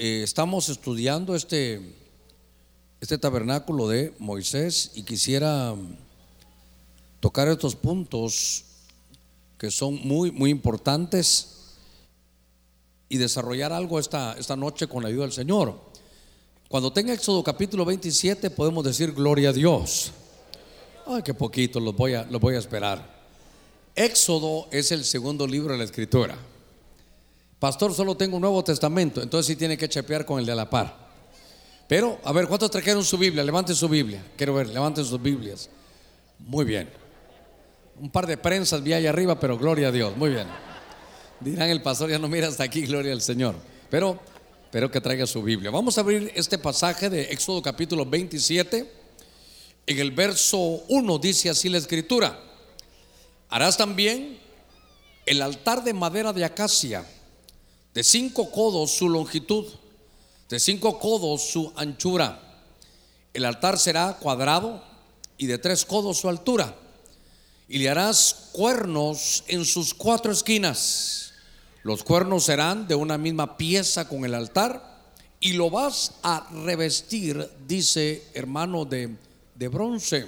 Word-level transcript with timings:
eh, 0.00 0.22
estamos 0.22 0.68
estudiando 0.68 1.34
este, 1.34 1.80
este 3.00 3.18
tabernáculo 3.18 3.88
de 3.88 4.14
Moisés 4.20 4.92
y 4.94 5.02
quisiera 5.02 5.74
tocar 7.18 7.48
estos 7.48 7.74
puntos 7.74 8.64
que 9.58 9.72
son 9.72 9.98
muy, 10.06 10.30
muy 10.30 10.50
importantes 10.50 11.74
y 13.08 13.16
desarrollar 13.16 13.72
algo 13.72 13.98
esta, 13.98 14.36
esta 14.38 14.54
noche 14.54 14.86
con 14.86 15.02
la 15.02 15.08
ayuda 15.08 15.24
del 15.24 15.32
Señor. 15.32 15.80
Cuando 16.68 16.92
tenga 16.92 17.12
Éxodo 17.12 17.42
capítulo 17.42 17.84
27 17.84 18.50
podemos 18.50 18.84
decir 18.84 19.12
gloria 19.12 19.48
a 19.48 19.52
Dios. 19.52 20.12
Ay, 21.06 21.22
qué 21.24 21.34
poquito, 21.34 21.80
los 21.80 21.96
voy 21.96 22.14
a, 22.14 22.22
los 22.22 22.40
voy 22.40 22.54
a 22.54 22.58
esperar. 22.58 23.18
Éxodo 23.96 24.68
es 24.70 24.92
el 24.92 25.04
segundo 25.04 25.44
libro 25.44 25.72
de 25.72 25.78
la 25.78 25.84
Escritura. 25.84 26.38
Pastor, 27.58 27.92
solo 27.92 28.16
tengo 28.16 28.36
un 28.36 28.42
Nuevo 28.42 28.62
Testamento, 28.62 29.20
entonces 29.20 29.46
sí 29.46 29.56
tiene 29.56 29.76
que 29.76 29.88
chepear 29.88 30.24
con 30.24 30.38
el 30.38 30.46
de 30.46 30.54
la 30.54 30.70
par. 30.70 31.08
Pero, 31.88 32.20
a 32.22 32.32
ver, 32.32 32.46
¿cuántos 32.46 32.70
trajeron 32.70 33.04
su 33.04 33.18
Biblia? 33.18 33.42
Levanten 33.42 33.74
su 33.74 33.88
Biblia. 33.88 34.22
Quiero 34.36 34.54
ver, 34.54 34.68
levanten 34.68 35.04
sus 35.04 35.20
Biblias. 35.20 35.68
Muy 36.38 36.64
bien. 36.64 36.88
Un 37.98 38.10
par 38.10 38.26
de 38.26 38.36
prensas 38.36 38.82
vi 38.82 38.92
allá 38.92 39.10
arriba, 39.10 39.40
pero 39.40 39.58
gloria 39.58 39.88
a 39.88 39.90
Dios. 39.90 40.16
Muy 40.16 40.30
bien. 40.30 40.46
Dirán 41.40 41.70
el 41.70 41.82
pastor, 41.82 42.10
ya 42.10 42.18
no 42.18 42.28
mira 42.28 42.46
hasta 42.46 42.62
aquí, 42.62 42.82
gloria 42.82 43.12
al 43.12 43.22
Señor. 43.22 43.56
Pero, 43.90 44.20
pero 44.70 44.90
que 44.90 45.00
traiga 45.00 45.26
su 45.26 45.42
Biblia. 45.42 45.70
Vamos 45.70 45.98
a 45.98 46.02
abrir 46.02 46.30
este 46.36 46.58
pasaje 46.58 47.10
de 47.10 47.22
Éxodo 47.22 47.60
capítulo 47.62 48.04
27. 48.04 48.92
En 49.86 49.98
el 49.98 50.12
verso 50.12 50.58
1 50.88 51.18
dice 51.18 51.50
así 51.50 51.68
la 51.68 51.78
escritura. 51.78 52.38
Harás 53.48 53.76
también 53.76 54.38
el 55.26 55.42
altar 55.42 55.82
de 55.82 55.94
madera 55.94 56.32
de 56.32 56.44
acacia 56.44 57.04
de 57.98 58.04
cinco 58.04 58.52
codos 58.52 58.92
su 58.92 59.08
longitud, 59.08 59.66
de 60.48 60.60
cinco 60.60 61.00
codos 61.00 61.42
su 61.50 61.72
anchura. 61.74 62.40
El 63.34 63.44
altar 63.44 63.76
será 63.76 64.18
cuadrado 64.20 64.84
y 65.36 65.46
de 65.46 65.58
tres 65.58 65.84
codos 65.84 66.18
su 66.18 66.28
altura. 66.28 66.76
Y 67.68 67.78
le 67.78 67.88
harás 67.88 68.50
cuernos 68.52 69.42
en 69.48 69.64
sus 69.64 69.94
cuatro 69.94 70.30
esquinas. 70.30 71.32
Los 71.82 72.04
cuernos 72.04 72.44
serán 72.44 72.86
de 72.86 72.94
una 72.94 73.18
misma 73.18 73.56
pieza 73.56 74.06
con 74.06 74.24
el 74.24 74.34
altar 74.34 75.10
y 75.40 75.54
lo 75.54 75.68
vas 75.68 76.12
a 76.22 76.48
revestir, 76.52 77.50
dice 77.66 78.22
hermano, 78.32 78.84
de, 78.84 79.16
de 79.56 79.66
bronce. 79.66 80.24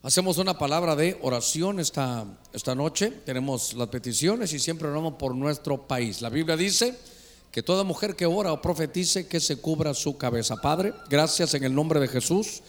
Hacemos 0.00 0.38
una 0.38 0.56
palabra 0.56 0.94
de 0.94 1.18
oración 1.22 1.80
esta, 1.80 2.24
esta 2.52 2.76
noche. 2.76 3.10
Tenemos 3.26 3.74
las 3.74 3.88
peticiones 3.88 4.52
y 4.52 4.60
siempre 4.60 4.86
oramos 4.86 5.14
por 5.14 5.34
nuestro 5.34 5.88
país. 5.88 6.22
La 6.22 6.28
Biblia 6.30 6.56
dice 6.56 6.96
que 7.50 7.64
toda 7.64 7.82
mujer 7.82 8.14
que 8.14 8.24
ora 8.24 8.52
o 8.52 8.62
profetice 8.62 9.26
que 9.26 9.40
se 9.40 9.56
cubra 9.56 9.94
su 9.94 10.16
cabeza. 10.16 10.54
Padre, 10.58 10.94
gracias 11.10 11.52
en 11.54 11.64
el 11.64 11.74
nombre 11.74 11.98
de 11.98 12.06
Jesús. 12.06 12.62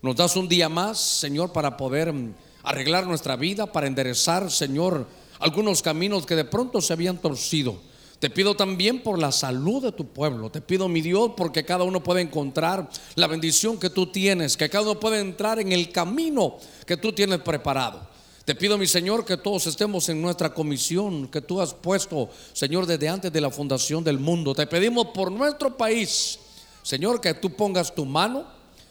Nos 0.00 0.14
das 0.14 0.36
un 0.36 0.48
día 0.48 0.68
más, 0.68 1.00
Señor, 1.00 1.52
para 1.52 1.76
poder 1.76 2.12
mm, 2.12 2.34
arreglar 2.62 3.04
nuestra 3.04 3.34
vida, 3.34 3.66
para 3.72 3.88
enderezar, 3.88 4.48
Señor, 4.48 5.08
algunos 5.40 5.82
caminos 5.82 6.24
que 6.24 6.36
de 6.36 6.44
pronto 6.44 6.80
se 6.80 6.92
habían 6.92 7.18
torcido. 7.18 7.80
Te 8.26 8.30
pido 8.30 8.56
también 8.56 9.04
por 9.04 9.20
la 9.20 9.30
salud 9.30 9.84
de 9.84 9.92
tu 9.92 10.08
pueblo. 10.08 10.50
Te 10.50 10.60
pido, 10.60 10.88
mi 10.88 11.00
Dios, 11.00 11.30
porque 11.36 11.64
cada 11.64 11.84
uno 11.84 12.02
puede 12.02 12.22
encontrar 12.22 12.90
la 13.14 13.28
bendición 13.28 13.78
que 13.78 13.88
tú 13.88 14.08
tienes, 14.08 14.56
que 14.56 14.68
cada 14.68 14.82
uno 14.82 14.98
puede 14.98 15.20
entrar 15.20 15.60
en 15.60 15.70
el 15.70 15.92
camino 15.92 16.56
que 16.84 16.96
tú 16.96 17.12
tienes 17.12 17.38
preparado. 17.38 18.04
Te 18.44 18.56
pido, 18.56 18.78
mi 18.78 18.88
Señor, 18.88 19.24
que 19.24 19.36
todos 19.36 19.68
estemos 19.68 20.08
en 20.08 20.20
nuestra 20.20 20.52
comisión 20.52 21.28
que 21.28 21.40
tú 21.40 21.60
has 21.60 21.72
puesto, 21.72 22.28
Señor, 22.52 22.86
desde 22.86 23.08
antes 23.08 23.32
de 23.32 23.40
la 23.40 23.48
fundación 23.48 24.02
del 24.02 24.18
mundo. 24.18 24.56
Te 24.56 24.66
pedimos 24.66 25.06
por 25.14 25.30
nuestro 25.30 25.76
país, 25.76 26.40
Señor, 26.82 27.20
que 27.20 27.32
tú 27.34 27.54
pongas 27.54 27.94
tu 27.94 28.04
mano, 28.04 28.44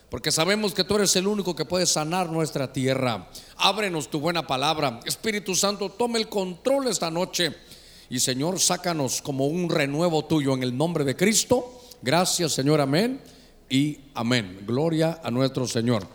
porque 0.10 0.32
sabemos 0.32 0.74
que 0.74 0.86
tú 0.86 0.96
eres 0.96 1.14
el 1.18 1.28
único 1.28 1.54
que 1.54 1.66
puede 1.66 1.88
sanar 1.88 2.30
nuestra 2.30 2.72
tierra. 2.72 3.28
Ábrenos 3.58 4.10
tu 4.10 4.22
buena 4.22 4.48
palabra. 4.48 5.02
Espíritu 5.04 5.56
Santo, 5.56 5.90
tome 5.90 6.20
el 6.20 6.30
control 6.30 6.88
esta 6.88 7.12
noche. 7.12 7.54
Y 8.10 8.20
Señor, 8.20 8.60
sácanos 8.60 9.22
como 9.22 9.48
un 9.48 9.70
renuevo 9.70 10.26
tuyo 10.26 10.54
en 10.54 10.62
el 10.62 10.78
nombre 10.78 11.04
de 11.04 11.16
Cristo. 11.16 11.82
Gracias, 12.02 12.54
Señor, 12.54 12.80
amén 12.80 13.20
y 13.68 13.98
amén. 14.14 14.64
Gloria 14.66 15.20
a 15.24 15.32
nuestro 15.32 15.68
Señor. 15.68 16.08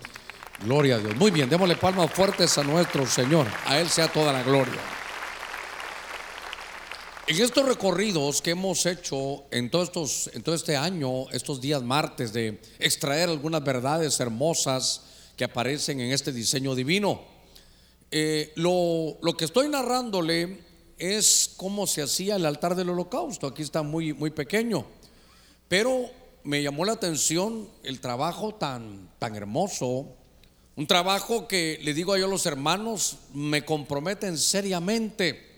Gloria 0.63 0.95
a 0.95 0.99
Dios. 0.99 1.15
Muy 1.17 1.31
bien, 1.31 1.49
démosle 1.49 1.75
palmas 1.75 2.11
fuertes 2.11 2.57
a 2.57 2.63
nuestro 2.63 3.05
Señor. 3.05 3.45
A 3.65 3.79
Él 3.79 3.89
sea 3.89 4.07
toda 4.07 4.31
la 4.31 4.41
gloria. 4.43 4.79
En 7.27 7.41
estos 7.41 7.65
recorridos 7.65 8.41
que 8.41 8.51
hemos 8.51 8.85
hecho 8.85 9.43
en, 9.51 9.69
estos, 9.73 10.29
en 10.33 10.43
todo 10.43 10.55
este 10.55 10.77
año, 10.77 11.29
estos 11.31 11.59
días 11.59 11.81
martes, 11.83 12.31
de 12.31 12.61
extraer 12.79 13.29
algunas 13.29 13.63
verdades 13.63 14.19
hermosas 14.19 15.01
que 15.35 15.43
aparecen 15.43 15.99
en 15.99 16.11
este 16.11 16.31
diseño 16.31 16.73
divino, 16.73 17.21
eh, 18.11 18.53
lo, 18.55 19.17
lo 19.21 19.35
que 19.35 19.45
estoy 19.45 19.67
narrándole 19.69 20.70
es 21.01 21.53
cómo 21.57 21.87
se 21.87 22.03
hacía 22.03 22.35
el 22.35 22.45
altar 22.45 22.75
del 22.75 22.91
holocausto. 22.91 23.47
Aquí 23.47 23.63
está 23.63 23.81
muy, 23.81 24.13
muy 24.13 24.29
pequeño. 24.29 24.85
Pero 25.67 26.11
me 26.43 26.61
llamó 26.61 26.85
la 26.85 26.93
atención 26.93 27.67
el 27.83 27.99
trabajo 27.99 28.53
tan, 28.53 29.09
tan 29.17 29.35
hermoso. 29.35 30.05
Un 30.75 30.85
trabajo 30.85 31.47
que 31.47 31.79
le 31.81 31.95
digo 31.95 32.13
a 32.13 32.19
yo 32.19 32.25
a 32.25 32.29
los 32.29 32.45
hermanos, 32.45 33.17
me 33.33 33.65
comprometen 33.65 34.37
seriamente. 34.37 35.49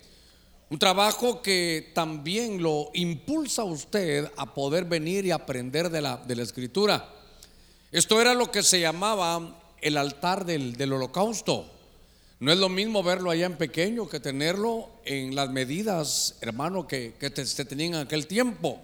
Un 0.69 0.79
trabajo 0.79 1.41
que 1.41 1.91
también 1.93 2.63
lo 2.63 2.89
impulsa 2.93 3.63
a 3.63 3.65
usted 3.65 4.31
a 4.37 4.53
poder 4.53 4.85
venir 4.85 5.25
y 5.25 5.31
aprender 5.31 5.89
de 5.89 6.01
la, 6.01 6.17
de 6.17 6.37
la 6.37 6.43
escritura. 6.43 7.13
Esto 7.91 8.21
era 8.21 8.33
lo 8.33 8.49
que 8.49 8.63
se 8.63 8.79
llamaba 8.79 9.59
el 9.81 9.97
altar 9.97 10.45
del, 10.45 10.77
del 10.77 10.93
holocausto. 10.93 11.69
No 12.43 12.51
es 12.51 12.57
lo 12.57 12.67
mismo 12.67 13.01
verlo 13.03 13.31
allá 13.31 13.45
en 13.45 13.55
pequeño 13.55 14.09
que 14.09 14.19
tenerlo 14.19 14.89
en 15.05 15.33
las 15.33 15.49
medidas, 15.49 16.35
hermano, 16.41 16.85
que, 16.85 17.13
que 17.17 17.45
se 17.45 17.63
tenían 17.63 17.93
en 17.93 17.99
aquel 18.01 18.27
tiempo. 18.27 18.81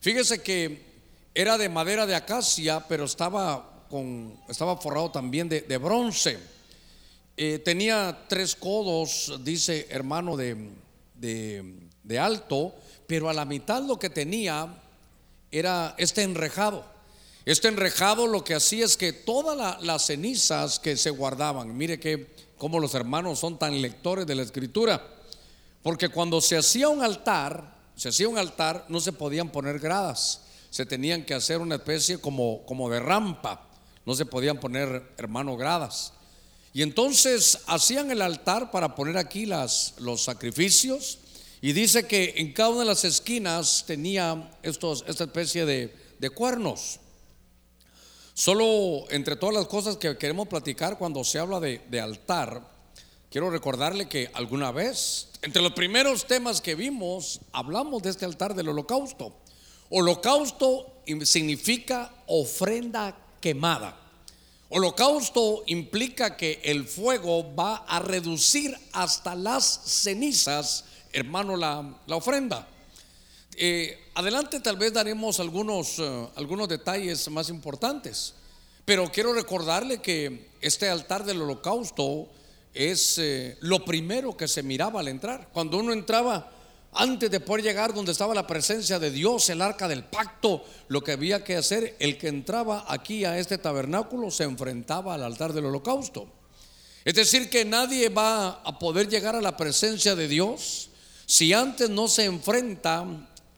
Fíjese 0.00 0.40
que 0.40 0.86
era 1.34 1.58
de 1.58 1.68
madera 1.68 2.06
de 2.06 2.14
acacia, 2.14 2.88
pero 2.88 3.04
estaba, 3.04 3.84
con, 3.90 4.40
estaba 4.48 4.78
forrado 4.78 5.10
también 5.10 5.50
de, 5.50 5.76
bronce. 5.76 6.38
Eh, 7.36 7.58
tenía 7.58 8.24
tres 8.26 8.56
codos, 8.56 9.38
dice 9.44 9.86
hermano, 9.90 10.34
de, 10.34 10.56
de, 11.14 12.18
alto, 12.18 12.74
pero 13.06 13.28
a 13.28 13.34
la 13.34 13.44
mitad 13.44 13.82
lo 13.82 13.98
que 13.98 14.08
tenía 14.08 14.66
era 15.50 15.94
este 15.98 16.22
enrejado. 16.22 16.86
Este 17.44 17.68
enrejado 17.68 18.26
lo 18.26 18.42
que 18.42 18.54
hacía 18.54 18.86
es 18.86 18.96
que 18.96 19.12
todas 19.12 19.82
las 19.82 20.06
cenizas 20.06 20.78
que 20.78 20.96
se 20.96 21.10
guardaban, 21.10 21.76
mire 21.76 22.00
que 22.00 22.47
como 22.58 22.80
los 22.80 22.94
hermanos 22.94 23.38
son 23.38 23.58
tan 23.58 23.80
lectores 23.80 24.26
de 24.26 24.34
la 24.34 24.42
escritura. 24.42 25.02
Porque 25.82 26.08
cuando 26.08 26.40
se 26.40 26.56
hacía 26.56 26.88
un 26.88 27.02
altar, 27.02 27.78
se 27.96 28.10
hacía 28.10 28.28
un 28.28 28.38
altar, 28.38 28.84
no 28.88 29.00
se 29.00 29.12
podían 29.12 29.50
poner 29.50 29.78
gradas. 29.78 30.42
Se 30.70 30.84
tenían 30.84 31.24
que 31.24 31.34
hacer 31.34 31.58
una 31.58 31.76
especie 31.76 32.18
como, 32.18 32.64
como 32.66 32.90
de 32.90 33.00
rampa. 33.00 33.66
No 34.04 34.14
se 34.14 34.26
podían 34.26 34.60
poner, 34.60 35.14
hermano, 35.16 35.56
gradas. 35.56 36.12
Y 36.74 36.82
entonces 36.82 37.60
hacían 37.66 38.10
el 38.10 38.22
altar 38.22 38.70
para 38.70 38.94
poner 38.94 39.16
aquí 39.16 39.46
las, 39.46 39.94
los 39.98 40.22
sacrificios. 40.22 41.18
Y 41.60 41.72
dice 41.72 42.06
que 42.06 42.34
en 42.36 42.52
cada 42.52 42.70
una 42.70 42.80
de 42.80 42.86
las 42.86 43.04
esquinas 43.04 43.84
tenía 43.86 44.50
estos, 44.62 45.04
esta 45.08 45.24
especie 45.24 45.64
de, 45.64 45.94
de 46.18 46.30
cuernos. 46.30 47.00
Solo 48.38 49.10
entre 49.10 49.34
todas 49.34 49.52
las 49.52 49.66
cosas 49.66 49.96
que 49.96 50.16
queremos 50.16 50.46
platicar 50.46 50.96
cuando 50.96 51.24
se 51.24 51.40
habla 51.40 51.58
de, 51.58 52.00
altar, 52.00 52.62
quiero 53.32 53.50
recordarle 53.50 54.08
que 54.08 54.30
alguna 54.32 54.70
vez, 54.70 55.30
entre 55.42 55.60
los 55.60 55.72
primeros 55.72 56.24
temas 56.24 56.60
que 56.60 56.76
vimos, 56.76 57.40
hablamos 57.50 58.00
de 58.00 58.10
este 58.10 58.24
altar 58.24 58.54
del 58.54 58.68
holocausto. 58.68 59.34
Holocausto 59.90 61.02
significa 61.24 62.14
ofrenda 62.28 63.18
quemada. 63.40 64.00
Holocausto 64.68 65.64
implica 65.66 66.36
que 66.36 66.60
el 66.62 66.86
fuego 66.86 67.56
va 67.56 67.78
a 67.88 67.98
reducir 67.98 68.72
hasta 68.92 69.34
las 69.34 69.64
cenizas, 69.84 70.84
hermano, 71.12 71.56
la, 71.56 71.92
ofrenda. 72.10 72.68
Eh, 73.60 73.98
adelante 74.14 74.60
tal 74.60 74.76
vez 74.76 74.92
daremos 74.92 75.40
algunos, 75.40 75.98
eh, 75.98 76.28
algunos 76.36 76.68
detalles 76.68 77.28
más 77.28 77.48
importantes, 77.48 78.34
pero 78.88 79.12
quiero 79.12 79.34
recordarle 79.34 80.00
que 80.00 80.48
este 80.62 80.88
altar 80.88 81.22
del 81.26 81.42
holocausto 81.42 82.26
es 82.72 83.18
eh, 83.18 83.58
lo 83.60 83.84
primero 83.84 84.34
que 84.34 84.48
se 84.48 84.62
miraba 84.62 85.00
al 85.00 85.08
entrar. 85.08 85.50
Cuando 85.52 85.76
uno 85.76 85.92
entraba, 85.92 86.50
antes 86.94 87.30
de 87.30 87.40
poder 87.40 87.64
llegar 87.66 87.92
donde 87.92 88.12
estaba 88.12 88.34
la 88.34 88.46
presencia 88.46 88.98
de 88.98 89.10
Dios, 89.10 89.50
el 89.50 89.60
arca 89.60 89.88
del 89.88 90.04
pacto, 90.04 90.64
lo 90.88 91.04
que 91.04 91.12
había 91.12 91.44
que 91.44 91.56
hacer, 91.56 91.96
el 91.98 92.16
que 92.16 92.28
entraba 92.28 92.86
aquí 92.88 93.26
a 93.26 93.38
este 93.38 93.58
tabernáculo 93.58 94.30
se 94.30 94.44
enfrentaba 94.44 95.12
al 95.12 95.22
altar 95.22 95.52
del 95.52 95.66
holocausto. 95.66 96.26
Es 97.04 97.12
decir, 97.12 97.50
que 97.50 97.66
nadie 97.66 98.08
va 98.08 98.62
a 98.64 98.78
poder 98.78 99.10
llegar 99.10 99.36
a 99.36 99.42
la 99.42 99.58
presencia 99.58 100.14
de 100.14 100.28
Dios 100.28 100.88
si 101.26 101.52
antes 101.52 101.90
no 101.90 102.08
se 102.08 102.24
enfrenta 102.24 103.04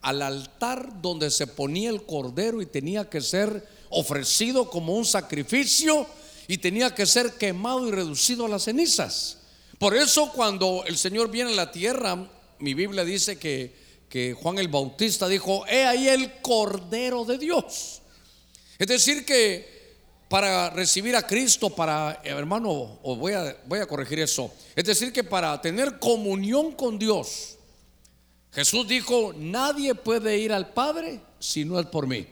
al 0.02 0.22
altar 0.22 1.00
donde 1.00 1.30
se 1.30 1.46
ponía 1.46 1.90
el 1.90 2.02
cordero 2.02 2.60
y 2.60 2.66
tenía 2.66 3.08
que 3.08 3.20
ser 3.20 3.78
ofrecido 3.90 4.70
como 4.70 4.94
un 4.94 5.04
sacrificio 5.04 6.06
y 6.48 6.58
tenía 6.58 6.94
que 6.94 7.06
ser 7.06 7.34
quemado 7.34 7.86
y 7.86 7.90
reducido 7.90 8.46
a 8.46 8.48
las 8.48 8.64
cenizas. 8.64 9.38
Por 9.78 9.96
eso 9.96 10.32
cuando 10.32 10.84
el 10.86 10.96
Señor 10.96 11.30
viene 11.30 11.52
a 11.52 11.56
la 11.56 11.70
tierra, 11.70 12.28
mi 12.58 12.74
Biblia 12.74 13.04
dice 13.04 13.38
que, 13.38 13.74
que 14.08 14.34
Juan 14.34 14.58
el 14.58 14.68
Bautista 14.68 15.28
dijo, 15.28 15.66
he 15.66 15.84
ahí 15.84 16.08
el 16.08 16.40
Cordero 16.40 17.24
de 17.24 17.38
Dios. 17.38 18.02
Es 18.78 18.86
decir, 18.86 19.24
que 19.24 19.80
para 20.28 20.70
recibir 20.70 21.16
a 21.16 21.26
Cristo, 21.26 21.70
para, 21.70 22.20
hermano, 22.24 23.00
os 23.02 23.18
voy 23.18 23.32
a, 23.32 23.56
voy 23.66 23.80
a 23.80 23.86
corregir 23.86 24.20
eso. 24.20 24.52
Es 24.76 24.84
decir, 24.84 25.12
que 25.12 25.24
para 25.24 25.60
tener 25.60 25.98
comunión 25.98 26.72
con 26.72 26.98
Dios, 26.98 27.58
Jesús 28.52 28.86
dijo, 28.86 29.32
nadie 29.36 29.94
puede 29.94 30.38
ir 30.38 30.52
al 30.52 30.72
Padre 30.72 31.20
si 31.38 31.64
no 31.64 31.78
es 31.78 31.86
por 31.86 32.06
mí. 32.06 32.26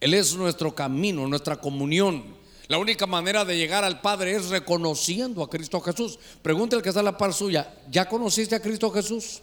Él 0.00 0.14
es 0.14 0.34
nuestro 0.34 0.74
camino, 0.74 1.26
nuestra 1.26 1.56
comunión. 1.56 2.36
La 2.68 2.78
única 2.78 3.06
manera 3.06 3.44
de 3.44 3.56
llegar 3.56 3.84
al 3.84 4.00
Padre 4.00 4.36
es 4.36 4.50
reconociendo 4.50 5.42
a 5.42 5.50
Cristo 5.50 5.80
Jesús. 5.80 6.18
Pregúntale 6.42 6.82
que 6.82 6.90
está 6.90 7.00
a 7.00 7.04
la 7.04 7.16
par 7.16 7.32
suya, 7.32 7.74
¿ya 7.90 8.08
conociste 8.08 8.54
a 8.54 8.60
Cristo 8.60 8.90
Jesús? 8.90 9.40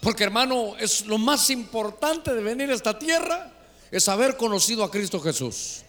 Porque 0.00 0.24
hermano, 0.24 0.76
es 0.78 1.06
lo 1.06 1.18
más 1.18 1.50
importante 1.50 2.34
de 2.34 2.42
venir 2.42 2.70
a 2.70 2.74
esta 2.74 2.98
tierra, 2.98 3.52
es 3.90 4.08
haber 4.08 4.36
conocido 4.36 4.84
a 4.84 4.90
Cristo 4.90 5.20
Jesús. 5.20 5.82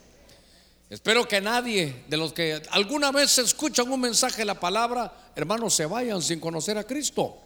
Espero 0.89 1.27
que 1.27 1.39
nadie 1.39 2.03
de 2.07 2.17
los 2.17 2.33
que 2.33 2.61
alguna 2.71 3.11
vez 3.11 3.37
escuchan 3.37 3.91
un 3.91 4.01
mensaje 4.01 4.37
de 4.37 4.45
la 4.45 4.59
palabra, 4.59 5.31
hermanos, 5.35 5.75
se 5.75 5.85
vayan 5.85 6.21
sin 6.21 6.39
conocer 6.39 6.77
a 6.77 6.83
Cristo. 6.83 7.37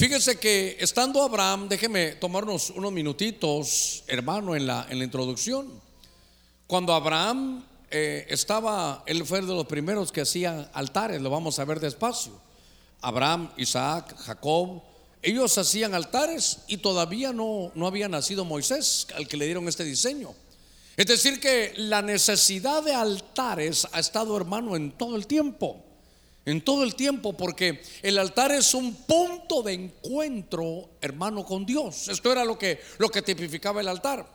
Fíjense 0.00 0.38
que 0.38 0.78
estando 0.80 1.22
Abraham, 1.22 1.68
déjeme 1.68 2.12
tomarnos 2.12 2.70
unos 2.70 2.90
minutitos, 2.90 4.02
hermano, 4.06 4.56
en 4.56 4.66
la, 4.66 4.86
en 4.88 4.98
la 4.98 5.04
introducción. 5.04 5.68
Cuando 6.66 6.94
Abraham 6.94 7.62
eh, 7.90 8.24
estaba, 8.30 9.04
él 9.04 9.26
fue 9.26 9.42
de 9.42 9.48
los 9.48 9.66
primeros 9.66 10.10
que 10.10 10.22
hacían 10.22 10.70
altares, 10.72 11.20
lo 11.20 11.28
vamos 11.28 11.58
a 11.58 11.66
ver 11.66 11.80
despacio. 11.80 12.32
Abraham, 13.02 13.50
Isaac, 13.58 14.16
Jacob, 14.16 14.80
ellos 15.20 15.58
hacían 15.58 15.92
altares 15.92 16.60
y 16.66 16.78
todavía 16.78 17.34
no, 17.34 17.70
no 17.74 17.86
había 17.86 18.08
nacido 18.08 18.46
Moisés, 18.46 19.06
al 19.14 19.28
que 19.28 19.36
le 19.36 19.44
dieron 19.44 19.68
este 19.68 19.84
diseño. 19.84 20.34
Es 20.96 21.08
decir, 21.08 21.40
que 21.40 21.74
la 21.76 22.00
necesidad 22.00 22.82
de 22.82 22.94
altares 22.94 23.86
ha 23.92 24.00
estado, 24.00 24.34
hermano, 24.34 24.76
en 24.76 24.92
todo 24.92 25.14
el 25.16 25.26
tiempo 25.26 25.89
en 26.50 26.62
todo 26.62 26.82
el 26.82 26.94
tiempo, 26.94 27.32
porque 27.32 27.80
el 28.02 28.18
altar 28.18 28.50
es 28.52 28.74
un 28.74 28.94
punto 28.94 29.62
de 29.62 29.72
encuentro, 29.74 30.90
hermano, 31.00 31.44
con 31.44 31.64
Dios. 31.64 32.08
Esto 32.08 32.32
era 32.32 32.44
lo 32.44 32.58
que, 32.58 32.80
lo 32.98 33.08
que 33.08 33.22
tipificaba 33.22 33.80
el 33.80 33.88
altar. 33.88 34.26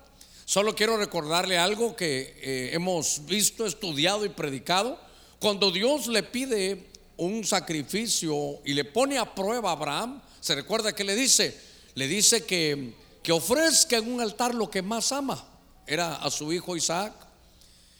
Solo 0.45 0.75
quiero 0.75 0.95
recordarle 0.95 1.57
algo 1.57 1.95
que 1.95 2.37
eh, 2.41 2.69
hemos 2.73 3.25
visto, 3.25 3.65
estudiado 3.65 4.25
y 4.25 4.29
predicado. 4.29 4.99
Cuando 5.39 5.71
Dios 5.71 6.07
le 6.07 6.23
pide 6.23 6.85
un 7.17 7.43
sacrificio 7.43 8.61
y 8.63 8.73
le 8.73 8.85
pone 8.85 9.17
a 9.17 9.35
prueba 9.35 9.71
a 9.71 9.73
Abraham, 9.73 10.21
se 10.39 10.55
recuerda 10.55 10.93
que 10.93 11.03
le 11.03 11.15
dice, 11.15 11.59
le 11.95 12.07
dice 12.07 12.45
que, 12.45 12.93
que 13.23 13.31
ofrezca 13.31 13.97
en 13.97 14.13
un 14.13 14.21
altar 14.21 14.53
lo 14.53 14.69
que 14.69 14.81
más 14.81 15.11
ama, 15.11 15.43
era 15.87 16.15
a 16.15 16.31
su 16.31 16.53
hijo 16.53 16.77
Isaac. 16.77 17.13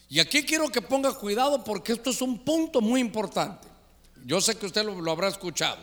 Y 0.08 0.20
aquí 0.20 0.44
quiero 0.44 0.70
que 0.70 0.82
ponga 0.82 1.12
cuidado 1.14 1.64
porque 1.64 1.94
esto 1.94 2.12
es 2.12 2.22
un 2.22 2.40
punto 2.40 2.80
muy 2.80 3.02
importante. 3.02 3.75
Yo 4.25 4.42
sé 4.42 4.56
que 4.56 4.66
usted 4.66 4.83
lo, 4.83 5.12
habrá 5.12 5.27
escuchado. 5.27 5.77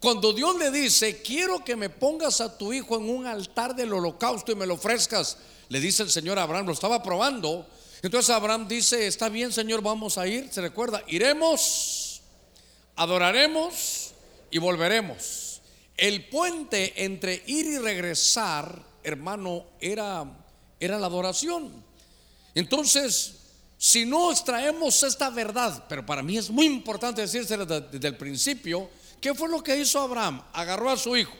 Cuando 0.00 0.34
Dios 0.34 0.56
le 0.56 0.70
dice, 0.70 1.22
quiero 1.22 1.64
que 1.64 1.76
me 1.76 1.88
pongas 1.88 2.42
a 2.42 2.56
tu 2.56 2.74
hijo 2.74 2.96
en 2.96 3.08
un 3.08 3.26
altar 3.26 3.74
del 3.74 3.92
holocausto 3.92 4.52
y 4.52 4.54
me 4.54 4.66
lo 4.66 4.74
ofrezcas, 4.74 5.38
le 5.70 5.80
dice 5.80 6.02
el 6.02 6.10
Señor 6.10 6.38
a 6.38 6.42
Abraham, 6.42 6.66
lo 6.66 6.72
estaba 6.72 7.02
probando. 7.02 7.66
Entonces 8.02 8.30
Abraham 8.30 8.68
dice, 8.68 9.06
está 9.06 9.30
bien 9.30 9.50
Señor, 9.50 9.80
vamos 9.80 10.18
a 10.18 10.26
ir. 10.26 10.52
Se 10.52 10.60
recuerda, 10.60 11.02
iremos, 11.06 12.20
adoraremos 12.96 14.12
y 14.50 14.58
volveremos. 14.58 15.62
El 15.96 16.28
puente 16.28 17.02
entre 17.02 17.42
ir 17.46 17.66
y 17.66 17.78
regresar, 17.78 18.82
hermano, 19.02 19.64
era, 19.80 20.26
era 20.78 20.98
la 20.98 21.06
adoración. 21.06 21.82
Entonces, 22.54 23.39
si 23.82 24.04
no 24.04 24.30
extraemos 24.30 25.02
esta 25.04 25.30
verdad, 25.30 25.86
pero 25.88 26.04
para 26.04 26.22
mí 26.22 26.36
es 26.36 26.50
muy 26.50 26.66
importante 26.66 27.22
decírselo 27.22 27.64
desde, 27.64 28.08
el 28.08 28.14
principio, 28.14 28.90
¿qué 29.22 29.32
fue 29.32 29.48
lo 29.48 29.62
que 29.62 29.74
hizo 29.74 29.98
Abraham? 29.98 30.42
Agarró 30.52 30.90
a 30.90 30.98
su 30.98 31.16
hijo, 31.16 31.32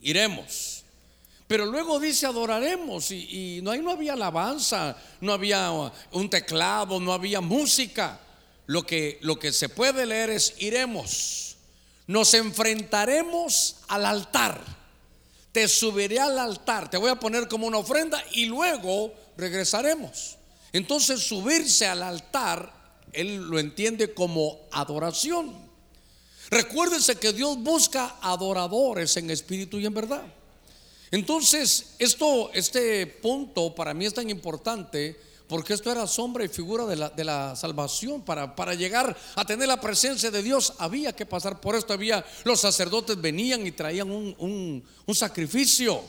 iremos. 0.00 0.82
Pero 1.46 1.64
luego 1.64 2.00
dice 2.00 2.26
adoraremos 2.26 3.12
y, 3.12 3.60
no, 3.62 3.70
ahí 3.70 3.80
no 3.80 3.92
había 3.92 4.14
alabanza, 4.14 4.96
no 5.20 5.32
había 5.32 5.70
un 6.10 6.28
teclado, 6.28 6.98
no 6.98 7.12
había 7.12 7.40
música. 7.40 8.18
Lo 8.66 8.84
que, 8.84 9.20
lo 9.22 9.38
que 9.38 9.52
se 9.52 9.68
puede 9.68 10.06
leer 10.06 10.30
es 10.30 10.56
iremos, 10.58 11.56
nos 12.08 12.34
enfrentaremos 12.34 13.76
al 13.86 14.06
altar, 14.06 14.60
te 15.52 15.68
subiré 15.68 16.18
al 16.18 16.36
altar, 16.36 16.90
te 16.90 16.96
voy 16.96 17.10
a 17.10 17.20
poner 17.20 17.46
como 17.46 17.68
una 17.68 17.78
ofrenda 17.78 18.20
y 18.32 18.46
luego 18.46 19.14
regresaremos. 19.36 20.37
Entonces 20.72 21.20
subirse 21.20 21.86
al 21.86 22.02
altar, 22.02 22.72
él 23.12 23.36
lo 23.48 23.58
entiende 23.58 24.12
como 24.12 24.58
adoración. 24.70 25.68
Recuérdense 26.50 27.16
que 27.16 27.32
Dios 27.32 27.58
busca 27.58 28.16
adoradores 28.22 29.16
en 29.16 29.30
espíritu 29.30 29.78
y 29.78 29.86
en 29.86 29.94
verdad. 29.94 30.22
Entonces, 31.10 31.94
esto, 31.98 32.50
este 32.52 33.06
punto 33.06 33.74
para 33.74 33.94
mí 33.94 34.06
es 34.06 34.14
tan 34.14 34.28
importante 34.28 35.18
porque 35.48 35.72
esto 35.72 35.90
era 35.90 36.06
sombra 36.06 36.44
y 36.44 36.48
figura 36.48 36.84
de 36.84 36.96
la, 36.96 37.08
de 37.08 37.24
la 37.24 37.56
salvación. 37.56 38.22
Para, 38.22 38.54
para, 38.54 38.74
llegar 38.74 39.16
a 39.34 39.44
tener 39.46 39.66
la 39.66 39.80
presencia 39.80 40.30
de 40.30 40.42
Dios 40.42 40.74
había 40.78 41.14
que 41.14 41.24
pasar 41.24 41.60
por 41.60 41.74
esto. 41.74 41.94
Había, 41.94 42.24
los 42.44 42.60
sacerdotes 42.60 43.18
venían 43.18 43.66
y 43.66 43.72
traían 43.72 44.10
un, 44.10 44.84
un 45.06 45.14
sacrificio. 45.14 46.02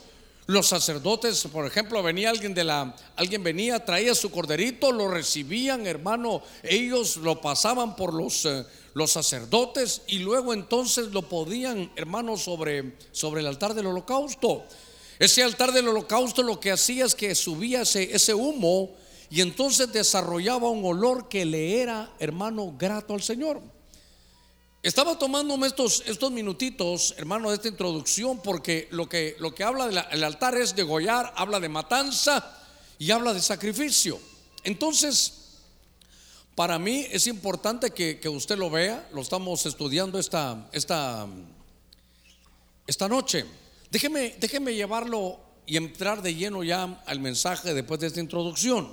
Los 0.49 0.65
sacerdotes, 0.65 1.47
por 1.53 1.67
ejemplo, 1.67 2.01
venía 2.01 2.31
alguien 2.31 2.55
de 2.55 2.63
la, 2.63 2.95
alguien 3.15 3.43
venía, 3.43 3.85
traía 3.85 4.15
su 4.15 4.31
corderito, 4.31 4.91
lo 4.91 5.07
recibían, 5.07 5.85
hermano, 5.85 6.41
ellos 6.63 7.17
lo 7.17 7.39
pasaban 7.39 7.95
por 7.95 8.15
los, 8.15 8.45
eh, 8.45 8.65
los 8.95 9.11
sacerdotes 9.11 10.01
y 10.07 10.17
luego 10.17 10.55
entonces 10.55 11.09
lo 11.09 11.21
podían, 11.21 11.91
hermano, 11.95 12.35
sobre, 12.35 12.95
sobre 13.11 13.41
el 13.41 13.47
altar 13.47 13.75
del 13.75 13.85
holocausto. 13.85 14.63
Ese 15.19 15.43
altar 15.43 15.71
del 15.71 15.87
holocausto 15.87 16.41
lo 16.41 16.59
que 16.59 16.71
hacía 16.71 17.05
es 17.05 17.13
que 17.13 17.35
subía 17.35 17.83
ese, 17.83 18.15
ese 18.15 18.33
humo 18.33 18.95
y 19.29 19.41
entonces 19.41 19.93
desarrollaba 19.93 20.71
un 20.71 20.83
olor 20.83 21.29
que 21.29 21.45
le 21.45 21.79
era, 21.79 22.11
hermano, 22.17 22.73
grato 22.75 23.13
al 23.13 23.21
Señor. 23.21 23.61
Estaba 24.81 25.19
tomándome 25.19 25.67
estos, 25.67 26.03
estos 26.05 26.31
minutitos, 26.31 27.13
hermano, 27.17 27.49
de 27.49 27.55
esta 27.55 27.67
introducción, 27.67 28.41
porque 28.41 28.87
lo 28.91 29.09
que, 29.09 29.35
lo 29.39 29.53
que 29.53 29.65
habla 29.65 29.87
del 29.87 30.23
altar 30.23 30.55
es 30.55 30.73
de 30.73 30.83
gollar, 30.83 31.33
habla 31.35 31.59
de 31.59 31.67
matanza 31.67 32.57
y 32.97 33.11
habla 33.11 33.33
de 33.33 33.41
sacrificio. 33.41 34.19
Entonces, 34.63 35.33
para 36.55 36.79
mí 36.79 37.05
es 37.11 37.27
importante 37.27 37.91
que, 37.91 38.29
usted 38.29 38.57
lo 38.57 38.69
vea, 38.69 39.05
lo 39.11 39.21
estamos 39.21 39.65
estudiando 39.65 40.17
esta, 40.17 40.69
esta, 40.71 41.27
esta 42.87 43.07
noche. 43.09 43.45
Déjeme, 43.91 44.35
déjeme 44.39 44.73
llevarlo 44.73 45.39
y 45.65 45.75
entrar 45.75 46.21
de 46.21 46.35
lleno 46.35 46.63
ya 46.63 47.03
al 47.05 47.19
mensaje 47.19 47.73
después 47.73 47.99
de 47.99 48.07
esta 48.07 48.21
introducción. 48.21 48.89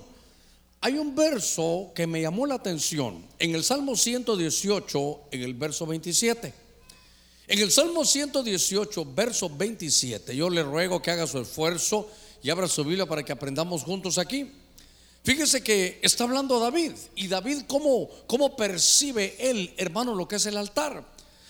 Hay 0.86 0.98
un 0.98 1.16
verso 1.16 1.90
que 1.96 2.06
me 2.06 2.20
llamó 2.20 2.46
la 2.46 2.54
atención 2.54 3.26
en 3.40 3.56
el 3.56 3.64
Salmo 3.64 3.96
118, 3.96 5.20
en 5.32 5.42
el 5.42 5.54
verso 5.54 5.84
27. 5.84 6.54
En 7.48 7.58
el 7.58 7.72
Salmo 7.72 8.04
118, 8.04 9.04
verso 9.12 9.50
27, 9.50 10.36
yo 10.36 10.48
le 10.48 10.62
ruego 10.62 11.02
que 11.02 11.10
haga 11.10 11.26
su 11.26 11.40
esfuerzo 11.40 12.08
y 12.40 12.50
abra 12.50 12.68
su 12.68 12.84
Biblia 12.84 13.04
para 13.04 13.24
que 13.24 13.32
aprendamos 13.32 13.82
juntos 13.82 14.16
aquí. 14.16 14.48
Fíjese 15.24 15.60
que 15.60 15.98
está 16.02 16.22
hablando 16.22 16.60
David 16.60 16.92
y 17.16 17.26
David 17.26 17.62
cómo, 17.66 18.08
cómo 18.28 18.54
percibe 18.54 19.34
él, 19.40 19.74
hermano, 19.78 20.14
lo 20.14 20.28
que 20.28 20.36
es 20.36 20.46
el 20.46 20.56
altar. 20.56 21.04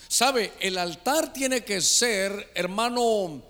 Sabe, 0.07 0.53
el 0.59 0.79
altar 0.79 1.31
tiene 1.31 1.63
que 1.63 1.79
ser, 1.81 2.49
hermano, 2.55 3.43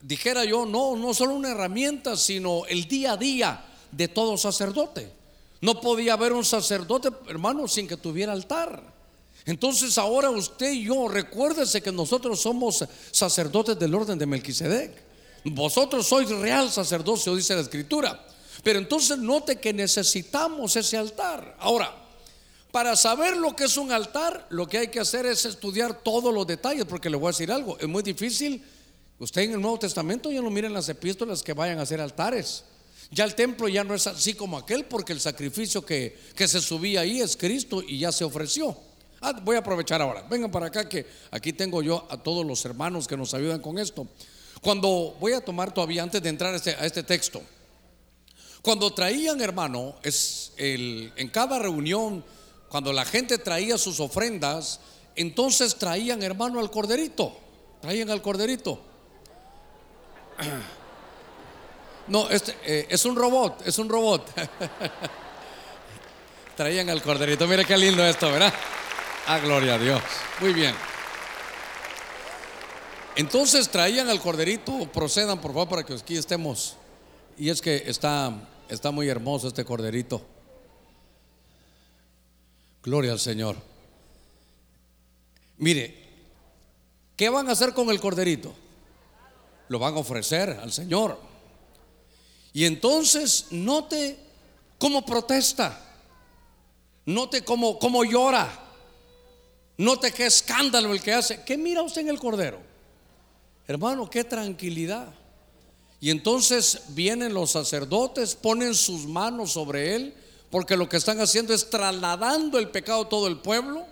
dijera 0.00 0.46
yo, 0.46 0.64
no, 0.64 0.96
no 0.96 1.12
solo 1.12 1.34
una 1.34 1.50
herramienta, 1.50 2.16
sino 2.16 2.64
el 2.64 2.88
día 2.88 3.12
a 3.12 3.16
día 3.18 3.64
de 3.92 4.08
todo 4.08 4.38
sacerdote. 4.38 5.15
No 5.60 5.80
podía 5.80 6.14
haber 6.14 6.32
un 6.32 6.44
sacerdote, 6.44 7.08
hermano, 7.28 7.66
sin 7.68 7.88
que 7.88 7.96
tuviera 7.96 8.32
altar. 8.32 8.94
Entonces 9.44 9.96
ahora 9.96 10.30
usted 10.30 10.72
y 10.72 10.84
yo, 10.84 11.08
recuérdese 11.08 11.80
que 11.82 11.92
nosotros 11.92 12.40
somos 12.40 12.84
sacerdotes 13.10 13.78
del 13.78 13.94
orden 13.94 14.18
de 14.18 14.26
Melquisedec. 14.26 14.92
Vosotros 15.44 16.06
sois 16.06 16.28
real 16.28 16.70
sacerdocio, 16.70 17.36
dice 17.36 17.54
la 17.54 17.60
escritura. 17.60 18.26
Pero 18.62 18.78
entonces 18.78 19.18
note 19.18 19.56
que 19.56 19.72
necesitamos 19.72 20.74
ese 20.74 20.96
altar. 20.96 21.56
Ahora, 21.60 21.94
para 22.72 22.96
saber 22.96 23.36
lo 23.36 23.54
que 23.54 23.64
es 23.64 23.76
un 23.76 23.92
altar, 23.92 24.46
lo 24.50 24.66
que 24.66 24.78
hay 24.78 24.88
que 24.88 25.00
hacer 25.00 25.24
es 25.26 25.44
estudiar 25.44 26.02
todos 26.02 26.34
los 26.34 26.46
detalles, 26.46 26.84
porque 26.84 27.08
le 27.08 27.16
voy 27.16 27.28
a 27.28 27.30
decir 27.30 27.52
algo, 27.52 27.78
es 27.78 27.86
muy 27.86 28.02
difícil 28.02 28.62
Usted 29.18 29.42
en 29.42 29.52
el 29.52 29.60
Nuevo 29.60 29.78
Testamento 29.78 30.30
ya 30.30 30.42
no 30.42 30.50
miren 30.50 30.74
las 30.74 30.88
epístolas 30.88 31.42
que 31.42 31.54
vayan 31.54 31.78
a 31.78 31.82
hacer 31.82 32.00
altares. 32.00 32.64
Ya 33.10 33.24
el 33.24 33.34
templo 33.34 33.68
ya 33.68 33.84
no 33.84 33.94
es 33.94 34.06
así 34.06 34.34
como 34.34 34.58
aquel 34.58 34.84
porque 34.84 35.12
el 35.12 35.20
sacrificio 35.20 35.84
que, 35.84 36.18
que 36.34 36.48
se 36.48 36.60
subía 36.60 37.02
ahí 37.02 37.20
es 37.20 37.36
Cristo 37.36 37.82
y 37.86 37.98
ya 37.98 38.10
se 38.10 38.24
ofreció. 38.24 38.76
Ah, 39.20 39.32
voy 39.42 39.56
a 39.56 39.60
aprovechar 39.60 40.02
ahora. 40.02 40.22
Vengan 40.28 40.50
para 40.50 40.66
acá 40.66 40.88
que 40.88 41.06
aquí 41.30 41.52
tengo 41.52 41.82
yo 41.82 42.06
a 42.10 42.16
todos 42.16 42.44
los 42.44 42.64
hermanos 42.64 43.06
que 43.06 43.16
nos 43.16 43.32
ayudan 43.34 43.60
con 43.60 43.78
esto. 43.78 44.06
Cuando 44.60 45.16
voy 45.20 45.32
a 45.32 45.40
tomar 45.40 45.72
todavía 45.72 46.02
antes 46.02 46.22
de 46.22 46.28
entrar 46.28 46.52
a 46.52 46.56
este, 46.56 46.70
a 46.74 46.84
este 46.84 47.02
texto, 47.02 47.42
cuando 48.62 48.92
traían 48.92 49.40
hermano, 49.40 49.94
es 50.02 50.52
el, 50.56 51.12
en 51.16 51.28
cada 51.28 51.58
reunión, 51.58 52.24
cuando 52.68 52.92
la 52.92 53.04
gente 53.04 53.38
traía 53.38 53.78
sus 53.78 54.00
ofrendas, 54.00 54.80
entonces 55.14 55.76
traían 55.76 56.22
hermano 56.22 56.58
al 56.58 56.70
corderito, 56.70 57.36
traían 57.80 58.10
al 58.10 58.22
corderito. 58.22 58.80
No, 62.08 62.30
este 62.30 62.56
eh, 62.64 62.86
es 62.88 63.04
un 63.04 63.16
robot, 63.16 63.66
es 63.66 63.78
un 63.78 63.88
robot. 63.88 64.32
traían 66.56 66.88
al 66.88 67.02
corderito, 67.02 67.46
mire 67.46 67.64
qué 67.64 67.76
lindo 67.76 68.04
esto, 68.04 68.32
¿verdad? 68.32 68.52
Ah, 69.26 69.38
gloria 69.38 69.74
a 69.74 69.78
Dios. 69.78 70.02
Muy 70.40 70.52
bien. 70.52 70.74
Entonces 73.16 73.68
traían 73.68 74.08
al 74.08 74.20
corderito, 74.20 74.90
procedan 74.92 75.40
por 75.40 75.52
favor 75.52 75.68
para 75.68 75.84
que 75.84 75.94
aquí 75.94 76.16
estemos. 76.16 76.76
Y 77.36 77.50
es 77.50 77.60
que 77.60 77.84
está, 77.86 78.32
está 78.68 78.90
muy 78.90 79.08
hermoso 79.08 79.48
este 79.48 79.64
corderito. 79.64 80.22
Gloria 82.82 83.12
al 83.12 83.20
Señor. 83.20 83.56
Mire, 85.58 85.94
¿qué 87.16 87.28
van 87.28 87.48
a 87.48 87.52
hacer 87.52 87.74
con 87.74 87.90
el 87.90 88.00
corderito? 88.00 88.54
Lo 89.68 89.78
van 89.78 89.94
a 89.94 89.98
ofrecer 89.98 90.58
al 90.62 90.72
Señor. 90.72 91.18
Y 92.56 92.64
entonces 92.64 93.48
note 93.50 94.16
cómo 94.78 95.04
protesta. 95.04 95.78
Note 97.04 97.44
cómo, 97.44 97.78
cómo 97.78 98.02
llora. 98.02 98.48
Note 99.76 100.10
qué 100.10 100.24
escándalo 100.24 100.94
el 100.94 101.02
que 101.02 101.12
hace. 101.12 101.44
¿Qué 101.44 101.58
mira 101.58 101.82
usted 101.82 102.00
en 102.00 102.08
el 102.08 102.18
cordero? 102.18 102.58
Hermano, 103.66 104.08
qué 104.08 104.24
tranquilidad. 104.24 105.06
Y 106.00 106.08
entonces 106.08 106.80
vienen 106.88 107.34
los 107.34 107.50
sacerdotes, 107.50 108.34
ponen 108.34 108.74
sus 108.74 109.04
manos 109.04 109.52
sobre 109.52 109.94
él, 109.94 110.14
porque 110.50 110.78
lo 110.78 110.88
que 110.88 110.96
están 110.96 111.20
haciendo 111.20 111.52
es 111.52 111.68
trasladando 111.68 112.58
el 112.58 112.70
pecado 112.70 113.02
a 113.02 113.08
todo 113.10 113.26
el 113.26 113.36
pueblo. 113.36 113.84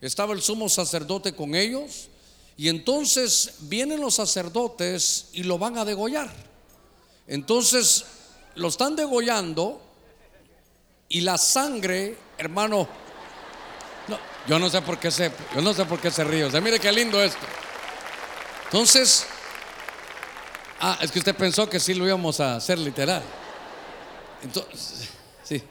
Estaba 0.00 0.32
el 0.32 0.42
sumo 0.42 0.68
sacerdote 0.68 1.32
con 1.32 1.54
ellos. 1.54 2.08
Y 2.56 2.70
entonces 2.70 3.54
vienen 3.60 4.00
los 4.00 4.16
sacerdotes 4.16 5.28
y 5.32 5.44
lo 5.44 5.58
van 5.58 5.78
a 5.78 5.84
degollar. 5.84 6.49
Entonces 7.30 8.04
lo 8.56 8.68
están 8.68 8.96
degollando 8.96 9.80
y 11.08 11.20
la 11.20 11.38
sangre, 11.38 12.16
hermano, 12.36 12.88
yo 14.48 14.58
no 14.58 14.68
sé 14.68 14.82
por 14.82 14.98
qué 14.98 15.12
se, 15.12 15.30
yo 15.54 15.62
no 15.62 15.72
sé 15.72 15.84
por 15.84 16.00
qué 16.00 16.10
se 16.10 16.24
ríe. 16.24 16.44
O 16.44 16.50
sea, 16.50 16.60
mire 16.60 16.80
qué 16.80 16.90
lindo 16.90 17.22
esto. 17.22 17.46
Entonces, 18.64 19.26
ah, 20.80 20.98
es 21.00 21.12
que 21.12 21.20
usted 21.20 21.36
pensó 21.36 21.70
que 21.70 21.78
sí 21.78 21.94
lo 21.94 22.04
íbamos 22.04 22.40
a 22.40 22.56
hacer 22.56 22.78
literal. 22.78 23.22
Entonces, 24.42 25.08
sí, 25.44 25.62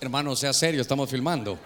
hermano, 0.00 0.34
sea 0.34 0.52
serio, 0.52 0.82
estamos 0.82 1.08
filmando. 1.08 1.56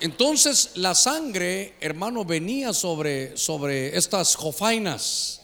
Entonces 0.00 0.72
la 0.74 0.96
sangre, 0.96 1.76
hermano, 1.80 2.24
venía 2.24 2.72
sobre, 2.72 3.36
sobre 3.36 3.96
estas 3.96 4.34
jofainas. 4.34 5.41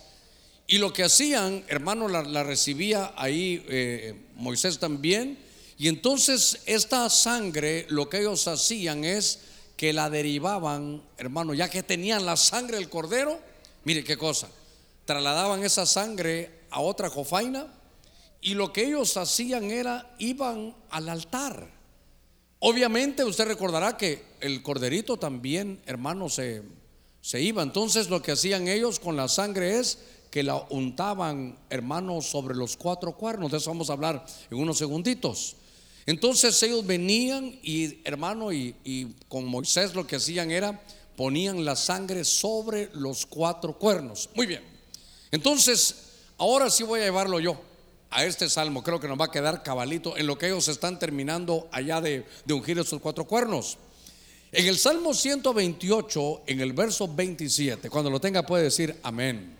Y 0.69 0.79
lo 0.79 0.93
que 0.93 1.03
hacían, 1.03 1.65
hermano, 1.67 2.07
la, 2.07 2.45
recibía 2.45 3.13
ahí 3.17 3.65
eh, 3.69 4.15
Moisés 4.37 4.79
también 4.79 5.39
y 5.79 5.87
entonces 5.87 6.61
esta 6.67 7.09
sangre, 7.09 7.87
lo 7.89 8.09
que 8.09 8.19
ellos 8.19 8.49
hacían 8.49 9.05
es 9.05 9.39
que 9.77 9.93
la 9.93 10.11
derivaban, 10.11 11.03
hermano, 11.17 11.55
ya 11.55 11.71
que 11.71 11.85
tenían 11.85 12.27
la 12.27 12.37
sangre 12.37 12.79
del 12.79 12.89
cordero, 12.89 13.39
mire 13.85 14.03
qué 14.03 14.19
cosa, 14.19 14.49
trasladaban 15.05 15.65
esa 15.65 15.87
sangre 15.87 16.51
a 16.71 16.81
otra 16.81 17.09
jofaina 17.09 17.73
y 18.41 18.55
lo 18.55 18.73
que 18.73 18.87
ellos 18.87 19.17
hacían 19.17 19.71
era, 19.71 20.15
iban 20.19 20.75
al 20.91 21.09
altar. 21.09 21.71
Obviamente 22.59 23.23
usted 23.23 23.47
recordará 23.47 23.97
que 23.97 24.25
el 24.41 24.65
corderito 24.65 25.17
también, 25.17 25.81
hermano, 25.87 26.29
se, 26.29 26.63
se 27.21 27.41
iba. 27.41 27.63
Entonces 27.63 28.11
lo 28.11 28.21
que 28.21 28.33
hacían 28.33 28.67
ellos 28.67 28.99
con 28.99 29.15
la 29.17 29.29
sangre 29.29 29.79
es 29.79 29.99
que 30.31 30.43
la 30.43 30.57
untaban, 30.71 31.59
hermano, 31.71 32.21
sobre 32.21 32.55
los 32.55 32.77
cuatro 32.77 33.13
cuernos. 33.13 33.51
De 33.51 33.59
eso 33.59 33.71
vamos 33.71 33.91
a 33.91 33.95
hablar 33.95 34.25
en 34.51 34.59
unos 34.59 34.79
segunditos. 34.79 35.57
Entonces 36.07 36.63
ellos 36.63 36.87
venían 36.87 37.59
y 37.63 37.99
hermano 38.05 38.53
y, 38.53 39.15
con 39.29 39.45
Moisés 39.45 39.95
lo 39.95 40.07
que 40.07 40.17
hacían 40.17 40.51
era 40.51 40.83
ponían 41.17 41.65
la 41.65 41.77
sangre 41.77 42.25
sobre 42.25 42.91
los 42.95 43.27
cuatro 43.27 43.77
cuernos. 43.77 44.31
Muy 44.35 44.47
bien. 44.47 44.63
Entonces, 45.31 45.97
ahora 46.39 46.71
sí 46.71 46.85
voy 46.85 47.01
a 47.01 47.05
llevarlo 47.05 47.41
yo 47.41 47.61
a 48.11 48.25
este 48.25 48.49
salmo. 48.49 48.83
Creo 48.83 49.01
que 49.01 49.09
nos 49.09 49.21
va 49.21 49.27
a 49.27 49.31
quedar 49.31 49.63
cabalito 49.63 50.17
en 50.17 50.27
lo 50.27 50.39
que 50.39 50.47
ellos 50.47 50.69
están 50.69 50.99
terminando 50.99 51.69
allá 51.73 52.01
de, 52.01 52.25
de 52.45 52.55
ungir 52.55 52.79
esos 52.79 53.01
cuatro 53.01 53.25
cuernos. 53.27 53.77
En 54.51 54.67
el 54.67 54.79
Salmo 54.79 55.13
128, 55.13 56.43
en 56.47 56.61
el 56.61 56.73
verso 56.73 57.07
27, 57.07 57.91
cuando 57.91 58.09
lo 58.09 58.19
tenga 58.19 58.47
puede 58.47 58.65
decir 58.65 58.99
amén. 59.03 59.58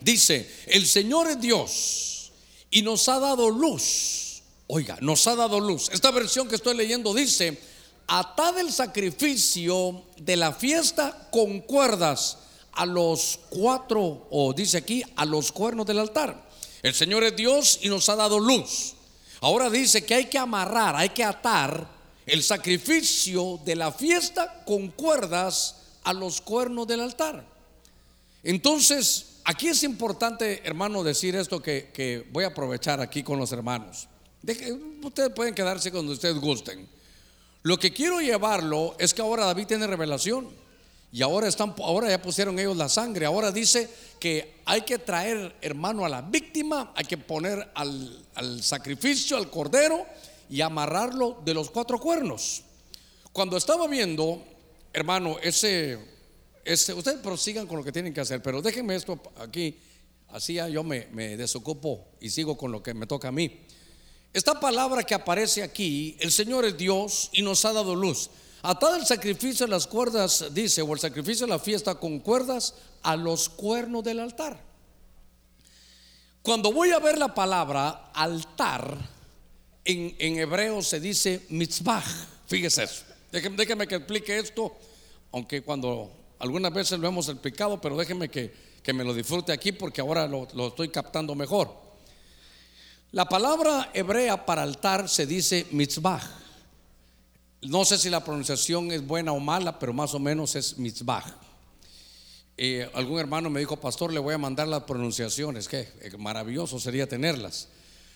Dice, 0.00 0.48
el 0.66 0.86
Señor 0.86 1.28
es 1.28 1.40
Dios 1.40 2.32
y 2.70 2.82
nos 2.82 3.08
ha 3.08 3.18
dado 3.18 3.50
luz 3.50 4.24
Oiga, 4.66 4.96
nos 5.00 5.26
ha 5.26 5.36
dado 5.36 5.60
luz. 5.60 5.90
Esta 5.92 6.10
versión 6.10 6.48
que 6.48 6.54
estoy 6.54 6.76
leyendo 6.76 7.12
dice, 7.12 7.58
atad 8.06 8.58
el 8.58 8.72
sacrificio 8.72 10.02
de 10.16 10.36
la 10.36 10.52
fiesta 10.52 11.28
con 11.30 11.60
cuerdas 11.60 12.38
a 12.72 12.86
los 12.86 13.38
cuatro, 13.50 14.26
o 14.30 14.54
dice 14.54 14.78
aquí, 14.78 15.02
a 15.16 15.24
los 15.26 15.52
cuernos 15.52 15.86
del 15.86 15.98
altar. 15.98 16.48
El 16.82 16.94
Señor 16.94 17.24
es 17.24 17.36
Dios 17.36 17.78
y 17.82 17.88
nos 17.88 18.08
ha 18.08 18.16
dado 18.16 18.40
luz. 18.40 18.94
Ahora 19.40 19.68
dice 19.68 20.04
que 20.04 20.14
hay 20.14 20.24
que 20.26 20.38
amarrar, 20.38 20.96
hay 20.96 21.10
que 21.10 21.24
atar 21.24 21.86
el 22.24 22.42
sacrificio 22.42 23.60
de 23.66 23.76
la 23.76 23.92
fiesta 23.92 24.64
con 24.64 24.88
cuerdas 24.88 25.76
a 26.04 26.14
los 26.14 26.40
cuernos 26.40 26.86
del 26.86 27.00
altar. 27.00 27.44
Entonces, 28.42 29.26
aquí 29.44 29.68
es 29.68 29.82
importante, 29.82 30.62
hermano, 30.64 31.02
decir 31.02 31.36
esto 31.36 31.60
que, 31.60 31.90
que 31.92 32.26
voy 32.32 32.44
a 32.44 32.48
aprovechar 32.48 33.00
aquí 33.00 33.22
con 33.22 33.38
los 33.38 33.52
hermanos 33.52 34.08
ustedes 35.02 35.30
pueden 35.30 35.54
quedarse 35.54 35.90
cuando 35.90 36.12
ustedes 36.12 36.38
gusten. 36.38 36.88
Lo 37.62 37.78
que 37.78 37.92
quiero 37.92 38.20
llevarlo 38.20 38.94
es 38.98 39.14
que 39.14 39.22
ahora 39.22 39.46
David 39.46 39.66
tiene 39.66 39.86
revelación. 39.86 40.48
Y 41.10 41.22
ahora 41.22 41.46
están, 41.46 41.74
ahora 41.78 42.08
ya 42.08 42.20
pusieron 42.20 42.58
ellos 42.58 42.76
la 42.76 42.88
sangre. 42.88 43.24
Ahora 43.24 43.52
dice 43.52 43.88
que 44.18 44.56
hay 44.64 44.82
que 44.82 44.98
traer, 44.98 45.54
hermano, 45.62 46.04
a 46.04 46.08
la 46.08 46.22
víctima, 46.22 46.92
hay 46.96 47.04
que 47.04 47.16
poner 47.16 47.70
al, 47.74 48.26
al 48.34 48.62
sacrificio, 48.62 49.36
al 49.36 49.48
cordero 49.48 50.04
y 50.50 50.60
amarrarlo 50.60 51.40
de 51.44 51.54
los 51.54 51.70
cuatro 51.70 52.00
cuernos. 52.00 52.64
Cuando 53.32 53.56
estaba 53.56 53.86
viendo, 53.86 54.44
hermano, 54.92 55.36
ese, 55.40 55.98
ese, 56.64 56.94
ustedes 56.94 57.20
prosigan 57.20 57.66
con 57.66 57.78
lo 57.78 57.84
que 57.84 57.92
tienen 57.92 58.14
que 58.14 58.20
hacer, 58.20 58.42
pero 58.42 58.62
déjenme 58.62 58.94
esto 58.94 59.20
aquí, 59.36 59.78
así 60.28 60.54
yo 60.54 60.82
me, 60.82 61.06
desocupo 61.36 62.08
y 62.20 62.30
sigo 62.30 62.56
con 62.56 62.72
lo 62.72 62.82
que 62.82 62.94
me 62.94 63.06
toca 63.06 63.28
a 63.28 63.32
mí. 63.32 63.60
Esta 64.32 64.58
palabra 64.58 65.04
que 65.04 65.14
aparece 65.14 65.62
aquí, 65.62 66.16
el 66.20 66.32
Señor 66.32 66.64
es 66.64 66.76
Dios 66.76 67.30
y 67.32 67.42
nos 67.42 67.64
ha 67.64 67.72
dado 67.72 67.94
luz. 67.94 68.30
Atado 68.62 68.96
el 68.96 69.06
sacrificio 69.06 69.66
de 69.66 69.70
las 69.70 69.86
cuerdas, 69.86 70.46
dice, 70.52 70.82
o 70.82 70.92
el 70.92 70.98
sacrificio 70.98 71.46
de 71.46 71.52
la 71.52 71.58
fiesta 71.58 71.94
con 71.96 72.18
cuerdas 72.18 72.74
a 73.02 73.14
los 73.14 73.48
cuernos 73.48 74.02
del 74.02 74.20
altar. 74.20 74.58
Cuando 76.42 76.72
voy 76.72 76.90
a 76.90 76.98
ver 76.98 77.18
la 77.18 77.34
palabra 77.34 78.10
altar, 78.12 78.98
en, 79.84 80.38
hebreo 80.38 80.82
se 80.82 81.00
dice 81.00 81.42
mitzvah. 81.50 82.02
Fíjese 82.46 82.84
eso. 82.84 83.02
Déjeme, 83.30 83.86
que 83.86 83.96
explique 83.96 84.38
esto, 84.38 84.76
aunque 85.32 85.62
cuando 85.62 86.10
algunas 86.38 86.72
veces 86.72 86.98
lo 86.98 87.08
hemos 87.08 87.28
explicado, 87.28 87.80
pero 87.80 87.96
déjeme 87.96 88.28
que, 88.28 88.52
me 88.92 89.04
lo 89.04 89.14
disfrute 89.14 89.52
aquí 89.52 89.72
porque 89.72 90.00
ahora 90.00 90.26
lo, 90.26 90.46
lo 90.54 90.68
estoy 90.68 90.88
captando 90.90 91.34
mejor. 91.34 91.74
La 93.12 93.26
palabra 93.28 93.90
hebrea 93.94 94.44
para 94.44 94.62
altar 94.62 95.08
se 95.08 95.26
dice 95.26 95.66
mitzvah. 95.70 96.20
No 97.62 97.84
sé 97.84 97.96
si 97.96 98.10
la 98.10 98.22
pronunciación 98.22 98.90
es 98.92 99.06
buena 99.06 99.32
o 99.32 99.40
mala, 99.40 99.78
pero 99.78 99.92
más 99.92 100.12
o 100.14 100.18
menos 100.18 100.54
es 100.54 100.76
mitzvah. 100.78 101.24
Eh, 102.56 102.88
algún 102.94 103.18
hermano 103.18 103.50
me 103.50 103.60
dijo, 103.60 103.76
pastor, 103.76 104.12
le 104.12 104.20
voy 104.20 104.34
a 104.34 104.38
mandar 104.38 104.68
las 104.68 104.84
pronunciaciones, 104.84 105.66
que 105.68 105.88
maravilloso 106.18 106.78
sería 106.78 107.08
tenerlas. 107.08 107.68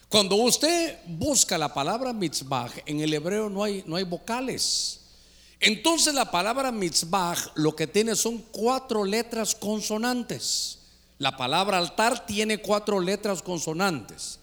Cuando 0.08 0.37
usted 0.37 0.98
busca 1.06 1.58
la 1.58 1.72
palabra 1.72 2.12
mitzvah, 2.12 2.70
en 2.87 3.00
el 3.00 3.12
hebreo 3.12 3.50
no 3.50 3.62
hay, 3.64 3.82
no 3.87 3.96
hay 3.96 4.04
vocales. 4.04 5.00
Entonces 5.61 6.15
la 6.15 6.31
palabra 6.31 6.71
mitzvah 6.71 7.37
lo 7.57 7.75
que 7.75 7.87
tiene 7.87 8.15
son 8.15 8.38
cuatro 8.53 9.05
letras 9.05 9.55
consonantes. 9.55 10.79
La 11.19 11.37
palabra 11.37 11.79
altar 11.79 12.27
tiene 12.27 12.59
cuatro 12.59 13.00
letras 13.00 13.43
consonantes. 13.43 14.38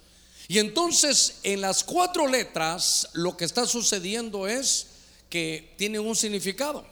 Y 0.48 0.60
entonces 0.60 1.40
en 1.44 1.62
las 1.62 1.84
cuatro 1.84 2.28
letras 2.28 3.10
lo 3.14 3.38
que 3.38 3.46
está 3.46 3.66
sucediendo 3.66 4.48
es 4.48 4.88
que 5.30 5.74
tiene 5.78 6.00
un 6.00 6.16
significado. 6.16 6.86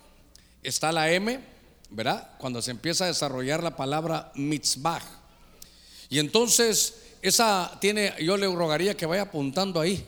Está 0.63 0.91
la 0.91 1.11
M, 1.11 1.39
¿verdad? 1.89 2.31
Cuando 2.37 2.61
se 2.61 2.71
empieza 2.71 3.03
a 3.03 3.07
desarrollar 3.07 3.61
la 3.61 3.75
palabra 3.75 4.31
mitzvah. 4.35 5.01
Y 6.09 6.19
entonces 6.19 6.95
esa 7.21 7.77
tiene, 7.81 8.13
yo 8.21 8.37
le 8.37 8.47
rogaría 8.47 8.95
que 8.95 9.05
vaya 9.05 9.23
apuntando 9.23 9.79
ahí, 9.79 10.05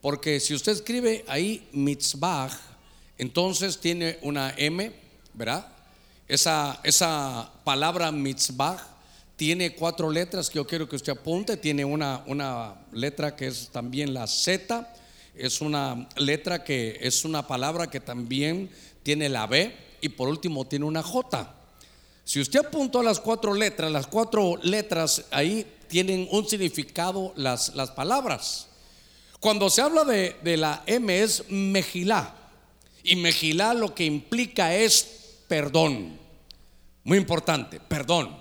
porque 0.00 0.40
si 0.40 0.54
usted 0.54 0.72
escribe 0.72 1.24
ahí 1.28 1.68
mitzvah, 1.72 2.50
entonces 3.18 3.78
tiene 3.78 4.18
una 4.22 4.54
M, 4.56 4.92
¿verdad? 5.34 5.66
Esa, 6.28 6.80
esa 6.82 7.50
palabra 7.64 8.10
mitzvah 8.12 8.96
tiene 9.36 9.74
cuatro 9.74 10.10
letras 10.10 10.48
que 10.48 10.56
yo 10.56 10.66
quiero 10.66 10.88
que 10.88 10.96
usted 10.96 11.12
apunte. 11.12 11.56
Tiene 11.56 11.84
una, 11.84 12.22
una 12.26 12.74
letra 12.92 13.36
que 13.36 13.46
es 13.46 13.68
también 13.68 14.14
la 14.14 14.26
Z, 14.26 14.92
es 15.34 15.60
una 15.60 16.08
letra 16.16 16.64
que 16.64 16.98
es 17.00 17.24
una 17.24 17.46
palabra 17.46 17.88
que 17.88 18.00
también 18.00 18.70
tiene 19.02 19.28
la 19.28 19.46
B 19.46 19.76
y 20.00 20.08
por 20.08 20.28
último 20.28 20.66
tiene 20.66 20.84
una 20.84 21.02
J. 21.02 21.54
Si 22.24 22.40
usted 22.40 22.66
apuntó 22.66 23.02
las 23.02 23.20
cuatro 23.20 23.54
letras, 23.54 23.92
las 23.92 24.06
cuatro 24.06 24.58
letras 24.62 25.26
ahí 25.30 25.66
tienen 25.88 26.26
un 26.32 26.48
significado 26.48 27.32
las, 27.36 27.74
las 27.74 27.90
palabras. 27.92 28.66
Cuando 29.38 29.70
se 29.70 29.82
habla 29.82 30.04
de, 30.04 30.36
de 30.42 30.56
la 30.56 30.82
M 30.86 31.22
es 31.22 31.48
mejilá. 31.50 32.35
Y 33.06 33.14
mejilá 33.14 33.72
lo 33.72 33.94
que 33.94 34.04
implica 34.04 34.74
es 34.74 35.06
perdón. 35.46 36.18
Muy 37.04 37.18
importante, 37.18 37.78
perdón. 37.78 38.36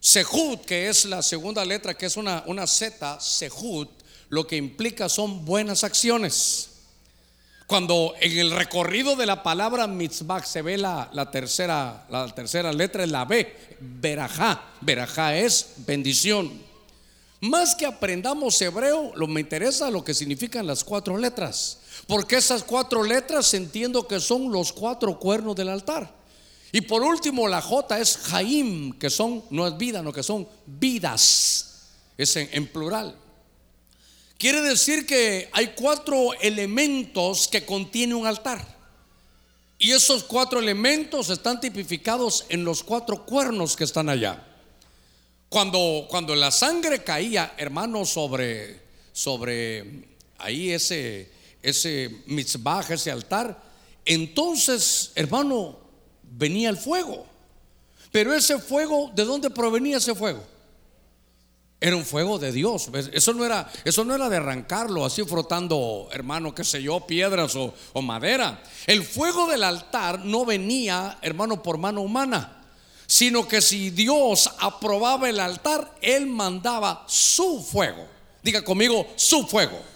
Sehut, 0.00 0.64
que 0.64 0.88
es 0.88 1.04
la 1.04 1.22
segunda 1.22 1.62
letra, 1.66 1.92
que 1.92 2.06
es 2.06 2.16
una, 2.16 2.42
una 2.46 2.66
Z, 2.66 3.20
Sehut, 3.20 3.90
lo 4.30 4.46
que 4.46 4.56
implica 4.56 5.10
son 5.10 5.44
buenas 5.44 5.84
acciones. 5.84 6.70
Cuando 7.66 8.14
en 8.18 8.38
el 8.38 8.52
recorrido 8.52 9.16
de 9.16 9.26
la 9.26 9.42
palabra 9.42 9.86
mitzvah 9.86 10.42
se 10.44 10.62
ve 10.62 10.78
la, 10.78 11.10
la 11.12 11.30
tercera, 11.30 12.06
la 12.08 12.34
tercera 12.34 12.72
letra, 12.72 13.04
es 13.04 13.10
la 13.10 13.26
B, 13.26 13.54
verajá. 13.80 14.64
Verajá 14.80 15.36
es 15.36 15.74
bendición. 15.76 16.50
Más 17.40 17.74
que 17.74 17.84
aprendamos 17.84 18.60
hebreo, 18.62 19.12
lo 19.14 19.26
me 19.26 19.42
interesa 19.42 19.90
lo 19.90 20.02
que 20.02 20.14
significan 20.14 20.66
las 20.66 20.82
cuatro 20.82 21.18
letras. 21.18 21.79
Porque 22.10 22.38
esas 22.38 22.64
cuatro 22.64 23.04
letras 23.04 23.54
entiendo 23.54 24.08
que 24.08 24.18
son 24.18 24.50
los 24.50 24.72
cuatro 24.72 25.16
cuernos 25.16 25.54
del 25.54 25.68
altar. 25.68 26.12
Y 26.72 26.80
por 26.80 27.02
último, 27.02 27.46
la 27.46 27.62
J 27.62 28.00
es 28.00 28.16
Jaim, 28.16 28.98
que 28.98 29.08
son, 29.08 29.44
no 29.50 29.64
es 29.64 29.78
vida, 29.78 30.02
no 30.02 30.12
que 30.12 30.24
son 30.24 30.48
vidas. 30.66 31.86
Es 32.18 32.34
en, 32.34 32.66
plural. 32.66 33.14
Quiere 34.36 34.60
decir 34.60 35.06
que 35.06 35.50
hay 35.52 35.68
cuatro 35.76 36.34
elementos 36.40 37.46
que 37.46 37.64
contiene 37.64 38.16
un 38.16 38.26
altar. 38.26 38.66
Y 39.78 39.92
esos 39.92 40.24
cuatro 40.24 40.58
elementos 40.58 41.30
están 41.30 41.60
tipificados 41.60 42.44
en 42.48 42.64
los 42.64 42.82
cuatro 42.82 43.24
cuernos 43.24 43.76
que 43.76 43.84
están 43.84 44.08
allá. 44.08 44.44
Cuando, 45.48 46.08
cuando 46.10 46.34
la 46.34 46.50
sangre 46.50 47.04
caía, 47.04 47.54
hermano, 47.56 48.04
sobre, 48.04 48.80
sobre 49.12 50.08
ahí 50.38 50.72
ese, 50.72 51.38
ese 51.62 52.22
mitzvah, 52.26 52.84
ese 52.88 53.10
altar, 53.10 53.70
entonces, 54.04 55.12
hermano, 55.14 55.78
venía 56.22 56.70
el 56.70 56.76
fuego. 56.76 57.26
Pero 58.10 58.34
ese 58.34 58.58
fuego, 58.58 59.10
¿de 59.14 59.24
dónde 59.24 59.50
provenía 59.50 59.98
ese 59.98 60.14
fuego? 60.14 60.42
Era 61.80 61.96
un 61.96 62.04
fuego 62.04 62.38
de 62.38 62.52
Dios. 62.52 62.90
Eso 63.12 63.32
no 63.32 63.44
era, 63.44 63.70
eso 63.84 64.04
no 64.04 64.14
era 64.14 64.28
de 64.28 64.36
arrancarlo 64.36 65.04
así 65.04 65.22
frotando, 65.24 66.08
hermano, 66.12 66.54
qué 66.54 66.64
sé 66.64 66.82
yo, 66.82 67.06
piedras 67.06 67.54
o, 67.56 67.72
o 67.92 68.02
madera. 68.02 68.62
El 68.86 69.02
fuego 69.04 69.46
del 69.46 69.64
altar 69.64 70.24
no 70.24 70.44
venía, 70.44 71.18
hermano, 71.22 71.62
por 71.62 71.78
mano 71.78 72.02
humana, 72.02 72.64
sino 73.06 73.46
que 73.48 73.62
si 73.62 73.90
Dios 73.90 74.50
aprobaba 74.58 75.30
el 75.30 75.40
altar, 75.40 75.96
Él 76.02 76.26
mandaba 76.26 77.04
su 77.06 77.62
fuego. 77.62 78.06
Diga 78.42 78.62
conmigo, 78.62 79.06
su 79.16 79.46
fuego 79.46 79.89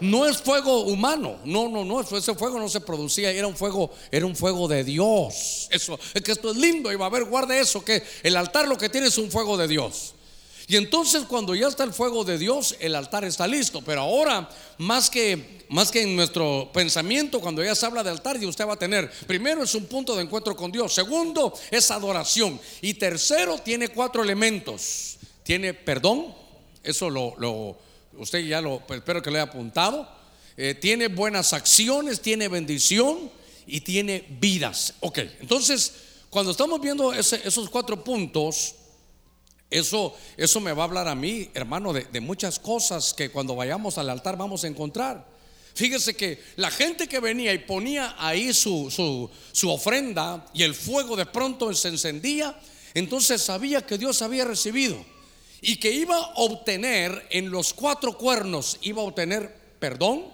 no 0.00 0.26
es 0.26 0.38
fuego 0.38 0.80
humano, 0.80 1.38
no, 1.44 1.68
no, 1.68 1.84
no, 1.84 2.00
ese 2.00 2.34
fuego 2.34 2.58
no 2.58 2.68
se 2.68 2.80
producía, 2.80 3.30
era 3.30 3.46
un 3.46 3.56
fuego, 3.56 3.90
era 4.10 4.26
un 4.26 4.36
fuego 4.36 4.68
de 4.68 4.84
Dios. 4.84 5.68
Eso, 5.70 5.98
es 6.14 6.22
que 6.22 6.32
esto 6.32 6.50
es 6.50 6.56
lindo 6.56 6.92
y 6.92 6.96
va 6.96 7.06
a 7.06 7.10
ver, 7.10 7.24
guarde 7.24 7.60
eso, 7.60 7.84
que 7.84 8.02
el 8.22 8.36
altar 8.36 8.68
lo 8.68 8.76
que 8.76 8.88
tiene 8.88 9.08
es 9.08 9.18
un 9.18 9.30
fuego 9.30 9.56
de 9.56 9.68
Dios. 9.68 10.14
Y 10.68 10.76
entonces 10.76 11.22
cuando 11.24 11.54
ya 11.54 11.68
está 11.68 11.84
el 11.84 11.92
fuego 11.92 12.24
de 12.24 12.38
Dios, 12.38 12.76
el 12.80 12.96
altar 12.96 13.24
está 13.24 13.46
listo. 13.46 13.82
Pero 13.82 14.00
ahora, 14.00 14.48
más 14.78 15.08
que, 15.08 15.64
más 15.68 15.92
que 15.92 16.02
en 16.02 16.16
nuestro 16.16 16.70
pensamiento, 16.72 17.40
cuando 17.40 17.62
ya 17.62 17.74
se 17.74 17.86
habla 17.86 18.02
de 18.02 18.10
altar, 18.10 18.42
y 18.42 18.46
usted 18.46 18.66
va 18.66 18.74
a 18.74 18.78
tener, 18.78 19.10
primero 19.26 19.62
es 19.62 19.74
un 19.76 19.86
punto 19.86 20.16
de 20.16 20.22
encuentro 20.22 20.56
con 20.56 20.72
Dios, 20.72 20.92
segundo 20.92 21.54
es 21.70 21.90
adoración, 21.90 22.60
y 22.82 22.94
tercero 22.94 23.58
tiene 23.58 23.88
cuatro 23.88 24.24
elementos. 24.24 25.18
Tiene 25.44 25.72
perdón, 25.72 26.34
eso 26.82 27.08
lo, 27.10 27.34
lo 27.38 27.78
usted 28.18 28.40
ya 28.40 28.60
lo, 28.60 28.80
pues, 28.80 28.98
espero 28.98 29.22
que 29.22 29.30
lo 29.30 29.36
haya 29.36 29.50
apuntado, 29.50 30.08
eh, 30.56 30.74
tiene 30.74 31.08
buenas 31.08 31.52
acciones, 31.52 32.20
tiene 32.20 32.48
bendición 32.48 33.30
y 33.66 33.80
tiene 33.80 34.24
vidas. 34.40 34.94
Ok, 35.00 35.18
entonces, 35.40 35.92
cuando 36.30 36.50
estamos 36.50 36.80
viendo 36.80 37.12
esos 37.12 37.68
cuatro 37.68 38.02
puntos, 38.02 38.74
eso, 39.70 40.14
eso 40.36 40.60
me 40.60 40.72
va 40.72 40.84
a 40.84 40.86
hablar 40.86 41.08
a 41.08 41.14
mí, 41.14 41.50
hermano, 41.54 41.92
de, 41.92 42.20
muchas 42.20 42.58
cosas 42.58 43.12
que 43.12 43.30
cuando 43.30 43.56
vayamos 43.56 43.98
al 43.98 44.08
altar 44.10 44.36
vamos 44.36 44.64
a 44.64 44.68
encontrar. 44.68 45.26
Fíjese 45.74 46.16
que 46.16 46.42
la 46.56 46.70
gente 46.70 47.06
que 47.06 47.20
venía 47.20 47.52
y 47.52 47.58
ponía 47.58 48.14
ahí 48.18 48.54
su, 48.54 48.90
su, 48.90 49.28
su, 49.52 49.70
ofrenda 49.70 50.46
y 50.54 50.62
el 50.62 50.74
fuego 50.74 51.16
de 51.16 51.26
pronto 51.26 51.72
se 51.74 51.88
encendía, 51.88 52.58
entonces 52.94 53.42
sabía 53.42 53.84
que 53.84 53.98
Dios 53.98 54.22
había 54.22 54.46
recibido 54.46 55.04
y 55.60 55.76
que 55.76 55.90
iba 55.90 56.16
a 56.16 56.32
obtener 56.36 57.26
en 57.30 57.50
los 57.50 57.72
cuatro 57.72 58.16
cuernos, 58.16 58.78
iba 58.82 59.02
a 59.02 59.04
obtener 59.04 59.54
perdón, 59.78 60.24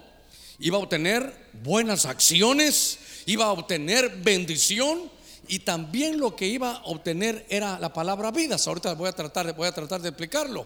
iba 0.59 0.77
a 0.77 0.81
obtener 0.81 1.33
buenas 1.63 2.05
acciones, 2.05 2.99
iba 3.25 3.45
a 3.45 3.51
obtener 3.51 4.09
bendición 4.17 5.11
y 5.47 5.59
también 5.59 6.19
lo 6.19 6.35
que 6.35 6.47
iba 6.47 6.77
a 6.77 6.83
obtener 6.85 7.45
era 7.49 7.79
la 7.79 7.91
palabra 7.91 8.31
vidas. 8.31 8.67
Ahorita 8.67 8.93
voy 8.93 9.09
a 9.09 9.13
tratar, 9.13 9.53
voy 9.55 9.67
a 9.67 9.71
tratar 9.73 10.01
de 10.01 10.09
explicarlo. 10.09 10.65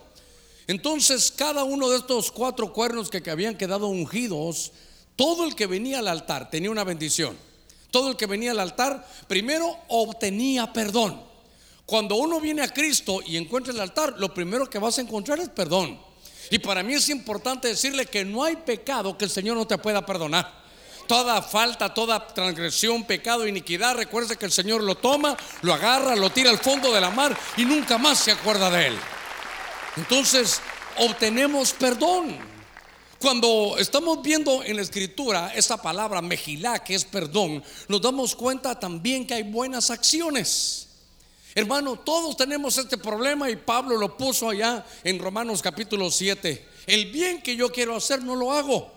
Entonces, 0.68 1.32
cada 1.32 1.64
uno 1.64 1.90
de 1.90 1.98
estos 1.98 2.32
cuatro 2.32 2.74
cuernos 2.74 3.10
que, 3.10 3.24
que 3.24 3.32
habían 3.32 3.58
quedado 3.58 3.88
ungidos, 3.88 4.72
todo 5.16 5.46
el 5.46 5.56
que 5.56 5.66
venía 5.66 6.00
al 6.00 6.08
altar 6.08 6.50
tenía 6.50 6.70
una 6.70 6.84
bendición. 6.84 7.38
Todo 7.90 8.10
el 8.10 8.18
que 8.18 8.26
venía 8.26 8.52
al 8.52 8.60
altar 8.60 9.08
primero 9.28 9.78
obtenía 9.88 10.74
perdón. 10.74 11.24
Cuando 11.88 12.16
uno 12.18 12.42
viene 12.42 12.64
a 12.64 12.68
Cristo 12.68 13.22
y 13.26 13.38
encuentra 13.38 13.72
el 13.72 13.80
altar, 13.80 14.16
lo 14.18 14.34
primero 14.34 14.70
que 14.70 14.78
vas 14.78 14.98
a 14.98 15.02
encontrar 15.02 15.40
es 15.40 15.48
perdón. 15.48 15.98
Y 16.52 16.60
para 16.60 16.84
mí 16.84 16.94
es 16.94 17.08
importante 17.08 17.70
decirle 17.70 18.06
que 18.06 18.26
no 18.26 18.44
hay 18.44 18.58
pecado 18.58 19.18
que 19.18 19.24
el 19.24 19.32
Señor 19.32 19.56
no 19.56 19.66
te 19.66 19.78
pueda 19.78 20.06
perdonar. 20.06 20.66
Toda 21.08 21.42
falta, 21.42 21.94
toda 21.94 22.28
transgresión, 22.28 23.06
pecado, 23.06 23.48
iniquidad, 23.48 23.96
recuerde 23.96 24.36
que 24.36 24.46
el 24.46 24.52
Señor 24.52 24.84
lo 24.84 24.96
toma, 24.96 25.38
lo 25.62 25.74
agarra, 25.74 26.14
lo 26.18 26.30
tira 26.30 26.50
al 26.50 26.58
fondo 26.58 26.92
de 26.92 27.00
la 27.00 27.10
mar 27.10 27.38
y 27.56 27.64
nunca 27.64 27.98
más 27.98 28.20
se 28.20 28.34
acuerda 28.34 28.70
de 28.70 28.88
él. 28.88 28.98
Entonces, 29.96 30.60
obtenemos 30.98 31.72
perdón. 31.72 32.38
Cuando 33.18 33.78
estamos 33.80 34.22
viendo 34.22 34.62
en 34.62 34.76
la 34.76 34.82
escritura 34.82 35.54
esa 35.56 35.82
palabra 35.82 36.22
mejilá, 36.22 36.80
que 36.80 36.96
es 36.96 37.06
perdón, 37.06 37.64
nos 37.88 38.02
damos 38.02 38.36
cuenta 38.36 38.78
también 38.78 39.26
que 39.26 39.36
hay 39.36 39.44
buenas 39.44 39.90
acciones. 39.90 40.87
Hermano, 41.58 41.98
todos 41.98 42.38
tenemos 42.38 42.78
este 42.78 43.00
problema 43.00 43.50
y 43.50 43.56
Pablo 43.56 43.98
lo 43.98 44.16
puso 44.16 44.48
allá 44.48 44.86
en 45.04 45.18
Romanos 45.18 45.60
capítulo 45.60 46.12
7. 46.12 46.68
El 46.86 47.10
bien 47.10 47.42
que 47.42 47.56
yo 47.56 47.72
quiero 47.72 47.96
hacer 47.96 48.22
no 48.22 48.36
lo 48.36 48.54
hago. 48.54 48.92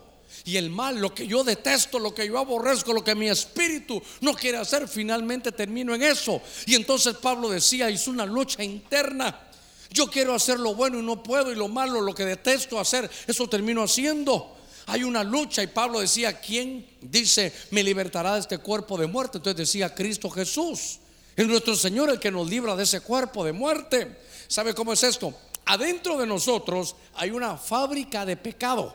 Y 0.44 0.58
el 0.58 0.68
mal, 0.68 1.00
lo 1.00 1.14
que 1.14 1.26
yo 1.26 1.42
detesto, 1.42 1.98
lo 1.98 2.14
que 2.14 2.26
yo 2.26 2.36
aborrezco, 2.38 2.92
lo 2.92 3.02
que 3.02 3.14
mi 3.14 3.30
espíritu 3.30 4.02
no 4.20 4.34
quiere 4.34 4.58
hacer, 4.58 4.86
finalmente 4.88 5.52
termino 5.52 5.94
en 5.94 6.02
eso. 6.02 6.42
Y 6.66 6.74
entonces 6.74 7.16
Pablo 7.16 7.48
decía, 7.48 7.88
es 7.88 8.06
una 8.06 8.26
lucha 8.26 8.62
interna. 8.62 9.40
Yo 9.88 10.08
quiero 10.08 10.34
hacer 10.34 10.60
lo 10.60 10.74
bueno 10.74 10.98
y 10.98 11.02
no 11.02 11.22
puedo, 11.22 11.50
y 11.50 11.54
lo 11.54 11.68
malo, 11.68 12.02
lo 12.02 12.14
que 12.14 12.26
detesto 12.26 12.78
hacer, 12.78 13.10
eso 13.26 13.48
termino 13.48 13.82
haciendo. 13.82 14.54
Hay 14.84 15.02
una 15.02 15.24
lucha 15.24 15.62
y 15.62 15.68
Pablo 15.68 16.00
decía, 16.00 16.38
¿quién 16.38 16.86
dice 17.00 17.54
me 17.70 17.82
libertará 17.82 18.34
de 18.34 18.40
este 18.40 18.58
cuerpo 18.58 18.98
de 18.98 19.06
muerte? 19.06 19.38
Entonces 19.38 19.56
decía 19.56 19.94
Cristo 19.94 20.28
Jesús. 20.28 20.99
Es 21.40 21.48
nuestro 21.48 21.74
Señor 21.74 22.10
el 22.10 22.20
que 22.20 22.30
nos 22.30 22.50
libra 22.50 22.76
de 22.76 22.82
ese 22.82 23.00
cuerpo 23.00 23.42
de 23.46 23.54
muerte. 23.54 24.20
¿Sabe 24.46 24.74
cómo 24.74 24.92
es 24.92 25.02
esto? 25.02 25.32
Adentro 25.64 26.18
de 26.18 26.26
nosotros 26.26 26.94
hay 27.14 27.30
una 27.30 27.56
fábrica 27.56 28.26
de 28.26 28.36
pecado. 28.36 28.94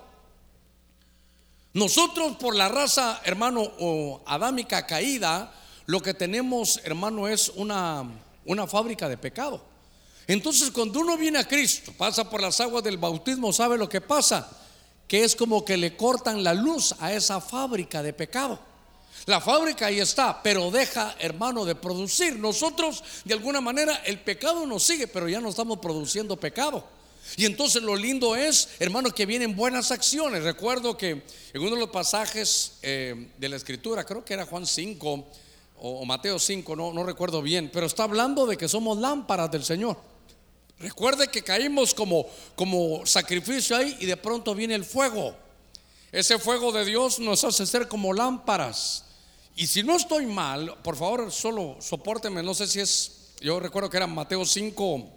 Nosotros 1.73 2.37
por 2.37 2.55
la 2.55 2.69
raza, 2.69 3.19
hermano, 3.23 3.63
o 3.79 4.21
adámica 4.27 4.85
caída, 4.85 5.55
lo 5.87 6.01
que 6.01 6.13
tenemos, 6.13 6.79
hermano, 6.83 7.27
es 7.27 7.49
una, 7.49 8.07
una 8.45 8.67
fábrica 8.67 9.09
de 9.09 9.17
pecado. 9.17 9.65
Entonces, 10.27 10.69
cuando 10.69 10.99
uno 10.99 11.17
viene 11.17 11.39
a 11.39 11.47
Cristo, 11.47 11.93
pasa 11.97 12.29
por 12.29 12.43
las 12.43 12.61
aguas 12.61 12.83
del 12.83 12.99
bautismo, 12.99 13.51
¿sabe 13.53 13.75
lo 13.75 13.89
que 13.89 14.01
pasa? 14.01 14.55
Que 15.07 15.23
es 15.23 15.35
como 15.35 15.65
que 15.65 15.77
le 15.77 15.97
cortan 15.97 16.43
la 16.43 16.53
luz 16.53 16.93
a 16.99 17.11
esa 17.11 17.41
fábrica 17.41 18.03
de 18.03 18.13
pecado. 18.13 18.59
La 19.25 19.41
fábrica 19.41 19.87
ahí 19.87 19.99
está, 19.99 20.41
pero 20.43 20.69
deja, 20.69 21.15
hermano, 21.19 21.65
de 21.65 21.75
producir. 21.75 22.37
Nosotros, 22.37 23.03
de 23.23 23.33
alguna 23.33 23.61
manera, 23.61 23.95
el 24.05 24.19
pecado 24.19 24.65
nos 24.67 24.83
sigue, 24.83 25.07
pero 25.07 25.27
ya 25.27 25.39
no 25.39 25.49
estamos 25.49 25.79
produciendo 25.79 26.37
pecado. 26.37 26.83
Y 27.37 27.45
entonces 27.45 27.81
lo 27.81 27.95
lindo 27.95 28.35
es, 28.35 28.69
hermano, 28.79 29.11
que 29.11 29.25
vienen 29.25 29.55
buenas 29.55 29.91
acciones. 29.91 30.43
Recuerdo 30.43 30.95
que 30.95 31.23
en 31.53 31.61
uno 31.61 31.71
de 31.71 31.79
los 31.79 31.89
pasajes 31.89 32.73
eh, 32.83 33.29
de 33.37 33.49
la 33.49 33.55
escritura, 33.55 34.03
creo 34.03 34.23
que 34.23 34.35
era 34.35 34.45
Juan 34.45 34.65
5 34.65 35.25
o, 35.77 36.05
Mateo 36.05 36.37
5, 36.39 36.75
no, 36.75 36.93
no 36.93 37.03
recuerdo 37.03 37.41
bien, 37.41 37.69
pero 37.73 37.87
está 37.87 38.03
hablando 38.03 38.45
de 38.45 38.57
que 38.57 38.67
somos 38.67 38.97
lámparas 38.99 39.51
del 39.51 39.63
Señor. 39.63 39.97
Recuerde 40.79 41.29
que 41.29 41.41
caímos 41.41 41.93
como, 41.93 42.27
como 42.55 43.05
sacrificio 43.05 43.75
ahí 43.75 43.97
y 43.99 44.05
de 44.05 44.17
pronto 44.17 44.53
viene 44.53 44.75
el 44.75 44.85
fuego. 44.85 45.35
Ese 46.11 46.37
fuego 46.37 46.71
de 46.71 46.85
Dios 46.85 47.19
nos 47.19 47.43
hace 47.43 47.65
ser 47.65 47.87
como 47.87 48.13
lámparas. 48.13 49.04
Y 49.55 49.67
si 49.67 49.83
no 49.83 49.95
estoy 49.95 50.25
mal, 50.25 50.75
por 50.83 50.97
favor, 50.97 51.31
solo 51.31 51.77
soporteme, 51.79 52.43
no 52.43 52.53
sé 52.53 52.67
si 52.67 52.81
es, 52.81 53.33
yo 53.39 53.59
recuerdo 53.59 53.89
que 53.89 53.97
era 53.97 54.05
Mateo 54.05 54.45
5, 54.45 55.09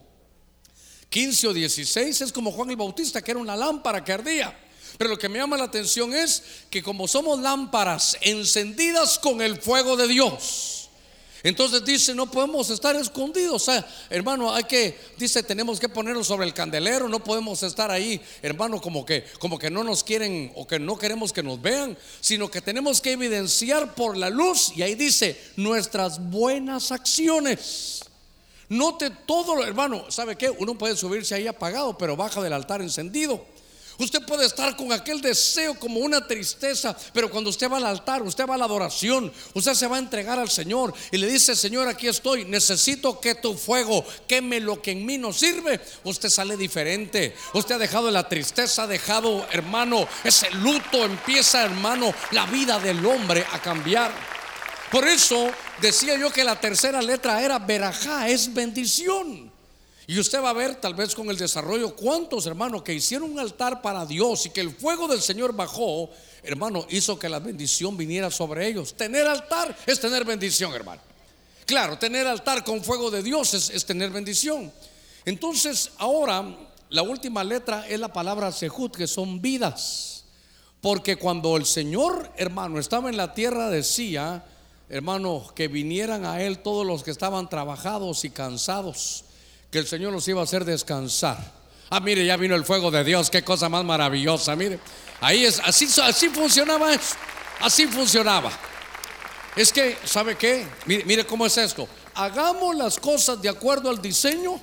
15 1.08 1.48
o 1.48 1.52
16, 1.52 2.20
es 2.20 2.32
como 2.32 2.52
Juan 2.52 2.70
el 2.70 2.76
Bautista, 2.76 3.20
que 3.20 3.32
era 3.32 3.40
una 3.40 3.56
lámpara 3.56 4.04
que 4.04 4.12
ardía. 4.12 4.56
Pero 4.96 5.10
lo 5.10 5.18
que 5.18 5.28
me 5.28 5.38
llama 5.38 5.56
la 5.56 5.64
atención 5.64 6.14
es 6.14 6.42
que 6.70 6.82
como 6.82 7.08
somos 7.08 7.40
lámparas 7.40 8.16
encendidas 8.20 9.18
con 9.18 9.40
el 9.40 9.60
fuego 9.60 9.96
de 9.96 10.06
Dios, 10.06 10.77
entonces 11.42 11.84
dice, 11.84 12.14
no 12.14 12.30
podemos 12.30 12.70
estar 12.70 12.96
escondidos. 12.96 13.68
Hermano, 14.10 14.52
hay 14.52 14.64
que, 14.64 14.98
dice, 15.16 15.42
tenemos 15.42 15.78
que 15.78 15.88
ponernos 15.88 16.26
sobre 16.26 16.46
el 16.46 16.54
candelero, 16.54 17.08
no 17.08 17.22
podemos 17.22 17.62
estar 17.62 17.90
ahí, 17.90 18.20
hermano, 18.42 18.80
como 18.80 19.04
que, 19.04 19.24
como 19.38 19.58
que 19.58 19.70
no 19.70 19.84
nos 19.84 20.02
quieren 20.02 20.52
o 20.56 20.66
que 20.66 20.78
no 20.78 20.98
queremos 20.98 21.32
que 21.32 21.42
nos 21.42 21.60
vean, 21.60 21.96
sino 22.20 22.50
que 22.50 22.60
tenemos 22.60 23.00
que 23.00 23.12
evidenciar 23.12 23.94
por 23.94 24.16
la 24.16 24.30
luz. 24.30 24.72
Y 24.76 24.82
ahí 24.82 24.94
dice, 24.94 25.40
nuestras 25.56 26.30
buenas 26.30 26.90
acciones. 26.92 28.02
Note 28.68 29.10
todo, 29.10 29.64
hermano, 29.64 30.10
¿sabe 30.10 30.36
qué? 30.36 30.50
Uno 30.50 30.76
puede 30.76 30.96
subirse 30.96 31.34
ahí 31.34 31.46
apagado, 31.46 31.96
pero 31.96 32.16
baja 32.16 32.42
del 32.42 32.52
altar 32.52 32.82
encendido. 32.82 33.44
Usted 33.98 34.24
puede 34.24 34.46
estar 34.46 34.76
con 34.76 34.92
aquel 34.92 35.20
deseo 35.20 35.74
como 35.74 35.98
una 35.98 36.24
tristeza, 36.24 36.96
pero 37.12 37.28
cuando 37.28 37.50
usted 37.50 37.68
va 37.68 37.78
al 37.78 37.86
altar, 37.86 38.22
usted 38.22 38.46
va 38.46 38.54
a 38.54 38.58
la 38.58 38.64
adoración, 38.64 39.32
usted 39.54 39.74
se 39.74 39.88
va 39.88 39.96
a 39.96 39.98
entregar 39.98 40.38
al 40.38 40.48
Señor 40.48 40.94
y 41.10 41.16
le 41.18 41.26
dice, 41.26 41.56
Señor, 41.56 41.88
aquí 41.88 42.06
estoy, 42.06 42.44
necesito 42.44 43.18
que 43.18 43.34
tu 43.34 43.54
fuego 43.54 44.04
queme 44.28 44.60
lo 44.60 44.80
que 44.80 44.92
en 44.92 45.04
mí 45.04 45.18
no 45.18 45.32
sirve. 45.32 45.80
Usted 46.04 46.28
sale 46.28 46.56
diferente. 46.56 47.34
Usted 47.54 47.74
ha 47.74 47.78
dejado 47.78 48.08
la 48.12 48.28
tristeza, 48.28 48.84
ha 48.84 48.86
dejado, 48.86 49.44
hermano, 49.50 50.06
ese 50.22 50.48
luto, 50.52 51.04
empieza, 51.04 51.64
hermano, 51.64 52.14
la 52.30 52.46
vida 52.46 52.78
del 52.78 53.04
hombre 53.04 53.44
a 53.52 53.60
cambiar. 53.60 54.12
Por 54.92 55.08
eso 55.08 55.50
decía 55.80 56.16
yo 56.16 56.32
que 56.32 56.44
la 56.44 56.60
tercera 56.60 57.02
letra 57.02 57.42
era 57.42 57.58
verajá, 57.58 58.28
es 58.28 58.54
bendición. 58.54 59.47
Y 60.10 60.18
usted 60.18 60.42
va 60.42 60.48
a 60.48 60.54
ver, 60.54 60.76
tal 60.76 60.94
vez 60.94 61.14
con 61.14 61.28
el 61.28 61.36
desarrollo, 61.36 61.94
cuántos 61.94 62.46
hermanos 62.46 62.82
que 62.82 62.94
hicieron 62.94 63.30
un 63.30 63.38
altar 63.38 63.82
para 63.82 64.06
Dios 64.06 64.46
y 64.46 64.50
que 64.50 64.62
el 64.62 64.74
fuego 64.74 65.06
del 65.06 65.20
Señor 65.20 65.54
bajó, 65.54 66.08
hermano, 66.42 66.86
hizo 66.88 67.18
que 67.18 67.28
la 67.28 67.40
bendición 67.40 67.94
viniera 67.94 68.30
sobre 68.30 68.66
ellos. 68.66 68.94
Tener 68.94 69.26
altar 69.26 69.76
es 69.84 70.00
tener 70.00 70.24
bendición, 70.24 70.72
hermano. 70.72 71.02
Claro, 71.66 71.98
tener 71.98 72.26
altar 72.26 72.64
con 72.64 72.82
fuego 72.82 73.10
de 73.10 73.22
Dios 73.22 73.52
es, 73.52 73.84
tener 73.84 74.08
bendición. 74.08 74.72
Entonces, 75.26 75.90
ahora, 75.98 76.56
la 76.88 77.02
última 77.02 77.44
letra 77.44 77.86
es 77.86 78.00
la 78.00 78.10
palabra 78.10 78.50
sehut, 78.50 78.96
que 78.96 79.06
son 79.06 79.42
vidas. 79.42 80.24
Porque 80.80 81.16
cuando 81.16 81.54
el 81.58 81.66
Señor, 81.66 82.32
hermano, 82.38 82.78
estaba 82.78 83.10
en 83.10 83.18
la 83.18 83.34
tierra, 83.34 83.68
decía, 83.68 84.42
hermano, 84.88 85.52
que 85.54 85.68
vinieran 85.68 86.24
a 86.24 86.40
Él 86.42 86.60
todos 86.60 86.86
los 86.86 87.02
que 87.02 87.10
estaban 87.10 87.50
trabajados 87.50 88.24
y 88.24 88.30
cansados 88.30 89.26
que 89.70 89.78
el 89.78 89.86
Señor 89.86 90.12
los 90.12 90.26
iba 90.28 90.40
a 90.40 90.44
hacer 90.44 90.64
descansar. 90.64 91.36
Ah, 91.90 92.00
mire, 92.00 92.24
ya 92.24 92.36
vino 92.36 92.54
el 92.54 92.64
fuego 92.64 92.90
de 92.90 93.04
Dios, 93.04 93.30
qué 93.30 93.42
cosa 93.42 93.68
más 93.68 93.84
maravillosa, 93.84 94.54
mire. 94.56 94.78
Ahí 95.20 95.44
es, 95.44 95.60
así, 95.64 95.88
así 96.02 96.28
funcionaba 96.28 96.92
eso, 96.92 97.14
así 97.60 97.86
funcionaba. 97.86 98.50
Es 99.56 99.72
que, 99.72 99.96
¿sabe 100.04 100.36
qué? 100.36 100.66
Mire, 100.86 101.04
mire 101.04 101.26
cómo 101.26 101.46
es 101.46 101.56
esto. 101.56 101.88
Hagamos 102.14 102.76
las 102.76 102.98
cosas 102.98 103.40
de 103.40 103.48
acuerdo 103.48 103.90
al 103.90 104.00
diseño, 104.00 104.60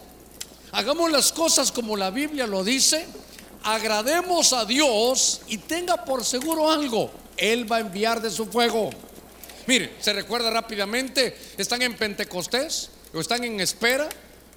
hagamos 0.72 1.12
las 1.12 1.32
cosas 1.32 1.72
como 1.72 1.98
la 1.98 2.10
Biblia 2.12 2.48
lo 2.48 2.64
dice, 2.64 3.06
agrademos 3.64 4.54
a 4.54 4.66
Dios 4.66 5.42
y 5.48 5.58
tenga 5.58 6.04
por 6.06 6.24
seguro 6.24 6.72
algo, 6.72 7.12
Él 7.38 7.72
va 7.72 7.78
a 7.78 7.82
enviar 7.82 8.22
de 8.22 8.30
su 8.30 8.46
fuego. 8.46 8.92
Mire, 9.68 9.96
se 10.00 10.14
recuerda 10.14 10.52
rápidamente, 10.52 11.36
están 11.58 11.82
en 11.82 11.96
Pentecostés 11.96 12.90
o 13.14 13.20
están 13.20 13.44
en 13.44 13.60
espera 13.60 14.08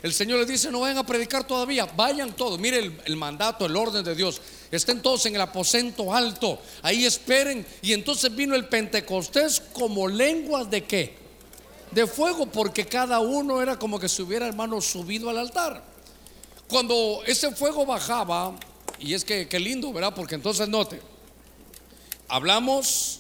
el 0.03 0.13
Señor 0.13 0.39
les 0.39 0.49
dice, 0.49 0.71
no 0.71 0.81
vayan 0.81 0.99
a 0.99 1.07
predicar 1.07 1.45
todavía, 1.45 1.85
vayan 1.85 2.33
todos. 2.33 2.59
Mire 2.61 2.93
el, 3.05 3.17
mandato, 3.17 3.67
el 3.67 3.75
orden 3.75 4.05
de 4.05 4.15
Dios. 4.15 4.41
Estén 4.71 5.03
todos 5.03 5.27
en 5.27 5.35
el 5.35 5.41
aposento 5.41 6.15
alto, 6.15 6.61
ahí 6.83 7.05
esperen. 7.05 7.67
Y 7.83 7.93
entonces 7.93 8.35
vino 8.35 8.55
el 8.55 8.69
Pentecostés 8.69 9.61
como 9.73 10.07
lenguas 10.07 10.71
de 10.71 10.85
qué? 10.85 11.17
De 11.91 12.07
fuego, 12.07 12.47
porque 12.47 12.87
cada 12.87 13.19
uno 13.19 13.61
era 13.61 13.77
como 13.79 13.99
que 13.99 14.09
se 14.09 14.23
hubiera, 14.23 14.47
hermano, 14.47 14.81
subido 14.81 15.31
al 15.31 15.39
altar. 15.39 15.83
Cuando 16.69 17.23
ese 17.27 17.51
fuego 17.55 17.85
bajaba, 17.85 18.55
y 19.01 19.15
es 19.15 19.25
que 19.25 19.49
qué 19.49 19.59
lindo, 19.59 19.93
¿verdad? 19.93 20.15
Porque 20.15 20.37
entonces 20.37 20.69
note, 20.69 21.01
hablamos 22.29 23.19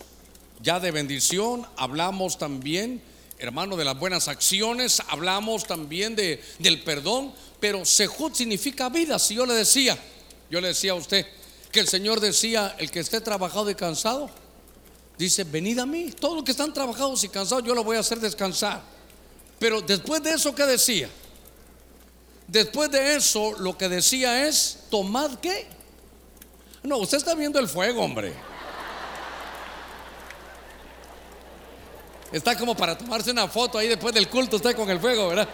ya 0.61 0.79
de 0.79 0.91
bendición, 0.93 1.67
hablamos 1.77 2.38
también 2.38 3.03
hermano, 3.38 3.77
de 3.77 3.85
las 3.85 3.98
buenas 3.98 4.29
acciones, 4.29 5.01
hablamos 5.09 5.64
también 5.64 6.16
de, 6.16 6.42
del 6.59 6.83
perdón, 6.83 7.33
pero 7.61 7.85
Sehut 7.85 8.35
significa 8.35 8.88
vida. 8.88 9.18
Si 9.18 9.35
yo 9.35 9.46
le 9.46 9.55
decía, 9.55 9.96
yo 10.51 10.61
le 10.61 10.68
decía 10.68 10.92
a 10.92 10.96
usted 10.96 11.27
que 11.70 11.81
el 11.81 11.88
Señor 11.88 12.20
decía, 12.20 12.74
el 12.79 12.90
que 12.90 13.01
esté 13.01 13.20
trabajado 13.20 13.70
y 13.70 13.74
cansado, 13.74 14.29
dice, 15.16 15.44
venid 15.44 15.79
a 15.79 15.87
mí, 15.87 16.12
todos 16.12 16.37
los 16.37 16.44
que 16.44 16.51
están 16.51 16.72
trabajados 16.72 17.22
y 17.24 17.29
cansados, 17.29 17.64
yo 17.64 17.74
lo 17.74 17.85
voy 17.85 17.96
a 17.96 18.01
hacer 18.01 18.18
descansar. 18.18 18.83
Pero 19.59 19.81
después 19.81 20.22
de 20.22 20.33
eso, 20.33 20.55
¿qué 20.55 20.64
decía? 20.66 21.09
Después 22.46 22.90
de 22.90 23.16
eso, 23.16 23.53
lo 23.59 23.77
que 23.77 23.88
decía 23.88 24.48
es, 24.48 24.85
tomad 24.90 25.38
qué. 25.40 25.66
No, 26.83 26.98
usted 26.98 27.18
está 27.18 27.35
viendo 27.35 27.59
el 27.59 27.68
fuego, 27.68 28.03
hombre. 28.03 28.33
Está 32.33 32.57
como 32.57 32.77
para 32.77 32.97
tomarse 32.97 33.31
una 33.31 33.49
foto 33.49 33.79
ahí 33.79 33.88
después 33.88 34.14
del 34.14 34.29
culto, 34.29 34.57
usted 34.57 34.77
con 34.77 34.91
el 34.91 35.01
fuego, 35.01 35.29
¿verdad? 35.29 35.49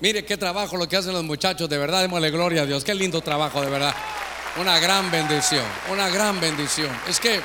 Mire 0.00 0.24
qué 0.24 0.36
trabajo 0.36 0.76
lo 0.76 0.88
que 0.88 0.96
hacen 0.96 1.12
los 1.12 1.24
muchachos, 1.24 1.68
de 1.68 1.76
verdad, 1.76 2.00
démosle 2.02 2.30
gloria 2.30 2.62
a 2.62 2.66
Dios. 2.66 2.84
Qué 2.84 2.94
lindo 2.94 3.20
trabajo, 3.20 3.60
de 3.60 3.68
verdad. 3.68 3.94
Una 4.58 4.78
gran 4.78 5.10
bendición, 5.10 5.64
una 5.90 6.08
gran 6.08 6.40
bendición. 6.40 6.90
Es 7.08 7.20
que, 7.20 7.40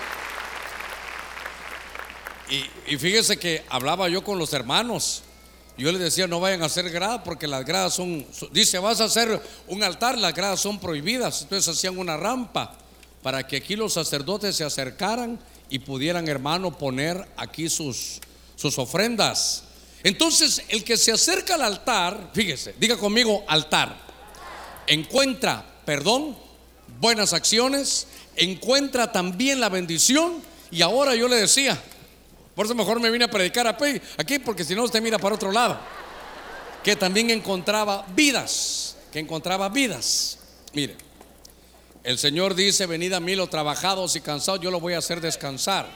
y, 2.87 2.97
fíjese 2.97 3.37
que 3.37 3.65
hablaba 3.69 4.07
yo 4.09 4.23
con 4.23 4.37
los 4.37 4.53
hermanos. 4.53 5.23
Yo 5.77 5.91
les 5.91 5.99
decía, 5.99 6.27
no 6.27 6.39
vayan 6.39 6.63
a 6.63 6.67
hacer 6.67 6.89
gradas 6.89 7.21
porque 7.25 7.47
las 7.47 7.65
gradas 7.65 7.95
son, 7.95 8.25
dice, 8.51 8.79
vas 8.79 9.01
a 9.01 9.05
hacer 9.05 9.41
un 9.67 9.83
altar, 9.83 10.17
las 10.17 10.33
gradas 10.33 10.61
son 10.61 10.79
prohibidas. 10.79 11.41
Entonces 11.41 11.75
hacían 11.75 11.97
una 11.97 12.15
rampa 12.15 12.77
para 13.21 13.45
que 13.45 13.57
aquí 13.57 13.75
los 13.75 13.93
sacerdotes 13.93 14.55
se 14.55 14.63
acercaran 14.63 15.37
y 15.69 15.79
pudieran, 15.79 16.27
hermano, 16.27 16.77
poner 16.77 17.27
aquí 17.37 17.69
sus, 17.69 18.19
sus 18.55 18.77
ofrendas. 18.77 19.63
Entonces, 20.03 20.61
el 20.69 20.83
que 20.83 20.97
se 20.97 21.11
acerca 21.11 21.55
al 21.55 21.63
altar, 21.63 22.31
fíjese, 22.33 22.75
diga 22.77 22.97
conmigo, 22.97 23.43
altar, 23.47 23.97
encuentra 24.87 25.65
perdón, 25.85 26.35
buenas 26.99 27.33
acciones, 27.33 28.07
encuentra 28.35 29.11
también 29.11 29.59
la 29.59 29.69
bendición. 29.69 30.41
Y 30.71 30.81
ahora 30.81 31.15
yo 31.15 31.27
le 31.27 31.37
decía, 31.37 31.81
por 32.55 32.65
eso 32.65 32.75
mejor 32.75 32.99
me 32.99 33.11
vine 33.11 33.25
a 33.25 33.29
predicar 33.29 33.67
aquí, 33.67 34.39
porque 34.39 34.63
si 34.63 34.75
no 34.75 34.83
usted 34.83 35.01
mira 35.01 35.19
para 35.19 35.35
otro 35.35 35.51
lado, 35.51 35.79
que 36.83 36.95
también 36.95 37.29
encontraba 37.29 38.05
vidas, 38.15 38.97
que 39.11 39.19
encontraba 39.19 39.69
vidas. 39.69 40.39
Mire, 40.73 40.97
el 42.05 42.19
Señor 42.19 42.53
dice, 42.53 42.85
venid 42.85 43.13
a 43.13 43.19
mí 43.19 43.35
los 43.35 43.49
trabajados 43.49 44.15
y 44.15 44.21
cansados, 44.21 44.61
yo 44.61 44.69
lo 44.69 44.79
voy 44.79 44.93
a 44.93 44.99
hacer 44.99 45.19
descansar. 45.21 45.89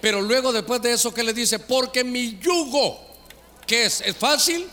Pero 0.00 0.20
luego 0.20 0.52
después 0.52 0.82
de 0.82 0.92
eso, 0.92 1.14
¿qué 1.14 1.22
le 1.22 1.32
dice? 1.32 1.60
Porque 1.60 2.02
mi 2.02 2.38
yugo, 2.38 2.98
que 3.64 3.84
es? 3.84 4.00
Es 4.00 4.16
fácil 4.16 4.66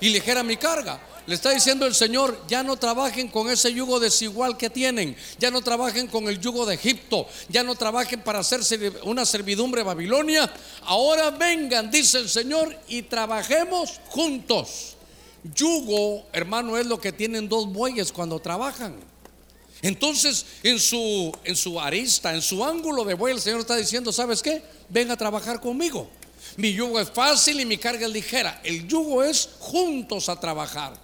y 0.00 0.10
ligera 0.10 0.42
mi 0.42 0.58
carga. 0.58 1.00
Le 1.26 1.34
está 1.34 1.50
diciendo 1.50 1.86
el 1.86 1.94
Señor, 1.94 2.42
ya 2.46 2.62
no 2.62 2.76
trabajen 2.76 3.28
con 3.28 3.50
ese 3.50 3.72
yugo 3.72 4.00
desigual 4.00 4.58
que 4.58 4.68
tienen, 4.68 5.16
ya 5.38 5.50
no 5.50 5.62
trabajen 5.62 6.06
con 6.06 6.28
el 6.28 6.38
yugo 6.38 6.66
de 6.66 6.74
Egipto, 6.74 7.26
ya 7.48 7.62
no 7.62 7.74
trabajen 7.74 8.20
para 8.20 8.40
hacerse 8.40 8.92
una 9.04 9.24
servidumbre 9.24 9.82
Babilonia. 9.82 10.50
Ahora 10.82 11.30
vengan, 11.30 11.90
dice 11.90 12.18
el 12.18 12.28
Señor, 12.28 12.74
y 12.86 13.02
trabajemos 13.02 13.98
juntos. 14.08 14.96
Yugo, 15.54 16.26
hermano, 16.32 16.76
es 16.76 16.86
lo 16.86 17.00
que 17.00 17.12
tienen 17.12 17.48
dos 17.48 17.66
bueyes 17.72 18.12
cuando 18.12 18.38
trabajan. 18.38 18.96
Entonces, 19.82 20.44
en 20.62 20.80
su, 20.80 21.32
en 21.44 21.54
su 21.54 21.80
arista, 21.80 22.34
en 22.34 22.42
su 22.42 22.64
ángulo 22.64 23.04
de 23.04 23.14
buey, 23.14 23.34
el 23.34 23.40
Señor 23.40 23.60
está 23.60 23.76
diciendo, 23.76 24.12
¿sabes 24.12 24.42
qué? 24.42 24.62
Ven 24.88 25.10
a 25.10 25.16
trabajar 25.16 25.60
conmigo. 25.60 26.10
Mi 26.56 26.72
yugo 26.72 26.98
es 26.98 27.10
fácil 27.10 27.60
y 27.60 27.66
mi 27.66 27.78
carga 27.78 28.06
es 28.06 28.12
ligera. 28.12 28.60
El 28.64 28.88
yugo 28.88 29.22
es 29.22 29.50
juntos 29.60 30.28
a 30.28 30.40
trabajar. 30.40 30.94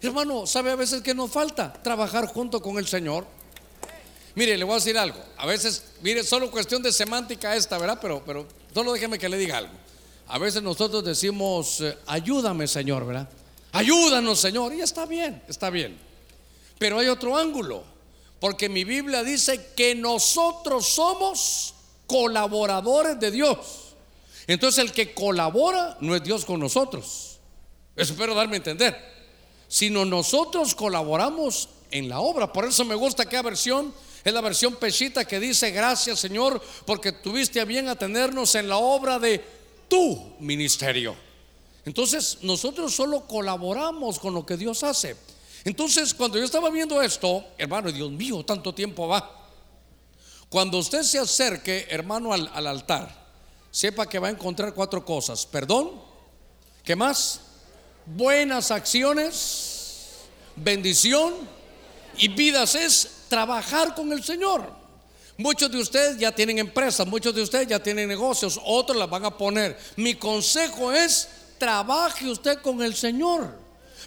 Hermano, 0.00 0.46
¿sabe 0.46 0.70
a 0.70 0.76
veces 0.76 1.02
que 1.02 1.14
nos 1.14 1.30
falta? 1.30 1.72
Trabajar 1.72 2.26
junto 2.26 2.62
con 2.62 2.78
el 2.78 2.86
Señor. 2.86 3.26
Mire, 4.34 4.56
le 4.56 4.64
voy 4.64 4.74
a 4.74 4.76
decir 4.76 4.96
algo. 4.96 5.18
A 5.36 5.46
veces, 5.46 5.82
mire, 6.02 6.22
solo 6.22 6.50
cuestión 6.50 6.82
de 6.82 6.92
semántica 6.92 7.56
esta, 7.56 7.76
¿verdad? 7.78 7.98
Pero, 8.00 8.22
pero 8.24 8.46
solo 8.72 8.92
déjeme 8.92 9.18
que 9.18 9.28
le 9.28 9.36
diga 9.36 9.58
algo. 9.58 9.72
A 10.28 10.38
veces 10.38 10.62
nosotros 10.62 11.04
decimos, 11.04 11.80
eh, 11.80 11.98
ayúdame, 12.06 12.68
Señor, 12.68 13.04
¿verdad? 13.04 13.28
Ayúdanos, 13.72 14.38
Señor. 14.38 14.72
Y 14.72 14.80
está 14.80 15.04
bien, 15.04 15.42
está 15.48 15.70
bien. 15.70 15.98
Pero 16.78 16.98
hay 16.98 17.08
otro 17.08 17.36
ángulo. 17.36 17.82
Porque 18.40 18.68
mi 18.68 18.84
Biblia 18.84 19.22
dice 19.22 19.72
que 19.76 19.94
nosotros 19.94 20.86
somos 20.88 21.74
colaboradores 22.06 23.20
de 23.20 23.30
Dios. 23.30 23.94
Entonces 24.46 24.82
el 24.82 24.92
que 24.92 25.14
colabora 25.14 25.96
no 26.00 26.16
es 26.16 26.24
Dios 26.24 26.44
con 26.44 26.58
nosotros. 26.58 27.38
Espero 27.94 28.34
darme 28.34 28.54
a 28.54 28.56
entender 28.56 29.10
sino 29.70 30.04
nosotros 30.04 30.74
colaboramos 30.74 31.68
en 31.92 32.08
la 32.08 32.18
obra. 32.18 32.52
Por 32.52 32.64
eso 32.64 32.84
me 32.84 32.96
gusta 32.96 33.24
que 33.26 33.40
versión 33.40 33.94
es 34.24 34.34
la 34.34 34.40
versión 34.40 34.74
pechita 34.74 35.24
que 35.24 35.38
dice, 35.38 35.70
gracias 35.70 36.18
Señor, 36.18 36.60
porque 36.84 37.12
tuviste 37.12 37.60
a 37.60 37.64
bien 37.64 37.88
atendernos 37.88 38.56
en 38.56 38.68
la 38.68 38.78
obra 38.78 39.20
de 39.20 39.42
tu 39.86 40.34
ministerio. 40.40 41.14
Entonces 41.84 42.38
nosotros 42.42 42.92
solo 42.92 43.28
colaboramos 43.28 44.18
con 44.18 44.34
lo 44.34 44.44
que 44.44 44.56
Dios 44.56 44.82
hace. 44.82 45.16
Entonces 45.64 46.14
cuando 46.14 46.38
yo 46.38 46.44
estaba 46.44 46.70
viendo 46.70 47.00
esto, 47.02 47.44
hermano, 47.58 47.92
Dios 47.92 48.10
mío, 48.10 48.44
tanto 48.44 48.74
tiempo 48.74 49.08
va. 49.08 49.48
Cuando 50.48 50.78
usted 50.78 51.02
se 51.02 51.18
acerque, 51.18 51.86
hermano, 51.90 52.32
al, 52.32 52.50
al 52.52 52.66
altar, 52.66 53.08
sepa 53.70 54.06
que 54.06 54.18
va 54.18 54.28
a 54.28 54.32
encontrar 54.32 54.74
cuatro 54.74 55.04
cosas. 55.04 55.46
Perdón, 55.46 55.92
¿qué 56.82 56.96
más? 56.96 57.40
buenas 58.16 58.70
acciones, 58.70 60.10
bendición 60.56 61.34
y 62.16 62.28
vidas 62.28 62.74
es 62.74 63.10
trabajar 63.28 63.94
con 63.94 64.12
el 64.12 64.22
Señor. 64.22 64.78
Muchos 65.36 65.70
de 65.70 65.78
ustedes 65.78 66.18
ya 66.18 66.32
tienen 66.32 66.58
empresas, 66.58 67.06
muchos 67.06 67.34
de 67.34 67.42
ustedes 67.42 67.66
ya 67.66 67.82
tienen 67.82 68.08
negocios, 68.08 68.60
otros 68.64 68.98
las 68.98 69.08
van 69.08 69.24
a 69.24 69.36
poner. 69.36 69.78
Mi 69.96 70.14
consejo 70.14 70.92
es, 70.92 71.28
trabaje 71.58 72.28
usted 72.28 72.60
con 72.60 72.82
el 72.82 72.94
Señor. 72.94 73.58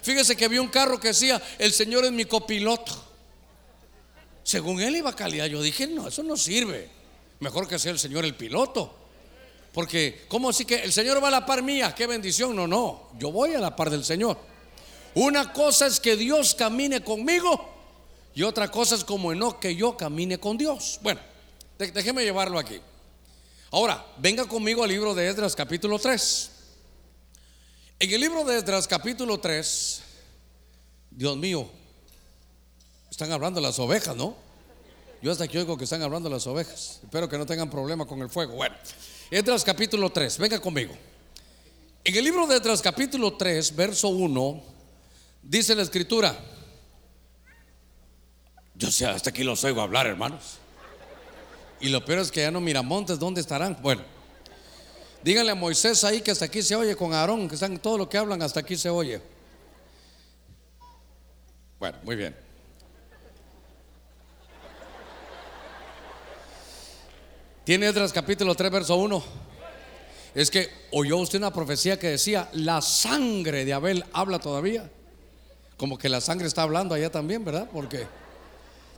Fíjese 0.04 0.36
que 0.36 0.48
vi 0.48 0.58
un 0.58 0.68
carro 0.68 1.00
que 1.00 1.08
decía, 1.08 1.42
el 1.58 1.72
Señor 1.72 2.04
es 2.04 2.12
mi 2.12 2.26
copiloto. 2.26 2.92
Según 4.42 4.82
él 4.82 4.96
iba 4.96 5.08
a 5.08 5.16
calidad, 5.16 5.46
yo 5.46 5.62
dije, 5.62 5.86
no, 5.86 6.08
eso 6.08 6.22
no 6.22 6.36
sirve. 6.36 6.90
Mejor 7.40 7.66
que 7.66 7.78
sea 7.78 7.90
el 7.90 7.98
Señor 7.98 8.26
el 8.26 8.34
piloto. 8.34 8.94
Porque, 9.72 10.26
¿cómo 10.28 10.50
así 10.50 10.66
que 10.66 10.76
el 10.82 10.92
Señor 10.92 11.24
va 11.24 11.28
a 11.28 11.30
la 11.30 11.46
par 11.46 11.62
mía? 11.62 11.94
Qué 11.94 12.06
bendición. 12.06 12.54
No, 12.54 12.66
no, 12.66 13.08
yo 13.18 13.32
voy 13.32 13.54
a 13.54 13.58
la 13.58 13.74
par 13.74 13.88
del 13.88 14.04
Señor. 14.04 14.36
Una 15.14 15.54
cosa 15.54 15.86
es 15.86 15.98
que 15.98 16.16
Dios 16.16 16.54
camine 16.54 17.02
conmigo 17.02 17.72
y 18.34 18.42
otra 18.42 18.70
cosa 18.70 18.96
es 18.96 19.04
como 19.04 19.34
no 19.34 19.58
que 19.58 19.74
yo 19.74 19.96
camine 19.96 20.38
con 20.38 20.58
Dios. 20.58 20.98
Bueno, 21.00 21.20
déjeme 21.78 22.24
llevarlo 22.24 22.58
aquí. 22.58 22.78
Ahora, 23.70 24.04
venga 24.18 24.44
conmigo 24.44 24.84
al 24.84 24.90
libro 24.90 25.14
de 25.14 25.28
Esdras 25.30 25.56
capítulo 25.56 25.98
3. 25.98 26.50
En 28.00 28.10
el 28.10 28.20
libro 28.20 28.44
de 28.44 28.58
Esdras 28.58 28.88
capítulo 28.88 29.38
3, 29.38 30.02
Dios 31.10 31.36
mío, 31.36 31.68
están 33.08 33.30
hablando 33.30 33.60
las 33.60 33.78
ovejas, 33.78 34.16
¿no? 34.16 34.36
Yo 35.22 35.30
hasta 35.30 35.44
aquí 35.44 35.56
oigo 35.56 35.78
que 35.78 35.84
están 35.84 36.02
hablando 36.02 36.28
las 36.28 36.46
ovejas. 36.46 37.00
Espero 37.02 37.28
que 37.28 37.38
no 37.38 37.46
tengan 37.46 37.70
problema 37.70 38.04
con 38.04 38.20
el 38.20 38.28
fuego. 38.28 38.54
Bueno, 38.56 38.74
Edras 39.30 39.64
capítulo 39.64 40.10
3, 40.10 40.38
venga 40.38 40.60
conmigo. 40.60 40.92
En 42.02 42.14
el 42.16 42.24
libro 42.24 42.46
de 42.46 42.56
Edras 42.56 42.82
capítulo 42.82 43.36
3, 43.36 43.74
verso 43.76 44.08
1, 44.08 44.62
dice 45.42 45.74
la 45.74 45.82
escritura. 45.82 46.36
Yo 48.74 48.90
sé, 48.90 49.06
hasta 49.06 49.30
aquí 49.30 49.44
los 49.44 49.62
oigo 49.62 49.80
hablar, 49.80 50.08
hermanos. 50.08 50.58
Y 51.80 51.88
lo 51.88 52.04
peor 52.04 52.18
es 52.18 52.32
que 52.32 52.40
ya 52.40 52.50
no 52.50 52.60
Miramontes, 52.60 53.18
¿dónde 53.18 53.40
estarán? 53.40 53.78
Bueno, 53.80 54.02
díganle 55.24 55.52
a 55.52 55.54
Moisés 55.54 56.04
ahí 56.04 56.20
que 56.20 56.30
hasta 56.30 56.44
aquí 56.44 56.62
se 56.62 56.76
oye 56.76 56.94
con 56.94 57.14
Aarón, 57.14 57.48
que 57.48 57.54
están 57.54 57.78
todo 57.78 57.96
lo 57.96 58.06
que 58.06 58.18
hablan, 58.18 58.42
hasta 58.42 58.60
aquí 58.60 58.76
se 58.76 58.90
oye. 58.90 59.22
Bueno, 61.78 61.96
muy 62.02 62.14
bien. 62.14 62.36
¿Tiene 67.64 67.86
Edras 67.86 68.12
capítulo 68.12 68.54
3, 68.54 68.70
verso 68.70 68.96
1? 68.96 69.24
Es 70.34 70.50
que 70.50 70.68
oyó 70.90 71.16
usted 71.16 71.38
una 71.38 71.54
profecía 71.54 71.98
que 71.98 72.08
decía, 72.08 72.50
la 72.52 72.82
sangre 72.82 73.64
de 73.64 73.72
Abel 73.72 74.04
habla 74.12 74.38
todavía. 74.38 74.90
Como 75.78 75.96
que 75.96 76.10
la 76.10 76.20
sangre 76.20 76.48
está 76.48 76.62
hablando 76.62 76.94
allá 76.94 77.10
también, 77.10 77.42
¿verdad? 77.42 77.66
Porque 77.72 78.06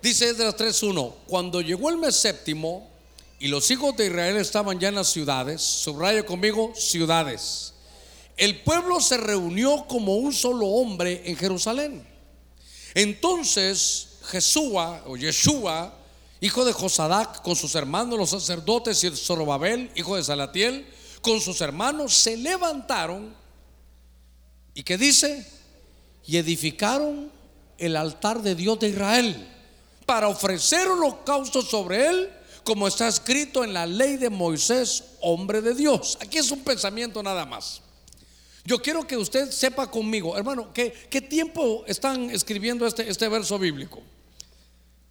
dice 0.03 0.31
Esdras 0.31 0.57
3.1, 0.57 1.15
cuando 1.29 1.61
llegó 1.61 1.89
el 1.89 1.99
mes 1.99 2.17
séptimo 2.17 2.95
y 3.38 3.49
los 3.49 3.70
hijos 3.70 3.96
de 3.96 4.07
Israel 4.07 4.37
estaban 4.37 4.79
ya 4.79 4.88
en 4.88 4.94
las 4.94 5.09
ciudades, 5.09 5.62
subrayo 5.62 6.25
conmigo, 6.25 6.72
ciudades. 6.75 7.75
El 8.37 8.62
pueblo 8.62 9.01
se 9.01 9.16
reunió 9.16 9.87
como 9.87 10.16
un 10.16 10.33
solo 10.33 10.66
hombre 10.66 11.22
en 11.25 11.37
Jerusalén. 11.37 12.07
Entonces 12.94 14.18
Jesúa 14.31 15.03
o 15.07 15.16
Yeshua 15.16 15.96
hijo 16.40 16.64
de 16.64 16.72
Josadac, 16.72 17.42
con 17.42 17.57
sus 17.57 17.75
hermanos 17.75 18.18
los 18.18 18.31
sacerdotes 18.31 19.03
y 19.05 19.11
Zorobabel, 19.11 19.90
hijo 19.94 20.16
de 20.16 20.25
Salatiel, 20.25 20.87
con 21.22 21.40
sus 21.40 21.61
hermanos 21.61 22.14
se 22.14 22.37
levantaron 22.37 23.35
y 24.75 24.83
que 24.83 24.99
dice, 24.99 25.46
y 26.27 26.37
edificaron 26.37 27.33
el 27.79 27.96
altar 27.96 28.42
de 28.42 28.55
Dios 28.55 28.79
de 28.81 28.88
Israel 28.88 29.49
para 30.05 30.29
ofrecer 30.29 30.87
holocaustos 30.88 31.68
sobre 31.68 32.07
él, 32.07 32.31
como 32.66 32.88
está 32.88 33.07
escrito 33.07 33.62
en 33.62 33.72
la 33.72 33.87
ley 33.87 34.16
de 34.16 34.29
Moisés, 34.29 35.05
hombre 35.20 35.62
de 35.62 35.72
Dios. 35.72 36.18
Aquí 36.20 36.38
es 36.38 36.50
un 36.50 36.64
pensamiento 36.64 37.22
nada 37.22 37.46
más. 37.46 37.81
Yo 38.64 38.83
quiero 38.83 39.07
que 39.07 39.16
usted 39.16 39.52
sepa 39.52 39.88
conmigo, 39.88 40.37
hermano, 40.37 40.72
¿qué, 40.74 40.92
qué 41.09 41.20
tiempo 41.20 41.85
están 41.87 42.29
escribiendo 42.29 42.85
este, 42.85 43.09
este 43.09 43.29
verso 43.29 43.57
bíblico? 43.61 44.02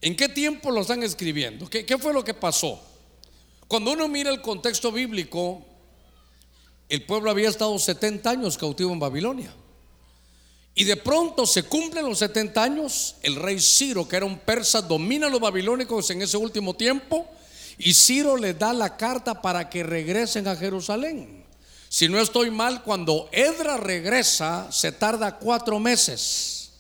¿En 0.01 0.17
qué 0.17 0.27
tiempo 0.27 0.69
lo 0.69 0.81
están 0.81 1.01
escribiendo? 1.01 1.69
¿Qué, 1.69 1.97
fue 1.97 2.11
lo 2.11 2.25
que 2.25 2.33
pasó? 2.33 2.77
Cuando 3.69 3.93
uno 3.93 4.09
mira 4.09 4.31
el 4.31 4.41
contexto 4.41 4.91
bíblico, 4.91 5.65
el 6.89 7.05
pueblo 7.05 7.31
había 7.31 7.47
estado 7.47 7.79
70 7.79 8.29
años 8.29 8.57
cautivo 8.57 8.91
en 8.91 8.99
Babilonia. 8.99 9.53
Y 10.75 10.83
de 10.83 10.97
pronto 10.97 11.45
se 11.45 11.63
cumplen 11.63 12.05
los 12.05 12.19
70 12.19 12.61
años, 12.61 13.15
el 13.23 13.37
rey 13.37 13.61
Ciro, 13.61 14.05
que 14.05 14.17
era 14.17 14.25
un 14.25 14.39
persa, 14.39 14.81
domina 14.81 15.27
a 15.27 15.29
los 15.29 15.39
babilónicos 15.39 16.09
en 16.09 16.21
ese 16.21 16.35
último 16.35 16.73
tiempo, 16.73 17.29
y 17.77 17.93
Ciro 17.93 18.37
le 18.37 18.53
da 18.53 18.73
la 18.73 18.97
carta 18.97 19.41
para 19.41 19.69
que 19.69 19.83
regresen 19.83 20.47
a 20.47 20.55
Jerusalén. 20.55 21.45
Si 21.89 22.09
no 22.09 22.19
estoy 22.19 22.51
mal, 22.51 22.83
cuando 22.83 23.29
Edra 23.31 23.77
regresa, 23.77 24.71
se 24.71 24.91
tarda 24.91 25.37
cuatro 25.37 25.79
meses. 25.79 26.71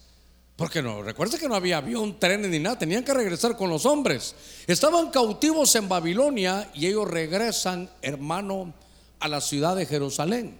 Porque 0.55 0.81
no, 0.81 1.03
recuerda 1.03 1.37
que 1.37 1.49
no 1.49 1.55
había 1.55 1.77
avión, 1.77 2.17
tren 2.17 2.49
ni 2.49 2.59
nada, 2.59 2.79
tenían 2.79 3.03
que 3.03 3.13
regresar 3.13 3.57
con 3.57 3.69
los 3.69 3.85
hombres. 3.85 4.35
Estaban 4.67 5.11
cautivos 5.11 5.75
en 5.75 5.89
Babilonia 5.89 6.69
y 6.73 6.87
ellos 6.87 7.09
regresan, 7.09 7.89
hermano, 8.01 8.73
a 9.19 9.27
la 9.27 9.41
ciudad 9.41 9.75
de 9.75 9.85
Jerusalén. 9.85 10.57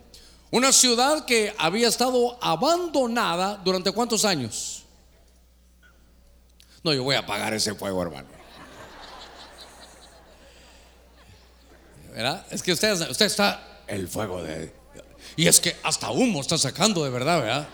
Una 0.52 0.71
ciudad 0.71 1.26
que 1.26 1.54
había 1.58 1.88
estado 1.88 2.38
abandonada 2.41 3.56
durante 3.63 3.91
cuántos 3.91 4.26
años. 4.26 4.84
No, 6.84 6.93
yo 6.93 7.04
voy 7.04 7.15
a 7.15 7.19
apagar 7.19 7.54
ese 7.54 7.74
fuego, 7.74 8.02
hermano. 8.02 8.35
¿Verdad? 12.15 12.45
Es 12.49 12.63
que 12.63 12.71
usted, 12.71 13.10
usted 13.10 13.25
está 13.25 13.82
el 13.88 14.08
fuego 14.08 14.41
de... 14.41 14.71
Y 15.36 15.47
es 15.47 15.60
que 15.60 15.75
hasta 15.84 16.10
humo 16.12 16.39
está 16.39 16.58
sacando 16.58 17.04
de 17.04 17.10
verdad, 17.10 17.41
¿verdad? 17.41 17.67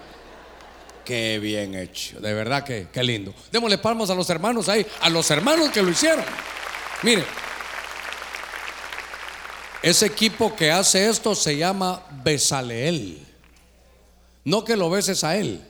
Qué 1.05 1.37
bien 1.37 1.75
hecho, 1.75 2.19
de 2.19 2.33
verdad 2.33 2.63
que 2.63 2.87
qué 2.91 3.03
lindo. 3.03 3.35
Démosle 3.51 3.77
palmas 3.77 4.09
a 4.09 4.15
los 4.15 4.27
hermanos 4.31 4.67
ahí, 4.67 4.85
a 5.01 5.09
los 5.11 5.29
hermanos 5.29 5.69
que 5.69 5.83
lo 5.83 5.91
hicieron. 5.91 6.25
Mire, 7.03 7.23
ese 9.83 10.07
equipo 10.07 10.55
que 10.55 10.71
hace 10.71 11.07
esto 11.07 11.35
se 11.35 11.57
llama 11.57 12.03
Besaleel. 12.23 13.23
No 14.43 14.63
que 14.63 14.75
lo 14.75 14.89
beses 14.89 15.23
a 15.23 15.37
él. 15.37 15.61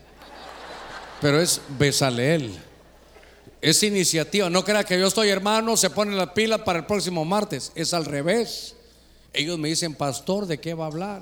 pero 1.19 1.41
es 1.41 1.61
Besaleel. 1.77 2.57
Es 3.61 3.83
iniciativa. 3.83 4.49
No 4.49 4.65
crea 4.65 4.83
que 4.83 4.99
yo 4.99 5.07
estoy 5.07 5.29
hermano, 5.29 5.77
se 5.77 5.91
pone 5.91 6.15
la 6.15 6.33
pila 6.33 6.63
para 6.65 6.79
el 6.79 6.85
próximo 6.85 7.23
martes. 7.23 7.71
Es 7.75 7.93
al 7.93 8.05
revés. 8.05 8.75
Ellos 9.33 9.59
me 9.59 9.69
dicen, 9.69 9.93
pastor, 9.93 10.47
¿de 10.47 10.59
qué 10.59 10.73
va 10.73 10.85
a 10.85 10.87
hablar? 10.87 11.21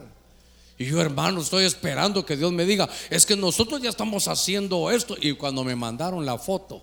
Y 0.78 0.86
yo, 0.86 1.02
hermano, 1.02 1.42
estoy 1.42 1.66
esperando 1.66 2.26
que 2.26 2.38
Dios 2.38 2.54
me 2.54 2.66
diga, 2.66 2.88
es 3.10 3.26
que 3.26 3.36
nosotros 3.36 3.82
ya 3.82 3.90
estamos 3.90 4.30
haciendo 4.30 4.90
esto. 4.90 5.18
Y 5.20 5.34
cuando 5.34 5.66
me 5.66 5.76
mandaron 5.76 6.26
la 6.26 6.38
foto, 6.38 6.82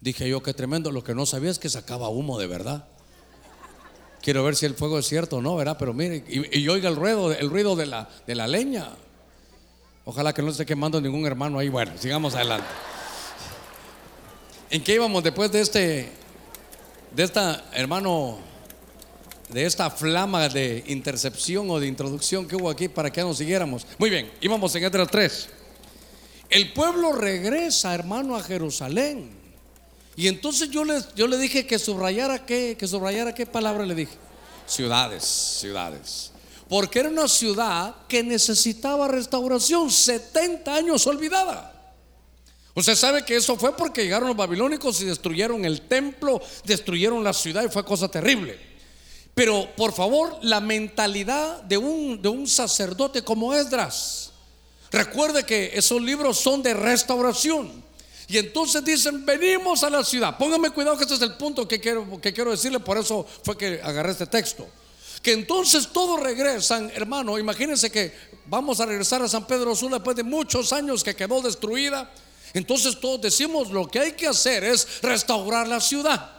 dije 0.00 0.28
yo, 0.28 0.42
qué 0.42 0.52
tremendo. 0.52 0.90
Lo 0.90 1.04
que 1.04 1.14
no 1.14 1.24
sabía 1.24 1.52
es 1.52 1.60
que 1.60 1.68
sacaba 1.68 2.08
humo 2.08 2.36
de 2.36 2.48
verdad. 2.48 2.88
Quiero 4.20 4.42
ver 4.42 4.56
si 4.56 4.66
el 4.66 4.74
fuego 4.74 4.98
es 4.98 5.06
cierto 5.06 5.36
o 5.36 5.40
no, 5.40 5.54
¿verdad? 5.54 5.76
Pero 5.78 5.94
mire, 5.94 6.24
y, 6.28 6.66
oiga 6.66 6.88
el 6.88 6.96
ruido, 6.96 7.32
el 7.32 7.48
ruido 7.48 7.76
de 7.76 7.86
la, 7.86 8.08
de 8.26 8.34
la 8.34 8.48
leña. 8.48 8.88
Ojalá 10.04 10.34
que 10.34 10.42
no 10.42 10.50
esté 10.50 10.66
quemando 10.66 11.00
ningún 11.00 11.24
hermano 11.24 11.60
ahí. 11.60 11.68
Bueno, 11.68 11.92
sigamos 11.96 12.34
adelante. 12.34 12.66
¿En 14.68 14.82
qué 14.82 14.94
íbamos 14.94 15.22
después 15.22 15.52
de 15.52 15.60
este, 15.60 16.08
de 17.14 17.22
esta, 17.22 17.64
hermano, 17.72 18.38
de 19.48 19.64
esta 19.64 19.90
flama 19.90 20.48
de 20.48 20.82
intercepción 20.88 21.70
o 21.70 21.78
de 21.78 21.86
introducción 21.86 22.48
que 22.48 22.56
hubo 22.56 22.68
aquí 22.68 22.88
para 22.88 23.12
que 23.12 23.20
nos 23.20 23.38
siguiéramos? 23.38 23.86
Muy 23.98 24.10
bien, 24.10 24.30
íbamos 24.40 24.74
en 24.74 24.82
Edras 24.82 25.08
3. 25.08 25.48
El 26.50 26.72
pueblo 26.72 27.12
regresa, 27.12 27.94
hermano, 27.94 28.34
a 28.34 28.42
Jerusalén. 28.42 29.30
Y 30.16 30.26
entonces 30.26 30.68
yo 30.70 30.84
le, 30.84 31.00
yo 31.14 31.28
le 31.28 31.38
dije 31.38 31.64
que 31.64 31.78
subrayara 31.78 32.44
qué, 32.44 32.76
que 32.76 32.88
subrayara 32.88 33.34
qué 33.34 33.46
palabra 33.46 33.86
le 33.86 33.94
dije. 33.94 34.14
Ciudades, 34.66 35.22
ciudades. 35.22 36.32
Porque 36.68 36.98
era 36.98 37.08
una 37.08 37.28
ciudad 37.28 37.94
que 38.08 38.24
necesitaba 38.24 39.06
restauración, 39.06 39.92
70 39.92 40.74
años 40.74 41.06
olvidada. 41.06 41.75
Usted 42.76 42.94
sabe 42.94 43.24
que 43.24 43.36
eso 43.36 43.56
fue 43.56 43.74
porque 43.74 44.02
llegaron 44.02 44.28
los 44.28 44.36
babilónicos 44.36 45.00
y 45.00 45.06
destruyeron 45.06 45.64
el 45.64 45.80
templo, 45.88 46.42
destruyeron 46.62 47.24
la 47.24 47.32
ciudad 47.32 47.64
y 47.64 47.70
fue 47.70 47.82
cosa 47.86 48.06
terrible. 48.06 48.58
Pero 49.34 49.66
por 49.74 49.94
favor, 49.94 50.38
la 50.42 50.60
mentalidad 50.60 51.62
de 51.62 51.78
un, 51.78 52.20
de 52.20 52.28
un 52.28 52.46
sacerdote 52.46 53.22
como 53.22 53.54
Esdras, 53.54 54.30
recuerde 54.90 55.44
que 55.44 55.70
esos 55.72 56.02
libros 56.02 56.38
son 56.38 56.62
de 56.62 56.74
restauración. 56.74 57.82
Y 58.28 58.36
entonces 58.36 58.84
dicen, 58.84 59.24
venimos 59.24 59.82
a 59.82 59.88
la 59.88 60.04
ciudad. 60.04 60.36
Póngame 60.36 60.68
cuidado 60.68 60.98
que 60.98 61.04
este 61.04 61.14
es 61.14 61.22
el 61.22 61.34
punto 61.34 61.66
que 61.66 61.80
quiero, 61.80 62.20
que 62.20 62.34
quiero 62.34 62.50
decirle, 62.50 62.80
por 62.80 62.98
eso 62.98 63.26
fue 63.42 63.56
que 63.56 63.80
agarré 63.82 64.12
este 64.12 64.26
texto. 64.26 64.68
Que 65.22 65.32
entonces 65.32 65.88
todos 65.94 66.20
regresan, 66.20 66.92
hermano, 66.94 67.38
imagínense 67.38 67.90
que 67.90 68.12
vamos 68.44 68.80
a 68.80 68.86
regresar 68.86 69.22
a 69.22 69.28
San 69.28 69.46
Pedro 69.46 69.74
Sula 69.74 69.96
después 69.96 70.14
de 70.16 70.24
muchos 70.24 70.74
años 70.74 71.02
que 71.02 71.16
quedó 71.16 71.40
destruida 71.40 72.12
entonces 72.56 72.98
todos 72.98 73.20
decimos 73.20 73.70
lo 73.70 73.86
que 73.86 74.00
hay 74.00 74.12
que 74.12 74.26
hacer 74.26 74.64
es 74.64 75.02
restaurar 75.02 75.68
la 75.68 75.78
ciudad. 75.78 76.32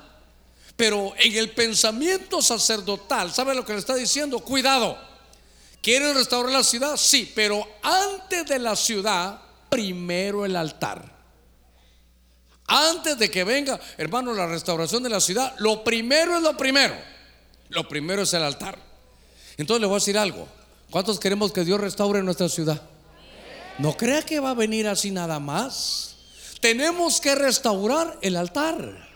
Pero 0.75 1.13
en 1.15 1.35
el 1.35 1.51
pensamiento 1.51 2.41
sacerdotal, 2.41 3.31
¿sabe 3.31 3.53
lo 3.53 3.63
que 3.63 3.73
le 3.73 3.79
está 3.79 3.93
diciendo? 3.93 4.39
Cuidado. 4.39 4.97
¿Quieren 5.79 6.15
restaurar 6.15 6.51
la 6.51 6.63
ciudad? 6.63 6.97
Sí, 6.97 7.31
pero 7.35 7.67
antes 7.83 8.47
de 8.47 8.57
la 8.57 8.75
ciudad, 8.75 9.39
primero 9.69 10.43
el 10.43 10.55
altar. 10.55 11.17
Antes 12.65 13.19
de 13.19 13.29
que 13.29 13.43
venga, 13.43 13.79
hermano, 13.95 14.33
la 14.33 14.47
restauración 14.47 15.03
de 15.03 15.09
la 15.09 15.21
ciudad, 15.21 15.53
lo 15.59 15.83
primero 15.83 16.35
es 16.35 16.41
lo 16.41 16.57
primero. 16.57 16.95
Lo 17.69 17.87
primero 17.87 18.23
es 18.23 18.33
el 18.33 18.41
altar. 18.41 18.79
Entonces 19.55 19.81
le 19.81 19.85
voy 19.87 19.97
a 19.97 19.99
decir 19.99 20.17
algo. 20.17 20.47
¿Cuántos 20.89 21.19
queremos 21.19 21.51
que 21.51 21.63
Dios 21.63 21.79
restaure 21.79 22.23
nuestra 22.23 22.49
ciudad? 22.49 22.81
No 23.79 23.95
crea 23.95 24.23
que 24.23 24.39
va 24.39 24.51
a 24.51 24.55
venir 24.55 24.87
así 24.87 25.11
nada 25.11 25.39
más. 25.39 26.15
Tenemos 26.59 27.21
que 27.21 27.35
restaurar 27.35 28.17
el 28.21 28.35
altar. 28.35 29.07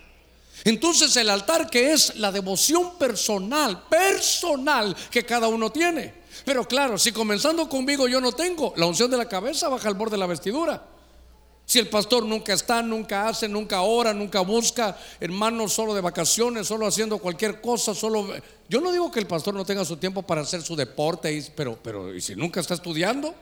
Entonces 0.63 1.15
el 1.17 1.29
altar 1.29 1.69
que 1.69 1.91
es 1.91 2.15
la 2.17 2.31
devoción 2.31 2.97
personal, 2.99 3.83
personal 3.89 4.95
que 5.09 5.25
cada 5.25 5.47
uno 5.47 5.71
tiene. 5.71 6.13
Pero 6.45 6.67
claro, 6.67 6.97
si 6.97 7.11
comenzando 7.11 7.67
conmigo 7.67 8.07
yo 8.07 8.21
no 8.21 8.31
tengo, 8.31 8.73
la 8.77 8.85
unción 8.85 9.09
de 9.09 9.17
la 9.17 9.27
cabeza 9.27 9.69
baja 9.69 9.87
al 9.87 9.95
borde 9.95 10.11
de 10.11 10.19
la 10.19 10.27
vestidura. 10.27 10.85
Si 11.65 11.79
el 11.79 11.87
pastor 11.87 12.25
nunca 12.25 12.53
está, 12.53 12.81
nunca 12.81 13.27
hace, 13.27 13.47
nunca 13.47 13.81
ora, 13.81 14.13
nunca 14.13 14.41
busca, 14.41 14.97
hermanos 15.19 15.73
solo 15.73 15.95
de 15.95 16.01
vacaciones, 16.01 16.67
solo 16.67 16.85
haciendo 16.85 17.17
cualquier 17.17 17.61
cosa, 17.61 17.95
solo... 17.95 18.27
Yo 18.67 18.81
no 18.81 18.91
digo 18.91 19.09
que 19.09 19.19
el 19.19 19.27
pastor 19.27 19.53
no 19.53 19.63
tenga 19.63 19.85
su 19.85 19.97
tiempo 19.97 20.21
para 20.21 20.41
hacer 20.41 20.61
su 20.61 20.75
deporte, 20.75 21.51
pero, 21.55 21.79
pero 21.81 22.13
¿y 22.13 22.21
si 22.21 22.35
nunca 22.35 22.59
está 22.59 22.73
estudiando? 22.73 23.33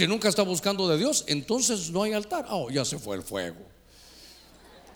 Si 0.00 0.06
nunca 0.06 0.30
está 0.30 0.40
buscando 0.40 0.88
de 0.88 0.96
Dios, 0.96 1.24
entonces 1.26 1.90
no 1.90 2.02
hay 2.02 2.14
altar. 2.14 2.46
Oh, 2.48 2.70
ya 2.70 2.86
se 2.86 2.98
fue 2.98 3.16
el 3.16 3.22
fuego. 3.22 3.58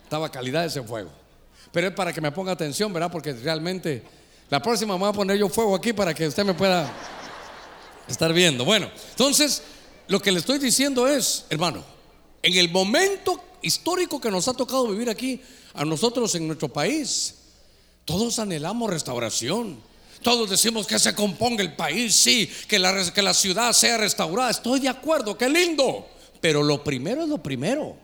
Estaba 0.02 0.32
calidad 0.32 0.64
ese 0.64 0.82
fuego. 0.82 1.10
Pero 1.72 1.88
es 1.88 1.92
para 1.92 2.10
que 2.10 2.22
me 2.22 2.32
ponga 2.32 2.52
atención, 2.52 2.90
¿verdad? 2.90 3.12
Porque 3.12 3.34
realmente 3.34 4.02
la 4.48 4.62
próxima 4.62 4.94
me 4.94 5.00
voy 5.00 5.10
a 5.10 5.12
poner 5.12 5.36
yo 5.36 5.50
fuego 5.50 5.74
aquí 5.74 5.92
para 5.92 6.14
que 6.14 6.26
usted 6.26 6.42
me 6.42 6.54
pueda 6.54 6.90
estar 8.08 8.32
viendo. 8.32 8.64
Bueno, 8.64 8.90
entonces 9.10 9.60
lo 10.08 10.22
que 10.22 10.32
le 10.32 10.38
estoy 10.38 10.58
diciendo 10.58 11.06
es, 11.06 11.44
hermano, 11.50 11.84
en 12.42 12.54
el 12.56 12.70
momento 12.70 13.44
histórico 13.60 14.18
que 14.18 14.30
nos 14.30 14.48
ha 14.48 14.54
tocado 14.54 14.88
vivir 14.88 15.10
aquí, 15.10 15.38
a 15.74 15.84
nosotros 15.84 16.34
en 16.34 16.46
nuestro 16.46 16.70
país, 16.70 17.34
todos 18.06 18.38
anhelamos 18.38 18.88
restauración. 18.88 19.78
Todos 20.24 20.48
decimos 20.48 20.86
que 20.86 20.98
se 20.98 21.14
componga 21.14 21.62
el 21.62 21.74
país, 21.74 22.16
sí, 22.16 22.50
que 22.66 22.78
la, 22.78 23.12
que 23.12 23.20
la 23.20 23.34
ciudad 23.34 23.74
sea 23.74 23.98
restaurada. 23.98 24.50
Estoy 24.50 24.80
de 24.80 24.88
acuerdo, 24.88 25.36
qué 25.36 25.50
lindo. 25.50 26.08
Pero 26.40 26.62
lo 26.62 26.82
primero 26.82 27.24
es 27.24 27.28
lo 27.28 27.42
primero. 27.42 27.94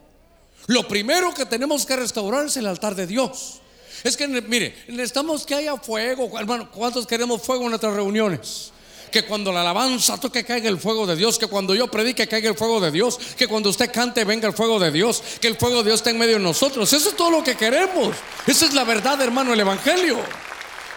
Lo 0.66 0.86
primero 0.86 1.32
que 1.32 1.46
tenemos 1.46 1.86
que 1.86 1.96
restaurar 1.96 2.44
es 2.44 2.58
el 2.58 2.66
altar 2.66 2.94
de 2.94 3.06
Dios. 3.06 3.62
Es 4.04 4.18
que, 4.18 4.28
mire, 4.28 4.74
necesitamos 4.88 5.46
que 5.46 5.54
haya 5.54 5.76
fuego. 5.78 6.38
Hermano, 6.38 6.70
¿cuántos 6.70 7.06
queremos 7.06 7.40
fuego 7.42 7.64
en 7.64 7.70
nuestras 7.70 7.94
reuniones? 7.94 8.70
que 9.10 9.24
cuando 9.24 9.50
la 9.50 9.62
alabanza 9.62 10.18
toque 10.18 10.44
caiga 10.44 10.68
el 10.68 10.78
fuego 10.78 11.04
de 11.04 11.16
Dios, 11.16 11.36
que 11.36 11.48
cuando 11.48 11.74
yo 11.74 11.88
predique 11.88 12.28
caiga 12.28 12.48
el 12.48 12.56
fuego 12.56 12.80
de 12.80 12.92
Dios, 12.92 13.18
que 13.36 13.48
cuando 13.48 13.70
usted 13.70 13.90
cante 13.90 14.24
venga 14.24 14.46
el 14.46 14.54
fuego 14.54 14.78
de 14.78 14.92
Dios, 14.92 15.20
que 15.40 15.48
el 15.48 15.56
fuego 15.56 15.78
de 15.78 15.84
Dios 15.84 15.96
esté 15.96 16.10
en 16.10 16.18
medio 16.18 16.34
de 16.34 16.44
nosotros. 16.44 16.92
Eso 16.92 17.08
es 17.08 17.16
todo 17.16 17.32
lo 17.32 17.42
que 17.42 17.56
queremos. 17.56 18.14
Esa 18.46 18.66
es 18.66 18.72
la 18.72 18.84
verdad, 18.84 19.20
hermano, 19.20 19.52
el 19.52 19.58
Evangelio. 19.58 20.20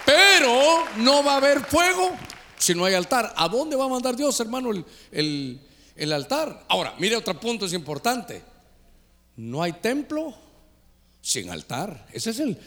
Pero 0.05 0.85
no 0.97 1.23
va 1.23 1.33
a 1.33 1.37
haber 1.37 1.61
fuego 1.61 2.11
si 2.57 2.73
no 2.73 2.85
hay 2.85 2.93
altar. 2.93 3.33
¿A 3.35 3.47
dónde 3.47 3.75
va 3.75 3.85
a 3.85 3.89
mandar 3.89 4.15
Dios, 4.15 4.39
hermano, 4.39 4.71
el, 5.11 6.13
altar? 6.13 6.65
Ahora, 6.67 6.93
mire 6.99 7.15
otro 7.15 7.39
punto, 7.39 7.65
es 7.65 7.73
importante. 7.73 8.41
No 9.35 9.61
hay 9.61 9.73
templo 9.73 10.33
sin 11.21 11.49
altar. 11.49 12.07
Ese 12.11 12.31
es 12.31 12.39
el, 12.39 12.57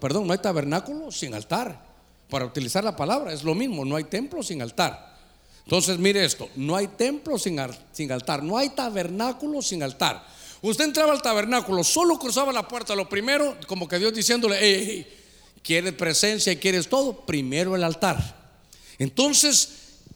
perdón, 0.00 0.26
no 0.26 0.32
hay 0.32 0.38
tabernáculo 0.38 1.10
sin 1.10 1.34
altar. 1.34 1.86
Para 2.28 2.44
utilizar 2.44 2.82
la 2.82 2.96
palabra 2.96 3.32
es 3.32 3.44
lo 3.44 3.54
mismo, 3.54 3.84
no 3.84 3.96
hay 3.96 4.04
templo 4.04 4.42
sin 4.42 4.60
altar. 4.60 5.16
Entonces, 5.64 5.98
mire 5.98 6.24
esto, 6.24 6.48
no 6.54 6.76
hay 6.76 6.86
templo 6.86 7.38
sin, 7.38 7.58
altar, 7.58 8.42
no 8.42 8.56
hay 8.56 8.70
tabernáculo 8.70 9.62
sin 9.62 9.82
altar. 9.82 10.24
Usted 10.62 10.84
entraba 10.84 11.12
al 11.12 11.22
tabernáculo, 11.22 11.82
solo 11.82 12.18
cruzaba 12.18 12.52
la 12.52 12.66
puerta, 12.66 12.94
lo 12.94 13.08
primero, 13.08 13.56
como 13.66 13.88
que 13.88 13.98
Dios 13.98 14.14
diciéndole, 14.14 14.56
hey, 14.60 15.06
quieres 15.66 15.94
presencia 15.94 16.52
y 16.52 16.56
quieres 16.58 16.88
todo, 16.88 17.12
primero 17.26 17.74
el 17.74 17.82
altar. 17.82 18.52
Entonces, 18.98 19.68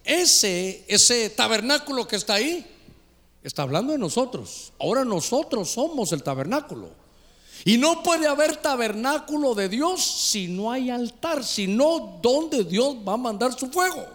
ese, 0.05 0.85
ese 0.87 1.29
tabernáculo 1.29 2.07
que 2.07 2.15
está 2.15 2.35
ahí, 2.35 2.65
está 3.43 3.63
hablando 3.63 3.93
de 3.93 3.99
nosotros. 3.99 4.73
Ahora 4.79 5.05
nosotros 5.05 5.71
somos 5.71 6.13
el 6.13 6.23
tabernáculo. 6.23 6.91
Y 7.65 7.79
no 7.79 8.03
puede 8.05 8.29
haber 8.29 8.57
tabernáculo 8.57 9.55
de 9.55 9.69
Dios 9.69 10.03
si 10.03 10.47
no 10.47 10.71
hay 10.71 10.89
altar, 10.89 11.45
sino 11.45 12.21
donde 12.23 12.65
Dios 12.65 12.97
va 13.07 13.15
a 13.15 13.19
mandar 13.19 13.59
su 13.59 13.67
fuego. 13.71 14.07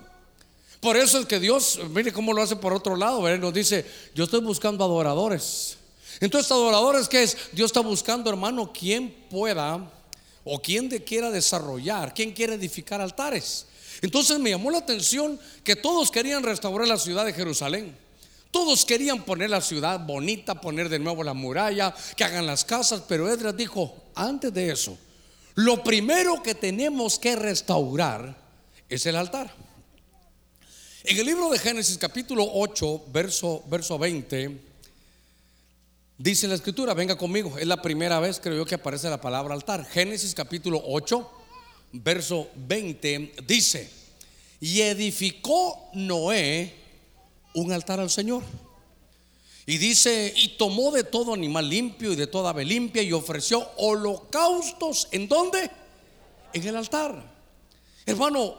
Por 0.80 0.96
eso 0.96 1.20
es 1.20 1.26
que 1.26 1.40
Dios, 1.40 1.80
mire 1.90 2.14
cómo 2.14 2.32
lo 2.32 2.42
hace 2.42 2.56
por 2.56 2.72
otro 2.72 2.96
lado, 2.96 3.38
nos 3.38 3.54
dice, 3.54 3.86
yo 4.16 4.24
estoy 4.24 4.40
buscando 4.40 4.86
adoradores. 4.86 5.78
Entonces, 6.22 6.50
adoradores, 6.50 7.10
¿qué 7.10 7.24
es? 7.24 7.38
Dios 7.52 7.68
está 7.68 7.82
buscando, 7.82 8.30
hermano, 8.30 8.72
quien 8.72 9.12
pueda 9.30 9.92
o 10.46 10.62
quien 10.62 10.88
quiera 10.88 11.30
desarrollar, 11.32 12.14
quien 12.14 12.32
quiere 12.32 12.54
edificar 12.54 13.02
altares. 13.02 13.66
Entonces 14.02 14.40
me 14.40 14.52
llamó 14.52 14.72
la 14.72 14.78
atención 14.78 15.40
que 15.64 15.76
todos 15.76 16.12
querían 16.12 16.44
restaurar 16.44 16.88
la 16.88 16.98
ciudad 16.98 17.26
de 17.26 17.34
Jerusalén. 17.34 17.98
Todos 18.52 18.86
querían 18.86 19.24
poner 19.24 19.50
la 19.50 19.60
ciudad 19.60 20.00
bonita, 20.00 20.62
poner 20.62 20.88
de 20.88 21.00
nuevo 21.00 21.24
la 21.24 21.34
muralla, 21.34 21.94
que 22.16 22.24
hagan 22.24 22.46
las 22.46 22.64
casas, 22.64 23.02
pero 23.08 23.30
Edras 23.30 23.58
dijo, 23.58 23.94
antes 24.16 24.54
de 24.54 24.72
eso, 24.72 24.98
lo 25.56 25.84
primero 25.84 26.42
que 26.42 26.56
tenemos 26.56 27.20
que 27.20 27.36
restaurar 27.36 28.38
es 28.88 29.06
el 29.08 29.16
altar. 29.16 29.52
En 31.04 31.18
el 31.18 31.26
libro 31.26 31.50
de 31.50 31.60
Génesis 31.60 31.98
capítulo 31.98 32.48
8, 32.54 33.06
verso, 33.12 33.64
verso 33.68 33.98
20, 33.98 34.60
Dice 36.18 36.48
la 36.48 36.56
escritura, 36.56 36.94
venga 36.94 37.18
conmigo, 37.18 37.58
es 37.58 37.68
la 37.68 37.82
primera 37.82 38.22
vez 38.22 38.40
creo 38.40 38.56
yo 38.56 38.66
que 38.66 38.76
aparece 38.76 39.10
la 39.10 39.20
palabra 39.20 39.54
altar. 39.54 39.86
Génesis 39.86 40.34
capítulo 40.34 40.82
8, 40.86 41.30
verso 41.92 42.48
20 42.56 43.34
dice, 43.46 43.90
y 44.62 44.80
edificó 44.80 45.90
Noé 45.94 46.74
un 47.54 47.74
altar 47.74 48.00
al 48.00 48.10
Señor. 48.10 48.44
Y 49.66 49.78
dice, 49.78 50.34
y 50.38 50.58
tomó 50.58 50.92
de 50.92 51.04
todo 51.04 51.34
animal 51.34 51.68
limpio 51.68 52.14
y 52.14 52.16
de 52.16 52.28
toda 52.28 52.52
ave 52.52 52.64
limpia 52.64 53.02
y 53.02 53.12
ofreció 53.12 53.68
holocaustos. 53.78 55.10
¿En 55.12 55.28
dónde? 55.28 55.70
En 56.54 56.66
el 56.66 56.78
altar. 56.78 57.34
Hermano, 58.06 58.56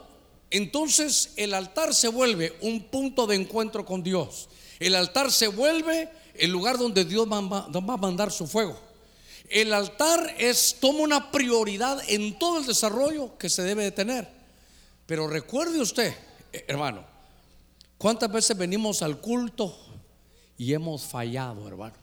entonces 0.50 1.32
el 1.36 1.54
altar 1.54 1.94
se 1.94 2.08
vuelve 2.08 2.54
un 2.60 2.82
punto 2.82 3.26
de 3.26 3.36
encuentro 3.36 3.86
con 3.86 4.02
Dios. 4.02 4.48
El 4.78 4.94
altar 4.94 5.32
se 5.32 5.48
vuelve 5.48 6.10
el 6.40 6.50
lugar 6.50 6.78
donde 6.78 7.04
Dios 7.04 7.26
va, 7.30 7.38
a 7.38 7.96
mandar 7.96 8.30
su 8.30 8.46
fuego. 8.46 8.78
El 9.48 9.72
altar 9.72 10.34
es, 10.38 10.76
toma 10.80 11.00
una 11.00 11.30
prioridad 11.30 12.02
en 12.08 12.38
todo 12.38 12.58
el 12.58 12.66
desarrollo 12.66 13.36
que 13.38 13.48
se 13.48 13.62
debe 13.62 13.84
de 13.84 13.92
tener. 13.92 14.28
Pero 15.06 15.28
recuerde 15.28 15.80
usted, 15.80 16.14
eh, 16.52 16.64
hermano, 16.66 17.04
¿cuántas 17.96 18.30
veces 18.30 18.56
venimos 18.56 19.02
al 19.02 19.20
culto 19.20 19.76
y 20.58 20.72
hemos 20.72 21.04
fallado, 21.04 21.68
hermano? 21.68 21.94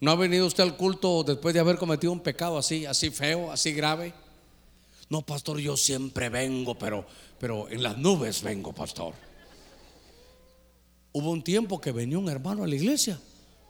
¿No 0.00 0.12
ha 0.12 0.16
venido 0.16 0.46
usted 0.46 0.62
al 0.62 0.76
culto 0.76 1.24
después 1.24 1.52
de 1.52 1.60
haber 1.60 1.76
cometido 1.76 2.12
un 2.12 2.20
pecado 2.20 2.56
así, 2.56 2.86
así 2.86 3.10
feo, 3.10 3.50
así 3.50 3.72
grave? 3.72 4.14
No, 5.08 5.22
pastor, 5.22 5.58
yo 5.58 5.76
siempre 5.76 6.28
vengo, 6.28 6.78
pero, 6.78 7.04
pero 7.38 7.68
en 7.68 7.82
las 7.82 7.98
nubes 7.98 8.42
vengo, 8.42 8.72
pastor. 8.72 9.12
Hubo 11.12 11.30
un 11.30 11.42
tiempo 11.42 11.80
que 11.80 11.90
venía 11.90 12.16
un 12.16 12.28
hermano 12.28 12.62
a 12.62 12.68
la 12.68 12.76
iglesia 12.76 13.20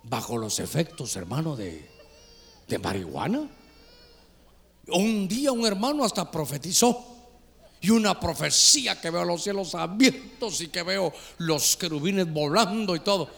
bajo 0.02 0.38
los 0.38 0.58
efectos, 0.58 1.14
hermano, 1.16 1.56
de, 1.56 1.88
de 2.66 2.78
marihuana. 2.78 3.48
Un 4.88 5.28
día 5.28 5.52
un 5.52 5.66
hermano 5.66 6.04
hasta 6.04 6.30
profetizó. 6.30 7.06
Y 7.82 7.88
una 7.88 8.20
profecía 8.20 9.00
que 9.00 9.08
veo 9.08 9.24
los 9.24 9.42
cielos 9.42 9.74
abiertos 9.74 10.60
y 10.60 10.68
que 10.68 10.82
veo 10.82 11.12
los 11.38 11.76
querubines 11.76 12.30
volando 12.30 12.94
y 12.94 13.00
todo. 13.00 13.30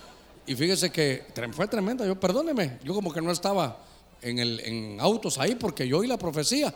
Y 0.46 0.56
fíjese 0.56 0.90
que 0.90 1.26
fue 1.52 1.68
tremenda. 1.68 2.04
Yo, 2.04 2.18
perdóneme, 2.18 2.80
yo 2.82 2.92
como 2.92 3.12
que 3.12 3.22
no 3.22 3.30
estaba 3.30 3.78
en, 4.20 4.40
el, 4.40 4.58
en 4.60 5.00
autos 5.00 5.38
ahí 5.38 5.54
porque 5.54 5.86
yo 5.86 5.98
oí 5.98 6.08
la 6.08 6.18
profecía. 6.18 6.74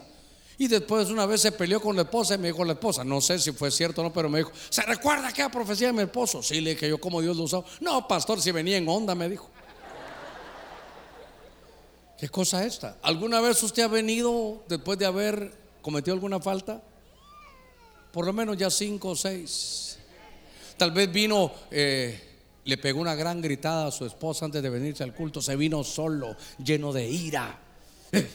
Y 0.59 0.69
después 0.69 1.11
una 1.11 1.27
vez 1.27 1.43
se 1.43 1.53
peleó 1.53 1.81
con 1.81 1.97
la 1.97 2.03
esposa 2.03 2.37
y 2.37 2.39
me 2.39 2.49
dijo 2.49 2.65
la 2.65 2.73
esposa, 2.75 3.05
no 3.05 3.21
sé 3.21 3.39
si 3.39 3.53
fue 3.53 3.71
cierto 3.71 4.01
o 4.01 4.05
no, 4.05 4.13
pero 4.13 4.29
me 4.29 4.39
dijo, 4.39 4.53
¿se 4.71 4.83
recuerda 4.83 5.29
aquella 5.29 5.51
profecía 5.51 5.89
de 5.89 5.93
mi 5.93 6.03
esposo? 6.03 6.43
Sí, 6.43 6.61
le 6.61 6.71
dije 6.71 6.89
yo 6.89 6.99
como 6.99 7.21
Dios 7.21 7.37
lo 7.37 7.43
usó. 7.43 7.65
No, 7.81 8.07
pastor, 8.09 8.41
si 8.41 8.53
venía 8.53 8.77
en 8.77 8.89
onda, 8.89 9.15
me 9.15 9.29
dijo. 9.29 9.51
¿Qué 12.19 12.29
cosa 12.29 12.65
esta? 12.65 12.97
¿Alguna 13.03 13.41
vez 13.41 13.63
usted 13.63 13.83
ha 13.83 13.89
venido 13.89 14.65
después 14.69 14.99
de 14.99 15.07
haber 15.07 15.53
cometido 15.83 16.15
alguna 16.15 16.41
falta? 16.41 16.83
Por 18.13 18.25
lo 18.25 18.33
menos 18.33 18.57
ya 18.57 18.71
cinco 18.71 19.11
o 19.11 19.17
seis. 19.17 19.99
Tal 20.77 20.91
vez 20.93 21.13
vino, 21.13 21.53
eh, 21.71 22.21
le 22.65 22.79
pegó 22.79 23.01
una 23.01 23.15
gran 23.15 23.41
gritada 23.41 23.87
a 23.87 23.91
su 23.91 24.07
esposa 24.07 24.47
antes 24.47 24.63
de 24.63 24.71
venirse 24.71 25.03
al 25.03 25.15
culto, 25.15 25.43
se 25.43 25.57
vino 25.57 25.85
solo, 25.85 26.37
lleno 26.59 26.93
de 26.93 27.09
ira 27.09 27.61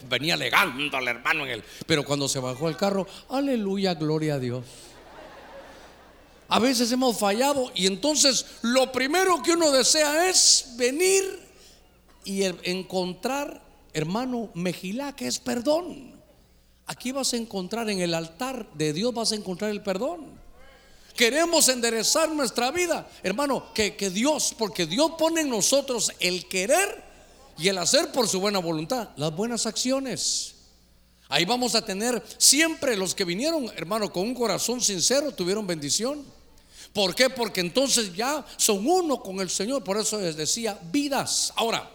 Venía 0.09 0.33
alegando 0.33 0.97
al 0.97 1.07
hermano 1.07 1.45
en 1.45 1.51
él. 1.51 1.63
Pero 1.85 2.03
cuando 2.03 2.27
se 2.27 2.39
bajó 2.39 2.69
el 2.69 2.77
carro, 2.77 3.07
aleluya, 3.29 3.95
gloria 3.95 4.35
a 4.35 4.39
Dios. 4.39 4.65
A 6.49 6.59
veces 6.59 6.91
hemos 6.91 7.17
fallado 7.17 7.71
y 7.73 7.87
entonces 7.87 8.45
lo 8.61 8.91
primero 8.91 9.41
que 9.41 9.53
uno 9.53 9.71
desea 9.71 10.29
es 10.29 10.73
venir 10.75 11.23
y 12.25 12.43
encontrar, 12.43 13.60
hermano, 13.93 14.49
Mejilá, 14.53 15.15
que 15.15 15.27
es 15.27 15.39
perdón. 15.39 16.19
Aquí 16.85 17.11
vas 17.11 17.33
a 17.33 17.37
encontrar 17.37 17.89
en 17.89 18.01
el 18.01 18.13
altar 18.13 18.67
de 18.73 18.93
Dios, 18.93 19.13
vas 19.13 19.31
a 19.31 19.35
encontrar 19.35 19.71
el 19.71 19.81
perdón. 19.81 20.39
Queremos 21.15 21.67
enderezar 21.69 22.29
nuestra 22.29 22.71
vida, 22.71 23.09
hermano, 23.21 23.73
que, 23.73 23.95
que 23.95 24.09
Dios, 24.09 24.55
porque 24.57 24.85
Dios 24.85 25.11
pone 25.17 25.41
en 25.41 25.49
nosotros 25.49 26.11
el 26.19 26.47
querer 26.47 27.03
y 27.57 27.67
el 27.67 27.77
hacer 27.77 28.11
por 28.11 28.27
su 28.27 28.39
buena 28.39 28.59
voluntad, 28.59 29.09
las 29.17 29.35
buenas 29.35 29.65
acciones. 29.65 30.55
Ahí 31.29 31.45
vamos 31.45 31.75
a 31.75 31.85
tener 31.85 32.21
siempre 32.37 32.97
los 32.97 33.15
que 33.15 33.23
vinieron, 33.23 33.71
hermano, 33.75 34.11
con 34.11 34.23
un 34.23 34.33
corazón 34.33 34.81
sincero, 34.81 35.31
tuvieron 35.31 35.65
bendición. 35.67 36.25
¿Por 36.93 37.15
qué? 37.15 37.29
Porque 37.29 37.61
entonces 37.61 38.13
ya 38.13 38.45
son 38.57 38.85
uno 38.85 39.21
con 39.21 39.39
el 39.39 39.49
Señor. 39.49 39.83
Por 39.83 39.97
eso 39.97 40.19
les 40.19 40.35
decía 40.35 40.77
vidas. 40.91 41.53
Ahora, 41.55 41.89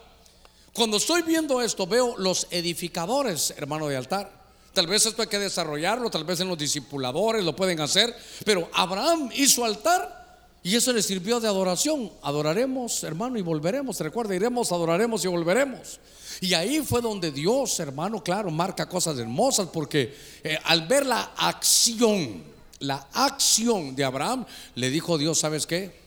cuando 0.77 0.97
estoy 0.97 1.23
viendo 1.23 1.59
esto, 1.59 1.87
veo 1.87 2.15
los 2.19 2.45
edificadores, 2.51 3.51
hermano 3.57 3.87
de 3.87 3.97
altar. 3.97 4.31
Tal 4.73 4.85
vez 4.85 5.07
esto 5.07 5.23
hay 5.23 5.27
que 5.27 5.39
desarrollarlo, 5.39 6.11
tal 6.11 6.23
vez 6.23 6.39
en 6.39 6.47
los 6.47 6.57
discipuladores 6.57 7.43
lo 7.43 7.55
pueden 7.55 7.79
hacer. 7.79 8.15
Pero 8.45 8.69
Abraham 8.73 9.31
hizo 9.33 9.65
altar 9.65 10.51
y 10.61 10.75
eso 10.75 10.93
le 10.93 11.01
sirvió 11.01 11.39
de 11.39 11.47
adoración. 11.47 12.11
Adoraremos, 12.21 13.03
hermano, 13.03 13.39
y 13.39 13.41
volveremos. 13.41 13.99
Recuerda, 13.99 14.35
iremos, 14.35 14.71
adoraremos 14.71 15.25
y 15.25 15.27
volveremos. 15.27 15.99
Y 16.41 16.53
ahí 16.53 16.81
fue 16.81 17.01
donde 17.01 17.31
Dios, 17.31 17.79
hermano, 17.79 18.23
claro, 18.23 18.51
marca 18.51 18.87
cosas 18.87 19.17
hermosas 19.17 19.69
porque 19.73 20.15
eh, 20.43 20.59
al 20.63 20.85
ver 20.85 21.07
la 21.07 21.31
acción, 21.37 22.43
la 22.77 23.07
acción 23.13 23.95
de 23.95 24.03
Abraham, 24.03 24.45
le 24.75 24.91
dijo 24.91 25.17
Dios, 25.17 25.39
¿sabes 25.39 25.65
qué? 25.65 25.99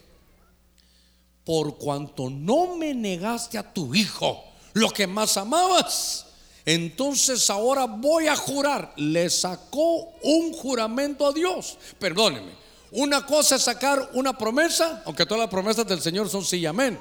Por 1.45 1.77
cuanto 1.77 2.31
no 2.31 2.77
me 2.77 2.95
negaste 2.95 3.59
a 3.59 3.75
tu 3.75 3.97
hijo, 3.97 4.45
lo 4.73 4.91
que 4.91 5.07
más 5.07 5.37
amabas, 5.37 6.27
entonces 6.65 7.49
ahora 7.51 7.87
voy 7.87 8.27
a 8.27 8.37
jurar. 8.37 8.93
Le 8.97 9.31
sacó 9.31 10.13
un 10.23 10.53
juramento 10.53 11.27
a 11.27 11.33
Dios. 11.33 11.79
Perdóneme. 11.99 12.53
Una 12.93 13.25
cosa 13.25 13.57
es 13.57 13.63
sacar 13.63 14.11
una 14.15 14.37
promesa, 14.37 15.03
aunque 15.05 15.25
todas 15.25 15.43
las 15.43 15.51
promesas 15.51 15.87
del 15.87 16.01
Señor 16.01 16.29
son 16.29 16.45
sí 16.45 16.59
y 16.59 16.67
amén. 16.67 16.99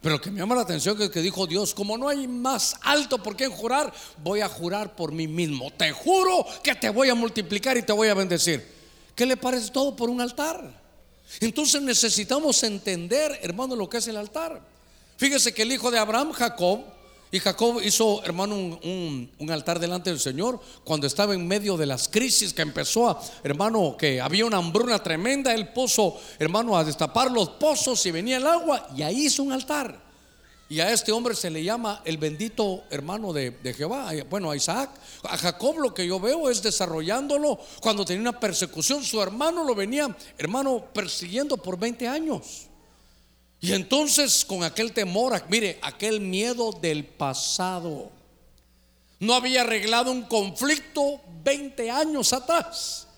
Pero 0.00 0.16
lo 0.16 0.20
que 0.20 0.30
me 0.30 0.38
llama 0.38 0.54
la 0.54 0.62
atención 0.62 1.00
es 1.00 1.10
que 1.10 1.22
dijo 1.22 1.46
Dios, 1.46 1.72
como 1.72 1.96
no 1.96 2.08
hay 2.08 2.28
más 2.28 2.76
alto 2.82 3.22
por 3.22 3.36
qué 3.36 3.48
jurar, 3.48 3.92
voy 4.22 4.42
a 4.42 4.48
jurar 4.48 4.94
por 4.94 5.12
mí 5.12 5.26
mismo. 5.26 5.70
Te 5.70 5.92
juro 5.92 6.46
que 6.62 6.74
te 6.74 6.90
voy 6.90 7.08
a 7.08 7.14
multiplicar 7.14 7.76
y 7.76 7.82
te 7.82 7.92
voy 7.92 8.08
a 8.08 8.14
bendecir. 8.14 8.66
¿Qué 9.14 9.24
le 9.26 9.36
parece 9.36 9.70
todo 9.70 9.96
por 9.96 10.10
un 10.10 10.20
altar? 10.20 10.82
Entonces 11.40 11.80
necesitamos 11.80 12.62
entender, 12.62 13.38
hermano, 13.42 13.74
lo 13.74 13.88
que 13.88 13.96
es 13.96 14.06
el 14.06 14.16
altar. 14.16 14.60
Fíjese 15.16 15.54
que 15.54 15.62
el 15.62 15.72
hijo 15.72 15.90
de 15.90 15.98
Abraham, 15.98 16.32
Jacob, 16.32 16.84
y 17.34 17.40
Jacob 17.40 17.80
hizo, 17.82 18.22
hermano, 18.22 18.54
un, 18.54 19.50
altar 19.50 19.80
delante 19.80 20.08
del 20.08 20.20
Señor 20.20 20.60
cuando 20.84 21.08
estaba 21.08 21.34
en 21.34 21.48
medio 21.48 21.76
de 21.76 21.84
las 21.84 22.06
crisis 22.06 22.54
que 22.54 22.62
empezó 22.62 23.08
a, 23.08 23.20
hermano, 23.42 23.96
que 23.98 24.20
había 24.20 24.46
una 24.46 24.58
hambruna 24.58 25.02
tremenda. 25.02 25.52
Él 25.52 25.72
puso, 25.72 26.16
hermano, 26.38 26.78
a 26.78 26.84
destapar 26.84 27.32
los 27.32 27.48
pozos 27.48 28.06
y 28.06 28.12
venía 28.12 28.36
el 28.36 28.46
agua 28.46 28.88
y 28.96 29.02
ahí 29.02 29.26
hizo 29.26 29.42
un 29.42 29.50
altar. 29.50 30.00
Y 30.68 30.78
a 30.78 30.92
este 30.92 31.10
hombre 31.10 31.34
se 31.34 31.50
le 31.50 31.64
llama 31.64 32.02
el 32.04 32.18
bendito 32.18 32.84
hermano 32.88 33.32
de, 33.32 33.50
de, 33.50 33.74
Jehová. 33.74 34.12
Bueno, 34.30 34.52
a 34.52 34.56
Isaac. 34.56 34.90
A 35.24 35.36
Jacob 35.36 35.78
lo 35.78 35.92
que 35.92 36.06
yo 36.06 36.20
veo 36.20 36.48
es 36.48 36.62
desarrollándolo 36.62 37.58
cuando 37.80 38.04
tenía 38.04 38.20
una 38.20 38.38
persecución. 38.38 39.02
Su 39.02 39.20
hermano 39.20 39.64
lo 39.64 39.74
venía, 39.74 40.16
hermano, 40.38 40.84
persiguiendo 40.92 41.56
por 41.56 41.80
20 41.80 42.06
años. 42.06 42.68
Y 43.64 43.72
entonces 43.72 44.44
con 44.44 44.62
aquel 44.62 44.92
temor, 44.92 45.42
mire, 45.48 45.78
aquel 45.80 46.20
miedo 46.20 46.70
del 46.70 47.02
pasado, 47.02 48.10
no 49.20 49.32
había 49.32 49.62
arreglado 49.62 50.10
un 50.10 50.24
conflicto 50.24 51.22
20 51.42 51.90
años 51.90 52.34
atrás. 52.34 53.08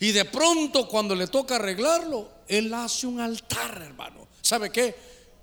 Y 0.00 0.12
de 0.12 0.24
pronto 0.24 0.88
cuando 0.88 1.14
le 1.14 1.26
toca 1.26 1.56
arreglarlo, 1.56 2.30
él 2.48 2.72
hace 2.72 3.06
un 3.06 3.20
altar, 3.20 3.82
hermano. 3.82 4.26
¿Sabe 4.40 4.70
qué? 4.70 4.96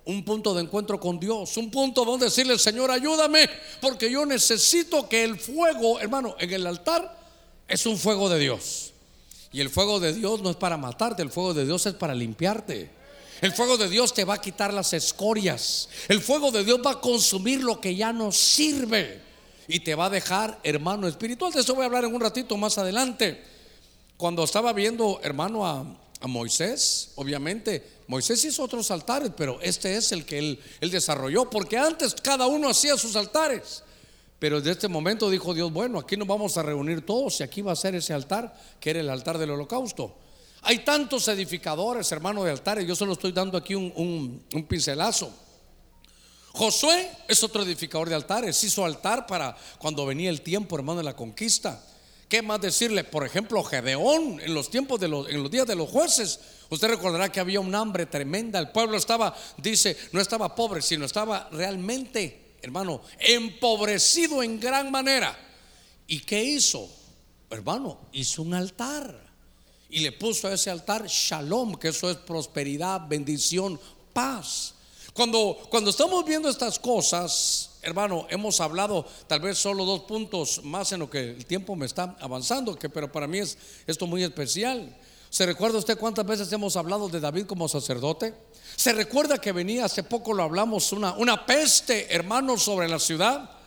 Un 0.06 0.24
punto 0.24 0.52
de 0.54 0.62
encuentro 0.62 0.98
con 0.98 1.20
Dios, 1.20 1.56
un 1.56 1.70
punto 1.70 2.04
donde 2.04 2.24
decirle, 2.26 2.58
Señor, 2.58 2.90
ayúdame, 2.90 3.48
porque 3.80 4.10
yo 4.10 4.26
necesito 4.26 5.08
que 5.08 5.22
el 5.22 5.38
fuego, 5.38 6.00
hermano, 6.00 6.34
en 6.40 6.52
el 6.52 6.66
altar 6.66 7.16
es 7.68 7.86
un 7.86 7.96
fuego 7.96 8.28
de 8.28 8.40
Dios. 8.40 8.92
Y 9.52 9.60
el 9.60 9.70
fuego 9.70 10.00
de 10.00 10.12
Dios 10.12 10.42
no 10.42 10.50
es 10.50 10.56
para 10.56 10.76
matarte, 10.76 11.22
el 11.22 11.30
fuego 11.30 11.54
de 11.54 11.64
Dios 11.64 11.86
es 11.86 11.94
para 11.94 12.12
limpiarte. 12.12 13.01
El 13.42 13.52
fuego 13.52 13.76
de 13.76 13.88
Dios 13.88 14.14
te 14.14 14.24
va 14.24 14.34
a 14.34 14.40
quitar 14.40 14.72
las 14.72 14.92
escorias. 14.92 15.88
El 16.06 16.20
fuego 16.20 16.52
de 16.52 16.62
Dios 16.62 16.78
va 16.86 16.92
a 16.92 17.00
consumir 17.00 17.60
lo 17.60 17.80
que 17.80 17.96
ya 17.96 18.12
no 18.12 18.30
sirve. 18.30 19.20
Y 19.66 19.80
te 19.80 19.96
va 19.96 20.06
a 20.06 20.10
dejar, 20.10 20.60
hermano 20.62 21.08
espiritual. 21.08 21.52
De 21.52 21.60
eso 21.60 21.74
voy 21.74 21.82
a 21.82 21.86
hablar 21.86 22.04
en 22.04 22.14
un 22.14 22.20
ratito 22.20 22.56
más 22.56 22.78
adelante. 22.78 23.42
Cuando 24.16 24.44
estaba 24.44 24.72
viendo, 24.72 25.18
hermano, 25.24 25.66
a, 25.66 25.84
Moisés, 26.28 27.10
obviamente, 27.16 27.84
Moisés 28.06 28.44
hizo 28.44 28.62
otros 28.62 28.92
altares, 28.92 29.32
pero 29.36 29.60
este 29.60 29.96
es 29.96 30.12
el 30.12 30.24
que 30.24 30.38
él, 30.38 30.60
él 30.80 30.92
desarrolló. 30.92 31.50
Porque 31.50 31.76
antes 31.76 32.14
cada 32.14 32.46
uno 32.46 32.68
hacía 32.68 32.96
sus 32.96 33.16
altares. 33.16 33.82
Pero 34.38 34.60
desde 34.60 34.70
este 34.70 34.86
momento 34.86 35.28
dijo 35.28 35.52
Dios, 35.52 35.72
bueno, 35.72 35.98
aquí 35.98 36.16
nos 36.16 36.28
vamos 36.28 36.56
a 36.58 36.62
reunir 36.62 37.04
todos 37.04 37.40
y 37.40 37.42
aquí 37.42 37.60
va 37.60 37.72
a 37.72 37.76
ser 37.76 37.96
ese 37.96 38.12
altar, 38.12 38.56
que 38.78 38.90
era 38.90 39.00
el 39.00 39.10
altar 39.10 39.36
del 39.36 39.50
holocausto. 39.50 40.14
Hay 40.62 40.78
tantos 40.78 41.26
edificadores, 41.26 42.10
hermano, 42.12 42.44
de 42.44 42.52
altares. 42.52 42.86
Yo 42.86 42.94
solo 42.94 43.14
estoy 43.14 43.32
dando 43.32 43.58
aquí 43.58 43.74
un, 43.74 44.44
pincelazo. 44.68 45.32
Josué 46.52 47.10
es 47.26 47.42
otro 47.42 47.64
edificador 47.64 48.08
de 48.08 48.14
altares. 48.14 48.62
Hizo 48.62 48.84
altar 48.84 49.26
para 49.26 49.56
cuando 49.78 50.06
venía 50.06 50.30
el 50.30 50.42
tiempo, 50.42 50.76
hermano, 50.76 50.98
de 50.98 51.04
la 51.04 51.16
conquista. 51.16 51.84
¿Qué 52.28 52.42
más 52.42 52.60
decirle? 52.60 53.02
Por 53.02 53.26
ejemplo, 53.26 53.62
Gedeón, 53.64 54.40
en 54.40 54.54
los 54.54 54.70
tiempos 54.70 55.00
de 55.00 55.08
los, 55.08 55.28
en 55.28 55.42
los 55.42 55.50
días 55.50 55.66
de 55.66 55.74
los 55.74 55.90
jueces, 55.90 56.38
usted 56.70 56.88
recordará 56.88 57.30
que 57.30 57.40
había 57.40 57.58
un 57.58 57.74
hambre 57.74 58.06
tremenda. 58.06 58.60
El 58.60 58.70
pueblo 58.70 58.96
estaba, 58.96 59.34
dice, 59.56 59.96
no 60.12 60.20
estaba 60.20 60.54
pobre, 60.54 60.80
sino 60.80 61.04
estaba 61.04 61.48
realmente, 61.50 62.54
hermano, 62.62 63.02
empobrecido 63.18 64.42
en 64.44 64.60
gran 64.60 64.92
manera. 64.92 65.36
¿Y 66.06 66.20
qué 66.20 66.42
hizo? 66.42 66.88
Hermano, 67.50 67.98
hizo 68.12 68.42
un 68.42 68.54
altar. 68.54 69.31
Y 69.92 70.00
le 70.00 70.10
puso 70.10 70.48
a 70.48 70.54
ese 70.54 70.70
altar 70.70 71.06
shalom, 71.06 71.76
que 71.76 71.88
eso 71.88 72.10
es 72.10 72.16
prosperidad, 72.16 73.06
bendición, 73.06 73.78
paz. 74.12 74.74
Cuando, 75.12 75.58
cuando 75.68 75.90
estamos 75.90 76.24
viendo 76.24 76.48
estas 76.48 76.78
cosas, 76.78 77.72
hermano, 77.82 78.26
hemos 78.30 78.58
hablado 78.62 79.04
tal 79.26 79.40
vez 79.40 79.58
solo 79.58 79.84
dos 79.84 80.00
puntos 80.00 80.64
más 80.64 80.90
en 80.92 81.00
lo 81.00 81.10
que 81.10 81.32
el 81.32 81.44
tiempo 81.44 81.76
me 81.76 81.84
está 81.84 82.16
avanzando, 82.20 82.74
que, 82.78 82.88
pero 82.88 83.12
para 83.12 83.26
mí 83.26 83.40
es 83.40 83.58
esto 83.86 84.06
muy 84.06 84.24
especial. 84.24 84.96
¿Se 85.28 85.44
recuerda 85.44 85.78
usted 85.78 85.98
cuántas 85.98 86.24
veces 86.24 86.50
hemos 86.52 86.74
hablado 86.76 87.10
de 87.10 87.20
David 87.20 87.44
como 87.44 87.68
sacerdote? 87.68 88.34
¿Se 88.76 88.94
recuerda 88.94 89.38
que 89.38 89.52
venía 89.52 89.84
hace 89.84 90.02
poco 90.02 90.32
lo 90.32 90.42
hablamos 90.42 90.92
una, 90.92 91.12
una 91.12 91.44
peste, 91.44 92.14
hermano, 92.14 92.56
sobre 92.56 92.88
la 92.88 92.98
ciudad? 92.98 93.61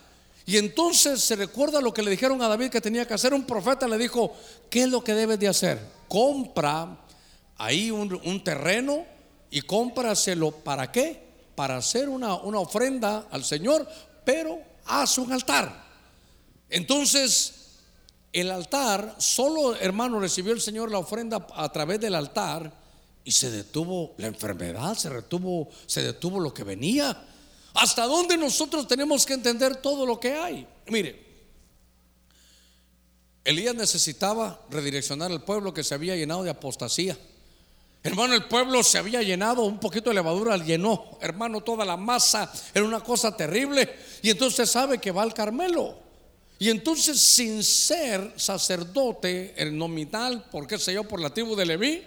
Y 0.45 0.57
entonces 0.57 1.21
se 1.21 1.35
recuerda 1.35 1.81
lo 1.81 1.93
que 1.93 2.03
le 2.03 2.11
dijeron 2.11 2.41
a 2.41 2.47
David 2.47 2.69
que 2.69 2.81
tenía 2.81 3.07
que 3.07 3.13
hacer. 3.15 3.33
Un 3.33 3.45
profeta 3.45 3.87
le 3.87 3.97
dijo, 3.97 4.35
¿qué 4.69 4.83
es 4.83 4.89
lo 4.89 5.03
que 5.03 5.13
debes 5.13 5.39
de 5.39 5.47
hacer? 5.47 5.79
Compra 6.07 6.99
ahí 7.57 7.89
un, 7.89 8.43
terreno 8.43 9.05
y 9.49 9.61
cómpraselo. 9.61 10.51
¿Para 10.51 10.91
qué? 10.91 11.25
para 11.55 11.77
hacer 11.77 12.09
una, 12.09 12.35
una 12.35 12.59
ofrenda 12.59 13.27
al 13.31 13.43
Señor, 13.43 13.87
pero 14.23 14.59
haz 14.85 15.17
un 15.17 15.31
altar. 15.31 15.83
Entonces, 16.69 17.53
el 18.33 18.51
altar, 18.51 19.15
solo 19.17 19.75
hermano 19.75 20.19
recibió 20.19 20.53
el 20.53 20.61
Señor 20.61 20.91
la 20.91 20.99
ofrenda 20.99 21.47
a 21.55 21.71
través 21.71 21.99
del 21.99 22.15
altar 22.15 22.71
y 23.23 23.31
se 23.31 23.49
detuvo 23.49 24.13
la 24.17 24.27
enfermedad, 24.27 24.95
se 24.95 25.09
detuvo, 25.09 25.69
se 25.85 26.03
detuvo 26.03 26.39
lo 26.39 26.53
que 26.53 26.63
venía. 26.63 27.25
¿Hasta 27.75 28.05
dónde 28.05 28.37
nosotros 28.37 28.87
tenemos 28.87 29.25
que 29.25 29.33
entender 29.33 29.75
todo 29.75 30.05
lo 30.05 30.19
que 30.19 30.33
hay? 30.33 30.65
Mire, 30.87 31.23
Elías 33.43 33.75
necesitaba 33.75 34.61
redireccionar 34.69 35.29
al 35.29 35.43
pueblo 35.43 35.73
que 35.73 35.83
se 35.83 35.93
había 35.93 36.15
llenado 36.15 36.43
de 36.43 36.49
apostasía. 36.49 37.17
Hermano, 38.01 38.33
el 38.33 38.45
pueblo 38.45 38.81
se 38.81 38.97
había 38.97 39.21
llenado, 39.23 39.63
un 39.63 39.79
poquito 39.79 40.09
de 40.09 40.15
levadura 40.15 40.57
llenó, 40.57 41.17
hermano, 41.21 41.61
toda 41.61 41.83
la 41.83 41.97
masa, 41.97 42.51
era 42.73 42.85
una 42.85 43.01
cosa 43.01 43.35
terrible. 43.35 43.93
Y 44.21 44.29
entonces 44.29 44.69
sabe 44.69 44.99
que 44.99 45.11
va 45.11 45.23
al 45.23 45.33
Carmelo. 45.33 45.97
Y 46.57 46.69
entonces, 46.69 47.19
sin 47.19 47.61
ser 47.61 48.33
sacerdote, 48.37 49.53
el 49.57 49.77
nominal, 49.77 50.45
por 50.49 50.65
qué 50.65 50.77
sé 50.77 50.93
yo, 50.93 51.03
por 51.03 51.19
la 51.19 51.33
tribu 51.33 51.55
de 51.55 51.65
Leví, 51.65 52.03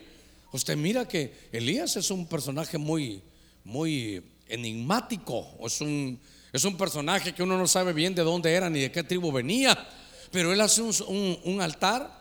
usted 0.52 0.76
mira 0.76 1.06
que 1.06 1.48
Elías 1.52 1.96
es 1.96 2.10
un 2.10 2.26
personaje 2.26 2.78
muy, 2.78 3.22
muy 3.64 4.22
enigmático, 4.48 5.46
es 5.64 5.80
un, 5.80 6.20
es 6.52 6.64
un 6.64 6.76
personaje 6.76 7.34
que 7.34 7.42
uno 7.42 7.58
no 7.58 7.66
sabe 7.66 7.92
bien 7.92 8.14
de 8.14 8.22
dónde 8.22 8.52
era 8.52 8.70
ni 8.70 8.80
de 8.80 8.92
qué 8.92 9.02
tribu 9.02 9.32
venía, 9.32 9.88
pero 10.30 10.52
él 10.52 10.60
hace 10.60 10.82
un, 10.82 11.38
un 11.44 11.60
altar 11.60 12.18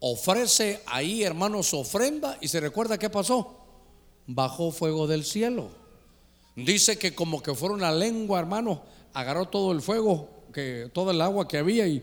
ofrece 0.00 0.82
ahí, 0.86 1.22
hermano, 1.22 1.62
su 1.62 1.78
ofrenda 1.78 2.38
y 2.40 2.48
se 2.48 2.60
recuerda 2.60 2.98
qué 2.98 3.10
pasó. 3.10 3.56
Bajó 4.26 4.70
fuego 4.70 5.06
del 5.06 5.24
cielo. 5.24 5.70
Dice 6.54 6.98
que 6.98 7.14
como 7.14 7.42
que 7.42 7.54
fuera 7.54 7.74
una 7.74 7.92
lengua, 7.92 8.40
hermano, 8.40 8.82
agarró 9.14 9.46
todo 9.46 9.72
el 9.72 9.80
fuego, 9.80 10.28
que 10.52 10.90
toda 10.92 11.12
el 11.12 11.20
agua 11.20 11.46
que 11.48 11.58
había 11.58 11.86
y 11.86 12.02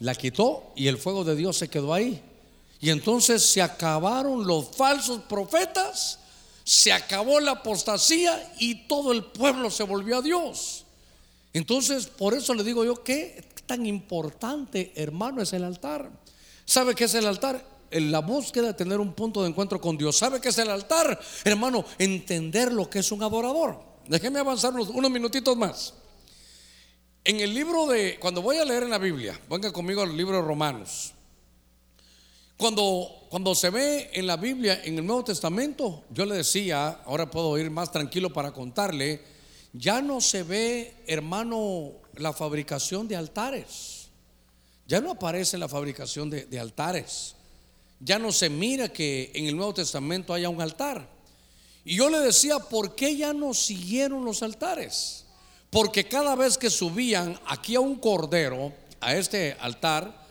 la 0.00 0.14
quitó 0.14 0.72
y 0.76 0.88
el 0.88 0.98
fuego 0.98 1.24
de 1.24 1.36
Dios 1.36 1.56
se 1.56 1.68
quedó 1.68 1.92
ahí. 1.92 2.22
Y 2.80 2.90
entonces 2.90 3.44
se 3.44 3.62
acabaron 3.62 4.46
los 4.46 4.68
falsos 4.76 5.22
profetas, 5.22 6.18
se 6.64 6.92
acabó 6.92 7.40
la 7.40 7.52
apostasía 7.52 8.54
y 8.58 8.86
todo 8.86 9.12
el 9.12 9.24
pueblo 9.24 9.70
se 9.70 9.82
volvió 9.82 10.18
a 10.18 10.22
Dios. 10.22 10.84
Entonces, 11.52 12.06
por 12.06 12.34
eso 12.34 12.54
le 12.54 12.64
digo 12.64 12.84
yo, 12.84 13.02
¿qué 13.02 13.44
tan 13.66 13.86
importante, 13.86 14.92
hermano, 14.94 15.42
es 15.42 15.52
el 15.52 15.64
altar? 15.64 16.10
¿Sabe 16.64 16.94
qué 16.94 17.04
es 17.04 17.14
el 17.14 17.26
altar? 17.26 17.64
En 17.90 18.10
la 18.10 18.20
búsqueda 18.20 18.68
de 18.68 18.74
tener 18.74 19.00
un 19.00 19.12
punto 19.12 19.42
de 19.42 19.48
encuentro 19.48 19.80
con 19.80 19.98
Dios. 19.98 20.16
¿Sabe 20.16 20.40
qué 20.40 20.48
es 20.48 20.58
el 20.58 20.70
altar? 20.70 21.20
Hermano, 21.44 21.84
entender 21.98 22.72
lo 22.72 22.88
que 22.88 23.00
es 23.00 23.12
un 23.12 23.22
adorador. 23.22 23.78
Déjeme 24.06 24.38
avanzar 24.38 24.72
unos, 24.72 25.10
minutitos 25.10 25.56
más. 25.56 25.94
En 27.24 27.40
el 27.40 27.54
libro 27.54 27.86
de, 27.86 28.18
cuando 28.18 28.42
voy 28.42 28.56
a 28.56 28.64
leer 28.64 28.84
en 28.84 28.90
la 28.90 28.98
Biblia, 28.98 29.38
venga 29.48 29.72
conmigo 29.72 30.02
al 30.02 30.16
libro 30.16 30.36
de 30.36 30.42
Romanos. 30.42 31.12
Cuando, 32.62 33.26
cuando 33.28 33.56
se 33.56 33.70
ve 33.70 34.10
en 34.12 34.24
la 34.24 34.36
Biblia, 34.36 34.82
en 34.84 34.96
el 34.96 35.04
Nuevo 35.04 35.24
Testamento, 35.24 36.04
yo 36.10 36.24
le 36.24 36.36
decía, 36.36 37.00
ahora 37.04 37.28
puedo 37.28 37.58
ir 37.58 37.72
más 37.72 37.90
tranquilo 37.90 38.32
para 38.32 38.52
contarle, 38.52 39.20
ya 39.72 40.00
no 40.00 40.20
se 40.20 40.44
ve, 40.44 40.94
hermano, 41.08 41.90
la 42.14 42.32
fabricación 42.32 43.08
de 43.08 43.16
altares. 43.16 44.10
Ya 44.86 45.00
no 45.00 45.10
aparece 45.10 45.58
la 45.58 45.66
fabricación 45.66 46.30
de, 46.30 46.60
altares. 46.60 47.34
Ya 47.98 48.20
no 48.20 48.30
se 48.30 48.48
mira 48.48 48.88
que 48.88 49.32
en 49.34 49.46
el 49.46 49.56
Nuevo 49.56 49.74
Testamento 49.74 50.32
haya 50.32 50.48
un 50.48 50.62
altar. 50.62 51.08
Y 51.84 51.96
yo 51.96 52.08
le 52.10 52.20
decía, 52.20 52.60
¿por 52.60 52.94
qué 52.94 53.16
ya 53.16 53.32
no 53.32 53.54
siguieron 53.54 54.24
los 54.24 54.40
altares? 54.40 55.24
Porque 55.68 56.06
cada 56.06 56.36
vez 56.36 56.56
que 56.56 56.70
subían 56.70 57.40
aquí 57.44 57.74
a 57.74 57.80
un 57.80 57.96
cordero, 57.96 58.72
a 59.00 59.16
este 59.16 59.56
altar, 59.58 60.21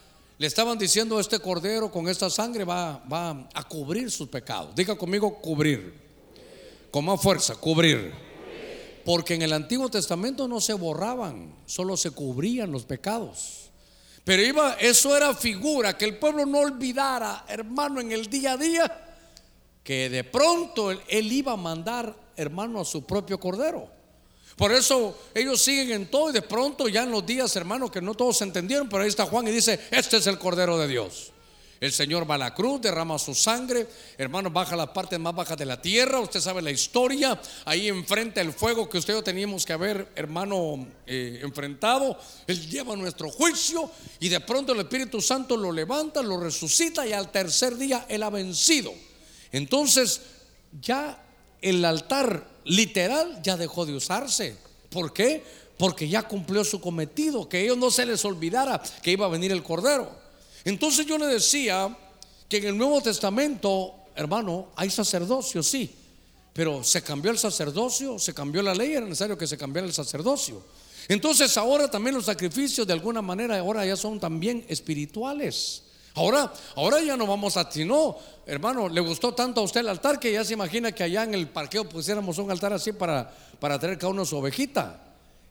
le 0.41 0.47
estaban 0.47 0.75
diciendo, 0.75 1.19
este 1.19 1.37
cordero 1.37 1.91
con 1.91 2.09
esta 2.09 2.27
sangre 2.27 2.63
va, 2.63 2.97
va 2.97 3.47
a 3.53 3.63
cubrir 3.63 4.09
sus 4.09 4.27
pecados. 4.27 4.73
Diga 4.73 4.95
conmigo, 4.95 5.35
cubrir. 5.35 5.93
Con 6.89 7.05
más 7.05 7.21
fuerza, 7.21 7.53
cubrir. 7.57 8.11
Porque 9.05 9.35
en 9.35 9.43
el 9.43 9.53
Antiguo 9.53 9.87
Testamento 9.87 10.47
no 10.47 10.59
se 10.59 10.73
borraban, 10.73 11.53
solo 11.67 11.95
se 11.95 12.09
cubrían 12.09 12.71
los 12.71 12.85
pecados. 12.85 13.69
Pero 14.23 14.41
iba, 14.41 14.73
eso 14.79 15.15
era 15.15 15.35
figura, 15.35 15.95
que 15.95 16.05
el 16.05 16.17
pueblo 16.17 16.43
no 16.47 16.57
olvidara, 16.57 17.45
hermano, 17.47 18.01
en 18.01 18.11
el 18.11 18.25
día 18.25 18.53
a 18.53 18.57
día, 18.57 19.17
que 19.83 20.09
de 20.09 20.23
pronto 20.23 20.89
él, 20.89 21.31
iba 21.31 21.51
a 21.51 21.55
mandar, 21.55 22.15
hermano, 22.35 22.81
a 22.81 22.85
su 22.85 23.05
propio 23.05 23.39
cordero. 23.39 23.87
Por 24.55 24.71
eso 24.71 25.17
ellos 25.33 25.61
siguen 25.61 25.91
en 25.91 26.11
todo 26.11 26.29
y 26.29 26.33
de 26.33 26.41
pronto 26.41 26.87
ya 26.87 27.03
en 27.03 27.11
los 27.11 27.25
días, 27.25 27.55
hermano, 27.55 27.89
que 27.89 28.01
no 28.01 28.13
todos 28.13 28.41
entendieron, 28.41 28.89
pero 28.89 29.03
ahí 29.03 29.09
está 29.09 29.25
Juan 29.25 29.47
y 29.47 29.51
dice, 29.51 29.79
este 29.91 30.17
es 30.17 30.27
el 30.27 30.37
cordero 30.37 30.77
de 30.77 30.87
Dios. 30.87 31.31
El 31.81 31.91
Señor 31.91 32.29
va 32.29 32.35
a 32.35 32.37
la 32.37 32.53
cruz, 32.53 32.79
derrama 32.79 33.17
su 33.17 33.33
sangre, 33.33 33.87
hermano, 34.15 34.51
baja 34.51 34.75
la 34.75 34.93
parte 34.93 35.17
más 35.17 35.33
baja 35.33 35.55
de 35.55 35.65
la 35.65 35.81
tierra. 35.81 36.19
Usted 36.19 36.39
sabe 36.39 36.61
la 36.61 36.69
historia. 36.69 37.41
Ahí 37.65 37.87
enfrenta 37.87 38.39
el 38.39 38.53
fuego 38.53 38.87
que 38.87 38.99
usted 38.99 39.17
y 39.17 39.23
teníamos 39.23 39.65
que 39.65 39.73
haber, 39.73 40.11
hermano, 40.15 40.87
eh, 41.07 41.39
enfrentado. 41.41 42.19
Él 42.45 42.69
lleva 42.69 42.95
nuestro 42.95 43.31
juicio 43.31 43.89
y 44.19 44.29
de 44.29 44.39
pronto 44.41 44.73
el 44.73 44.81
Espíritu 44.81 45.21
Santo 45.21 45.57
lo 45.57 45.71
levanta, 45.71 46.21
lo 46.21 46.39
resucita 46.39 47.07
y 47.07 47.13
al 47.13 47.31
tercer 47.31 47.75
día 47.75 48.05
Él 48.07 48.21
ha 48.21 48.29
vencido. 48.29 48.93
Entonces, 49.51 50.21
ya 50.79 51.19
el 51.63 51.83
altar 51.83 52.47
literal 52.65 53.41
ya 53.41 53.57
dejó 53.57 53.85
de 53.85 53.93
usarse. 53.93 54.55
¿Por 54.89 55.13
qué? 55.13 55.43
Porque 55.77 56.07
ya 56.07 56.23
cumplió 56.23 56.63
su 56.63 56.79
cometido, 56.79 57.47
que 57.47 57.63
ellos 57.63 57.77
no 57.77 57.89
se 57.89 58.05
les 58.05 58.23
olvidara 58.25 58.81
que 59.01 59.11
iba 59.11 59.25
a 59.25 59.29
venir 59.29 59.51
el 59.51 59.63
Cordero. 59.63 60.11
Entonces 60.63 61.05
yo 61.05 61.17
le 61.17 61.27
decía 61.27 61.97
que 62.47 62.57
en 62.57 62.65
el 62.65 62.77
Nuevo 62.77 63.01
Testamento, 63.01 63.95
hermano, 64.15 64.69
hay 64.75 64.89
sacerdocio, 64.89 65.63
sí, 65.63 65.89
pero 66.53 66.83
se 66.83 67.01
cambió 67.01 67.31
el 67.31 67.37
sacerdocio, 67.37 68.19
se 68.19 68.33
cambió 68.33 68.61
la 68.61 68.75
ley, 68.75 68.93
era 68.93 69.05
necesario 69.05 69.37
que 69.37 69.47
se 69.47 69.57
cambiara 69.57 69.87
el 69.87 69.93
sacerdocio. 69.93 70.61
Entonces 71.07 71.57
ahora 71.57 71.89
también 71.89 72.15
los 72.15 72.25
sacrificios 72.25 72.85
de 72.85 72.93
alguna 72.93 73.21
manera 73.21 73.57
ahora 73.57 73.85
ya 73.85 73.95
son 73.95 74.19
también 74.19 74.65
espirituales. 74.67 75.83
Ahora, 76.13 76.51
ahora 76.75 77.01
ya 77.01 77.15
no 77.15 77.25
vamos 77.25 77.55
a 77.55 77.69
ti, 77.69 77.85
no, 77.85 78.17
hermano, 78.45 78.89
le 78.89 78.99
gustó 78.99 79.33
tanto 79.33 79.61
a 79.61 79.63
usted 79.63 79.79
el 79.79 79.89
altar 79.89 80.19
que 80.19 80.31
ya 80.31 80.43
se 80.43 80.53
imagina 80.53 80.91
que 80.91 81.03
allá 81.03 81.23
en 81.23 81.33
el 81.33 81.47
parqueo 81.47 81.87
pusiéramos 81.87 82.37
un 82.37 82.51
altar 82.51 82.73
así 82.73 82.91
para, 82.91 83.33
para 83.59 83.79
traer 83.79 83.97
cada 83.97 84.11
uno 84.11 84.25
su 84.25 84.37
ovejita. 84.37 84.99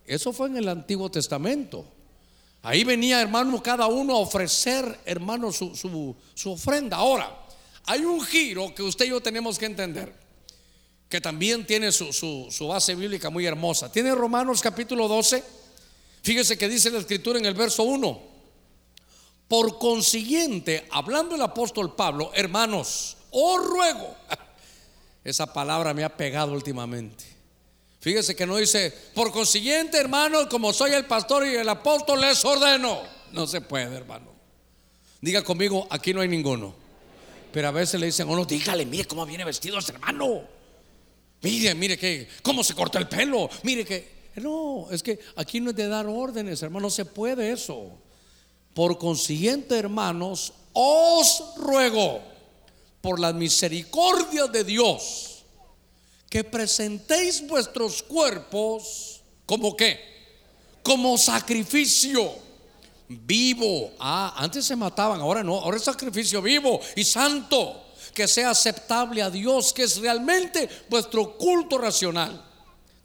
Eso 0.05 0.33
fue 0.33 0.49
en 0.49 0.59
el 0.59 0.69
Antiguo 0.69 1.11
Testamento. 1.11 1.87
Ahí 2.63 2.85
venía, 2.85 3.21
hermano, 3.23 3.63
cada 3.63 3.87
uno 3.87 4.17
a 4.17 4.19
ofrecer, 4.19 5.01
hermano, 5.07 5.51
su, 5.51 6.17
ofrenda. 6.45 6.99
Ahora, 6.99 7.35
hay 7.87 8.01
un 8.05 8.21
giro 8.23 8.75
que 8.75 8.83
usted 8.83 9.07
y 9.07 9.11
yo 9.11 9.21
tenemos 9.23 9.59
que 9.59 9.65
entender, 9.65 10.13
que 11.09 11.23
también 11.23 11.67
tiene 11.67 11.91
su, 11.91 12.13
su 12.13 12.69
base 12.69 12.95
bíblica 12.95 13.31
muy 13.31 13.47
hermosa. 13.47 13.91
Tiene 13.91 14.15
Romanos 14.15 14.61
capítulo 14.61 15.09
12. 15.09 15.43
Fíjese 16.23 16.59
que 16.59 16.69
dice 16.69 16.91
la 16.91 16.99
escritura 16.99 17.39
en 17.39 17.47
el 17.47 17.55
verso 17.55 17.83
1. 17.85 18.30
Por 19.51 19.80
consiguiente, 19.80 20.86
hablando 20.92 21.34
el 21.34 21.42
apóstol 21.42 21.96
Pablo, 21.96 22.30
hermanos, 22.36 23.16
os 23.32 23.66
ruego, 23.66 24.14
esa 25.24 25.53
palabra 25.53 25.92
me 25.92 26.05
ha 26.05 26.16
pegado 26.16 26.53
últimamente. 26.53 27.24
Fíjese 27.98 28.36
que 28.36 28.46
no 28.46 28.59
dice, 28.59 28.94
por 29.12 29.32
consiguiente, 29.32 29.98
hermano, 29.98 30.48
como 30.48 30.72
soy 30.72 30.92
el 30.92 31.05
pastor 31.05 31.48
y 31.48 31.57
el 31.57 31.68
apóstol, 31.68 32.20
les 32.20 32.44
ordeno. 32.44 33.01
No 33.32 33.44
se 33.48 33.61
puede, 33.61 33.96
hermano. 33.96 34.30
Diga 35.20 35.42
conmigo, 35.42 35.84
aquí 35.90 36.14
no 36.14 36.20
hay 36.20 36.28
ninguno. 36.28 36.72
Pero 37.53 37.66
a 37.66 37.72
veces 37.72 37.98
le 37.98 38.07
dicen 38.07 38.28
a 38.28 38.30
uno, 38.30 38.44
dígale, 38.44 38.86
mire 38.86 39.05
cómo 39.07 39.26
viene 39.26 39.44
vestido 39.44 39.80
ese 39.80 39.90
hermano. 39.90 40.42
Mire, 41.42 41.74
mire 41.74 41.98
que, 41.98 42.28
cómo 42.40 42.62
se 42.62 42.74
cortó 42.74 42.98
el 42.98 43.09
pelo. 43.09 43.51
Mire 43.64 43.84
que, 43.84 44.30
no, 44.36 44.86
es 44.92 45.03
que 45.03 45.18
aquí 45.34 45.59
no 45.59 45.70
es 45.70 45.76
de 45.76 45.88
dar 45.88 46.07
órdenes, 46.07 46.62
hermano, 46.62 46.84
no 46.84 46.90
se 46.90 47.05
puede 47.05 47.51
eso. 47.51 47.98
Por 48.75 48.99
consiguiente, 48.99 49.79
hermanos, 49.79 50.53
os 50.73 51.43
ruego 51.57 52.21
por 53.01 53.18
las 53.18 53.35
misericordias 53.35 54.51
de 54.53 54.64
Dios 54.64 55.45
que 56.29 56.45
presentéis 56.45 57.47
vuestros 57.47 58.03
cuerpos 58.03 59.21
como 59.45 59.77
qué? 59.77 59.99
Como 60.83 61.18
sacrificio 61.18 62.33
vivo. 63.09 63.93
Ah, 63.99 64.35
antes 64.37 64.64
se 64.64 64.77
mataban, 64.77 65.21
ahora 65.21 65.43
no, 65.43 65.57
ahora 65.57 65.77
es 65.77 65.83
sacrificio 65.83 66.41
vivo 66.41 66.81
y 66.95 67.03
santo, 67.03 67.85
que 68.14 68.29
sea 68.29 68.51
aceptable 68.51 69.23
a 69.23 69.31
Dios, 69.31 69.73
que 69.73 69.83
es 69.83 69.97
realmente 69.97 70.68
vuestro 70.89 71.37
culto 71.37 71.79
racional. 71.79 72.49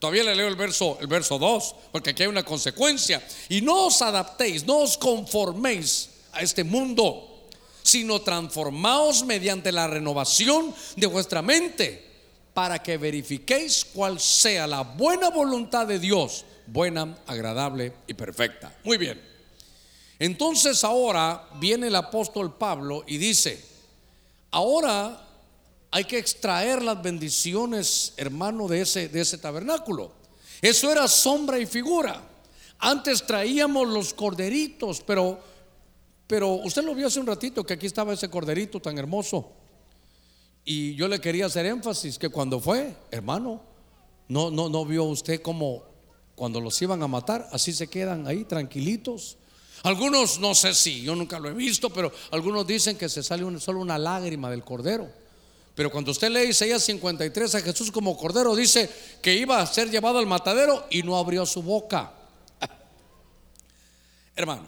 Todavía 0.05 0.23
le 0.23 0.35
leo 0.35 0.47
el 0.49 0.55
verso, 0.55 0.99
el 1.01 1.07
verso 1.07 1.39
2, 1.39 1.75
porque 1.91 2.11
aquí 2.11 2.21
hay 2.21 2.29
una 2.29 2.43
consecuencia. 2.45 3.25
Y 3.49 3.61
no 3.61 3.87
os 3.87 4.03
adaptéis, 4.03 4.63
no 4.63 4.81
os 4.81 4.99
conforméis 4.99 6.09
a 6.31 6.41
este 6.41 6.63
mundo, 6.63 7.47
sino 7.81 8.21
transformaos 8.21 9.25
mediante 9.25 9.71
la 9.71 9.87
renovación 9.87 10.75
de 10.95 11.07
vuestra 11.07 11.41
mente, 11.41 12.05
para 12.53 12.83
que 12.83 12.97
verifiquéis 12.97 13.83
cuál 13.83 14.19
sea 14.19 14.67
la 14.67 14.81
buena 14.81 15.31
voluntad 15.31 15.87
de 15.87 15.97
Dios, 15.97 16.45
buena, 16.67 17.17
agradable 17.25 17.91
y 18.05 18.13
perfecta. 18.13 18.77
Muy 18.83 18.97
bien. 18.97 19.19
Entonces 20.19 20.83
ahora 20.83 21.49
viene 21.55 21.87
el 21.87 21.95
apóstol 21.95 22.55
Pablo 22.55 23.03
y 23.07 23.17
dice, 23.17 23.59
ahora 24.51 25.24
hay 25.95 26.03
que 26.03 26.17
extraer 26.17 26.83
las 26.83 27.01
bendiciones, 27.01 28.11
hermano, 28.17 28.67
de 28.67 28.81
ese, 28.81 29.07
de 29.07 29.21
ese 29.21 29.37
tabernáculo. 29.37 30.11
Eso 30.61 30.91
era 30.91 31.07
sombra 31.07 31.57
y 31.57 31.65
figura. 31.65 32.21
Antes 32.79 33.25
traíamos 33.25 33.87
los 33.87 34.13
corderitos, 34.13 34.99
pero, 35.07 35.39
pero 36.27 36.55
usted 36.55 36.83
lo 36.83 36.93
vio 36.93 37.07
hace 37.07 37.21
un 37.21 37.27
ratito 37.27 37.63
que 37.63 37.75
aquí 37.75 37.85
estaba 37.85 38.11
ese 38.11 38.29
corderito 38.29 38.81
tan 38.81 38.97
hermoso. 38.97 39.53
Y 40.65 40.95
yo 40.95 41.07
le 41.07 41.21
quería 41.21 41.45
hacer 41.45 41.65
énfasis 41.65 42.19
que 42.19 42.27
cuando 42.27 42.59
fue, 42.59 42.93
hermano, 43.09 43.61
no, 44.27 44.51
no, 44.51 44.67
no 44.67 44.85
vio 44.85 45.05
usted 45.05 45.41
como 45.41 45.85
cuando 46.35 46.59
los 46.59 46.81
iban 46.81 47.03
a 47.03 47.07
matar, 47.07 47.47
así 47.53 47.71
se 47.71 47.87
quedan 47.87 48.27
ahí 48.27 48.43
tranquilitos 48.43 49.37
algunos, 49.83 50.39
no 50.39 50.55
sé 50.55 50.73
si, 50.73 51.03
yo 51.03 51.15
nunca 51.15 51.37
lo 51.37 51.47
he 51.47 51.53
visto, 51.53 51.91
pero 51.91 52.11
algunos 52.31 52.65
dicen 52.65 52.97
que 52.97 53.07
se 53.07 53.21
sale 53.21 53.59
solo 53.59 53.79
una 53.79 53.99
lágrima 53.99 54.49
del 54.49 54.63
cordero. 54.63 55.24
Pero 55.75 55.91
cuando 55.91 56.11
usted 56.11 56.29
lee 56.29 56.49
Isaías 56.49 56.83
53 56.83 57.55
a 57.55 57.61
Jesús 57.61 57.91
como 57.91 58.17
cordero, 58.17 58.55
dice 58.55 58.89
que 59.21 59.33
iba 59.35 59.61
a 59.61 59.67
ser 59.67 59.91
llevado 59.91 60.19
al 60.19 60.25
matadero 60.25 60.87
y 60.89 61.03
no 61.03 61.17
abrió 61.17 61.45
su 61.45 61.61
boca. 61.61 62.13
Hermano, 64.35 64.65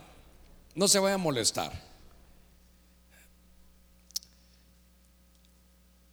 no 0.75 0.87
se 0.87 0.99
vaya 0.99 1.15
a 1.15 1.17
molestar. 1.17 1.71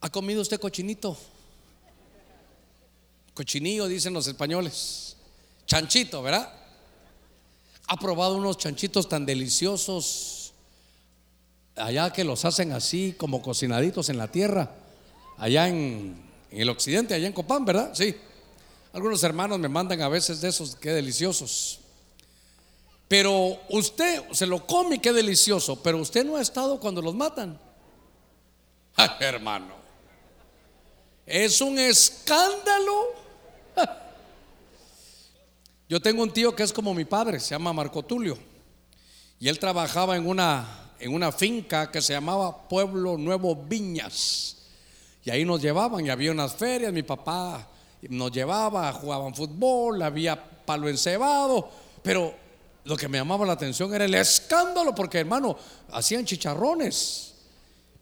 ¿Ha 0.00 0.10
comido 0.10 0.42
usted 0.42 0.60
cochinito? 0.60 1.16
Cochinillo, 3.34 3.88
dicen 3.88 4.12
los 4.12 4.26
españoles. 4.28 5.16
Chanchito, 5.66 6.22
¿verdad? 6.22 6.64
ha 7.86 7.96
probado 7.96 8.36
unos 8.36 8.58
chanchitos 8.58 9.08
tan 9.08 9.26
deliciosos 9.26 10.52
allá 11.76 12.12
que 12.12 12.24
los 12.24 12.44
hacen 12.44 12.72
así 12.72 13.14
como 13.16 13.42
cocinaditos 13.42 14.08
en 14.08 14.18
la 14.18 14.28
tierra, 14.28 14.70
allá 15.38 15.68
en, 15.68 16.22
el 16.50 16.68
occidente, 16.68 17.14
allá 17.14 17.26
en 17.26 17.32
Copán, 17.32 17.64
¿verdad? 17.64 17.92
Sí. 17.94 18.14
Algunos 18.92 19.22
hermanos 19.24 19.58
me 19.58 19.68
mandan 19.68 20.00
a 20.02 20.08
veces 20.08 20.40
de 20.40 20.48
esos, 20.48 20.76
qué 20.76 20.90
deliciosos. 20.90 21.80
Pero 23.08 23.60
usted 23.68 24.22
se 24.32 24.46
lo 24.46 24.66
come, 24.66 25.00
qué 25.00 25.12
delicioso, 25.12 25.82
pero 25.82 25.98
usted 25.98 26.24
no 26.24 26.36
ha 26.36 26.40
estado 26.40 26.78
cuando 26.78 27.02
los 27.02 27.14
matan. 27.14 27.58
Hermano, 29.20 29.74
es 31.26 31.60
un 31.60 31.78
escándalo 31.78 33.24
yo 35.88 36.00
tengo 36.00 36.22
un 36.22 36.32
tío 36.32 36.54
que 36.54 36.62
es 36.62 36.72
como 36.72 36.94
mi 36.94 37.04
padre, 37.04 37.40
se 37.40 37.50
llama 37.50 37.72
Marco 37.72 38.02
Tulio. 38.02 38.38
Y 39.38 39.48
él 39.48 39.58
trabajaba 39.58 40.16
en 40.16 40.26
una, 40.26 40.92
en 40.98 41.12
una 41.12 41.32
finca 41.32 41.90
que 41.90 42.00
se 42.00 42.12
llamaba 42.12 42.68
Pueblo 42.68 43.18
Nuevo 43.18 43.56
Viñas. 43.56 44.63
Y 45.24 45.30
ahí 45.30 45.44
nos 45.44 45.60
llevaban 45.60 46.04
y 46.04 46.10
había 46.10 46.32
unas 46.32 46.54
ferias, 46.54 46.92
mi 46.92 47.02
papá 47.02 47.66
nos 48.10 48.30
llevaba, 48.30 48.92
jugaban 48.92 49.34
fútbol, 49.34 50.02
había 50.02 50.42
palo 50.64 50.88
encebado, 50.88 51.70
pero 52.02 52.34
lo 52.84 52.96
que 52.96 53.08
me 53.08 53.18
llamaba 53.18 53.46
la 53.46 53.54
atención 53.54 53.94
era 53.94 54.04
el 54.04 54.14
escándalo, 54.14 54.94
porque 54.94 55.18
hermano, 55.18 55.56
hacían 55.92 56.26
chicharrones, 56.26 57.34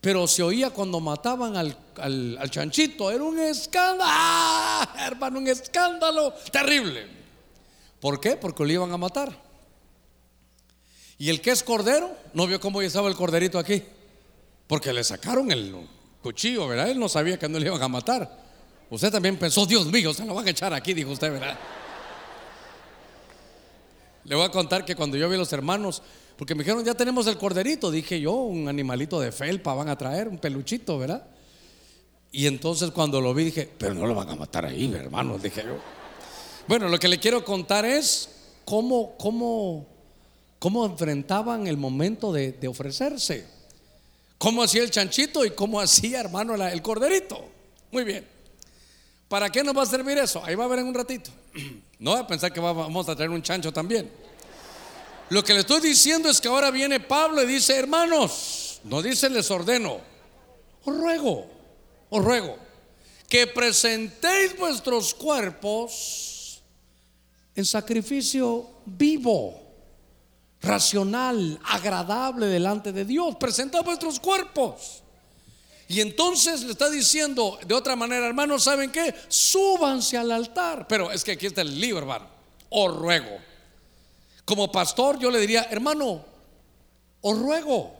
pero 0.01 0.27
se 0.27 0.43
oía 0.43 0.71
cuando 0.71 0.99
mataban 0.99 1.57
al, 1.57 1.77
al 1.97 2.51
chanchito, 2.51 3.11
era 3.11 3.23
un 3.23 3.39
escándalo, 3.39 4.11
¡Ah, 4.13 4.95
hermano, 5.07 5.39
un 5.39 5.47
escándalo 5.47 6.33
terrible. 6.51 7.07
¿Por 8.01 8.19
qué? 8.19 8.37
Porque 8.37 8.65
lo 8.65 8.73
iban 8.73 8.93
a 8.93 8.97
matar. 8.97 9.33
Y 11.19 11.31
el 11.31 11.41
que 11.41 11.53
es 11.53 11.63
cordero, 11.63 12.11
no 12.35 12.49
vio 12.49 12.59
cómo 12.59 12.83
estaba 12.83 13.09
el 13.09 13.15
corderito 13.15 13.61
aquí. 13.61 13.81
Porque 14.67 14.93
le 14.93 15.05
sacaron 15.05 15.53
el 15.53 15.71
cuchillo, 16.23 16.69
¿verdad? 16.69 16.89
Él 16.89 16.99
no 16.99 17.09
sabía 17.09 17.39
que 17.39 17.49
no 17.49 17.59
le 17.59 17.67
iban 17.67 17.83
a 17.83 17.89
matar. 17.89 18.41
Usted 18.91 19.11
también 19.11 19.37
pensó, 19.39 19.67
Dios 19.67 19.87
mío, 19.87 20.15
se 20.15 20.25
lo 20.25 20.35
van 20.35 20.47
a 20.47 20.51
echar 20.51 20.73
aquí, 20.73 20.95
dijo 20.95 21.11
usted, 21.11 21.33
¿verdad? 21.33 21.59
Le 24.25 24.35
voy 24.35 24.45
a 24.45 24.51
contar 24.51 24.85
que 24.85 24.95
cuando 24.95 25.17
yo 25.17 25.29
vi 25.29 25.35
a 25.35 25.39
los 25.39 25.53
hermanos, 25.53 26.03
porque 26.37 26.55
me 26.55 26.63
dijeron, 26.63 26.85
ya 26.85 26.95
tenemos 26.95 27.27
el 27.27 27.37
corderito, 27.37 27.91
dije 27.91 28.21
yo, 28.21 28.33
un 28.33 28.69
animalito 28.69 29.21
de 29.21 29.33
felpa 29.33 29.75
van 29.75 29.89
a 29.89 29.99
traer, 29.99 30.29
un 30.29 30.39
peluchito, 30.39 30.99
¿verdad? 30.99 31.27
Y 32.31 32.47
entonces 32.47 32.91
cuando 32.91 33.21
lo 33.21 33.35
vi 33.35 33.45
dije, 33.45 33.69
pero 33.77 33.95
no 33.95 34.07
lo 34.07 34.15
van 34.15 34.31
a 34.31 34.37
matar 34.37 34.65
ahí, 34.65 34.93
hermano, 34.95 35.39
dije 35.39 35.63
yo. 35.65 35.77
Bueno, 36.67 36.89
lo 36.89 36.99
que 36.99 37.09
le 37.09 37.19
quiero 37.19 37.45
contar 37.45 37.85
es 37.85 38.29
cómo, 38.65 39.17
cómo, 39.19 39.87
cómo 40.59 40.87
enfrentaban 40.87 41.67
el 41.67 41.77
momento 41.77 42.33
de, 42.33 42.57
ofrecerse. 42.69 43.47
Cómo 44.43 44.65
hacía 44.65 44.83
el 44.83 44.91
chanchito 44.91 45.45
y 45.45 45.53
cómo 45.53 45.81
hacía, 45.81 46.19
hermano, 46.19 46.57
el 46.57 46.83
corderito. 46.83 47.49
Muy 47.93 48.03
bien. 48.03 48.27
¿Para 49.29 49.49
qué 49.49 49.63
nos 49.63 49.77
va 49.77 49.85
a 49.85 49.87
servir 49.87 50.19
eso? 50.19 50.45
Ahí 50.45 50.57
va 50.57 50.65
a 50.65 50.67
ver 50.67 50.81
en 50.81 50.87
un 50.87 50.95
ratito. 50.95 51.31
No 52.01 52.15
va 52.15 52.19
a 52.19 52.27
pensar 52.27 52.53
que 52.53 52.59
vamos 52.59 53.09
a 53.09 53.15
traer 53.15 53.31
un 53.31 53.41
chancho 53.41 53.73
también. 53.73 54.11
Lo 55.29 55.45
que 55.45 55.55
le 55.55 55.61
estoy 55.61 55.81
diciendo 55.81 56.29
es 56.29 56.41
que 56.41 56.49
ahora 56.49 56.73
viene 56.73 56.99
Pablo 56.99 57.41
y 57.41 57.47
dice, 57.47 57.79
hermanos, 57.79 58.81
no 58.83 59.01
dice 59.01 59.31
les 59.31 59.49
ordeno, 59.49 60.01
os 60.85 60.97
ruego, 60.97 61.47
os 62.11 62.25
ruego, 62.25 62.59
que 63.29 63.47
presentéis 63.47 64.59
vuestros 64.59 65.15
cuerpos 65.15 66.61
en 67.55 67.65
sacrificio 67.65 68.69
vivo, 68.87 69.72
racional, 70.63 71.59
agradable 71.65 72.47
delante 72.47 72.93
de 72.93 73.05
Dios. 73.05 73.37
Presenta 73.37 73.83
vuestros 73.83 74.21
cuerpos. 74.21 75.03
Y 75.89 76.01
entonces 76.01 76.63
le 76.63 76.73
está 76.73 76.89
diciendo 76.89 77.59
de 77.67 77.75
otra 77.75 77.97
manera, 77.97 78.27
hermanos, 78.27 78.65
¿saben 78.65 78.91
qué? 78.91 79.15
Súbanse 79.29 80.17
al 80.17 80.31
altar. 80.31 80.87
Pero 80.89 81.11
es 81.11 81.23
que 81.23 81.33
aquí 81.33 81.47
está 81.47 81.61
el 81.61 81.79
libro, 81.79 81.99
hermano. 81.99 82.27
Os 82.71 82.97
ruego. 82.97 83.39
Como 84.45 84.73
pastor 84.73 85.19
yo 85.19 85.31
le 85.31 85.39
diría, 85.39 85.69
hermano, 85.71 86.25
os 87.21 87.39
ruego. 87.39 87.95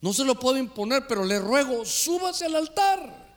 No 0.00 0.12
se 0.12 0.24
lo 0.24 0.38
puedo 0.38 0.56
imponer, 0.56 1.06
pero 1.06 1.24
le 1.24 1.38
ruego, 1.38 1.84
súbase 1.84 2.46
al 2.46 2.56
altar. 2.56 3.28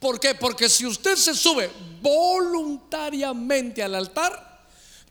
¿Por 0.00 0.20
qué? 0.20 0.34
Porque 0.34 0.68
si 0.68 0.84
usted 0.84 1.16
se 1.16 1.34
sube 1.34 1.70
voluntariamente 2.02 3.82
al 3.82 3.94
altar, 3.94 4.47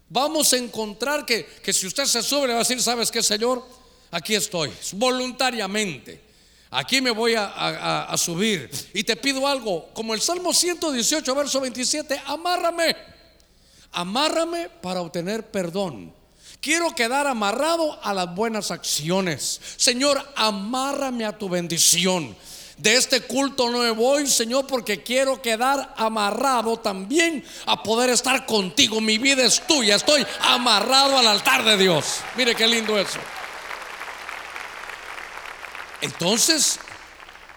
vamos 0.10 0.53
a 0.53 0.58
encontrar 0.58 1.26
que, 1.26 1.74
si 1.74 1.88
usted 1.88 2.05
se 2.05 2.22
sube, 2.22 2.47
le 2.47 2.53
va 2.53 2.60
a 2.60 2.64
decir, 2.64 2.82
¿sabes 2.82 3.12
qué, 3.12 3.22
Señor? 3.22 3.66
Aquí 4.12 4.36
estoy, 4.36 4.72
voluntariamente. 4.93 6.26
Aquí 6.70 7.01
me 7.01 7.12
voy 7.12 7.36
a, 7.36 8.03
a, 8.03 8.18
subir. 8.18 8.70
Y 8.93 9.03
te 9.03 9.16
pido 9.16 9.47
algo, 9.47 9.89
como 9.93 10.14
el 10.14 10.22
Salmo 10.22 10.53
118, 10.53 11.36
verso 11.36 11.62
27, 11.62 12.22
amárrame. 12.26 12.95
Amárrame 13.91 14.70
para 14.82 15.01
obtener 15.01 15.49
perdón. 15.49 16.14
Quiero 16.60 16.93
quedar 16.93 17.28
amarrado 17.28 17.97
a 18.03 18.14
las 18.14 18.34
buenas 18.36 18.72
acciones. 18.72 19.62
Señor, 19.78 20.22
amárrame 20.36 21.26
a 21.26 21.38
tu 21.38 21.47
bendición 21.47 22.36
de 22.78 22.96
este 22.96 23.22
culto 23.22 23.70
no 23.72 23.80
me 23.80 23.92
voy, 23.92 24.28
Señor, 24.28 24.68
porque 24.68 25.02
quiero 25.02 25.42
quedar 25.42 25.94
amarrado 25.98 26.78
también 26.78 27.44
a 27.66 27.82
poder 27.82 28.12
estar 28.12 28.46
contigo. 28.46 29.02
Mi 29.02 29.18
vida 29.18 29.44
es 29.44 29.66
tuya, 29.66 29.96
estoy 29.96 30.26
amarrado 30.42 31.18
al 31.18 31.28
altar 31.28 31.66
de 31.66 31.76
Dios. 31.78 32.18
Mire 32.36 32.56
qué 32.56 32.68
lindo 32.68 32.98
eso. 32.98 33.20
entonces 36.02 36.80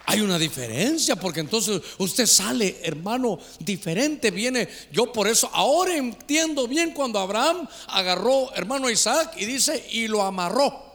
hay 0.07 0.23
una 0.23 0.39
diferencia, 0.39 1.14
porque 1.14 1.39
entonces 1.39 1.81
usted 1.99 2.27
sale, 2.27 2.81
hermano, 2.83 3.39
diferente, 3.61 4.33
viene. 4.33 4.68
Yo 4.91 5.12
por 5.12 5.29
eso 5.29 5.49
ahora 5.53 5.95
entiendo 5.95 6.66
bien 6.66 6.93
cuando 6.93 7.21
Abraham 7.21 7.68
agarró, 7.87 8.53
hermano 8.57 8.91
Isaac, 8.91 9.35
y 9.37 9.45
dice, 9.45 9.87
y 9.93 10.09
lo 10.09 10.23
amarró. 10.23 10.91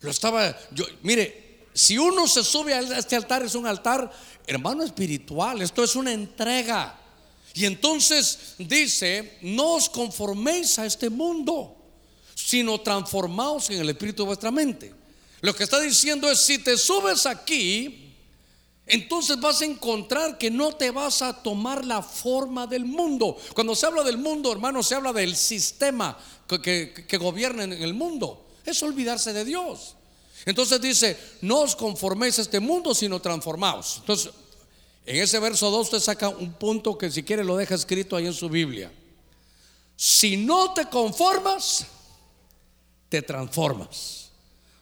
Lo 0.00 0.10
estaba, 0.10 0.58
yo, 0.72 0.86
mire, 1.02 1.49
si 1.72 1.98
uno 1.98 2.26
se 2.26 2.42
sube 2.42 2.74
a 2.74 2.80
este 2.80 3.16
altar, 3.16 3.42
es 3.42 3.54
un 3.54 3.66
altar, 3.66 4.10
hermano, 4.46 4.82
espiritual, 4.82 5.62
esto 5.62 5.84
es 5.84 5.96
una 5.96 6.12
entrega. 6.12 6.98
Y 7.54 7.64
entonces 7.64 8.54
dice, 8.58 9.38
no 9.42 9.74
os 9.74 9.88
conforméis 9.88 10.78
a 10.78 10.86
este 10.86 11.10
mundo, 11.10 11.76
sino 12.34 12.80
transformaos 12.80 13.70
en 13.70 13.80
el 13.80 13.90
espíritu 13.90 14.22
de 14.22 14.28
vuestra 14.28 14.50
mente. 14.50 14.94
Lo 15.40 15.54
que 15.54 15.64
está 15.64 15.80
diciendo 15.80 16.30
es, 16.30 16.38
si 16.38 16.58
te 16.58 16.76
subes 16.76 17.26
aquí, 17.26 18.10
entonces 18.86 19.38
vas 19.40 19.62
a 19.62 19.64
encontrar 19.64 20.36
que 20.36 20.50
no 20.50 20.72
te 20.72 20.90
vas 20.90 21.22
a 21.22 21.42
tomar 21.42 21.84
la 21.84 22.02
forma 22.02 22.66
del 22.66 22.84
mundo. 22.84 23.36
Cuando 23.54 23.74
se 23.74 23.86
habla 23.86 24.02
del 24.02 24.18
mundo, 24.18 24.50
hermano, 24.50 24.82
se 24.82 24.96
habla 24.96 25.12
del 25.12 25.36
sistema 25.36 26.18
que, 26.62 27.18
gobierna 27.18 27.64
en 27.64 27.72
el 27.72 27.94
mundo. 27.94 28.48
Es 28.64 28.82
olvidarse 28.82 29.32
de 29.32 29.44
Dios. 29.44 29.96
Entonces 30.46 30.80
dice, 30.80 31.18
no 31.42 31.60
os 31.60 31.76
conforméis 31.76 32.38
a 32.38 32.42
este 32.42 32.60
mundo, 32.60 32.94
sino 32.94 33.20
transformaos. 33.20 33.98
Entonces, 33.98 34.32
en 35.06 35.16
ese 35.16 35.38
verso 35.38 35.70
2 35.70 35.86
usted 35.86 36.00
saca 36.00 36.28
un 36.28 36.52
punto 36.52 36.96
que 36.96 37.10
si 37.10 37.22
quiere 37.22 37.44
lo 37.44 37.56
deja 37.56 37.74
escrito 37.74 38.16
ahí 38.16 38.26
en 38.26 38.34
su 38.34 38.48
Biblia. 38.48 38.92
Si 39.96 40.36
no 40.36 40.72
te 40.72 40.86
conformas, 40.86 41.86
te 43.08 43.20
transformas. 43.22 44.30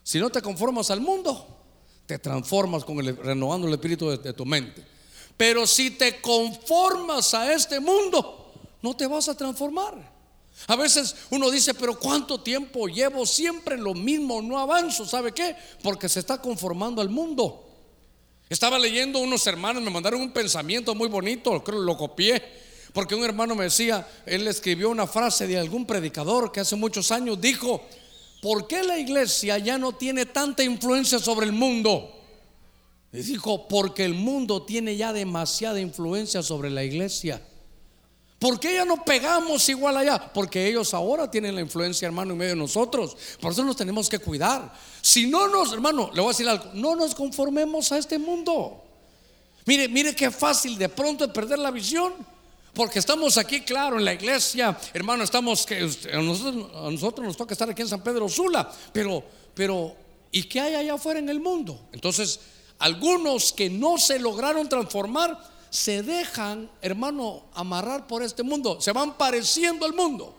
Si 0.04 0.18
no 0.18 0.30
te 0.30 0.40
conformas 0.40 0.90
al 0.90 1.00
mundo, 1.00 1.46
te 2.06 2.18
transformas 2.18 2.84
con 2.84 2.98
el, 3.00 3.16
renovando 3.16 3.66
el 3.66 3.74
espíritu 3.74 4.10
de, 4.10 4.32
tu 4.32 4.46
mente. 4.46 4.84
Pero 5.36 5.66
si 5.66 5.90
te 5.90 6.20
conformas 6.20 7.34
a 7.34 7.52
este 7.52 7.80
mundo, 7.80 8.52
no 8.80 8.96
te 8.96 9.06
vas 9.06 9.28
a 9.28 9.36
transformar. 9.36 10.17
A 10.66 10.76
veces 10.76 11.14
uno 11.30 11.50
dice, 11.50 11.72
pero 11.74 11.98
¿cuánto 11.98 12.40
tiempo 12.40 12.88
llevo 12.88 13.24
siempre 13.24 13.78
lo 13.78 13.94
mismo? 13.94 14.42
No 14.42 14.58
avanzo. 14.58 15.06
¿Sabe 15.06 15.32
qué? 15.32 15.56
Porque 15.82 16.08
se 16.08 16.20
está 16.20 16.40
conformando 16.42 17.00
al 17.00 17.08
mundo. 17.08 17.64
Estaba 18.48 18.78
leyendo 18.78 19.18
unos 19.18 19.46
hermanos, 19.46 19.82
me 19.82 19.90
mandaron 19.90 20.20
un 20.20 20.32
pensamiento 20.32 20.94
muy 20.94 21.08
bonito, 21.08 21.62
creo 21.62 21.80
lo 21.80 21.96
copié. 21.96 22.42
Porque 22.92 23.14
un 23.14 23.24
hermano 23.24 23.54
me 23.54 23.64
decía, 23.64 24.08
él 24.24 24.48
escribió 24.48 24.90
una 24.90 25.06
frase 25.06 25.46
de 25.46 25.58
algún 25.58 25.86
predicador 25.86 26.50
que 26.50 26.60
hace 26.60 26.74
muchos 26.74 27.12
años 27.12 27.40
dijo, 27.40 27.82
¿por 28.40 28.66
qué 28.66 28.82
la 28.82 28.98
iglesia 28.98 29.58
ya 29.58 29.76
no 29.76 29.92
tiene 29.92 30.26
tanta 30.26 30.64
influencia 30.64 31.18
sobre 31.18 31.46
el 31.46 31.52
mundo? 31.52 32.14
Y 33.12 33.18
dijo, 33.18 33.68
porque 33.68 34.04
el 34.04 34.14
mundo 34.14 34.62
tiene 34.62 34.96
ya 34.96 35.12
demasiada 35.12 35.80
influencia 35.80 36.42
sobre 36.42 36.70
la 36.70 36.84
iglesia. 36.84 37.42
¿Por 38.38 38.60
qué 38.60 38.74
ya 38.74 38.84
no 38.84 39.04
pegamos 39.04 39.68
igual 39.68 39.96
allá? 39.96 40.32
Porque 40.32 40.68
ellos 40.68 40.94
ahora 40.94 41.28
tienen 41.28 41.56
la 41.56 41.60
influencia, 41.60 42.06
hermano, 42.06 42.32
en 42.32 42.38
medio 42.38 42.50
de 42.52 42.56
nosotros. 42.56 43.16
Por 43.40 43.50
eso 43.50 43.64
nos 43.64 43.76
tenemos 43.76 44.08
que 44.08 44.20
cuidar. 44.20 44.72
Si 45.02 45.26
no 45.26 45.48
nos, 45.48 45.72
hermano, 45.72 46.10
le 46.14 46.20
voy 46.20 46.28
a 46.28 46.32
decir 46.32 46.48
algo, 46.48 46.70
no 46.74 46.94
nos 46.94 47.14
conformemos 47.16 47.90
a 47.90 47.98
este 47.98 48.16
mundo. 48.16 48.84
Mire, 49.66 49.88
mire 49.88 50.14
qué 50.14 50.30
fácil 50.30 50.78
de 50.78 50.88
pronto 50.88 51.30
perder 51.32 51.58
la 51.58 51.72
visión. 51.72 52.14
Porque 52.74 53.00
estamos 53.00 53.36
aquí, 53.38 53.62
claro, 53.62 53.98
en 53.98 54.04
la 54.04 54.14
iglesia, 54.14 54.78
hermano, 54.92 55.24
estamos 55.24 55.66
que 55.66 55.90
a 56.12 56.18
nosotros, 56.18 57.26
nos 57.26 57.36
toca 57.36 57.54
estar 57.54 57.68
aquí 57.68 57.82
en 57.82 57.88
San 57.88 58.04
Pedro 58.04 58.28
Sula, 58.28 58.70
pero, 58.92 59.24
pero, 59.52 59.96
¿y 60.30 60.44
qué 60.44 60.60
hay 60.60 60.74
allá 60.76 60.94
afuera 60.94 61.18
en 61.18 61.28
el 61.28 61.40
mundo? 61.40 61.88
Entonces, 61.92 62.38
algunos 62.78 63.52
que 63.52 63.68
no 63.68 63.98
se 63.98 64.20
lograron 64.20 64.68
transformar 64.68 65.36
se 65.70 66.02
dejan, 66.02 66.70
hermano, 66.80 67.44
amarrar 67.54 68.06
por 68.06 68.22
este 68.22 68.42
mundo, 68.42 68.80
se 68.80 68.92
van 68.92 69.16
pareciendo 69.16 69.86
al 69.86 69.92
mundo. 69.92 70.34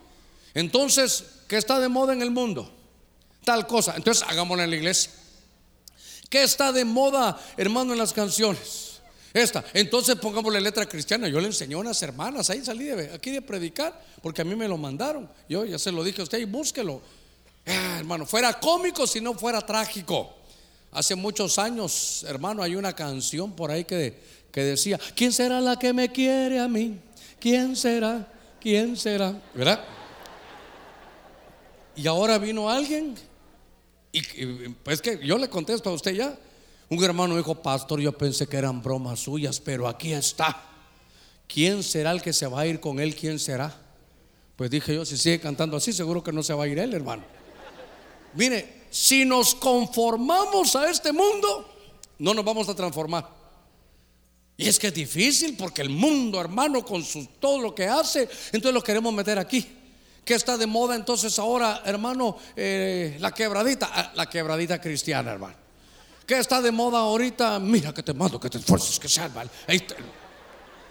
Entonces, 0.54 1.24
¿qué 1.48 1.58
está 1.58 1.80
de 1.80 1.88
moda 1.88 2.14
en 2.14 2.22
el 2.22 2.32
mundo? 2.32 2.72
Tal 3.44 3.68
cosa. 3.68 3.96
Entonces, 3.96 4.24
hagámoslo 4.28 4.64
en 4.64 4.70
la 4.70 4.76
iglesia. 4.76 5.12
¿Qué 6.30 6.44
está 6.44 6.72
de 6.72 6.86
moda, 6.86 7.40
hermano, 7.58 7.94
en 7.94 8.00
las 8.00 8.14
canciones? 8.14 8.90
Esta. 9.34 9.64
Entonces 9.74 10.16
pongámosle 10.16 10.60
letra 10.60 10.88
cristiana. 10.88 11.28
Yo 11.28 11.40
le 11.40 11.48
enseñé 11.48 11.76
a 11.76 11.78
unas 11.78 12.02
hermanas, 12.02 12.50
ahí 12.50 12.64
salí 12.64 12.86
de, 12.86 13.14
aquí 13.14 13.32
de 13.32 13.42
predicar, 13.42 14.00
porque 14.22 14.42
a 14.42 14.46
mí 14.46 14.56
me 14.56 14.68
lo 14.68 14.78
mandaron. 14.78 15.30
Yo 15.48 15.66
ya 15.66 15.78
se 15.78 15.92
lo 15.92 16.04
dije 16.04 16.22
a 16.22 16.24
usted 16.24 16.40
y 16.40 16.46
búsquelo. 16.46 17.02
Ah, 17.66 17.98
hermano, 18.00 18.26
fuera 18.26 18.60
cómico 18.60 19.06
si 19.06 19.22
no 19.22 19.34
fuera 19.34 19.62
trágico. 19.62 20.36
Hace 20.92 21.14
muchos 21.14 21.60
años, 21.60 22.26
hermano, 22.28 22.64
hay 22.64 22.76
una 22.76 22.94
canción 22.94 23.56
por 23.56 23.70
ahí 23.70 23.86
que, 23.86 24.39
que 24.52 24.64
decía, 24.64 25.00
¿quién 25.16 25.32
será 25.32 25.62
la 25.62 25.78
que 25.78 25.94
me 25.94 26.12
quiere 26.12 26.60
a 26.60 26.68
mí? 26.68 27.00
¿Quién 27.40 27.76
será? 27.76 28.28
¿Quién 28.60 28.98
será? 28.98 29.40
¿Verdad? 29.54 29.84
Y 31.96 32.08
ahora 32.08 32.38
vino 32.38 32.70
alguien 32.70 33.16
y, 34.12 34.22
pues 34.84 35.02
que 35.02 35.20
yo 35.24 35.38
le 35.38 35.50
contesto 35.50 35.90
a 35.90 35.94
usted 35.94 36.14
ya. 36.14 36.38
Un 36.90 37.04
hermano 37.04 37.38
dijo, 37.38 37.56
pastor, 37.56 38.00
yo 38.00 38.18
pensé 38.18 38.48
que 38.48 38.58
eran 38.58 38.82
bromas 38.82 39.20
suyas, 39.20 39.60
pero 39.60 39.88
aquí 39.88 40.14
está. 40.14 40.66
¿Quién 41.48 41.84
será 41.84 42.12
el 42.12 42.22
que 42.22 42.34
se 42.34 42.48
va 42.48 42.62
a 42.62 42.66
ir 42.68 42.80
con 42.80 43.00
él? 43.00 43.16
¿Quién 43.16 43.38
será? 43.38 43.76
Pues 44.56 44.72
dije 44.72 44.96
yo, 44.96 45.06
si 45.06 45.18
sigue 45.18 45.40
cantando 45.40 45.78
así, 45.78 45.94
seguro 45.94 46.24
que 46.24 46.32
no 46.32 46.42
se 46.42 46.54
va 46.54 46.64
a 46.64 46.68
ir 46.68 46.80
él, 46.80 46.94
hermano. 46.94 47.24
Mire, 48.34 48.86
si 48.90 49.24
nos 49.24 49.54
conformamos 49.56 50.76
a 50.76 50.90
este 50.90 51.12
mundo, 51.12 51.70
no 52.18 52.34
nos 52.34 52.44
vamos 52.44 52.68
a 52.70 52.76
transformar. 52.76 53.39
Y 54.60 54.68
es 54.68 54.78
que 54.78 54.88
es 54.88 54.94
difícil 54.94 55.56
porque 55.58 55.82
el 55.82 55.90
mundo, 55.90 56.38
hermano, 56.42 56.84
con 56.84 57.02
su, 57.02 57.26
todo 57.40 57.60
lo 57.62 57.74
que 57.74 57.88
hace, 57.88 58.28
entonces 58.52 58.74
lo 58.74 58.84
queremos 58.84 59.14
meter 59.14 59.40
aquí. 59.40 59.66
¿Qué 60.26 60.34
está 60.34 60.58
de 60.58 60.68
moda 60.68 60.98
entonces 60.98 61.40
ahora, 61.40 61.82
hermano? 61.86 62.36
Eh, 62.58 63.16
la 63.22 63.32
quebradita, 63.32 63.90
ah, 63.90 64.12
la 64.16 64.30
quebradita 64.30 64.82
cristiana, 64.82 65.32
hermano. 65.32 65.56
¿Qué 66.28 66.40
está 66.40 66.62
de 66.62 66.74
moda 66.74 67.00
ahorita? 67.00 67.58
Mira 67.58 67.94
que 67.94 68.04
te 68.04 68.14
mando, 68.14 68.38
que 68.38 68.50
te 68.50 68.58
esfuerces, 68.58 69.00
que 69.00 69.08
salva. 69.08 69.46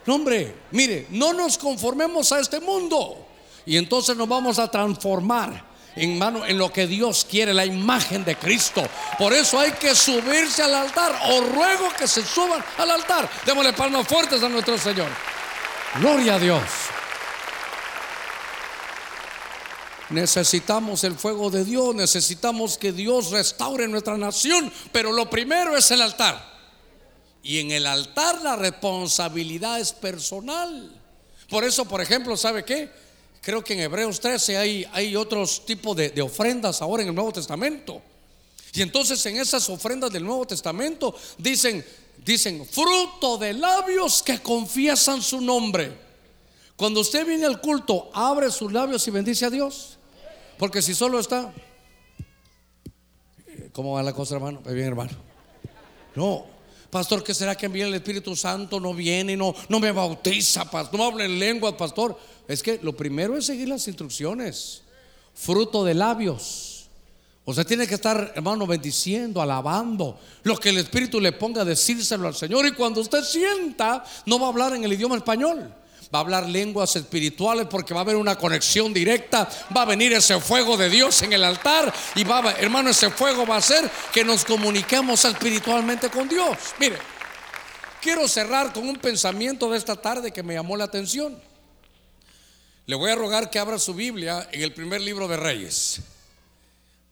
No, 0.07 0.15
hombre, 0.15 0.55
mire, 0.71 1.09
no 1.11 1.35
nos 1.35 1.59
conformemos 1.59 2.33
a 2.33 2.41
este 2.41 2.61
mundo. 2.61 3.27
Y 3.67 3.77
entonces 3.77 4.17
nos 4.17 4.27
vamos 4.27 4.59
a 4.59 4.71
transformar 4.71 5.63
en 5.99 6.19
mano 6.19 6.47
en 6.47 6.59
lo 6.59 6.73
que 6.73 6.87
Dios 6.87 7.27
quiere, 7.29 7.53
la 7.53 7.67
imagen 7.67 8.25
de 8.25 8.37
Cristo. 8.37 8.83
Por 9.19 9.33
eso 9.33 9.59
hay 9.59 9.73
que 9.73 9.95
subirse 9.95 10.63
al 10.63 10.75
altar. 10.75 11.19
O 11.31 11.41
ruego 11.43 11.89
que 11.99 12.07
se 12.07 12.25
suban 12.25 12.65
al 12.79 12.91
altar. 12.91 13.29
Démosle 13.45 13.73
palmas 13.73 14.07
fuertes 14.07 14.43
a 14.43 14.49
nuestro 14.49 14.79
Señor. 14.79 15.09
Gloria 15.99 16.35
a 16.35 16.39
Dios. 16.39 16.63
Necesitamos 20.11 21.05
el 21.05 21.17
fuego 21.17 21.51
de 21.51 21.65
Dios, 21.65 21.95
necesitamos 21.95 22.79
que 22.79 22.93
Dios 22.93 23.31
restaure 23.31 23.87
nuestra 23.89 24.17
nación, 24.17 24.73
pero 24.91 25.13
lo 25.13 25.29
primero 25.29 25.77
es 25.77 25.91
el 25.91 26.01
altar. 26.01 26.43
Y 27.43 27.61
en 27.61 27.71
el 27.73 27.87
altar 27.87 28.41
la 28.41 28.57
responsabilidad 28.57 29.81
es 29.81 29.93
personal. 29.93 30.99
Por 31.49 31.65
eso, 31.65 31.85
por 31.85 32.01
ejemplo, 32.01 32.37
¿sabe 32.37 32.65
qué? 32.65 32.91
Creo 33.49 33.65
que 33.65 33.73
en 33.73 33.81
Hebreos 33.81 34.21
13 34.21 34.59
hay, 34.59 34.87
hay 34.93 35.17
otros 35.17 35.65
tipos 35.65 35.97
de, 35.97 36.21
ofrendas 36.21 36.83
ahora 36.83 37.03
en 37.03 37.09
el 37.09 37.15
Nuevo 37.15 37.33
Testamento. 37.33 38.03
Y 38.75 38.83
entonces 38.83 39.25
en 39.25 39.39
esas 39.39 39.71
ofrendas 39.71 40.13
del 40.13 40.23
Nuevo 40.23 40.47
Testamento 40.47 41.15
dicen, 41.39 41.83
dicen, 42.23 42.67
fruto 42.67 43.39
de 43.39 43.55
labios 43.55 44.23
que 44.23 44.43
confiesan 44.43 45.23
su 45.23 45.41
nombre. 45.41 45.97
Cuando 46.77 47.01
usted 47.01 47.27
viene 47.27 47.47
al 47.47 47.59
culto, 47.59 48.11
abre 48.13 48.51
sus 48.51 48.71
labios 48.71 49.09
y 49.09 49.13
bendice 49.13 49.47
a 49.47 49.51
Dios. 49.51 49.97
Porque 50.59 50.83
si 50.83 50.95
solo 50.95 51.19
está, 51.19 51.51
¿cómo 53.73 53.93
va 53.95 54.03
la 54.03 54.13
cosa, 54.13 54.35
hermano? 54.35 54.61
Bien, 54.67 54.89
hermano. 54.89 55.13
No, 56.15 56.45
pastor, 56.91 57.23
¿qué 57.23 57.35
será 57.35 57.55
que 57.55 57.69
viene 57.69 57.89
el 57.89 57.95
Espíritu 57.95 58.35
Santo? 58.37 58.81
No 58.81 58.95
viene, 58.95 59.37
no, 59.37 59.55
no 59.69 59.81
me 59.81 59.93
bautiza, 59.93 60.71
pastor, 60.71 60.99
no 60.99 61.07
habla 61.07 61.25
en 61.25 61.39
lenguas, 61.39 61.75
pastor. 61.75 62.19
Es 62.47 62.63
que 62.63 62.81
lo 62.83 62.97
primero 62.97 63.37
es 63.37 63.47
seguir 63.47 63.69
las 63.69 63.87
instrucciones. 63.89 64.83
Fruto 65.35 65.85
de 65.85 65.95
labios. 65.95 66.89
O 67.45 67.55
sea, 67.55 67.65
tiene 67.65 67.87
que 67.87 67.95
estar, 67.95 68.33
hermano, 68.35 68.67
bendiciendo, 68.67 69.41
alabando 69.41 70.19
lo 70.43 70.57
que 70.57 70.69
el 70.69 70.79
Espíritu 70.79 71.21
le 71.21 71.33
ponga 71.33 71.65
decírselo 71.65 72.29
al 72.29 72.35
Señor. 72.35 72.67
Y 72.67 72.73
cuando 72.73 73.01
usted 73.01 73.23
sienta, 73.23 74.05
no 74.27 74.39
va 74.39 74.47
a 74.47 74.51
hablar 74.51 74.75
en 74.75 74.85
el 74.85 74.93
idioma 74.93 75.17
español 75.17 75.73
va 76.15 76.19
a 76.19 76.23
hablar 76.23 76.49
lenguas 76.49 76.97
espirituales 76.97 77.67
porque 77.69 77.93
va 77.93 78.01
a 78.01 78.03
haber 78.03 78.17
una 78.17 78.37
conexión 78.37 78.93
directa, 78.95 79.49
va 79.77 79.83
a 79.83 79.87
venir 79.87 80.13
ese 80.13 80.41
fuego 80.41 80.77
de 80.77 80.89
Dios 80.89 81.23
en 81.23 81.33
el 81.33 81.45
altar 81.45 81.93
y 82.15 82.25
va, 82.25 82.53
hermano, 82.53 82.91
ese 82.91 83.11
fuego 83.11 83.47
va 83.47 83.57
a 83.57 83.59
hacer 83.59 83.91
que 84.13 84.25
nos 84.25 84.45
comuniquemos 84.45 85.25
espiritualmente 85.25 86.09
con 86.09 86.29
Dios. 86.29 86.57
Mire, 86.79 86.97
quiero 88.01 88.27
cerrar 88.27 88.73
con 88.73 88.89
un 88.89 88.97
pensamiento 88.97 89.71
de 89.71 89.79
esta 89.79 89.97
tarde 89.97 90.33
que 90.33 90.43
me 90.43 90.55
llamó 90.55 90.77
la 90.77 90.85
atención. 90.85 91.39
Le 92.87 92.97
voy 92.97 93.11
a 93.11 93.17
rogar 93.17 93.51
que 93.51 93.59
abra 93.59 93.79
su 93.79 93.93
Biblia 93.93 94.49
en 94.51 94.63
el 94.63 94.73
primer 94.73 95.03
libro 95.03 95.29
de 95.29 95.37
Reyes. 95.37 96.01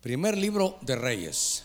Primer 0.00 0.38
libro 0.38 0.78
de 0.80 0.96
Reyes. 0.96 1.64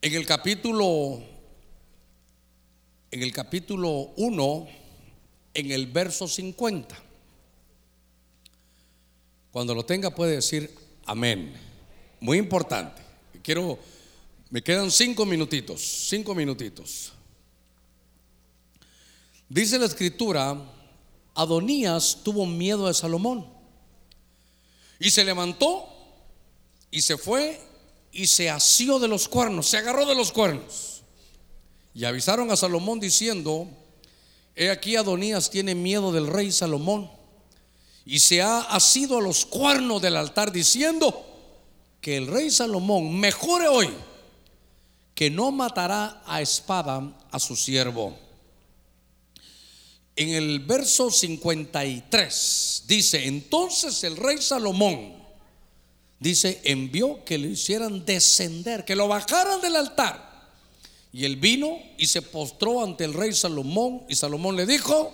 En 0.00 0.14
el 0.14 0.26
capítulo 0.26 1.33
en 3.14 3.22
el 3.22 3.30
capítulo 3.30 4.12
1 4.16 4.68
en 5.54 5.70
el 5.70 5.86
verso 5.86 6.26
50. 6.26 7.00
Cuando 9.52 9.72
lo 9.72 9.84
tenga 9.84 10.12
puede 10.12 10.34
decir 10.34 10.74
amén. 11.06 11.54
Muy 12.18 12.38
importante. 12.38 13.00
Quiero, 13.40 13.78
me 14.50 14.64
quedan 14.64 14.90
cinco 14.90 15.24
minutitos, 15.24 15.80
cinco 16.08 16.34
minutitos. 16.34 17.12
Dice 19.48 19.78
la 19.78 19.86
escritura, 19.86 20.60
Adonías 21.36 22.18
tuvo 22.24 22.44
miedo 22.46 22.88
de 22.88 22.94
Salomón 22.94 23.46
y 24.98 25.12
se 25.12 25.22
levantó 25.22 25.86
y 26.90 27.00
se 27.00 27.16
fue 27.16 27.60
y 28.10 28.26
se 28.26 28.50
asió 28.50 28.98
de 28.98 29.06
los 29.06 29.28
cuernos, 29.28 29.68
se 29.68 29.76
agarró 29.76 30.04
de 30.04 30.16
los 30.16 30.32
cuernos. 30.32 30.93
Y 31.94 32.04
avisaron 32.04 32.50
a 32.50 32.56
Salomón 32.56 32.98
diciendo, 32.98 33.68
he 34.56 34.70
aquí 34.70 34.96
Adonías 34.96 35.48
tiene 35.48 35.74
miedo 35.74 36.10
del 36.10 36.26
rey 36.26 36.50
Salomón 36.50 37.08
y 38.04 38.18
se 38.18 38.42
ha 38.42 38.60
asido 38.60 39.18
a 39.18 39.22
los 39.22 39.46
cuernos 39.46 40.02
del 40.02 40.16
altar 40.16 40.50
diciendo 40.52 41.24
que 42.00 42.16
el 42.16 42.26
rey 42.26 42.50
Salomón 42.50 43.18
mejore 43.18 43.68
hoy 43.68 43.88
que 45.14 45.30
no 45.30 45.52
matará 45.52 46.22
a 46.26 46.42
espada 46.42 47.16
a 47.30 47.38
su 47.38 47.54
siervo. 47.54 48.18
En 50.16 50.30
el 50.30 50.60
verso 50.60 51.10
53 51.10 52.84
dice, 52.86 53.26
entonces 53.26 54.02
el 54.04 54.16
rey 54.16 54.38
Salomón, 54.40 55.14
dice, 56.18 56.60
envió 56.64 57.24
que 57.24 57.38
le 57.38 57.48
hicieran 57.48 58.04
descender, 58.04 58.84
que 58.84 58.96
lo 58.96 59.08
bajaran 59.08 59.60
del 59.60 59.76
altar. 59.76 60.33
Y 61.14 61.24
él 61.24 61.36
vino 61.36 61.78
y 61.96 62.08
se 62.08 62.22
postró 62.22 62.82
ante 62.82 63.04
el 63.04 63.14
rey 63.14 63.32
Salomón 63.32 64.02
y 64.08 64.16
Salomón 64.16 64.56
le 64.56 64.66
dijo, 64.66 65.12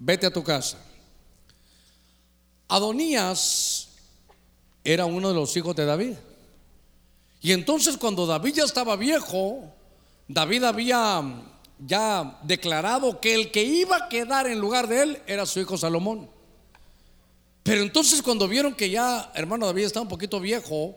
vete 0.00 0.26
a 0.26 0.32
tu 0.32 0.42
casa. 0.42 0.76
Adonías 2.66 3.90
era 4.82 5.06
uno 5.06 5.28
de 5.28 5.34
los 5.36 5.56
hijos 5.56 5.76
de 5.76 5.84
David. 5.84 6.14
Y 7.40 7.52
entonces 7.52 7.96
cuando 7.96 8.26
David 8.26 8.54
ya 8.54 8.64
estaba 8.64 8.96
viejo, 8.96 9.72
David 10.26 10.64
había 10.64 11.22
ya 11.78 12.40
declarado 12.42 13.20
que 13.20 13.36
el 13.36 13.52
que 13.52 13.62
iba 13.62 13.96
a 13.96 14.08
quedar 14.08 14.48
en 14.48 14.58
lugar 14.58 14.88
de 14.88 15.00
él 15.00 15.22
era 15.28 15.46
su 15.46 15.60
hijo 15.60 15.78
Salomón. 15.78 16.28
Pero 17.62 17.82
entonces 17.82 18.20
cuando 18.20 18.48
vieron 18.48 18.74
que 18.74 18.90
ya 18.90 19.30
hermano 19.36 19.66
David 19.66 19.84
estaba 19.84 20.02
un 20.02 20.08
poquito 20.08 20.40
viejo, 20.40 20.96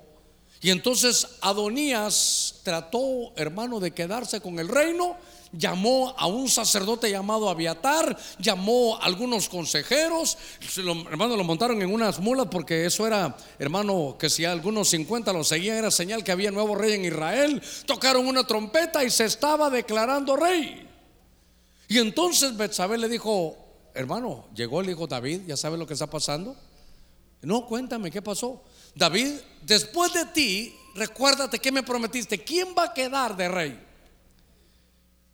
y 0.62 0.72
entonces 0.72 1.28
Adonías 1.42 2.62
trató, 2.64 3.32
hermano, 3.36 3.80
de 3.80 3.92
quedarse 3.92 4.42
con 4.42 4.60
el 4.60 4.68
reino, 4.68 5.16
llamó 5.52 6.14
a 6.18 6.28
un 6.28 6.50
sacerdote 6.50 7.10
llamado 7.10 7.50
Abiatar, 7.50 8.18
llamó 8.40 8.98
a 8.98 9.06
algunos 9.06 9.50
consejeros, 9.50 10.38
hermano, 11.10 11.38
lo 11.38 11.44
montaron 11.44 11.82
en 11.82 11.94
unas 11.94 12.20
mulas 12.20 12.48
porque 12.50 12.86
eso 12.86 13.06
era, 13.06 13.38
hermano, 13.60 14.16
que 14.20 14.30
si 14.30 14.46
algunos 14.46 14.90
50 14.90 15.32
lo 15.34 15.44
seguían 15.44 15.78
era 15.78 15.92
señal 15.92 16.24
que 16.24 16.32
había 16.32 16.52
nuevo 16.52 16.76
rey 16.76 16.94
en 16.94 17.06
Israel, 17.06 17.62
tocaron 17.86 18.28
una 18.28 18.46
trompeta 18.46 19.04
y 19.04 19.10
se 19.10 19.26
estaba 19.26 19.70
declarando 19.70 20.36
rey. 20.36 20.88
Y 21.88 22.00
entonces 22.00 22.58
Betsabé 22.58 22.98
le 22.98 23.08
dijo, 23.08 23.58
hermano, 23.94 24.46
llegó 24.54 24.82
el 24.82 24.90
hijo 24.90 25.08
David, 25.08 25.42
ya 25.48 25.56
sabe 25.56 25.78
lo 25.78 25.88
que 25.88 25.94
está 25.94 26.08
pasando. 26.08 26.56
No, 27.42 27.66
cuéntame, 27.66 28.12
¿qué 28.12 28.22
pasó? 28.22 28.62
David, 28.98 29.36
después 29.62 30.12
de 30.14 30.26
ti, 30.26 30.76
recuérdate 30.96 31.60
que 31.60 31.72
me 31.72 31.84
prometiste, 31.84 32.44
¿quién 32.44 32.70
va 32.78 32.86
a 32.86 32.94
quedar 32.94 33.38
de 33.38 33.48
rey? 33.48 33.80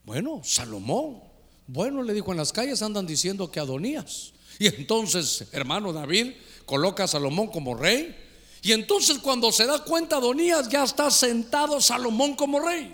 Bueno, 0.03 0.41
Salomón. 0.43 1.21
Bueno, 1.65 2.03
le 2.03 2.13
dijo, 2.13 2.31
en 2.31 2.37
las 2.37 2.51
calles 2.51 2.81
andan 2.81 3.07
diciendo 3.07 3.49
que 3.49 3.61
Adonías. 3.61 4.33
Y 4.59 4.67
entonces, 4.67 5.47
hermano 5.51 5.93
David, 5.93 6.33
coloca 6.65 7.05
a 7.05 7.07
Salomón 7.07 7.47
como 7.47 7.75
rey. 7.75 8.15
Y 8.61 8.73
entonces 8.73 9.19
cuando 9.19 9.51
se 9.51 9.65
da 9.65 9.79
cuenta 9.79 10.17
Adonías, 10.17 10.67
ya 10.67 10.83
está 10.83 11.09
sentado 11.09 11.79
Salomón 11.79 12.35
como 12.35 12.59
rey. 12.59 12.93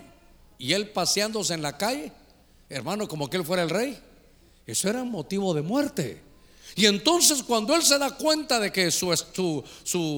Y 0.56 0.72
él 0.72 0.90
paseándose 0.90 1.54
en 1.54 1.62
la 1.62 1.76
calle, 1.76 2.12
hermano, 2.68 3.08
como 3.08 3.28
que 3.28 3.36
él 3.36 3.44
fuera 3.44 3.62
el 3.62 3.70
rey. 3.70 3.98
Eso 4.66 4.88
era 4.88 5.02
motivo 5.02 5.52
de 5.52 5.62
muerte. 5.62 6.29
Y 6.76 6.86
entonces 6.86 7.42
cuando 7.42 7.74
él 7.74 7.82
se 7.82 7.98
da 7.98 8.10
cuenta 8.16 8.58
de 8.58 8.72
que 8.72 8.90
su, 8.90 9.12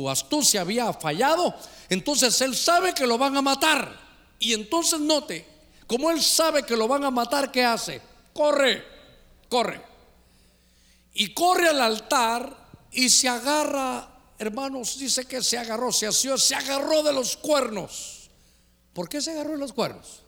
astucia 0.08 0.60
había 0.60 0.92
fallado, 0.92 1.54
entonces 1.88 2.40
él 2.40 2.56
sabe 2.56 2.94
que 2.94 3.06
lo 3.06 3.18
van 3.18 3.36
a 3.36 3.42
matar. 3.42 4.00
Y 4.38 4.52
entonces 4.52 5.00
note, 5.00 5.46
como 5.86 6.10
él 6.10 6.22
sabe 6.22 6.64
que 6.64 6.76
lo 6.76 6.88
van 6.88 7.04
a 7.04 7.10
matar, 7.10 7.50
¿qué 7.50 7.64
hace? 7.64 8.00
Corre, 8.32 8.84
corre. 9.48 9.80
Y 11.14 11.32
corre 11.34 11.68
al 11.68 11.80
altar 11.80 12.56
y 12.90 13.08
se 13.08 13.28
agarra, 13.28 14.08
hermanos, 14.38 14.98
dice 14.98 15.24
que 15.24 15.42
se 15.42 15.58
agarró, 15.58 15.92
se 15.92 16.06
asió, 16.06 16.38
se 16.38 16.54
agarró 16.54 17.02
de 17.02 17.12
los 17.12 17.36
cuernos. 17.36 18.30
¿Por 18.92 19.08
qué 19.08 19.20
se 19.20 19.30
agarró 19.32 19.52
de 19.52 19.58
los 19.58 19.72
cuernos? 19.72 20.22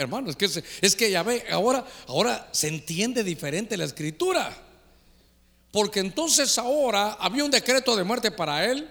Hermanos, 0.00 0.30
es 0.30 0.36
que, 0.36 0.64
es 0.80 0.96
que 0.96 1.10
ya 1.10 1.22
ve, 1.22 1.44
ahora, 1.50 1.84
ahora 2.08 2.48
se 2.52 2.68
entiende 2.68 3.22
diferente 3.22 3.76
la 3.76 3.84
escritura. 3.84 4.50
Porque 5.70 6.00
entonces 6.00 6.58
ahora 6.58 7.12
había 7.20 7.44
un 7.44 7.50
decreto 7.50 7.94
de 7.94 8.04
muerte 8.04 8.30
para 8.30 8.64
él, 8.64 8.88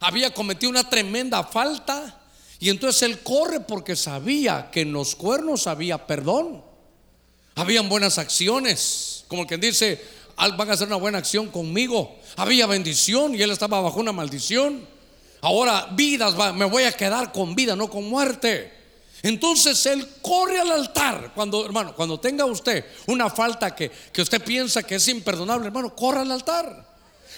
había 0.00 0.32
cometido 0.32 0.70
una 0.70 0.88
tremenda 0.88 1.44
falta, 1.44 2.20
y 2.58 2.70
entonces 2.70 3.02
él 3.02 3.20
corre 3.20 3.60
porque 3.60 3.96
sabía 3.96 4.70
que 4.70 4.80
en 4.80 4.92
los 4.92 5.14
cuernos 5.14 5.66
había 5.66 6.06
perdón, 6.06 6.64
habían 7.54 7.88
buenas 7.88 8.18
acciones, 8.18 9.24
como 9.28 9.46
quien 9.46 9.60
dice, 9.60 10.02
van 10.36 10.70
a 10.70 10.72
hacer 10.72 10.86
una 10.86 10.96
buena 10.96 11.18
acción 11.18 11.48
conmigo, 11.48 12.16
había 12.36 12.66
bendición 12.66 13.34
y 13.34 13.42
él 13.42 13.50
estaba 13.50 13.80
bajo 13.80 14.00
una 14.00 14.12
maldición. 14.12 14.86
Ahora 15.42 15.88
vidas, 15.92 16.34
me 16.54 16.64
voy 16.64 16.84
a 16.84 16.92
quedar 16.92 17.32
con 17.32 17.54
vida, 17.54 17.76
no 17.76 17.88
con 17.88 18.08
muerte. 18.08 18.72
Entonces 19.22 19.84
él 19.86 20.08
corre 20.22 20.60
al 20.60 20.70
altar. 20.70 21.32
Cuando, 21.34 21.64
hermano, 21.64 21.94
cuando 21.94 22.20
tenga 22.20 22.44
usted 22.44 22.84
una 23.06 23.30
falta 23.30 23.74
que, 23.74 23.90
que 24.12 24.22
usted 24.22 24.42
piensa 24.42 24.82
que 24.82 24.96
es 24.96 25.08
imperdonable, 25.08 25.66
hermano, 25.66 25.94
corra 25.94 26.22
al 26.22 26.32
altar. 26.32 26.86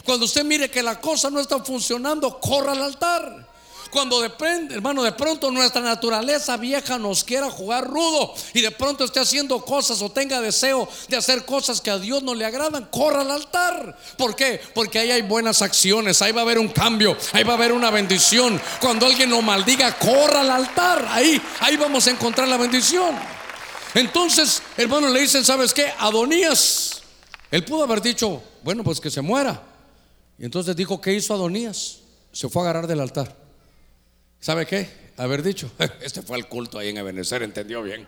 Cuando 0.04 0.26
usted 0.26 0.44
mire 0.44 0.70
que 0.70 0.82
la 0.82 1.00
cosa 1.00 1.30
no 1.30 1.40
está 1.40 1.62
funcionando, 1.64 2.38
corra 2.40 2.72
al 2.72 2.82
altar. 2.82 3.47
Cuando 3.90 4.20
depende, 4.20 4.74
hermano, 4.74 5.02
de 5.02 5.12
pronto 5.12 5.50
nuestra 5.50 5.80
naturaleza 5.80 6.56
vieja 6.56 6.98
nos 6.98 7.24
quiera 7.24 7.50
jugar 7.50 7.86
rudo 7.86 8.34
y 8.52 8.60
de 8.60 8.70
pronto 8.70 9.04
esté 9.04 9.20
haciendo 9.20 9.64
cosas 9.64 10.02
o 10.02 10.10
tenga 10.10 10.40
deseo 10.40 10.88
de 11.08 11.16
hacer 11.16 11.44
cosas 11.46 11.80
que 11.80 11.90
a 11.90 11.98
Dios 11.98 12.22
no 12.22 12.34
le 12.34 12.44
agradan, 12.44 12.84
corra 12.90 13.22
al 13.22 13.30
altar. 13.30 13.96
¿Por 14.16 14.36
qué? 14.36 14.60
Porque 14.74 14.98
ahí 14.98 15.10
hay 15.10 15.22
buenas 15.22 15.62
acciones, 15.62 16.20
ahí 16.20 16.32
va 16.32 16.42
a 16.42 16.44
haber 16.44 16.58
un 16.58 16.68
cambio, 16.68 17.16
ahí 17.32 17.44
va 17.44 17.52
a 17.52 17.56
haber 17.56 17.72
una 17.72 17.90
bendición. 17.90 18.60
Cuando 18.80 19.06
alguien 19.06 19.30
lo 19.30 19.40
maldiga, 19.40 19.98
corra 19.98 20.40
al 20.40 20.50
altar. 20.50 21.06
Ahí, 21.10 21.40
ahí 21.60 21.76
vamos 21.76 22.06
a 22.06 22.10
encontrar 22.10 22.46
la 22.46 22.58
bendición. 22.58 23.16
Entonces, 23.94 24.62
hermano, 24.76 25.08
le 25.08 25.20
dicen, 25.20 25.44
¿sabes 25.44 25.72
qué? 25.72 25.92
Adonías, 25.98 27.02
él 27.50 27.64
pudo 27.64 27.84
haber 27.84 28.02
dicho, 28.02 28.42
bueno, 28.62 28.84
pues 28.84 29.00
que 29.00 29.10
se 29.10 29.22
muera. 29.22 29.62
Y 30.38 30.44
entonces 30.44 30.76
dijo, 30.76 31.00
¿qué 31.00 31.14
hizo 31.14 31.32
Adonías? 31.32 32.00
Se 32.32 32.48
fue 32.48 32.62
a 32.62 32.64
agarrar 32.66 32.86
del 32.86 33.00
altar. 33.00 33.47
¿Sabe 34.40 34.66
qué? 34.66 34.88
Haber 35.16 35.42
dicho, 35.42 35.70
este 36.00 36.22
fue 36.22 36.38
el 36.38 36.46
culto 36.46 36.78
ahí 36.78 36.88
en 36.88 36.98
Ebenezer, 36.98 37.42
entendió 37.42 37.82
bien. 37.82 38.06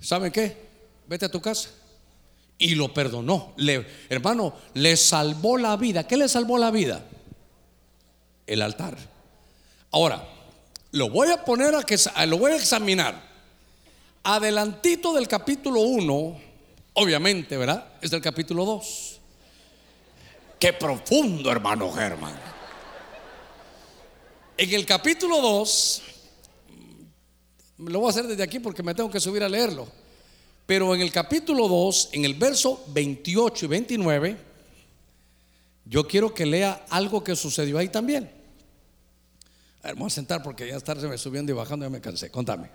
¿Sabe 0.00 0.30
qué? 0.30 0.56
Vete 1.06 1.26
a 1.26 1.30
tu 1.30 1.40
casa. 1.40 1.70
Y 2.58 2.74
lo 2.74 2.92
perdonó. 2.92 3.52
Le, 3.56 3.86
hermano, 4.08 4.54
le 4.74 4.96
salvó 4.96 5.58
la 5.58 5.76
vida. 5.76 6.06
¿Qué 6.06 6.16
le 6.16 6.28
salvó 6.28 6.58
la 6.58 6.70
vida? 6.70 7.04
El 8.46 8.62
altar. 8.62 8.96
Ahora, 9.90 10.28
lo 10.92 11.08
voy 11.08 11.28
a 11.30 11.44
poner 11.44 11.74
a 11.74 11.82
que 11.82 11.96
lo 12.26 12.38
voy 12.38 12.52
a 12.52 12.56
examinar. 12.56 13.20
Adelantito 14.22 15.12
del 15.14 15.26
capítulo 15.26 15.80
1, 15.80 16.40
obviamente, 16.94 17.56
¿verdad? 17.56 17.94
Es 18.00 18.10
del 18.10 18.20
capítulo 18.20 18.64
2. 18.64 19.20
Qué 20.58 20.72
profundo, 20.72 21.50
hermano 21.50 21.92
Germán. 21.92 22.53
En 24.56 24.72
el 24.72 24.86
capítulo 24.86 25.40
2, 25.40 26.02
lo 27.78 27.98
voy 27.98 28.06
a 28.06 28.10
hacer 28.10 28.28
desde 28.28 28.42
aquí 28.44 28.60
porque 28.60 28.84
me 28.84 28.94
tengo 28.94 29.10
que 29.10 29.18
subir 29.18 29.42
a 29.42 29.48
leerlo. 29.48 29.88
Pero 30.64 30.94
en 30.94 31.00
el 31.00 31.10
capítulo 31.10 31.66
2, 31.66 32.10
en 32.12 32.24
el 32.24 32.34
verso 32.34 32.84
28 32.92 33.64
y 33.64 33.68
29, 33.68 34.36
yo 35.86 36.06
quiero 36.06 36.32
que 36.32 36.46
lea 36.46 36.86
algo 36.88 37.24
que 37.24 37.34
sucedió 37.34 37.78
ahí 37.78 37.88
también. 37.88 38.30
A 39.82 39.88
ver, 39.88 39.96
vamos 39.96 40.12
a 40.12 40.14
sentar 40.14 40.40
porque 40.40 40.68
ya 40.68 40.76
estarse 40.76 41.08
me 41.08 41.18
subiendo 41.18 41.50
y 41.50 41.54
bajando, 41.56 41.84
ya 41.84 41.90
me 41.90 42.00
cansé. 42.00 42.30
Contame. 42.30 42.70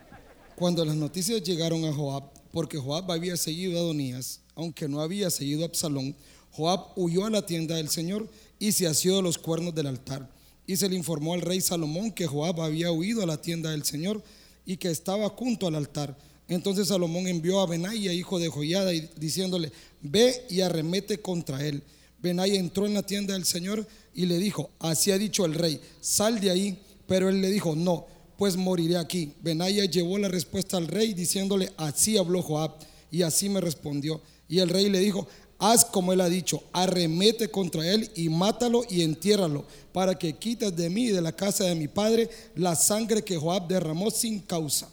Cuando 0.56 0.84
las 0.84 0.98
noticias 0.98 1.42
llegaron 1.44 1.86
a 1.86 1.94
Joab, 1.94 2.26
porque 2.52 2.78
Joab 2.78 3.10
había 3.10 3.38
seguido 3.38 3.78
a 3.78 3.82
Adonías, 3.82 4.42
aunque 4.54 4.90
no 4.90 5.00
había 5.00 5.30
seguido 5.30 5.64
a 5.64 5.68
Absalón, 5.68 6.14
Joab 6.52 6.88
huyó 6.98 7.26
a 7.26 7.30
la 7.30 7.46
tienda 7.46 7.76
del 7.76 7.88
Señor 7.88 8.28
y 8.60 8.74
se 8.74 8.86
asió 8.86 9.16
de 9.16 9.22
los 9.22 9.38
cuernos 9.38 9.74
del 9.74 9.88
altar 9.88 10.39
Y 10.70 10.78
se 10.78 10.88
le 10.88 10.96
informó 10.96 11.34
al 11.34 11.42
rey 11.42 11.62
Salomón 11.62 12.12
que 12.12 12.28
Joab 12.28 12.62
había 12.62 12.92
huido 12.92 13.24
a 13.24 13.26
la 13.26 13.42
tienda 13.42 13.72
del 13.72 13.84
Señor 13.84 14.22
y 14.68 14.78
que 14.78 14.92
estaba 14.92 15.28
junto 15.30 15.66
al 15.66 15.74
altar. 15.74 16.16
Entonces 16.48 16.90
Salomón 16.90 17.26
envió 17.26 17.60
a 17.60 17.66
Benaya, 17.66 18.14
hijo 18.14 18.38
de 18.38 18.50
Joyada, 18.50 18.92
diciéndole, 18.92 19.72
ve 20.00 20.46
y 20.48 20.62
arremete 20.62 21.22
contra 21.22 21.66
él. 21.66 21.82
Benaya 22.22 22.60
entró 22.60 22.86
en 22.86 22.94
la 22.94 23.02
tienda 23.02 23.34
del 23.34 23.46
Señor 23.46 23.88
y 24.14 24.28
le 24.28 24.38
dijo, 24.38 24.70
así 24.78 25.10
ha 25.10 25.18
dicho 25.18 25.44
el 25.44 25.56
rey, 25.56 25.82
sal 26.02 26.40
de 26.40 26.52
ahí. 26.52 26.78
Pero 27.08 27.30
él 27.30 27.42
le 27.42 27.50
dijo, 27.50 27.76
no, 27.76 28.06
pues 28.38 28.56
moriré 28.56 28.98
aquí. 28.98 29.34
Benaya 29.42 29.86
llevó 29.86 30.20
la 30.20 30.28
respuesta 30.28 30.78
al 30.78 30.86
rey 30.86 31.16
diciéndole, 31.16 31.72
así 31.78 32.16
habló 32.16 32.44
Joab 32.44 32.76
y 33.10 33.24
así 33.24 33.50
me 33.50 33.60
respondió. 33.60 34.22
Y 34.48 34.60
el 34.60 34.70
rey 34.70 34.88
le 34.88 35.00
dijo, 35.00 35.28
haz 35.60 35.86
como 35.86 36.14
él 36.14 36.22
ha 36.22 36.30
dicho, 36.30 36.64
arremete 36.72 37.52
contra 37.52 37.86
él 37.86 38.10
y 38.16 38.30
mátalo 38.30 38.84
y 38.90 39.04
entiérralo, 39.04 39.66
para 39.92 40.18
que 40.18 40.34
quites 40.34 40.76
de 40.76 40.90
mí 40.90 41.08
y 41.08 41.12
de 41.12 41.22
la 41.22 41.34
casa 41.34 41.66
de 41.66 41.76
mi 41.76 41.88
padre 41.88 42.30
la 42.56 42.76
sangre 42.76 43.24
que 43.24 43.38
Joab 43.38 43.68
derramó 43.68 44.10
sin 44.10 44.40
causa. 44.40 44.90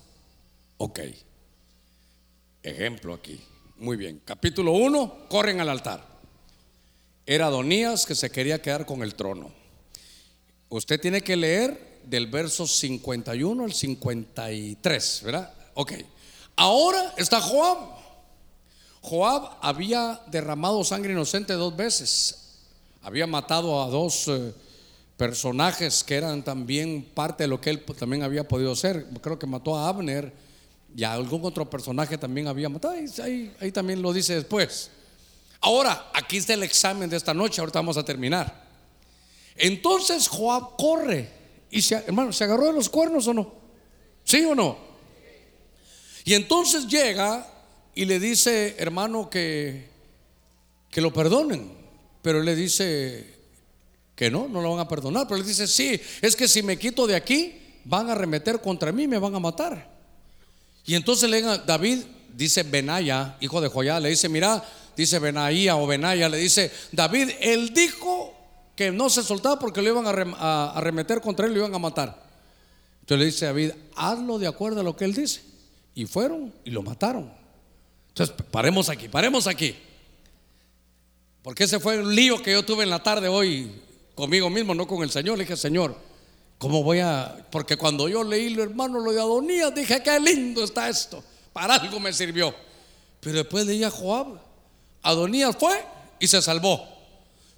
Ok. 0.78 1.00
Ejemplo 2.62 3.14
aquí. 3.14 3.40
Muy 3.78 3.96
bien. 3.96 4.20
Capítulo 4.24 4.72
1, 4.72 5.28
corren 5.28 5.60
al 5.60 5.68
altar. 5.68 6.04
Era 7.24 7.46
Adonías 7.46 8.04
que 8.04 8.14
se 8.14 8.30
quería 8.30 8.60
quedar 8.60 8.86
con 8.86 9.02
el 9.02 9.14
trono. 9.14 9.52
Usted 10.68 11.00
tiene 11.00 11.20
que 11.20 11.36
leer 11.36 12.00
del 12.04 12.26
verso 12.26 12.66
51 12.66 13.64
al 13.64 13.72
53, 13.72 15.20
¿verdad? 15.24 15.52
Ok. 15.74 15.92
Ahora 16.56 17.14
está 17.16 17.40
Joab. 17.40 17.95
Joab 19.06 19.58
había 19.60 20.20
derramado 20.26 20.82
sangre 20.82 21.12
inocente 21.12 21.52
dos 21.52 21.76
veces. 21.76 22.56
Había 23.02 23.28
matado 23.28 23.80
a 23.80 23.86
dos 23.86 24.26
eh, 24.26 24.52
personajes 25.16 26.02
que 26.02 26.16
eran 26.16 26.42
también 26.42 27.08
parte 27.14 27.44
de 27.44 27.48
lo 27.48 27.60
que 27.60 27.70
él 27.70 27.84
también 27.96 28.24
había 28.24 28.48
podido 28.48 28.74
ser. 28.74 29.06
Creo 29.22 29.38
que 29.38 29.46
mató 29.46 29.76
a 29.76 29.88
Abner 29.88 30.32
y 30.96 31.04
a 31.04 31.12
algún 31.12 31.44
otro 31.44 31.70
personaje 31.70 32.18
también 32.18 32.48
había 32.48 32.68
matado. 32.68 32.94
Ahí, 33.22 33.54
ahí 33.60 33.70
también 33.70 34.02
lo 34.02 34.12
dice 34.12 34.34
después. 34.34 34.90
Ahora, 35.60 36.10
aquí 36.12 36.38
está 36.38 36.54
el 36.54 36.64
examen 36.64 37.08
de 37.08 37.16
esta 37.16 37.32
noche. 37.32 37.60
Ahorita 37.60 37.78
vamos 37.78 37.96
a 37.96 38.04
terminar. 38.04 38.66
Entonces 39.54 40.26
Joab 40.26 40.76
corre 40.76 41.30
y 41.70 41.80
se, 41.80 41.94
hermano, 41.94 42.32
¿se 42.32 42.42
agarró 42.42 42.66
de 42.66 42.72
los 42.72 42.88
cuernos 42.88 43.28
o 43.28 43.34
no? 43.34 43.54
¿Sí 44.24 44.44
o 44.44 44.56
no? 44.56 44.78
Y 46.24 46.34
entonces 46.34 46.88
llega 46.88 47.52
y 47.96 48.04
le 48.04 48.20
dice, 48.20 48.76
hermano, 48.78 49.28
que, 49.30 49.88
que 50.90 51.00
lo 51.00 51.12
perdonen. 51.12 51.72
Pero 52.20 52.40
él 52.40 52.44
le 52.44 52.54
dice 52.54 53.34
que 54.14 54.30
no, 54.30 54.48
no 54.48 54.60
lo 54.60 54.70
van 54.70 54.80
a 54.80 54.88
perdonar. 54.88 55.26
Pero 55.26 55.40
le 55.40 55.46
dice, 55.46 55.66
sí, 55.66 55.98
es 56.20 56.36
que 56.36 56.46
si 56.46 56.62
me 56.62 56.78
quito 56.78 57.06
de 57.06 57.16
aquí, 57.16 57.58
van 57.84 58.10
a 58.10 58.12
arremeter 58.12 58.60
contra 58.60 58.92
mí, 58.92 59.08
me 59.08 59.18
van 59.18 59.34
a 59.34 59.40
matar. 59.40 59.90
Y 60.84 60.94
entonces 60.94 61.30
le 61.30 61.40
David, 61.40 62.00
dice 62.34 62.62
Benaya, 62.64 63.38
hijo 63.40 63.62
de 63.62 63.68
Joyá, 63.68 63.98
le 63.98 64.10
dice, 64.10 64.28
mira, 64.28 64.62
dice 64.94 65.18
Benaía 65.18 65.76
o 65.76 65.86
Benaya, 65.86 66.28
le 66.28 66.36
dice, 66.36 66.70
David, 66.92 67.30
él 67.40 67.72
dijo 67.72 68.34
que 68.76 68.92
no 68.92 69.08
se 69.08 69.22
soltaba 69.22 69.58
porque 69.58 69.80
lo 69.80 69.88
iban 69.88 70.34
a 70.36 70.70
arremeter 70.72 71.22
contra 71.22 71.46
él, 71.46 71.54
lo 71.54 71.60
iban 71.60 71.74
a 71.74 71.78
matar. 71.78 72.22
Entonces 73.00 73.18
le 73.18 73.24
dice 73.24 73.46
David, 73.46 73.70
hazlo 73.96 74.38
de 74.38 74.48
acuerdo 74.48 74.80
a 74.80 74.84
lo 74.84 74.94
que 74.94 75.06
él 75.06 75.14
dice. 75.14 75.40
Y 75.94 76.04
fueron 76.04 76.52
y 76.62 76.70
lo 76.70 76.82
mataron. 76.82 77.32
Entonces, 78.16 78.34
paremos 78.50 78.88
aquí, 78.88 79.10
paremos 79.10 79.46
aquí. 79.46 79.76
Porque 81.42 81.64
ese 81.64 81.78
fue 81.78 81.98
un 81.98 82.14
lío 82.14 82.42
que 82.42 82.50
yo 82.50 82.64
tuve 82.64 82.84
en 82.84 82.88
la 82.88 83.02
tarde 83.02 83.28
hoy 83.28 83.70
conmigo 84.14 84.48
mismo, 84.48 84.74
no 84.74 84.86
con 84.86 85.02
el 85.02 85.10
Señor. 85.10 85.36
Le 85.36 85.44
dije, 85.44 85.54
Señor, 85.54 85.94
¿cómo 86.56 86.82
voy 86.82 87.00
a...? 87.00 87.46
Porque 87.50 87.76
cuando 87.76 88.08
yo 88.08 88.24
leí, 88.24 88.48
lo 88.48 88.62
hermano, 88.62 89.00
lo 89.00 89.12
de 89.12 89.20
Adonías, 89.20 89.74
dije, 89.74 90.02
qué 90.02 90.18
lindo 90.18 90.64
está 90.64 90.88
esto. 90.88 91.22
Para 91.52 91.74
algo 91.74 92.00
me 92.00 92.10
sirvió. 92.10 92.54
Pero 93.20 93.36
después 93.36 93.66
leí 93.66 93.84
a 93.84 93.90
Joab. 93.90 94.40
Adonías 95.02 95.54
fue 95.54 95.84
y 96.18 96.26
se 96.26 96.40
salvó. 96.40 96.88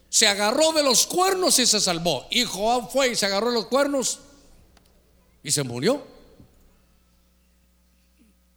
Se 0.09 0.27
agarró 0.27 0.73
de 0.73 0.83
los 0.83 1.07
cuernos 1.07 1.57
y 1.61 1.67
se 1.67 1.81
salvó. 1.81 2.27
Y 2.33 2.43
Joab 2.43 2.91
fue 2.91 3.13
y 3.13 3.15
se 3.15 3.27
agarró 3.27 3.51
de 3.51 3.55
los 3.55 3.67
cuernos 3.67 4.19
y 5.45 5.53
se 5.53 5.63
murió. 5.63 6.05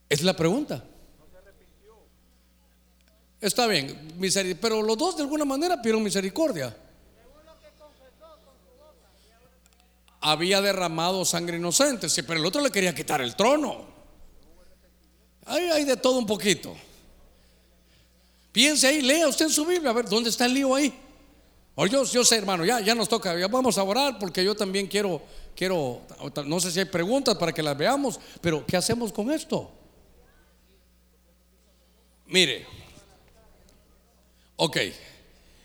Es 0.09 0.23
la 0.23 0.35
pregunta. 0.35 0.83
Está 3.41 3.65
bien, 3.65 4.15
pero 4.61 4.83
los 4.83 4.95
dos 4.95 5.17
de 5.17 5.23
alguna 5.23 5.45
manera 5.45 5.81
pidieron 5.81 6.03
misericordia. 6.03 6.77
Había 10.23 10.61
derramado 10.61 11.25
sangre 11.25 11.57
inocente, 11.57 12.07
sí, 12.07 12.21
pero 12.21 12.39
el 12.39 12.45
otro 12.45 12.61
le 12.61 12.69
quería 12.69 12.93
quitar 12.93 13.19
el 13.19 13.35
trono. 13.35 13.85
Hay, 15.47 15.83
de 15.83 15.97
todo 15.97 16.19
un 16.19 16.27
poquito. 16.27 16.75
Piense 18.51 18.85
ahí, 18.85 19.01
lea 19.01 19.27
usted 19.27 19.45
en 19.45 19.51
su 19.51 19.65
Biblia, 19.65 19.89
a 19.89 19.93
ver, 19.93 20.07
¿dónde 20.07 20.29
está 20.29 20.45
el 20.45 20.53
lío 20.53 20.75
ahí? 20.75 20.93
O 21.73 21.87
yo, 21.87 22.03
yo 22.03 22.23
sé, 22.23 22.35
hermano, 22.35 22.63
ya, 22.63 22.79
ya 22.79 22.93
nos 22.93 23.09
toca, 23.09 23.37
ya 23.39 23.47
vamos 23.47 23.75
a 23.79 23.83
orar 23.83 24.19
porque 24.19 24.43
yo 24.43 24.53
también 24.53 24.85
quiero, 24.85 25.19
quiero, 25.55 26.01
no 26.45 26.59
sé 26.59 26.71
si 26.71 26.79
hay 26.79 26.85
preguntas 26.85 27.35
para 27.37 27.51
que 27.51 27.63
las 27.63 27.75
veamos, 27.75 28.19
pero 28.39 28.63
¿qué 28.67 28.77
hacemos 28.77 29.11
con 29.11 29.31
esto? 29.31 29.71
Mire, 32.27 32.67
ok, 34.63 34.77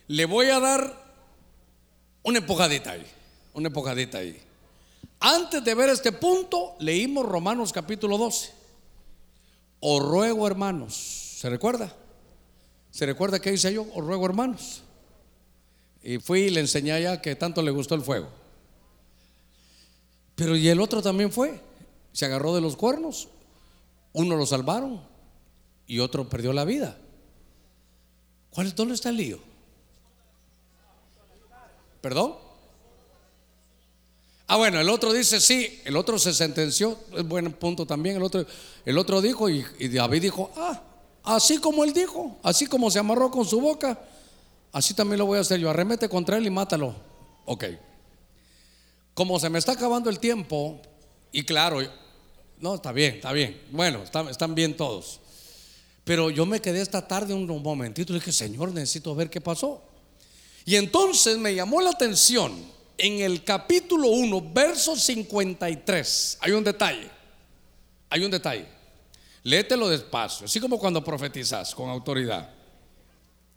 le 0.08 0.24
voy 0.24 0.46
a 0.46 0.58
dar 0.58 1.04
una 2.22 2.38
empujadita 2.38 2.92
ahí, 2.92 3.06
una 3.52 3.68
empujadita 3.68 4.18
ahí. 4.18 4.40
Antes 5.20 5.62
de 5.62 5.74
ver 5.74 5.90
este 5.90 6.12
punto, 6.12 6.76
leímos 6.78 7.26
Romanos 7.26 7.74
capítulo 7.74 8.16
12. 8.16 8.52
Os 9.80 10.02
ruego, 10.02 10.46
hermanos, 10.46 10.94
¿se 10.94 11.50
recuerda? 11.50 11.92
¿Se 12.90 13.04
recuerda 13.04 13.38
qué 13.38 13.52
hice 13.52 13.74
yo? 13.74 13.82
Os 13.94 14.02
ruego, 14.02 14.24
hermanos. 14.24 14.80
Y 16.02 16.16
fui 16.16 16.44
y 16.44 16.50
le 16.50 16.60
enseñé 16.60 16.92
allá 16.92 17.20
que 17.20 17.36
tanto 17.36 17.60
le 17.60 17.72
gustó 17.72 17.96
el 17.96 18.02
fuego. 18.02 18.28
Pero 20.36 20.56
y 20.56 20.70
el 20.70 20.80
otro 20.80 21.02
también 21.02 21.30
fue. 21.30 21.60
Se 22.14 22.24
agarró 22.24 22.54
de 22.54 22.62
los 22.62 22.76
cuernos. 22.76 23.28
Uno 24.14 24.36
lo 24.36 24.46
salvaron, 24.46 25.02
y 25.86 25.98
otro 25.98 26.30
perdió 26.30 26.54
la 26.54 26.64
vida. 26.64 26.96
¿Cuál, 28.56 28.74
¿Dónde 28.74 28.94
está 28.94 29.10
el 29.10 29.18
lío? 29.18 29.38
¿Perdón? 32.00 32.36
Ah, 34.46 34.56
bueno, 34.56 34.80
el 34.80 34.88
otro 34.88 35.12
dice 35.12 35.42
sí, 35.42 35.82
el 35.84 35.94
otro 35.94 36.18
se 36.18 36.32
sentenció, 36.32 36.98
es 37.14 37.28
buen 37.28 37.52
punto 37.52 37.84
también. 37.84 38.16
El 38.16 38.22
otro, 38.22 38.46
el 38.86 38.96
otro 38.96 39.20
dijo 39.20 39.50
y, 39.50 39.62
y 39.78 39.88
David 39.88 40.22
dijo: 40.22 40.50
Ah, 40.56 40.80
así 41.22 41.58
como 41.58 41.84
él 41.84 41.92
dijo, 41.92 42.38
así 42.42 42.66
como 42.66 42.90
se 42.90 42.98
amarró 42.98 43.30
con 43.30 43.44
su 43.44 43.60
boca, 43.60 44.00
así 44.72 44.94
también 44.94 45.18
lo 45.18 45.26
voy 45.26 45.36
a 45.36 45.42
hacer 45.42 45.60
yo. 45.60 45.68
Arremete 45.68 46.08
contra 46.08 46.38
él 46.38 46.46
y 46.46 46.50
mátalo. 46.50 46.94
Ok. 47.44 47.64
Como 49.12 49.38
se 49.38 49.50
me 49.50 49.58
está 49.58 49.72
acabando 49.72 50.08
el 50.08 50.18
tiempo, 50.18 50.80
y 51.30 51.44
claro, 51.44 51.80
no, 52.58 52.76
está 52.76 52.90
bien, 52.92 53.16
está 53.16 53.32
bien. 53.32 53.60
Bueno, 53.70 54.02
están 54.02 54.54
bien 54.54 54.74
todos. 54.78 55.20
Pero 56.06 56.30
yo 56.30 56.46
me 56.46 56.60
quedé 56.60 56.82
esta 56.82 57.08
tarde 57.08 57.34
un 57.34 57.48
momentito 57.64 58.12
y 58.12 58.20
dije, 58.20 58.30
Señor, 58.30 58.72
necesito 58.72 59.12
ver 59.16 59.28
qué 59.28 59.40
pasó. 59.40 59.82
Y 60.64 60.76
entonces 60.76 61.36
me 61.36 61.52
llamó 61.52 61.80
la 61.80 61.90
atención 61.90 62.52
en 62.96 63.22
el 63.22 63.42
capítulo 63.42 64.10
1, 64.10 64.52
verso 64.52 64.94
53. 64.94 66.38
Hay 66.42 66.52
un 66.52 66.62
detalle. 66.62 67.10
Hay 68.08 68.24
un 68.24 68.30
detalle. 68.30 68.68
Léetelo 69.42 69.88
despacio, 69.88 70.46
así 70.46 70.60
como 70.60 70.78
cuando 70.78 71.02
profetizas 71.02 71.74
con 71.74 71.90
autoridad. 71.90 72.54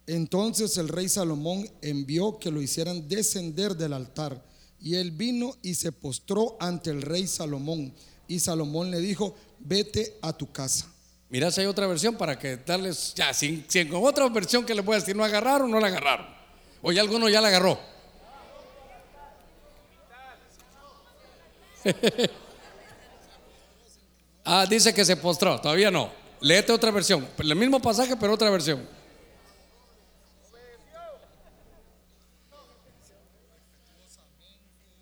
Entonces 0.08 0.76
el 0.80 0.88
rey 0.88 1.08
Salomón 1.08 1.70
envió 1.84 2.39
que 2.39 2.50
lo 2.50 2.64
hicieran 2.64 3.08
descender 3.08 3.76
del 3.76 3.93
altar. 3.93 4.43
Y 4.82 4.95
él 4.95 5.12
vino 5.12 5.56
y 5.62 5.76
se 5.76 5.91
postró 5.91 6.58
ante 6.60 6.89
el 6.89 7.04
rey 7.04 7.28
Salomón. 7.28 7.93
Y 8.28 8.39
Salomón 8.39 8.89
le 8.89 9.02
dijo, 9.02 9.36
vete 9.60 10.18
a 10.24 10.34
tu 10.34 10.52
casa. 10.52 10.91
Mira 11.30 11.51
si 11.51 11.61
hay 11.61 11.67
otra 11.67 11.86
versión 11.86 12.15
para 12.15 12.39
que 12.39 12.57
darles, 12.57 13.13
ya, 13.15 13.32
si, 13.34 13.63
con 13.89 14.03
otra 14.03 14.27
versión 14.30 14.65
que 14.65 14.73
le 14.73 14.82
voy 14.82 14.95
decir, 14.95 15.15
no 15.15 15.23
agarraron, 15.23 15.69
no 15.69 15.80
la 15.80 15.86
agarraron. 15.88 16.25
O 16.82 16.91
ya 16.91 17.01
alguno 17.01 17.30
ya 17.30 17.39
la 17.39 17.49
agarró. 17.49 17.80
ah, 24.43 24.65
dice 24.67 24.91
que 24.93 25.05
se 25.05 25.15
postró, 25.17 25.61
todavía 25.61 25.91
no. 25.91 26.11
Léete 26.41 26.71
otra 26.71 26.89
versión, 26.89 27.27
el 27.38 27.55
mismo 27.55 27.80
pasaje, 27.80 28.15
pero 28.17 28.34
otra 28.34 28.49
versión. 28.49 28.88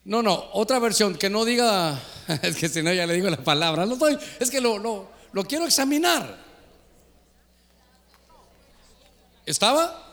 No, 0.04 0.22
no, 0.22 0.46
otra 0.54 0.80
versión 0.80 1.16
que 1.16 1.30
no 1.30 1.46
diga, 1.46 2.02
es 2.42 2.58
que 2.58 2.68
si 2.68 2.82
no 2.82 2.92
ya 2.94 3.06
le 3.06 3.14
digo 3.14 3.30
la 3.30 3.38
palabra, 3.38 3.86
no 3.86 3.94
estoy, 3.94 4.18
es 4.40 4.50
que 4.50 4.60
lo, 4.60 5.10
lo 5.38 5.44
quiero 5.46 5.66
examinar. 5.66 6.36
¿Estaba? 9.46 10.04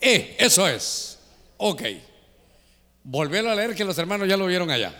Eh, 0.00 0.36
eso 0.38 0.66
es. 0.68 1.18
Ok. 1.56 1.82
Volverlo 3.02 3.50
a 3.50 3.56
leer 3.56 3.74
que 3.74 3.84
los 3.84 3.98
hermanos 3.98 4.28
ya 4.28 4.36
lo 4.36 4.46
vieron 4.46 4.70
allá. 4.70 4.94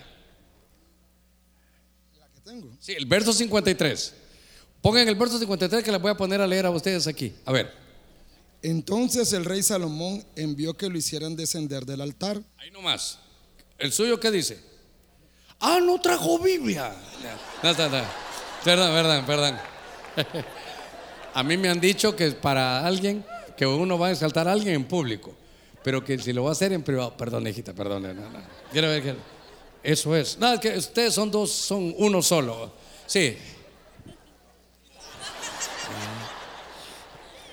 La 2.19 2.27
que 2.27 2.41
tengo. 2.41 2.69
Sí, 2.79 2.91
el 2.91 3.05
verso 3.05 3.31
53. 3.31 4.13
Pongan 4.81 5.07
el 5.07 5.15
verso 5.15 5.39
53 5.39 5.81
que 5.83 5.91
les 5.91 6.01
voy 6.01 6.11
a 6.11 6.17
poner 6.17 6.41
a 6.41 6.47
leer 6.47 6.65
a 6.65 6.69
ustedes 6.69 7.07
aquí. 7.07 7.33
A 7.45 7.53
ver, 7.53 7.73
Entonces 8.61 9.31
el 9.31 9.45
rey 9.45 9.63
Salomón 9.63 10.25
envió 10.35 10.75
que 10.75 10.89
lo 10.89 10.97
hicieran 10.97 11.37
descender 11.37 11.85
del 11.85 12.01
altar. 12.01 12.41
ahí 12.57 12.69
nomás. 12.69 13.19
¿El 13.77 13.93
suyo 13.93 14.19
qué 14.19 14.29
dice? 14.29 14.61
Ah, 15.59 15.79
no 15.81 15.99
trajo 15.99 16.39
Biblia. 16.39 16.93
No, 17.63 17.73
no, 17.73 17.89
no. 17.89 18.03
Perdón, 18.63 18.91
perdón, 18.93 19.25
perdón. 19.25 19.59
A 21.33 21.43
mí 21.43 21.57
me 21.57 21.69
han 21.69 21.79
dicho 21.79 22.15
que 22.15 22.31
para 22.31 22.85
alguien, 22.85 23.25
que 23.55 23.65
uno 23.65 23.97
va 23.97 24.07
a 24.07 24.11
exaltar 24.11 24.47
a 24.47 24.51
alguien 24.51 24.75
en 24.75 24.85
público, 24.85 25.35
pero 25.83 26.03
que 26.03 26.17
si 26.19 26.33
lo 26.33 26.43
va 26.43 26.49
a 26.49 26.53
hacer 26.53 26.73
en 26.73 26.83
privado, 26.83 27.15
perdón, 27.15 27.47
hijita, 27.47 27.73
perdón. 27.73 28.03
No, 28.03 28.13
no. 28.13 28.41
Quiero 28.71 28.89
ver 28.89 29.03
que 29.03 29.15
eso 29.83 30.15
es. 30.15 30.37
No, 30.37 30.53
es 30.53 30.59
que 30.59 30.77
ustedes 30.77 31.13
son 31.13 31.31
dos, 31.31 31.51
son 31.51 31.93
uno 31.97 32.21
solo. 32.21 32.73
Sí. 33.05 33.37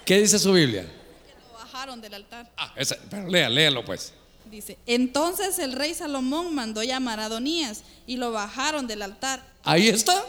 ¿Qué 0.04 0.18
dice 0.18 0.38
su 0.38 0.52
Biblia? 0.52 0.82
Lo 0.82 1.58
bajaron 1.58 2.00
del 2.00 2.14
altar. 2.14 2.50
Ah, 2.56 2.72
esa, 2.76 2.96
pero 3.08 3.28
lea, 3.28 3.48
léalo 3.48 3.84
pues. 3.84 4.12
Dice, 4.54 4.78
entonces 4.86 5.58
el 5.58 5.72
rey 5.72 5.94
Salomón 5.94 6.54
mandó 6.54 6.84
llamar 6.84 7.18
a 7.18 7.24
Adonías 7.24 7.82
y 8.06 8.18
lo 8.18 8.30
bajaron 8.30 8.86
del 8.86 9.02
altar. 9.02 9.44
Ahí 9.64 9.88
está. 9.88 10.24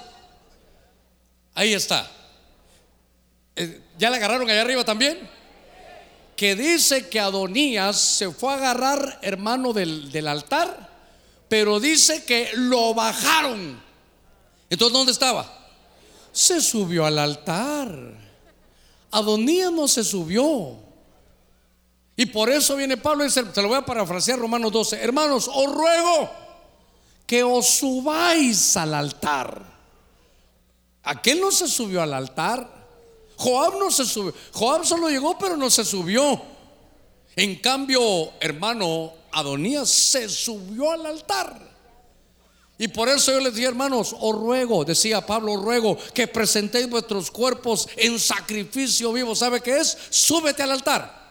Ahí 1.53 1.75
está. 1.75 2.09
Eh, 3.55 3.83
¿Ya 3.99 4.09
la 4.09 4.17
agarraron 4.17 4.49
allá 4.49 4.61
arriba 4.61 4.83
también? 4.83 5.29
Que 6.35 6.55
dice 6.55 7.07
que 7.07 7.19
Adonías 7.19 7.99
se 7.99 8.31
fue 8.31 8.51
a 8.51 8.55
agarrar, 8.55 9.19
hermano, 9.21 9.73
del, 9.73 10.11
del 10.11 10.27
altar, 10.27 10.89
pero 11.47 11.79
dice 11.79 12.25
que 12.25 12.49
lo 12.55 12.95
bajaron. 12.95 13.79
Entonces, 14.71 14.97
¿dónde 14.97 15.11
estaba? 15.11 15.69
Se 16.31 16.61
subió 16.61 17.05
al 17.05 17.19
altar. 17.19 17.95
Adonías 19.11 19.71
no 19.71 19.87
se 19.87 20.03
subió. 20.03 20.84
Y 22.17 22.27
por 22.27 22.49
eso 22.49 22.75
viene 22.75 22.97
Pablo 22.97 23.23
y 23.23 23.27
dice, 23.27 23.43
te 23.43 23.61
lo 23.61 23.67
voy 23.67 23.77
a 23.77 23.85
parafrasear 23.85 24.39
Romanos 24.39 24.71
12, 24.71 25.01
hermanos, 25.01 25.49
os 25.53 25.71
ruego 25.71 26.29
que 27.25 27.43
os 27.43 27.67
subáis 27.67 28.77
al 28.77 28.93
altar. 28.93 29.75
Aquel 31.03 31.41
no 31.41 31.51
se 31.51 31.67
subió 31.67 32.01
al 32.01 32.13
altar. 32.13 32.73
Joab 33.37 33.77
no 33.77 33.91
se 33.91 34.05
subió. 34.05 34.33
Joab 34.53 34.85
solo 34.85 35.09
llegó, 35.09 35.37
pero 35.37 35.57
no 35.57 35.69
se 35.69 35.83
subió. 35.83 36.41
En 37.35 37.57
cambio, 37.57 38.31
hermano, 38.39 39.13
Adonías 39.31 39.89
se 39.89 40.29
subió 40.29 40.91
al 40.91 41.05
altar. 41.05 41.59
Y 42.77 42.87
por 42.87 43.09
eso 43.09 43.31
yo 43.31 43.39
les 43.39 43.53
dije, 43.53 43.67
hermanos, 43.67 44.15
os 44.19 44.35
ruego, 44.35 44.83
decía 44.83 45.25
Pablo, 45.25 45.53
os 45.53 45.61
ruego 45.61 45.97
que 46.13 46.27
presentéis 46.27 46.89
vuestros 46.89 47.31
cuerpos 47.31 47.87
en 47.95 48.19
sacrificio 48.19 49.13
vivo. 49.13 49.35
¿Sabe 49.35 49.61
qué 49.61 49.77
es? 49.77 49.97
Súbete 50.09 50.63
al 50.63 50.71
altar. 50.71 51.24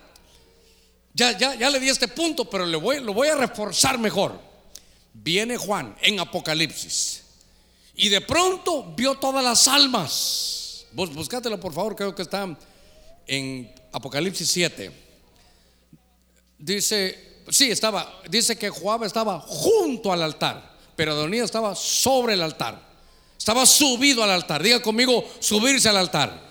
Ya, 1.14 1.38
ya, 1.38 1.54
ya 1.54 1.70
le 1.70 1.78
di 1.78 1.88
este 1.88 2.08
punto, 2.08 2.44
pero 2.50 2.66
le 2.66 2.76
voy, 2.76 3.00
lo 3.00 3.14
voy 3.14 3.28
a 3.28 3.36
reforzar 3.36 3.98
mejor. 3.98 4.38
Viene 5.12 5.56
Juan 5.56 5.96
en 6.02 6.18
Apocalipsis 6.18 7.22
y 7.94 8.08
de 8.08 8.20
pronto 8.20 8.92
vio 8.96 9.14
todas 9.14 9.44
las 9.44 9.68
almas. 9.68 10.86
Bus, 10.92 11.14
buscátelo 11.14 11.58
por 11.58 11.72
favor, 11.72 11.94
creo 11.94 12.14
que 12.14 12.22
está 12.22 12.56
en 13.26 13.72
Apocalipsis 13.92 14.50
7. 14.50 14.90
Dice, 16.58 17.42
sí, 17.48 17.70
estaba, 17.70 18.20
dice 18.28 18.56
que 18.56 18.70
Joab 18.70 19.04
estaba 19.04 19.40
junto 19.40 20.12
al 20.12 20.22
altar, 20.22 20.76
pero 20.96 21.12
Adonías 21.12 21.44
estaba 21.44 21.76
sobre 21.76 22.34
el 22.34 22.42
altar. 22.42 22.80
Estaba 23.38 23.66
subido 23.66 24.24
al 24.24 24.30
altar. 24.30 24.62
Diga 24.62 24.80
conmigo, 24.80 25.24
subirse 25.38 25.88
al 25.88 25.96
altar. 25.96 26.42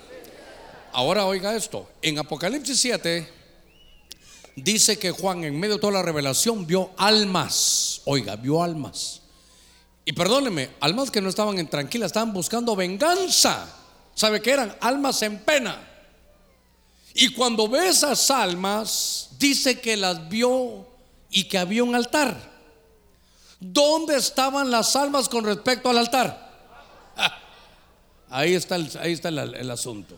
Ahora 0.94 1.26
oiga 1.26 1.56
esto, 1.56 1.90
en 2.02 2.20
Apocalipsis 2.20 2.80
7 2.80 3.43
dice 4.56 4.98
que 5.00 5.12
Juan 5.12 5.44
en 5.44 5.60
medio 5.60 5.76
de 5.76 5.82
toda 5.82 5.94
la 5.94 6.02
revelación 6.02 6.66
vio 6.66 6.92
almas, 6.98 8.02
oiga, 8.06 8.36
vio 8.36 8.64
almas. 8.64 9.22
Y 10.06 10.14
perdóneme, 10.14 10.72
almas 10.80 11.10
que 11.10 11.22
no 11.22 11.30
estaban 11.30 11.58
en 11.60 11.70
tranquila, 11.70 12.06
estaban 12.06 12.34
buscando 12.34 12.76
venganza. 12.76 13.68
¿Sabe 14.16 14.42
qué 14.42 14.52
eran? 14.52 14.76
Almas 14.82 15.22
en 15.22 15.40
pena. 15.40 15.90
Y 17.14 17.30
cuando 17.30 17.68
ve 17.68 17.88
esas 17.88 18.30
almas, 18.32 19.30
dice 19.38 19.80
que 19.80 19.96
las 19.96 20.28
vio 20.30 20.88
y 21.30 21.46
que 21.46 21.58
había 21.58 21.84
un 21.84 21.96
altar. 21.96 22.52
¿Dónde 23.60 24.18
estaban 24.18 24.70
las 24.70 24.96
almas 24.96 25.30
con 25.30 25.46
respecto 25.46 25.90
al 25.90 25.98
altar? 26.00 26.52
Ah, 27.16 27.40
ahí 28.30 28.56
está 28.56 28.76
ahí 28.76 29.14
está 29.14 29.30
el 29.30 29.72
asunto. 29.72 30.18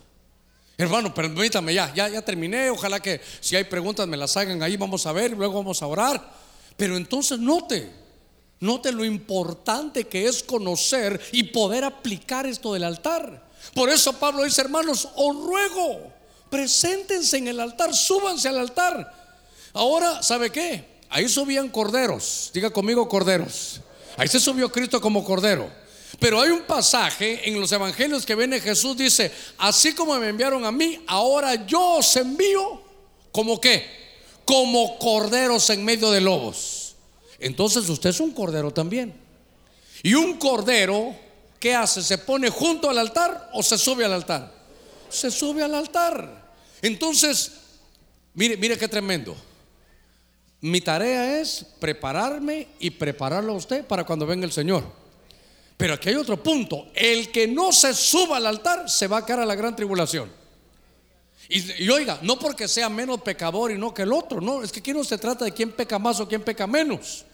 Hermano, 0.78 1.13
permítame 1.13 1.73
ya, 1.73 1.93
ya, 1.93 2.09
ya 2.09 2.21
terminé. 2.21 2.69
Ojalá 2.69 2.99
que 2.99 3.21
si 3.39 3.55
hay 3.55 3.63
preguntas 3.63 4.07
me 4.07 4.17
las 4.17 4.36
hagan 4.36 4.61
ahí, 4.61 4.76
vamos 4.76 5.05
a 5.05 5.13
ver, 5.13 5.32
luego 5.32 5.55
vamos 5.55 5.82
a 5.82 5.88
orar. 5.88 6.34
Pero 6.76 6.97
entonces 6.97 7.39
note, 7.39 7.89
note 8.59 8.91
lo 8.91 9.05
importante 9.05 10.05
que 10.05 10.28
es 10.28 10.43
conocer 10.43 11.21
y 11.32 11.43
poder 11.43 11.86
aplicar 11.86 12.45
esto 12.45 12.73
del 12.73 12.84
altar. 12.84 13.45
Por 13.73 13.89
eso 13.89 14.13
Pablo 14.13 14.43
dice, 14.43 14.61
hermanos, 14.61 15.07
os 15.15 15.36
ruego, 15.36 16.11
preséntense 16.49 17.38
en 17.38 17.47
el 17.47 17.59
altar, 17.59 17.93
súbanse 17.95 18.49
al 18.49 18.59
altar. 18.59 19.13
Ahora, 19.73 20.21
¿sabe 20.21 20.51
qué? 20.51 20.95
Ahí 21.09 21.30
subían 21.30 21.69
corderos, 21.69 22.51
diga 22.53 22.69
conmigo 22.69 23.07
corderos. 23.07 23.80
Ahí 24.17 24.28
se 24.28 24.39
subió 24.39 24.69
Cristo 24.71 24.99
como 24.99 25.23
cordero. 25.23 25.69
Pero 26.20 26.39
hay 26.39 26.49
un 26.49 26.61
pasaje 26.61 27.47
en 27.47 27.59
los 27.59 27.72
evangelios 27.72 28.26
que 28.26 28.36
viene 28.36 28.59
Jesús, 28.59 28.95
dice, 28.95 29.32
así 29.57 29.93
como 29.93 30.16
me 30.18 30.30
enviaron 30.30 30.63
a 30.66 30.72
mí, 30.72 31.03
ahora 31.07 31.66
yo 31.66 31.97
os 31.97 32.16
envío 32.16 32.82
como 33.32 33.59
qué? 33.59 33.86
Como 34.45 34.97
corderos 34.97 35.70
en 35.70 35.84
medio 35.84 36.11
de 36.11 36.22
lobos. 36.22 36.95
Entonces 37.39 37.89
usted 37.89 38.11
es 38.11 38.20
un 38.20 38.32
cordero 38.32 38.72
también. 38.72 39.13
Y 40.03 40.13
un 40.13 40.38
cordero, 40.38 41.16
¿qué 41.59 41.76
hace? 41.76 42.01
¿Se 42.01 42.18
pone 42.18 42.49
junto 42.49 42.89
al 42.89 42.97
altar 42.97 43.49
o 43.53 43.61
se 43.61 43.78
sube 43.78 44.05
al 44.05 44.13
altar? 44.13 44.53
Se 45.09 45.32
sube 45.32 45.63
al 45.63 45.74
altar. 45.76 46.53
Entonces, 46.82 47.51
mire, 48.34 48.55
mire 48.55 48.78
qué 48.78 48.88
tremendo. 48.88 49.36
Mi 50.61 50.80
tarea 50.80 51.39
es 51.39 51.66
prepararme 51.80 52.68
y 52.80 52.91
prepararlo 52.91 53.53
a 53.53 53.55
usted 53.57 53.86
para 53.86 54.03
cuando 54.03 54.26
venga 54.26 54.45
el 54.45 54.51
Señor. 54.51 55.04
Pero 55.78 55.95
aquí 55.95 56.09
hay 56.09 56.15
otro 56.15 56.41
punto. 56.41 56.88
El 56.93 57.32
que 57.32 57.47
no 57.47 57.71
se 57.71 57.93
suba 57.93 58.38
al 58.38 58.45
altar 58.45 58.89
se 58.89 59.07
va 59.07 59.17
a 59.17 59.26
caer 59.26 59.41
a 59.41 59.45
la 59.45 59.55
gran 59.55 59.76
tribulación. 59.76 60.32
Y, 61.49 61.84
y, 61.84 61.89
oiga, 61.89 62.17
no 62.21 62.39
porque 62.39 62.67
sea 62.67 62.89
menos 62.89 63.21
pecador 63.21 63.71
y 63.71 63.78
no 63.78 63.93
que 63.93 64.01
el 64.01 64.13
otro, 64.13 64.41
no, 64.41 64.63
es 64.63 64.71
que 64.71 64.80
aquí 64.80 64.93
no 64.93 65.03
se 65.03 65.17
trata 65.17 65.45
de 65.45 65.51
quién 65.51 65.71
peca 65.71 65.99
más 65.99 66.20
o 66.20 66.28
quién 66.28 66.41
peca 66.41 66.66
menos. 66.66 67.25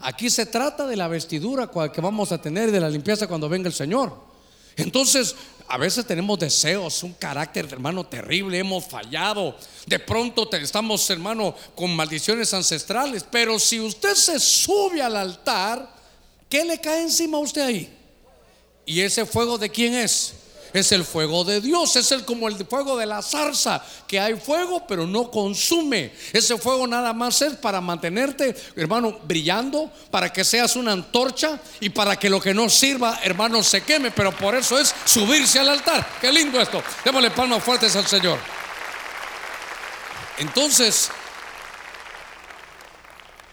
Aquí 0.00 0.30
se 0.30 0.46
trata 0.46 0.86
de 0.86 0.94
la 0.94 1.08
vestidura 1.08 1.68
que 1.92 2.00
vamos 2.00 2.30
a 2.30 2.40
tener, 2.40 2.70
de 2.70 2.78
la 2.78 2.88
limpieza 2.88 3.26
cuando 3.26 3.48
venga 3.48 3.68
el 3.68 3.74
Señor. 3.74 4.28
Entonces, 4.76 5.34
a 5.66 5.76
veces 5.76 6.06
tenemos 6.06 6.38
deseos, 6.38 7.02
un 7.02 7.14
carácter, 7.14 7.66
hermano, 7.68 8.06
terrible, 8.06 8.58
hemos 8.58 8.86
fallado. 8.86 9.56
De 9.86 9.98
pronto 9.98 10.48
estamos, 10.52 11.10
hermano, 11.10 11.52
con 11.74 11.96
maldiciones 11.96 12.54
ancestrales. 12.54 13.24
Pero 13.28 13.58
si 13.58 13.80
usted 13.80 14.14
se 14.14 14.38
sube 14.38 15.02
al 15.02 15.16
altar, 15.16 15.97
¿qué 16.48 16.64
le 16.64 16.80
cae 16.80 17.02
encima 17.02 17.38
a 17.38 17.40
usted 17.40 17.62
ahí? 17.62 17.94
¿Y 18.86 19.00
ese 19.00 19.26
fuego 19.26 19.58
de 19.58 19.70
quién 19.70 19.94
es? 19.94 20.34
Es 20.72 20.92
el 20.92 21.04
fuego 21.04 21.44
de 21.44 21.60
Dios, 21.60 21.96
es 21.96 22.12
el 22.12 22.24
como 22.24 22.46
el 22.46 22.54
fuego 22.66 22.96
de 22.96 23.06
la 23.06 23.22
zarza, 23.22 23.82
que 24.06 24.20
hay 24.20 24.34
fuego 24.34 24.86
pero 24.86 25.06
no 25.06 25.30
consume. 25.30 26.12
Ese 26.32 26.58
fuego 26.58 26.86
nada 26.86 27.12
más 27.12 27.40
es 27.40 27.54
para 27.54 27.80
mantenerte, 27.80 28.54
hermano, 28.76 29.18
brillando, 29.24 29.90
para 30.10 30.30
que 30.32 30.44
seas 30.44 30.76
una 30.76 30.92
antorcha 30.92 31.58
y 31.80 31.88
para 31.88 32.18
que 32.18 32.28
lo 32.28 32.40
que 32.40 32.52
no 32.52 32.68
sirva, 32.68 33.20
hermano, 33.22 33.62
se 33.62 33.82
queme. 33.82 34.10
Pero 34.10 34.30
por 34.36 34.54
eso 34.54 34.78
es 34.78 34.94
subirse 35.04 35.58
al 35.58 35.70
altar. 35.70 36.06
Qué 36.20 36.30
lindo 36.30 36.60
esto. 36.60 36.82
Démosle 37.04 37.30
palmas 37.30 37.62
fuertes 37.62 37.96
al 37.96 38.06
Señor. 38.06 38.38
Entonces, 40.38 41.10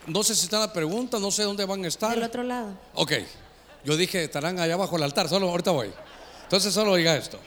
no 0.07 0.23
sé 0.23 0.36
si 0.36 0.44
está 0.44 0.60
la 0.60 0.73
pregunta, 0.73 1.19
no 1.19 1.32
sé 1.32 1.44
dónde 1.44 1.65
van 1.65 1.84
a 1.86 1.88
estar. 1.88 2.14
Del 2.14 2.23
otro 2.23 2.44
lado. 2.44 2.77
Ok, 2.94 3.14
yo 3.84 3.98
dije, 3.98 4.23
estarán 4.23 4.60
allá 4.60 4.73
abajo 4.73 4.98
el 4.98 5.03
altar, 5.03 5.30
solo 5.30 5.49
ahorita 5.49 5.72
voy. 5.72 5.91
Entonces 6.44 6.73
solo 6.73 6.91
oiga 6.91 7.15
esto. 7.15 7.40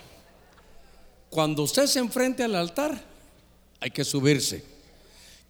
Cuando 1.31 1.63
usted 1.63 1.87
se 1.87 1.99
enfrente 1.99 2.43
al 2.43 2.55
altar, 2.55 3.01
hay 3.81 3.91
que 3.91 4.05
subirse. 4.05 4.65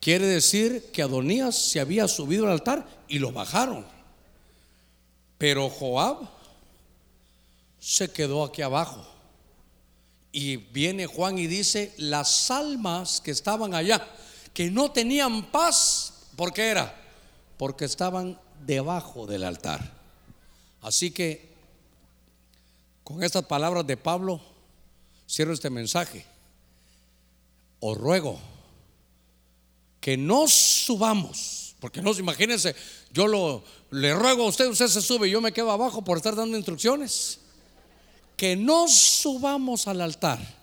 Quiere 0.00 0.26
decir 0.26 0.90
que 0.92 1.02
Adonías 1.02 1.56
se 1.56 1.80
había 1.80 2.06
subido 2.08 2.46
al 2.46 2.52
altar 2.52 2.86
y 3.08 3.18
lo 3.18 3.32
bajaron. 3.32 3.86
Pero 5.38 5.68
Joab 5.70 6.28
se 7.78 8.10
quedó 8.10 8.44
aquí 8.44 8.62
abajo. 8.62 9.06
Y 10.30 10.56
viene 10.56 11.06
Juan 11.06 11.38
y 11.38 11.46
dice, 11.46 11.94
las 11.96 12.50
almas 12.50 13.20
que 13.20 13.30
estaban 13.30 13.74
allá, 13.74 14.06
que 14.52 14.70
no 14.70 14.90
tenían 14.90 15.50
paz, 15.50 16.14
¿por 16.38 16.52
qué 16.52 16.68
era? 16.68 16.94
Porque 17.58 17.84
estaban 17.84 18.38
debajo 18.64 19.26
del 19.26 19.42
altar. 19.42 19.92
Así 20.82 21.10
que, 21.10 21.52
con 23.02 23.24
estas 23.24 23.44
palabras 23.46 23.84
de 23.84 23.96
Pablo, 23.96 24.40
cierro 25.28 25.52
este 25.52 25.68
mensaje. 25.68 26.24
Os 27.80 27.98
ruego 27.98 28.38
que 30.00 30.16
no 30.16 30.46
subamos, 30.46 31.74
porque 31.80 32.00
no 32.00 32.12
imagínense, 32.12 32.76
yo 33.12 33.26
lo, 33.26 33.64
le 33.90 34.14
ruego 34.14 34.44
a 34.44 34.48
usted, 34.48 34.68
usted 34.68 34.86
se 34.86 35.02
sube 35.02 35.26
y 35.26 35.32
yo 35.32 35.40
me 35.40 35.52
quedo 35.52 35.72
abajo 35.72 36.02
por 36.02 36.18
estar 36.18 36.36
dando 36.36 36.56
instrucciones. 36.56 37.40
Que 38.36 38.54
no 38.54 38.86
subamos 38.86 39.88
al 39.88 40.00
altar 40.00 40.57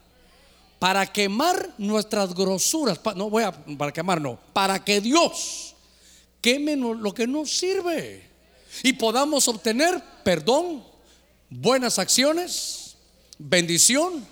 para 0.79 1.05
quemar 1.05 1.69
nuestras 1.77 2.33
grosuras. 2.33 2.99
No 3.15 3.29
voy 3.29 3.43
a 3.43 3.51
para 3.51 3.91
quemar, 3.91 4.21
no, 4.21 4.39
para 4.53 4.83
que 4.83 5.01
Dios 5.01 5.75
queme 6.41 6.75
lo 6.75 7.13
que 7.13 7.25
nos 7.25 7.49
sirve 7.49 8.29
y 8.83 8.93
podamos 8.93 9.47
obtener 9.47 10.01
perdón, 10.23 10.83
buenas 11.49 11.97
acciones, 11.99 12.95
bendición 13.37 14.25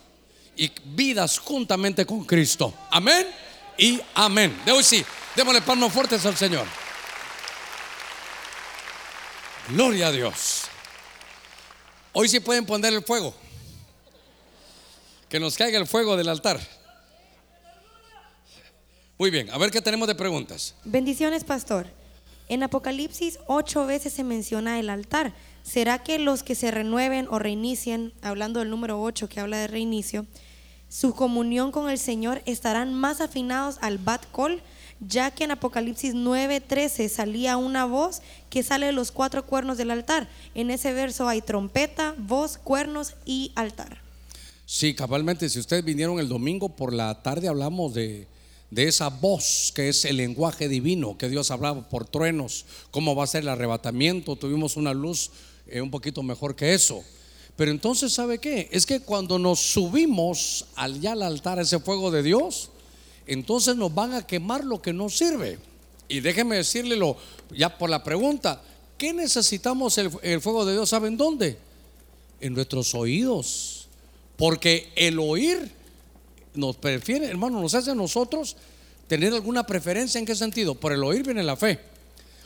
y 0.56 0.72
vidas 0.86 1.40
juntamente 1.40 2.06
con 2.06 2.26
Cristo. 2.26 2.74
Amén 2.92 3.28
y 3.78 4.00
amén. 4.14 4.60
De 4.66 4.72
hoy 4.72 4.84
sí, 4.84 5.04
démosle 5.36 5.62
palmas 5.62 5.92
fuertes 5.92 6.26
al 6.26 6.38
Señor. 6.38 6.68
Gloria 9.70 10.08
a 10.08 10.12
Dios. 10.12 10.64
Hoy 12.12 12.28
sí 12.30 12.40
pueden 12.40 12.66
poner 12.66 12.94
el 12.94 13.04
fuego. 13.04 13.34
Que 15.34 15.40
nos 15.40 15.58
caiga 15.58 15.80
el 15.80 15.88
fuego 15.88 16.16
del 16.16 16.30
altar. 16.30 16.60
Muy 19.18 19.32
bien, 19.32 19.50
a 19.50 19.58
ver 19.58 19.72
qué 19.72 19.82
tenemos 19.82 20.08
de 20.08 20.14
preguntas. 20.14 20.76
Bendiciones, 20.86 21.44
pastor. 21.44 21.88
En 22.50 22.62
Apocalipsis 22.62 23.40
ocho 23.48 23.88
veces 23.88 24.14
se 24.14 24.24
menciona 24.24 24.80
el 24.80 24.92
altar. 24.92 25.34
¿Será 25.64 26.04
que 26.04 26.20
los 26.20 26.44
que 26.44 26.54
se 26.54 26.70
renueven 26.70 27.28
o 27.32 27.40
reinicien, 27.40 28.14
hablando 28.22 28.60
del 28.60 28.70
número 28.70 29.02
8 29.02 29.28
que 29.28 29.40
habla 29.40 29.58
de 29.58 29.66
reinicio, 29.66 30.28
su 30.88 31.16
comunión 31.16 31.72
con 31.72 31.90
el 31.90 31.98
Señor 31.98 32.44
estarán 32.46 32.94
más 32.94 33.20
afinados 33.20 33.80
al 33.82 33.98
Bat 33.98 34.28
Kol, 34.32 34.62
ya 35.00 35.32
que 35.32 35.46
en 35.46 35.52
Apocalipsis 35.54 36.14
9:13 36.14 37.10
salía 37.10 37.58
una 37.58 37.86
voz 37.86 38.22
que 38.52 38.62
sale 38.62 38.86
de 38.86 38.92
los 38.92 39.12
cuatro 39.12 39.48
cuernos 39.48 39.80
del 39.80 39.90
altar. 39.90 40.30
En 40.54 40.70
ese 40.70 40.94
verso 40.94 41.28
hay 41.28 41.42
trompeta, 41.42 42.14
voz, 42.20 42.60
cuernos 42.60 43.16
y 43.26 43.52
altar. 43.56 44.03
Sí, 44.76 44.96
cabalmente, 44.96 45.50
si 45.50 45.60
ustedes 45.60 45.86
vinieron 45.86 46.20
el 46.20 46.28
domingo 46.28 46.68
por 46.68 46.94
la 46.94 47.22
tarde 47.22 47.48
hablamos 47.48 47.94
de, 47.94 48.26
de 48.72 48.88
esa 48.88 49.10
voz 49.10 49.72
que 49.76 49.88
es 49.88 50.04
el 50.04 50.18
lenguaje 50.18 50.68
divino, 50.68 51.16
que 51.16 51.30
Dios 51.30 51.52
hablaba 51.52 51.88
por 51.88 52.08
truenos, 52.08 52.66
cómo 52.90 53.14
va 53.14 53.24
a 53.24 53.28
ser 53.28 53.44
el 53.44 53.50
arrebatamiento, 53.50 54.36
tuvimos 54.36 54.76
una 54.76 54.92
luz 54.92 55.30
eh, 55.68 55.80
un 55.80 55.92
poquito 55.92 56.24
mejor 56.24 56.56
que 56.56 56.74
eso. 56.74 57.04
Pero 57.56 57.70
entonces, 57.70 58.14
¿sabe 58.14 58.40
qué? 58.40 58.68
Es 58.72 58.88
que 58.88 59.02
cuando 59.02 59.38
nos 59.38 59.60
subimos 59.60 60.66
allá 60.76 61.12
al 61.12 61.22
altar, 61.22 61.60
ese 61.60 61.78
fuego 61.78 62.10
de 62.10 62.24
Dios, 62.24 62.72
entonces 63.28 63.76
nos 63.76 63.94
van 63.94 64.16
a 64.16 64.26
quemar 64.26 64.64
lo 64.64 64.82
que 64.82 64.92
nos 64.92 65.16
sirve. 65.16 65.60
Y 66.08 66.20
déjeme 66.22 66.56
decirle 66.56 66.98
ya 67.56 67.78
por 67.78 67.92
la 67.92 68.04
pregunta, 68.04 68.60
¿qué 68.98 69.14
necesitamos 69.14 70.00
el, 70.00 70.10
el 70.24 70.42
fuego 70.42 70.66
de 70.66 70.74
Dios? 70.74 70.90
¿Saben 70.90 71.16
dónde? 71.16 71.60
En 72.42 72.56
nuestros 72.56 72.96
oídos. 72.96 73.73
Porque 74.44 74.92
el 74.98 75.20
oír 75.20 75.72
nos 76.54 76.76
prefiere, 76.76 77.28
hermano, 77.28 77.62
nos 77.62 77.74
hace 77.76 77.92
a 77.92 77.96
nosotros 77.96 78.58
tener 79.08 79.32
alguna 79.32 79.66
preferencia. 79.66 80.20
¿En 80.20 80.26
qué 80.26 80.36
sentido? 80.36 80.76
Por 80.76 80.92
el 80.92 81.02
oír 81.02 81.24
viene 81.24 81.42
la 81.44 81.56
fe. 81.56 81.80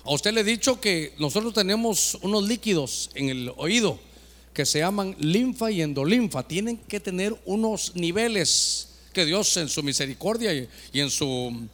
A 0.04 0.12
usted 0.12 0.32
le 0.32 0.42
he 0.42 0.44
dicho 0.44 0.80
que 0.80 1.16
nosotros 1.18 1.56
tenemos 1.56 2.20
unos 2.22 2.48
líquidos 2.48 3.10
en 3.16 3.30
el 3.30 3.52
oído 3.58 4.00
que 4.54 4.64
se 4.64 4.78
llaman 4.78 5.16
linfa 5.18 5.72
y 5.72 5.82
endolinfa. 5.82 6.48
Tienen 6.48 6.78
que 6.78 7.00
tener 7.00 7.36
unos 7.46 7.96
niveles 7.96 8.90
que 9.12 9.26
Dios 9.26 9.58
en 9.58 9.68
su 9.68 9.82
misericordia 9.82 10.54
y, 10.54 10.70
en 11.00 11.10
su 11.10 11.68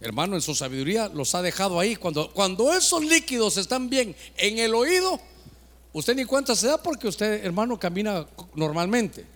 hermano, 0.00 0.36
en 0.36 0.42
su 0.42 0.54
sabiduría, 0.54 1.08
los 1.08 1.34
ha 1.34 1.42
dejado 1.42 1.80
ahí. 1.80 1.96
Cuando, 1.96 2.32
cuando 2.32 2.72
esos 2.72 3.04
líquidos 3.04 3.56
están 3.56 3.90
bien 3.90 4.14
en 4.36 4.56
el 4.60 4.72
oído, 4.72 5.18
usted 5.92 6.14
ni 6.14 6.24
cuenta 6.26 6.54
se 6.54 6.68
da 6.68 6.80
porque 6.80 7.08
usted, 7.08 7.44
hermano, 7.44 7.76
camina 7.76 8.24
normalmente. 8.54 9.33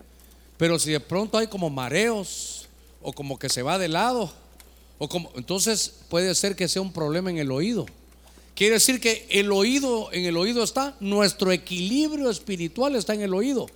Pero 0.59 0.77
si 0.77 0.91
de 0.91 0.99
pronto 0.99 1.37
hay 1.37 1.47
como 1.47 1.69
mareos 1.69 2.67
o 3.01 3.13
como 3.13 3.39
que 3.39 3.47
se 3.47 3.61
va 3.61 3.77
de 3.77 3.87
lado, 3.87 4.29
o 4.97 5.07
como, 5.07 5.31
entonces 5.35 5.93
puede 6.09 6.35
ser 6.35 6.57
que 6.57 6.67
sea 6.67 6.81
un 6.81 6.91
problema 6.91 7.29
en 7.29 7.37
el 7.37 7.49
oído. 7.49 7.85
Quiere 8.55 8.73
decir 8.73 8.99
que 8.99 9.25
el 9.29 9.53
oído, 9.53 10.11
en 10.11 10.25
el 10.25 10.35
oído 10.35 10.61
está, 10.61 10.97
nuestro 10.99 11.53
equilibrio 11.53 12.29
espiritual 12.29 12.97
está 12.97 13.13
en 13.13 13.21
el 13.21 13.33
oído. 13.33 13.67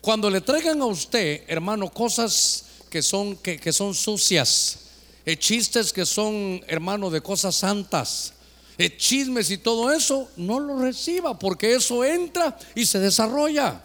Cuando 0.00 0.30
le 0.30 0.40
traigan 0.40 0.80
a 0.80 0.86
usted, 0.86 1.42
hermano, 1.46 1.90
cosas 1.90 2.64
que 2.88 3.02
son, 3.02 3.36
que, 3.36 3.70
son 3.70 3.92
sucias, 3.92 4.78
eh, 5.26 5.36
chistes 5.36 5.92
que 5.92 6.06
son, 6.06 6.64
hermano, 6.68 7.10
de 7.10 7.20
cosas 7.20 7.54
santas, 7.54 8.32
eh, 8.78 8.96
chismes 8.96 9.50
y 9.50 9.58
todo 9.58 9.92
eso, 9.92 10.26
no 10.38 10.58
lo 10.58 10.78
reciba, 10.78 11.38
porque 11.38 11.74
eso 11.74 12.02
entra 12.02 12.56
y 12.74 12.86
se 12.86 12.98
desarrolla. 12.98 13.82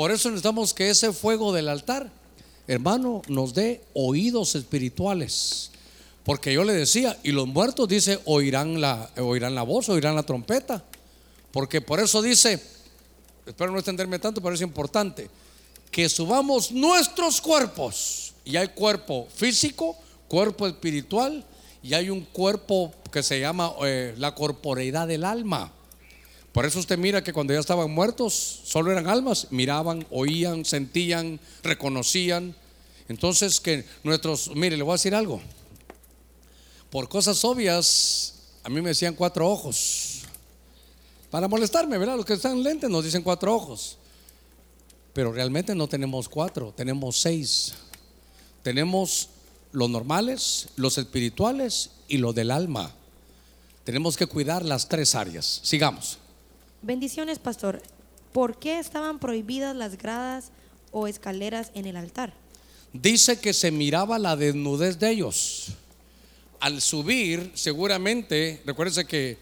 Por 0.00 0.10
eso 0.10 0.30
necesitamos 0.30 0.72
que 0.72 0.88
ese 0.88 1.12
fuego 1.12 1.52
del 1.52 1.68
altar, 1.68 2.10
hermano, 2.66 3.20
nos 3.28 3.52
dé 3.52 3.84
oídos 3.92 4.54
espirituales 4.54 5.70
porque 6.24 6.54
yo 6.54 6.64
le 6.64 6.72
decía, 6.72 7.18
y 7.22 7.32
los 7.32 7.46
muertos 7.46 7.86
dice, 7.86 8.18
oirán 8.24 8.80
la, 8.80 9.10
oirán 9.18 9.54
la 9.54 9.62
voz, 9.62 9.90
oirán 9.90 10.14
la 10.14 10.22
trompeta. 10.22 10.82
Porque 11.52 11.82
por 11.82 12.00
eso 12.00 12.22
dice, 12.22 12.62
espero 13.44 13.72
no 13.72 13.76
extenderme 13.76 14.18
tanto, 14.18 14.40
pero 14.40 14.54
es 14.54 14.62
importante, 14.62 15.28
que 15.90 16.08
subamos 16.08 16.72
nuestros 16.72 17.38
cuerpos. 17.42 18.32
Y 18.46 18.56
hay 18.56 18.68
cuerpo 18.68 19.28
físico, 19.34 19.98
cuerpo 20.28 20.66
espiritual, 20.66 21.44
y 21.82 21.92
hay 21.92 22.08
un 22.08 22.22
cuerpo 22.22 22.90
que 23.12 23.22
se 23.22 23.38
llama 23.38 23.74
eh, 23.84 24.14
la 24.16 24.34
corporeidad 24.34 25.06
del 25.06 25.24
alma. 25.24 25.70
Por 26.60 26.66
eso 26.66 26.78
usted 26.78 26.98
mira 26.98 27.24
que 27.24 27.32
cuando 27.32 27.54
ya 27.54 27.60
estaban 27.60 27.90
muertos, 27.90 28.34
solo 28.64 28.92
eran 28.92 29.06
almas, 29.06 29.46
miraban, 29.48 30.06
oían, 30.10 30.66
sentían, 30.66 31.40
reconocían. 31.62 32.54
Entonces 33.08 33.58
que 33.60 33.86
nuestros, 34.04 34.54
mire, 34.54 34.76
le 34.76 34.82
voy 34.82 34.90
a 34.90 34.96
decir 34.96 35.14
algo 35.14 35.40
por 36.90 37.08
cosas 37.08 37.42
obvias, 37.46 38.34
a 38.62 38.68
mí 38.68 38.82
me 38.82 38.90
decían 38.90 39.14
cuatro 39.14 39.48
ojos. 39.48 40.24
Para 41.30 41.48
molestarme, 41.48 41.96
¿verdad? 41.96 42.18
Los 42.18 42.26
que 42.26 42.34
están 42.34 42.62
lentes 42.62 42.90
nos 42.90 43.04
dicen 43.04 43.22
cuatro 43.22 43.54
ojos. 43.54 43.96
Pero 45.14 45.32
realmente 45.32 45.74
no 45.74 45.88
tenemos 45.88 46.28
cuatro, 46.28 46.74
tenemos 46.76 47.22
seis. 47.22 47.72
Tenemos 48.62 49.30
los 49.72 49.88
normales, 49.88 50.68
los 50.76 50.98
espirituales 50.98 51.92
y 52.06 52.18
lo 52.18 52.34
del 52.34 52.50
alma. 52.50 52.94
Tenemos 53.82 54.18
que 54.18 54.26
cuidar 54.26 54.62
las 54.62 54.90
tres 54.90 55.14
áreas. 55.14 55.60
Sigamos. 55.62 56.18
Bendiciones, 56.82 57.38
pastor. 57.38 57.82
¿Por 58.32 58.58
qué 58.58 58.78
estaban 58.78 59.18
prohibidas 59.18 59.74
las 59.76 59.98
gradas 59.98 60.50
o 60.92 61.06
escaleras 61.06 61.70
en 61.74 61.86
el 61.86 61.96
altar? 61.96 62.32
Dice 62.92 63.40
que 63.40 63.52
se 63.52 63.70
miraba 63.70 64.18
la 64.18 64.36
desnudez 64.36 64.98
de 64.98 65.10
ellos 65.10 65.74
al 66.60 66.82
subir, 66.82 67.50
seguramente, 67.54 68.60
recuérdense 68.66 69.06
que 69.06 69.38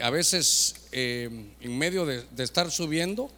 a 0.00 0.10
veces 0.10 0.74
eh, 0.92 1.28
en 1.60 1.78
medio 1.78 2.06
de, 2.06 2.24
estar 2.38 2.70
subiendo, 2.70 3.30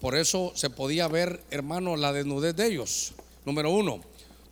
por 0.00 0.16
eso 0.16 0.52
se 0.54 0.70
podía 0.70 1.06
ver, 1.06 1.42
hermano, 1.50 1.96
la 1.96 2.12
desnudez 2.12 2.56
de 2.56 2.66
ellos. 2.66 3.12
Número 3.44 3.70
uno. 3.70 4.00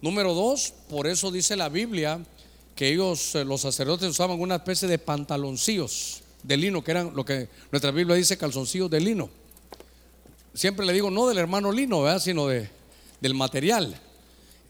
Número 0.03 0.35
dos, 0.35 0.75
por 0.89 1.07
eso 1.07 1.31
dice 1.31 1.57
la 1.57 1.69
Biblia 1.69 2.21
que 2.77 2.89
ellos, 2.89 3.35
eh, 3.35 3.45
los 3.45 3.63
sacerdotes, 3.63 4.09
usaban 4.09 4.39
una 4.39 4.57
especie 4.57 4.87
de 4.87 4.99
pantaloncillos 4.99 6.22
de 6.43 6.57
lino, 6.57 6.83
que 6.83 6.91
eran 6.91 7.15
lo 7.15 7.25
que 7.25 7.49
nuestra 7.71 7.91
Biblia 7.91 8.17
dice 8.17 8.37
calzoncillos 8.37 8.91
de 8.91 9.01
lino. 9.01 9.31
Siempre 10.55 10.85
le 10.85 10.93
digo, 10.93 11.11
no 11.11 11.27
del 11.27 11.39
hermano 11.39 11.73
lino, 11.73 12.19
sino 12.19 12.47
de, 12.47 12.69
del 13.21 13.35
material 13.35 14.01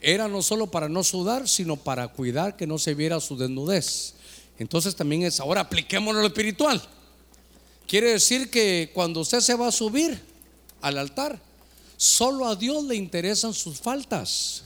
era 0.03 0.27
no 0.27 0.43
solo 0.43 0.67
para 0.67 0.89
no 0.89 1.05
sudar, 1.05 1.49
sino 1.49 1.77
para 1.77 2.09
cuidar 2.09 2.57
que 2.57 2.67
no 2.67 2.77
se 2.79 2.95
viera 2.95 3.21
su 3.21 3.37
desnudez. 3.37 4.15
Entonces 4.59 4.97
también 4.97 5.23
es, 5.23 5.39
ahora 5.41 5.63
apliquémoslo 5.63 6.21
lo 6.21 6.27
espiritual. 6.27 6.83
Quiere 7.87 8.11
decir 8.11 8.51
que 8.51 8.91
cuando 8.93 9.21
usted 9.21 9.41
se 9.41 9.55
va 9.55 9.69
a 9.69 9.73
subir 9.73 10.21
al 10.81 10.99
altar, 10.99 11.41
solo 11.97 12.49
a 12.49 12.57
Dios 12.57 12.85
le 12.85 12.97
interesan 12.97 13.55
sus 13.55 13.79
faltas. 13.79 14.65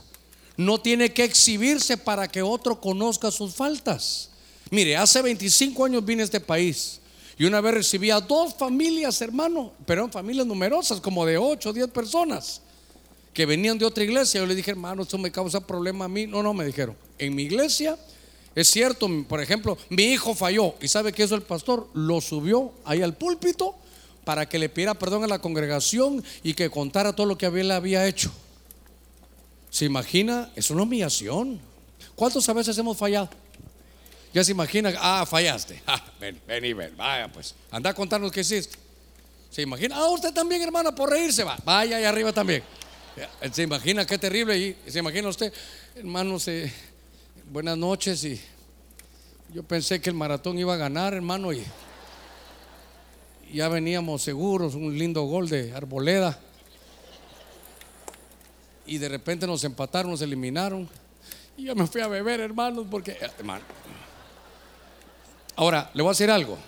No 0.57 0.79
tiene 0.79 1.13
que 1.13 1.25
exhibirse 1.25 1.99
para 1.99 2.29
que 2.29 2.41
otro 2.41 2.81
conozca 2.81 3.31
sus 3.31 3.55
faltas. 3.55 4.31
Mire, 4.71 4.97
hace 4.97 5.23
25 5.23 5.85
años 5.85 6.05
vine 6.05 6.23
a 6.23 6.25
este 6.25 6.41
país 6.41 7.01
y 7.39 7.45
una 7.45 7.61
vez 7.61 7.75
recibí 7.75 8.11
a 8.11 8.21
dos 8.21 8.55
familias, 8.55 9.21
hermano, 9.21 9.73
pero 9.85 10.03
eran 10.03 10.13
familias 10.13 10.47
numerosas, 10.47 11.01
como 11.01 11.25
de 11.27 11.39
8 11.39 11.71
o 11.71 11.73
10 11.73 11.89
personas 11.89 12.63
que 13.37 13.45
venían 13.45 13.77
de 13.77 13.85
otra 13.85 14.03
iglesia. 14.03 14.41
Yo 14.41 14.47
le 14.47 14.55
dije, 14.55 14.71
hermano, 14.71 15.03
esto 15.03 15.19
me 15.19 15.31
causa 15.31 15.61
problema 15.61 16.07
a 16.07 16.09
mí. 16.09 16.27
No, 16.27 16.43
no, 16.43 16.55
me 16.55 16.65
dijeron. 16.65 16.97
En 17.19 17.35
mi 17.35 17.43
iglesia 17.43 17.99
Es 18.55 18.69
cierto, 18.71 19.07
por 19.29 19.43
ejemplo, 19.43 19.77
mi 19.91 20.05
hijo 20.05 20.35
falló 20.35 20.75
y 20.81 20.89
sabe 20.89 21.13
que 21.13 21.23
eso 21.23 21.35
el 21.35 21.43
pastor 21.43 21.91
lo 21.93 22.23
subió 22.23 22.73
ahí 22.87 23.03
al 23.03 23.15
púlpito 23.15 23.75
para 24.25 24.49
que 24.49 24.59
le 24.59 24.71
pidiera 24.71 24.95
perdón 24.95 25.25
a 25.25 25.27
la 25.27 25.39
congregación 25.41 26.25
y 26.43 26.55
que 26.55 26.71
contara 26.71 27.15
todo 27.15 27.27
lo 27.27 27.37
que 27.37 27.45
él 27.45 27.71
había 27.71 28.07
hecho. 28.07 28.33
¿Se 29.69 29.85
imagina? 29.85 30.51
Es 30.57 30.71
una 30.71 30.85
humillación. 30.85 31.61
¿Cuántos 32.15 32.49
a 32.49 32.55
veces 32.55 32.79
hemos 32.79 32.97
fallado? 32.97 33.29
Ya 34.37 34.45
se 34.45 34.53
imagina, 34.53 34.93
ah, 34.99 35.25
fallaste. 35.25 35.83
Ah, 35.87 36.05
ven, 36.21 36.39
ven 36.47 36.63
y 36.63 36.75
ven, 36.75 36.95
vaya 36.95 37.27
pues, 37.33 37.55
anda 37.71 37.89
a 37.89 37.95
contarnos 37.95 38.31
qué 38.31 38.41
hiciste. 38.41 38.77
Se 39.49 39.63
imagina, 39.63 39.97
ah, 39.97 40.11
usted 40.11 40.31
también, 40.31 40.61
hermana, 40.61 40.95
por 40.95 41.09
reírse 41.09 41.43
va. 41.43 41.57
Vaya 41.65 41.97
ahí 41.97 42.05
arriba 42.05 42.35
también. 42.35 42.63
Se 43.51 43.63
imagina 43.63 44.05
qué 44.05 44.19
terrible. 44.19 44.59
Y 44.59 44.77
se 44.91 44.99
imagina 44.99 45.31
usted, 45.31 45.51
hermano, 45.95 46.37
buenas 47.51 47.79
noches. 47.79 48.25
Y 48.25 48.39
yo 49.55 49.63
pensé 49.63 50.03
que 50.03 50.11
el 50.11 50.17
maratón 50.17 50.59
iba 50.59 50.75
a 50.75 50.77
ganar, 50.77 51.15
hermano. 51.15 51.55
Y 51.55 51.65
ya 53.51 53.71
veníamos 53.71 54.21
seguros, 54.21 54.75
un 54.75 54.99
lindo 54.99 55.23
gol 55.23 55.49
de 55.49 55.73
Arboleda. 55.73 56.39
Y 58.85 58.99
de 58.99 59.09
repente 59.09 59.47
nos 59.47 59.65
empataron, 59.65 60.11
nos 60.11 60.21
eliminaron. 60.21 60.87
Y 61.57 61.65
yo 61.65 61.75
me 61.75 61.87
fui 61.87 62.03
a 62.03 62.07
beber, 62.07 62.41
hermanos, 62.41 62.87
porque, 62.91 63.17
hermano. 63.39 63.65
Ahora, 65.57 65.91
le 65.95 66.03
voy 66.03 66.11
a 66.11 66.13
decir 66.13 66.31
algo. 66.31 66.59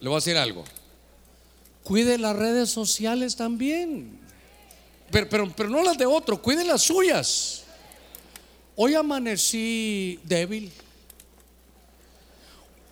Le 0.00 0.08
voy 0.08 0.16
a 0.16 0.20
decir 0.20 0.36
algo. 0.36 0.64
Cuide 1.84 2.18
las 2.18 2.36
redes 2.36 2.68
sociales 2.68 3.36
también. 3.36 4.18
Pero, 5.10 5.28
pero, 5.28 5.52
pero 5.56 5.68
no 5.70 5.82
las 5.82 5.96
de 5.96 6.04
otro, 6.04 6.42
cuide 6.42 6.64
las 6.64 6.82
suyas. 6.82 7.62
Hoy 8.76 8.94
amanecí 8.94 10.20
débil. 10.24 10.70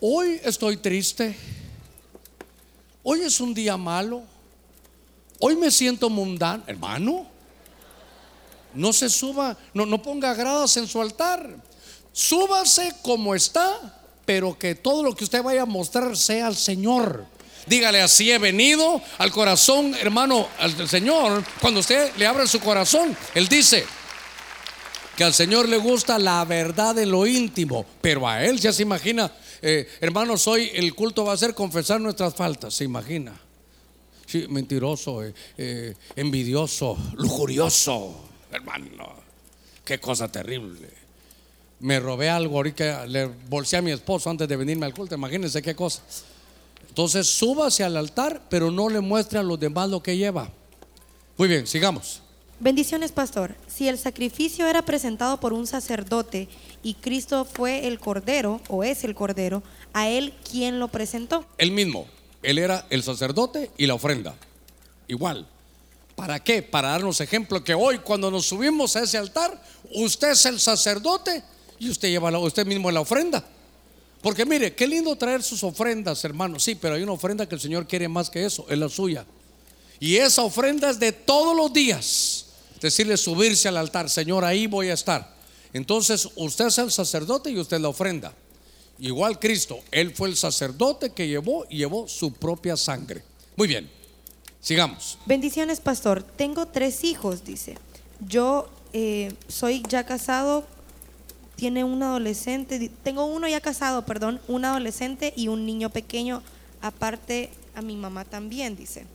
Hoy 0.00 0.40
estoy 0.42 0.76
triste. 0.76 1.36
Hoy 3.02 3.20
es 3.20 3.40
un 3.40 3.52
día 3.52 3.76
malo. 3.76 4.22
Hoy 5.40 5.56
me 5.56 5.70
siento 5.70 6.08
mundano. 6.08 6.62
Hermano, 6.66 7.26
no 8.74 8.92
se 8.92 9.08
suba, 9.08 9.56
no, 9.74 9.86
no 9.86 10.00
ponga 10.02 10.34
gradas 10.34 10.76
en 10.76 10.86
su 10.86 11.00
altar. 11.00 11.48
Súbase 12.12 12.94
como 13.02 13.34
está, 13.34 13.95
pero 14.26 14.58
que 14.58 14.74
todo 14.74 15.02
lo 15.02 15.14
que 15.14 15.24
usted 15.24 15.42
vaya 15.42 15.62
a 15.62 15.66
mostrar 15.66 16.16
sea 16.16 16.48
al 16.48 16.56
Señor. 16.56 17.24
Dígale 17.66 18.00
así 18.00 18.30
he 18.30 18.38
venido 18.38 19.00
al 19.18 19.30
corazón, 19.32 19.94
hermano, 19.94 20.48
al 20.58 20.88
Señor. 20.88 21.42
Cuando 21.60 21.80
usted 21.80 22.14
le 22.16 22.26
abre 22.26 22.46
su 22.46 22.60
corazón, 22.60 23.16
Él 23.34 23.48
dice 23.48 23.84
que 25.16 25.24
al 25.24 25.32
Señor 25.32 25.68
le 25.68 25.78
gusta 25.78 26.18
la 26.18 26.44
verdad 26.44 26.94
de 26.94 27.06
lo 27.06 27.26
íntimo, 27.26 27.86
pero 28.00 28.28
a 28.28 28.44
Él 28.44 28.60
ya 28.60 28.72
se 28.72 28.82
imagina, 28.82 29.32
eh, 29.62 29.88
hermanos, 30.00 30.46
hoy 30.46 30.70
el 30.74 30.94
culto 30.94 31.24
va 31.24 31.32
a 31.32 31.36
ser 31.36 31.54
confesar 31.54 32.00
nuestras 32.00 32.34
faltas, 32.34 32.74
se 32.74 32.84
imagina. 32.84 33.40
Mentiroso, 34.48 35.24
eh, 35.24 35.32
eh, 35.56 35.94
envidioso, 36.16 36.98
lujurioso, 37.14 38.28
hermano, 38.52 39.14
qué 39.84 39.98
cosa 39.98 40.30
terrible. 40.30 41.05
Me 41.78 42.00
robé 42.00 42.30
algo 42.30 42.56
ahorita, 42.56 43.06
le 43.06 43.26
bolsé 43.48 43.76
a 43.76 43.82
mi 43.82 43.90
esposo 43.90 44.30
antes 44.30 44.48
de 44.48 44.56
venirme 44.56 44.86
al 44.86 44.94
culto, 44.94 45.14
imagínense 45.14 45.60
qué 45.60 45.74
cosa. 45.74 46.02
Entonces 46.88 47.26
súbase 47.26 47.84
al 47.84 47.96
altar, 47.96 48.42
pero 48.48 48.70
no 48.70 48.88
le 48.88 49.00
muestre 49.00 49.38
a 49.38 49.42
los 49.42 49.60
demás 49.60 49.90
lo 49.90 50.02
que 50.02 50.16
lleva. 50.16 50.50
Muy 51.36 51.48
bien, 51.48 51.66
sigamos. 51.66 52.22
Bendiciones, 52.58 53.12
pastor. 53.12 53.54
Si 53.66 53.86
el 53.86 53.98
sacrificio 53.98 54.66
era 54.66 54.80
presentado 54.80 55.38
por 55.38 55.52
un 55.52 55.66
sacerdote 55.66 56.48
y 56.82 56.94
Cristo 56.94 57.44
fue 57.44 57.86
el 57.86 58.00
cordero 58.00 58.62
o 58.68 58.82
es 58.82 59.04
el 59.04 59.14
cordero, 59.14 59.62
¿a 59.92 60.08
él 60.08 60.32
quién 60.50 60.78
lo 60.78 60.88
presentó? 60.88 61.44
Él 61.58 61.72
mismo. 61.72 62.06
Él 62.42 62.56
era 62.56 62.86
el 62.88 63.02
sacerdote 63.02 63.70
y 63.76 63.84
la 63.84 63.94
ofrenda. 63.94 64.34
Igual. 65.06 65.46
¿Para 66.14 66.42
qué? 66.42 66.62
Para 66.62 66.88
darnos 66.88 67.20
ejemplo 67.20 67.62
que 67.62 67.74
hoy 67.74 67.98
cuando 67.98 68.30
nos 68.30 68.46
subimos 68.46 68.96
a 68.96 69.02
ese 69.02 69.18
altar, 69.18 69.62
usted 69.92 70.30
es 70.30 70.46
el 70.46 70.58
sacerdote 70.58 71.44
y 71.78 71.90
usted 71.90 72.08
lleva 72.08 72.36
usted 72.38 72.66
mismo 72.66 72.90
la 72.90 73.00
ofrenda. 73.00 73.44
Porque 74.22 74.44
mire, 74.44 74.74
qué 74.74 74.86
lindo 74.86 75.14
traer 75.16 75.42
sus 75.42 75.62
ofrendas, 75.62 76.24
hermanos. 76.24 76.62
Sí, 76.62 76.74
pero 76.74 76.94
hay 76.94 77.02
una 77.02 77.12
ofrenda 77.12 77.48
que 77.48 77.54
el 77.54 77.60
Señor 77.60 77.86
quiere 77.86 78.08
más 78.08 78.30
que 78.30 78.44
eso, 78.44 78.66
es 78.68 78.78
la 78.78 78.88
suya. 78.88 79.24
Y 80.00 80.16
esa 80.16 80.42
ofrenda 80.42 80.90
es 80.90 80.98
de 80.98 81.12
todos 81.12 81.56
los 81.56 81.72
días. 81.72 82.46
Decirle 82.80 83.16
subirse 83.16 83.68
al 83.68 83.76
altar, 83.76 84.10
Señor, 84.10 84.44
ahí 84.44 84.66
voy 84.66 84.88
a 84.88 84.94
estar. 84.94 85.34
Entonces, 85.72 86.28
usted 86.36 86.66
es 86.66 86.78
el 86.78 86.90
sacerdote 86.90 87.50
y 87.50 87.58
usted 87.58 87.78
la 87.78 87.88
ofrenda. 87.88 88.32
Igual 88.98 89.38
Cristo, 89.38 89.80
Él 89.90 90.14
fue 90.14 90.28
el 90.28 90.36
sacerdote 90.36 91.10
que 91.10 91.28
llevó 91.28 91.66
y 91.68 91.78
llevó 91.78 92.08
su 92.08 92.32
propia 92.32 92.76
sangre. 92.76 93.22
Muy 93.56 93.68
bien, 93.68 93.90
sigamos. 94.60 95.18
Bendiciones, 95.26 95.80
pastor. 95.80 96.22
Tengo 96.22 96.66
tres 96.66 97.04
hijos, 97.04 97.44
dice. 97.44 97.76
Yo 98.26 98.68
eh, 98.92 99.32
soy 99.48 99.82
ya 99.88 100.04
casado 100.06 100.66
tiene 101.56 101.84
un 101.84 102.02
adolescente, 102.02 102.90
tengo 103.02 103.24
uno 103.24 103.48
ya 103.48 103.60
casado, 103.60 104.04
perdón, 104.04 104.40
un 104.46 104.64
adolescente 104.64 105.32
y 105.36 105.48
un 105.48 105.66
niño 105.66 105.90
pequeño, 105.90 106.42
aparte 106.82 107.50
a 107.74 107.82
mi 107.82 107.96
mamá 107.96 108.24
también, 108.24 108.76
dice. 108.76 109.06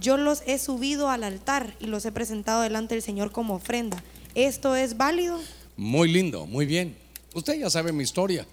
Yo 0.00 0.16
los 0.16 0.42
he 0.46 0.58
subido 0.58 1.10
al 1.10 1.24
altar 1.24 1.74
y 1.80 1.86
los 1.86 2.04
he 2.04 2.12
presentado 2.12 2.62
delante 2.62 2.94
del 2.94 3.02
Señor 3.02 3.32
como 3.32 3.54
ofrenda. 3.54 4.02
¿Esto 4.34 4.76
es 4.76 4.96
válido? 4.96 5.38
Muy 5.76 6.12
lindo, 6.12 6.46
muy 6.46 6.66
bien. 6.66 6.96
Usted 7.34 7.58
ya 7.58 7.70
sabe 7.70 7.92
mi 7.92 8.04
historia. 8.04 8.46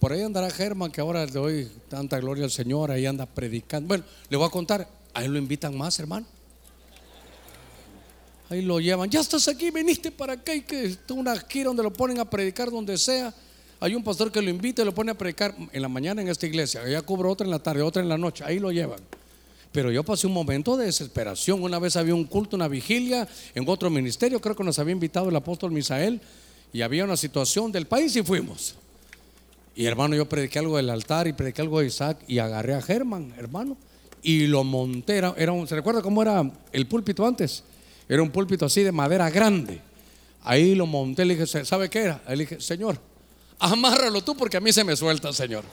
Por 0.00 0.12
ahí 0.12 0.22
andará 0.22 0.50
Germán, 0.50 0.90
que 0.90 1.00
ahora 1.00 1.24
le 1.24 1.32
doy 1.32 1.70
tanta 1.88 2.18
gloria 2.18 2.44
al 2.44 2.50
Señor, 2.50 2.90
ahí 2.90 3.06
anda 3.06 3.26
predicando. 3.26 3.88
Bueno, 3.88 4.04
le 4.28 4.36
voy 4.36 4.46
a 4.46 4.50
contar, 4.50 4.88
a 5.12 5.24
él 5.24 5.32
lo 5.32 5.38
invitan 5.38 5.76
más, 5.76 5.98
hermano. 5.98 6.26
Ahí 8.50 8.62
lo 8.62 8.78
llevan, 8.78 9.08
ya 9.08 9.20
estás 9.20 9.48
aquí, 9.48 9.70
viniste 9.70 10.10
para 10.10 10.34
acá 10.34 10.54
y 10.54 10.60
que 10.60 10.84
está 10.84 11.14
una 11.14 11.34
gira 11.36 11.68
donde 11.68 11.82
lo 11.82 11.92
ponen 11.92 12.20
a 12.20 12.28
predicar 12.28 12.70
donde 12.70 12.98
sea. 12.98 13.32
Hay 13.80 13.94
un 13.94 14.04
pastor 14.04 14.30
que 14.30 14.42
lo 14.42 14.50
invita 14.50 14.82
y 14.82 14.84
lo 14.84 14.94
pone 14.94 15.12
a 15.12 15.18
predicar 15.18 15.54
en 15.72 15.82
la 15.82 15.88
mañana 15.88 16.20
en 16.22 16.28
esta 16.28 16.46
iglesia, 16.46 16.82
allá 16.82 17.02
cubro 17.02 17.30
otra 17.30 17.44
en 17.44 17.50
la 17.50 17.58
tarde, 17.58 17.82
otra 17.82 18.02
en 18.02 18.08
la 18.08 18.18
noche, 18.18 18.44
ahí 18.46 18.58
lo 18.58 18.70
llevan. 18.70 19.00
Pero 19.72 19.90
yo 19.90 20.04
pasé 20.04 20.26
un 20.26 20.32
momento 20.32 20.76
de 20.76 20.86
desesperación. 20.86 21.60
Una 21.62 21.80
vez 21.80 21.96
había 21.96 22.14
un 22.14 22.24
culto, 22.24 22.54
una 22.54 22.68
vigilia 22.68 23.26
en 23.54 23.68
otro 23.68 23.90
ministerio, 23.90 24.40
creo 24.40 24.54
que 24.54 24.62
nos 24.62 24.78
había 24.78 24.92
invitado 24.92 25.28
el 25.30 25.36
apóstol 25.36 25.72
Misael, 25.72 26.20
y 26.72 26.82
había 26.82 27.04
una 27.04 27.16
situación 27.16 27.72
del 27.72 27.86
país 27.86 28.14
y 28.14 28.22
fuimos. 28.22 28.76
Y 29.74 29.86
hermano, 29.86 30.14
yo 30.14 30.28
prediqué 30.28 30.60
algo 30.60 30.76
del 30.76 30.90
altar 30.90 31.26
y 31.26 31.32
prediqué 31.32 31.62
algo 31.62 31.80
de 31.80 31.86
Isaac 31.86 32.18
y 32.28 32.38
agarré 32.38 32.74
a 32.74 32.82
Germán, 32.82 33.34
hermano, 33.36 33.76
y 34.22 34.46
lo 34.46 34.62
monté. 34.64 35.16
Era, 35.16 35.34
¿Se 35.66 35.74
recuerda 35.74 36.02
cómo 36.02 36.22
era 36.22 36.48
el 36.72 36.86
púlpito 36.86 37.26
antes? 37.26 37.64
Era 38.08 38.22
un 38.22 38.30
púlpito 38.30 38.66
así 38.66 38.82
de 38.82 38.92
madera 38.92 39.30
grande. 39.30 39.80
Ahí 40.42 40.74
lo 40.74 40.86
monté, 40.86 41.24
le 41.24 41.36
dije, 41.36 41.64
¿sabe 41.64 41.88
qué 41.88 42.00
era? 42.00 42.22
Le 42.28 42.36
dije, 42.36 42.60
Señor, 42.60 42.98
amárralo 43.58 44.22
tú 44.22 44.36
porque 44.36 44.58
a 44.58 44.60
mí 44.60 44.72
se 44.72 44.84
me 44.84 44.94
suelta, 44.94 45.32
Señor. 45.32 45.64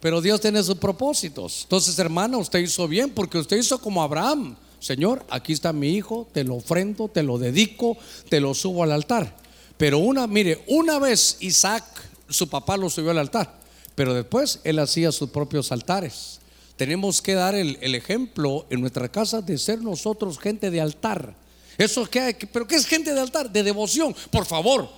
Pero 0.00 0.20
Dios 0.20 0.40
tiene 0.40 0.62
sus 0.64 0.78
propósitos. 0.78 1.60
Entonces, 1.62 1.96
hermano, 2.00 2.38
usted 2.38 2.58
hizo 2.58 2.88
bien 2.88 3.10
porque 3.10 3.38
usted 3.38 3.56
hizo 3.56 3.78
como 3.78 4.02
Abraham. 4.02 4.56
Señor, 4.80 5.24
aquí 5.30 5.52
está 5.52 5.72
mi 5.72 5.90
hijo, 5.90 6.26
te 6.32 6.42
lo 6.42 6.56
ofrendo, 6.56 7.06
te 7.06 7.22
lo 7.22 7.38
dedico, 7.38 7.96
te 8.28 8.40
lo 8.40 8.52
subo 8.52 8.82
al 8.82 8.90
altar. 8.90 9.36
Pero 9.76 9.98
una, 9.98 10.26
mire, 10.26 10.64
una 10.66 10.98
vez 10.98 11.36
Isaac, 11.38 11.84
su 12.28 12.48
papá 12.48 12.76
lo 12.76 12.90
subió 12.90 13.12
al 13.12 13.18
altar, 13.18 13.54
pero 13.94 14.12
después 14.12 14.58
él 14.64 14.80
hacía 14.80 15.12
sus 15.12 15.30
propios 15.30 15.70
altares. 15.70 16.40
Tenemos 16.76 17.20
que 17.22 17.34
dar 17.34 17.54
el, 17.54 17.94
ejemplo 17.94 18.66
en 18.70 18.80
nuestra 18.80 19.08
casa 19.08 19.40
de 19.40 19.58
ser 19.58 19.80
nosotros 19.82 20.38
gente 20.38 20.70
de 20.70 20.80
altar. 20.80 21.34
Eso 21.78 22.08
que 22.08 22.20
hay, 22.20 22.34
pero 22.52 22.66
¿qué 22.66 22.76
es 22.76 22.86
gente 22.86 23.12
de 23.12 23.20
altar? 23.20 23.50
De 23.50 23.62
devoción. 23.62 24.14
Por 24.30 24.44
favor, 24.46 24.88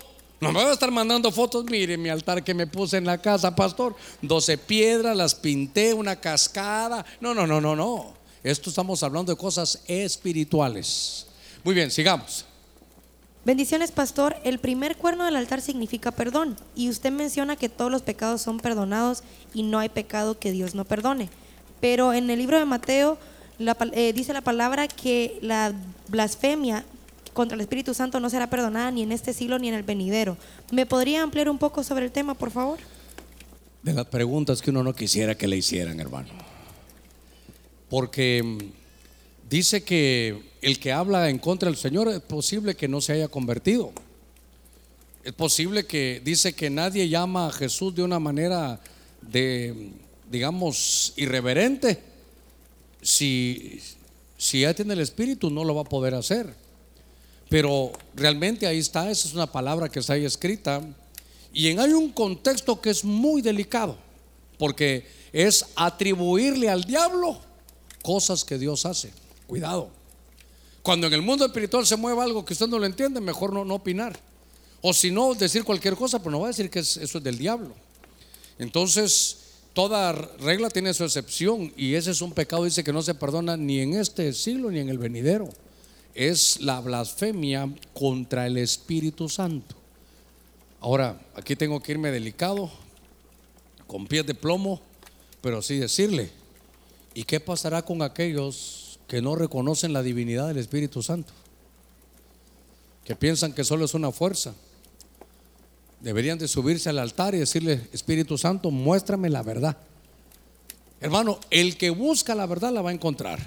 no 0.40 0.52
me 0.52 0.60
voy 0.60 0.70
a 0.70 0.74
estar 0.74 0.90
mandando 0.90 1.30
fotos. 1.32 1.64
Mire 1.64 1.96
mi 1.96 2.08
altar 2.08 2.42
que 2.44 2.54
me 2.54 2.66
puse 2.66 2.96
en 2.96 3.04
la 3.04 3.18
casa, 3.18 3.54
pastor. 3.54 3.96
12 4.22 4.58
piedras, 4.58 5.16
las 5.16 5.34
pinté, 5.34 5.94
una 5.94 6.16
cascada. 6.16 7.04
No, 7.20 7.34
no, 7.34 7.46
no, 7.46 7.60
no, 7.60 7.74
no. 7.74 8.14
Esto 8.42 8.68
estamos 8.68 9.02
hablando 9.02 9.32
de 9.32 9.38
cosas 9.38 9.82
espirituales. 9.86 11.26
Muy 11.62 11.74
bien, 11.74 11.90
sigamos. 11.90 12.44
Bendiciones, 13.44 13.90
pastor. 13.90 14.36
El 14.44 14.58
primer 14.58 14.96
cuerno 14.96 15.24
del 15.24 15.36
altar 15.36 15.60
significa 15.60 16.10
perdón. 16.12 16.56
Y 16.74 16.90
usted 16.90 17.10
menciona 17.10 17.56
que 17.56 17.68
todos 17.68 17.90
los 17.90 18.02
pecados 18.02 18.42
son 18.42 18.58
perdonados 18.58 19.22
y 19.54 19.62
no 19.62 19.78
hay 19.78 19.88
pecado 19.88 20.38
que 20.38 20.52
Dios 20.52 20.74
no 20.74 20.84
perdone. 20.84 21.30
Pero 21.84 22.14
en 22.14 22.30
el 22.30 22.38
libro 22.38 22.58
de 22.58 22.64
Mateo 22.64 23.18
eh, 23.92 24.14
dice 24.14 24.32
la 24.32 24.40
palabra 24.40 24.88
que 24.88 25.38
la 25.42 25.74
blasfemia 26.08 26.82
contra 27.34 27.56
el 27.56 27.60
Espíritu 27.60 27.92
Santo 27.92 28.20
no 28.20 28.30
será 28.30 28.48
perdonada 28.48 28.90
ni 28.90 29.02
en 29.02 29.12
este 29.12 29.34
siglo 29.34 29.58
ni 29.58 29.68
en 29.68 29.74
el 29.74 29.82
venidero. 29.82 30.38
¿Me 30.72 30.86
podría 30.86 31.22
ampliar 31.22 31.50
un 31.50 31.58
poco 31.58 31.84
sobre 31.84 32.06
el 32.06 32.10
tema, 32.10 32.32
por 32.32 32.50
favor? 32.50 32.78
De 33.82 33.92
las 33.92 34.06
preguntas 34.06 34.62
que 34.62 34.70
uno 34.70 34.82
no 34.82 34.94
quisiera 34.94 35.34
que 35.34 35.46
le 35.46 35.58
hicieran, 35.58 36.00
hermano. 36.00 36.30
Porque 37.90 38.42
mm, 38.42 39.50
dice 39.50 39.84
que 39.84 40.40
el 40.62 40.78
que 40.78 40.90
habla 40.90 41.28
en 41.28 41.38
contra 41.38 41.68
del 41.68 41.76
Señor 41.76 42.08
es 42.08 42.20
posible 42.20 42.76
que 42.76 42.88
no 42.88 43.02
se 43.02 43.12
haya 43.12 43.28
convertido. 43.28 43.92
Es 45.22 45.34
posible 45.34 45.84
que 45.84 46.22
dice 46.24 46.54
que 46.54 46.70
nadie 46.70 47.10
llama 47.10 47.48
a 47.48 47.52
Jesús 47.52 47.94
de 47.94 48.02
una 48.02 48.18
manera 48.18 48.80
de, 49.20 49.92
digamos, 50.30 51.12
irreverente. 51.16 52.02
Si, 53.02 53.80
si 54.38 54.60
ya 54.60 54.74
tiene 54.74 54.94
el 54.94 55.00
Espíritu, 55.00 55.50
no 55.50 55.64
lo 55.64 55.74
va 55.74 55.82
a 55.82 55.84
poder 55.84 56.14
hacer. 56.14 56.54
Pero 57.48 57.92
realmente 58.14 58.66
ahí 58.66 58.78
está, 58.78 59.10
esa 59.10 59.28
es 59.28 59.34
una 59.34 59.50
palabra 59.50 59.88
que 59.88 60.00
está 60.00 60.14
ahí 60.14 60.24
escrita. 60.24 60.82
Y 61.52 61.68
en 61.68 61.78
hay 61.80 61.92
un 61.92 62.10
contexto 62.10 62.80
que 62.80 62.90
es 62.90 63.04
muy 63.04 63.42
delicado, 63.42 63.96
porque 64.58 65.06
es 65.32 65.66
atribuirle 65.76 66.68
al 66.68 66.84
diablo 66.84 67.38
cosas 68.02 68.44
que 68.44 68.58
Dios 68.58 68.86
hace. 68.86 69.12
Cuidado. 69.46 69.90
Cuando 70.82 71.06
en 71.06 71.14
el 71.14 71.22
mundo 71.22 71.46
espiritual 71.46 71.86
se 71.86 71.96
mueve 71.96 72.22
algo 72.22 72.44
que 72.44 72.52
usted 72.52 72.66
no 72.66 72.78
lo 72.78 72.86
entiende, 72.86 73.20
mejor 73.20 73.52
no, 73.52 73.64
no 73.64 73.74
opinar. 73.74 74.18
O 74.82 74.92
si 74.92 75.10
no, 75.10 75.34
decir 75.34 75.64
cualquier 75.64 75.96
cosa, 75.96 76.18
pero 76.18 76.32
no 76.32 76.40
va 76.40 76.46
a 76.46 76.50
decir 76.50 76.68
que 76.68 76.80
eso 76.80 77.00
es 77.00 77.24
del 77.24 77.38
diablo. 77.38 77.74
Entonces, 78.58 79.38
toda 79.74 80.12
regla 80.12 80.70
tiene 80.70 80.94
su 80.94 81.04
excepción 81.04 81.72
y 81.76 81.94
ese 81.94 82.12
es 82.12 82.22
un 82.22 82.32
pecado, 82.32 82.64
dice 82.64 82.84
que 82.84 82.92
no 82.92 83.02
se 83.02 83.14
perdona 83.14 83.56
ni 83.56 83.80
en 83.80 83.94
este 83.94 84.32
siglo 84.32 84.70
ni 84.70 84.78
en 84.78 84.88
el 84.88 84.98
venidero. 84.98 85.50
Es 86.14 86.60
la 86.60 86.80
blasfemia 86.80 87.68
contra 87.92 88.46
el 88.46 88.56
Espíritu 88.56 89.28
Santo. 89.28 89.74
Ahora, 90.80 91.20
aquí 91.34 91.56
tengo 91.56 91.82
que 91.82 91.92
irme 91.92 92.12
delicado, 92.12 92.70
con 93.86 94.06
pies 94.06 94.24
de 94.26 94.34
plomo, 94.34 94.80
pero 95.40 95.60
sí 95.60 95.78
decirle, 95.78 96.30
¿y 97.14 97.24
qué 97.24 97.40
pasará 97.40 97.82
con 97.82 98.02
aquellos 98.02 99.00
que 99.08 99.20
no 99.20 99.34
reconocen 99.34 99.92
la 99.92 100.02
divinidad 100.02 100.48
del 100.48 100.58
Espíritu 100.58 101.02
Santo? 101.02 101.32
Que 103.04 103.16
piensan 103.16 103.52
que 103.52 103.64
solo 103.64 103.84
es 103.84 103.94
una 103.94 104.12
fuerza. 104.12 104.54
Deberían 106.04 106.36
de 106.36 106.48
subirse 106.48 106.90
al 106.90 106.98
altar 106.98 107.34
y 107.34 107.38
decirle, 107.38 107.88
Espíritu 107.90 108.36
Santo, 108.36 108.70
muéstrame 108.70 109.30
la 109.30 109.42
verdad. 109.42 109.74
Hermano, 111.00 111.40
el 111.48 111.78
que 111.78 111.88
busca 111.88 112.34
la 112.34 112.44
verdad 112.44 112.74
la 112.74 112.82
va 112.82 112.90
a 112.90 112.92
encontrar. 112.92 113.40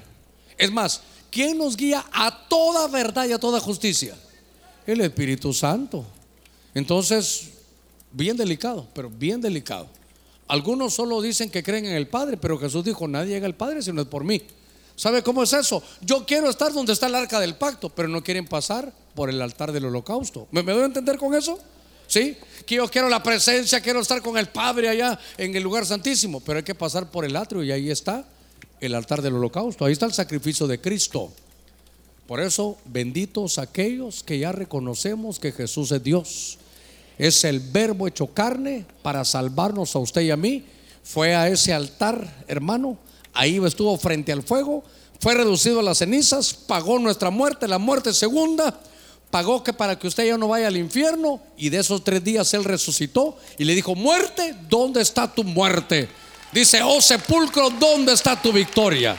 Es 0.57 0.71
más, 0.71 1.01
¿quién 1.29 1.59
nos 1.59 1.77
guía 1.77 2.03
a 2.11 2.47
toda 2.49 2.87
verdad 2.87 3.27
y 3.27 3.33
a 3.33 3.37
toda 3.37 3.59
justicia? 3.59 4.15
El 4.87 5.01
Espíritu 5.01 5.53
Santo. 5.53 6.03
Entonces, 6.73 7.49
bien 8.11 8.35
delicado, 8.35 8.87
pero 8.91 9.11
bien 9.11 9.39
delicado. 9.39 9.87
Algunos 10.47 10.95
solo 10.95 11.21
dicen 11.21 11.51
que 11.51 11.61
creen 11.61 11.85
en 11.85 11.95
el 11.95 12.07
Padre, 12.07 12.37
pero 12.37 12.57
Jesús 12.57 12.83
dijo, 12.83 13.07
nadie 13.07 13.35
llega 13.35 13.45
al 13.45 13.53
Padre 13.53 13.83
si 13.83 13.93
no 13.93 14.01
es 14.01 14.07
por 14.07 14.23
mí. 14.23 14.41
¿Sabe 14.95 15.21
cómo 15.21 15.43
es 15.43 15.53
eso? 15.53 15.83
Yo 16.01 16.25
quiero 16.25 16.49
estar 16.49 16.73
donde 16.73 16.93
está 16.93 17.05
el 17.05 17.13
arca 17.13 17.39
del 17.39 17.53
pacto, 17.53 17.89
pero 17.89 18.07
no 18.07 18.23
quieren 18.23 18.47
pasar 18.47 18.91
por 19.13 19.29
el 19.29 19.39
altar 19.43 19.71
del 19.71 19.85
holocausto. 19.85 20.47
¿Me, 20.49 20.63
me 20.63 20.71
doy 20.71 20.81
a 20.81 20.85
entender 20.85 21.19
con 21.19 21.35
eso? 21.35 21.59
¿Sí? 22.17 22.37
Que 22.65 22.75
yo 22.75 22.87
quiero 22.89 23.09
la 23.09 23.21
presencia, 23.21 23.79
quiero 23.79 24.01
estar 24.01 24.21
con 24.21 24.37
el 24.37 24.47
Padre 24.47 24.89
allá 24.89 25.19
en 25.37 25.55
el 25.55 25.63
lugar 25.63 25.85
santísimo, 25.85 26.39
pero 26.39 26.57
hay 26.57 26.63
que 26.63 26.75
pasar 26.75 27.11
por 27.11 27.23
el 27.23 27.35
atrio 27.35 27.63
y 27.63 27.71
ahí 27.71 27.89
está 27.89 28.25
el 28.81 28.95
altar 28.95 29.21
del 29.21 29.35
holocausto, 29.35 29.85
ahí 29.85 29.93
está 29.93 30.05
el 30.05 30.13
sacrificio 30.13 30.67
de 30.67 30.81
Cristo. 30.81 31.31
Por 32.25 32.41
eso, 32.41 32.77
benditos 32.85 33.57
aquellos 33.57 34.23
que 34.23 34.39
ya 34.39 34.51
reconocemos 34.51 35.39
que 35.39 35.51
Jesús 35.51 35.91
es 35.91 36.03
Dios 36.03 36.57
es 37.17 37.43
el 37.43 37.59
verbo 37.59 38.07
hecho 38.07 38.27
carne 38.27 38.85
para 39.01 39.25
salvarnos 39.25 39.95
a 39.95 39.99
usted 39.99 40.21
y 40.21 40.31
a 40.31 40.37
mí. 40.37 40.63
Fue 41.03 41.35
a 41.35 41.47
ese 41.47 41.73
altar, 41.73 42.43
hermano, 42.47 42.97
ahí 43.33 43.63
estuvo 43.65 43.97
frente 43.97 44.31
al 44.31 44.43
fuego, 44.43 44.83
fue 45.19 45.33
reducido 45.35 45.79
a 45.79 45.83
las 45.83 45.99
cenizas, 45.99 46.53
pagó 46.53 46.99
nuestra 46.99 47.29
muerte, 47.29 47.67
la 47.67 47.79
muerte 47.79 48.13
segunda, 48.13 48.79
pagó 49.29 49.63
que 49.63 49.73
para 49.73 49.97
que 49.97 50.07
usted 50.07 50.25
ya 50.25 50.37
no 50.37 50.47
vaya 50.47 50.67
al 50.67 50.77
infierno 50.77 51.41
y 51.57 51.69
de 51.69 51.79
esos 51.79 52.03
tres 52.03 52.23
días 52.23 52.53
él 52.53 52.63
resucitó 52.63 53.37
y 53.57 53.65
le 53.65 53.75
dijo, 53.75 53.95
muerte, 53.95 54.55
¿dónde 54.69 55.01
está 55.01 55.33
tu 55.33 55.43
muerte? 55.43 56.09
Dice, 56.51 56.81
oh 56.83 57.01
sepulcro, 57.01 57.69
¿dónde 57.71 58.13
está 58.13 58.41
tu 58.41 58.51
victoria? 58.51 59.17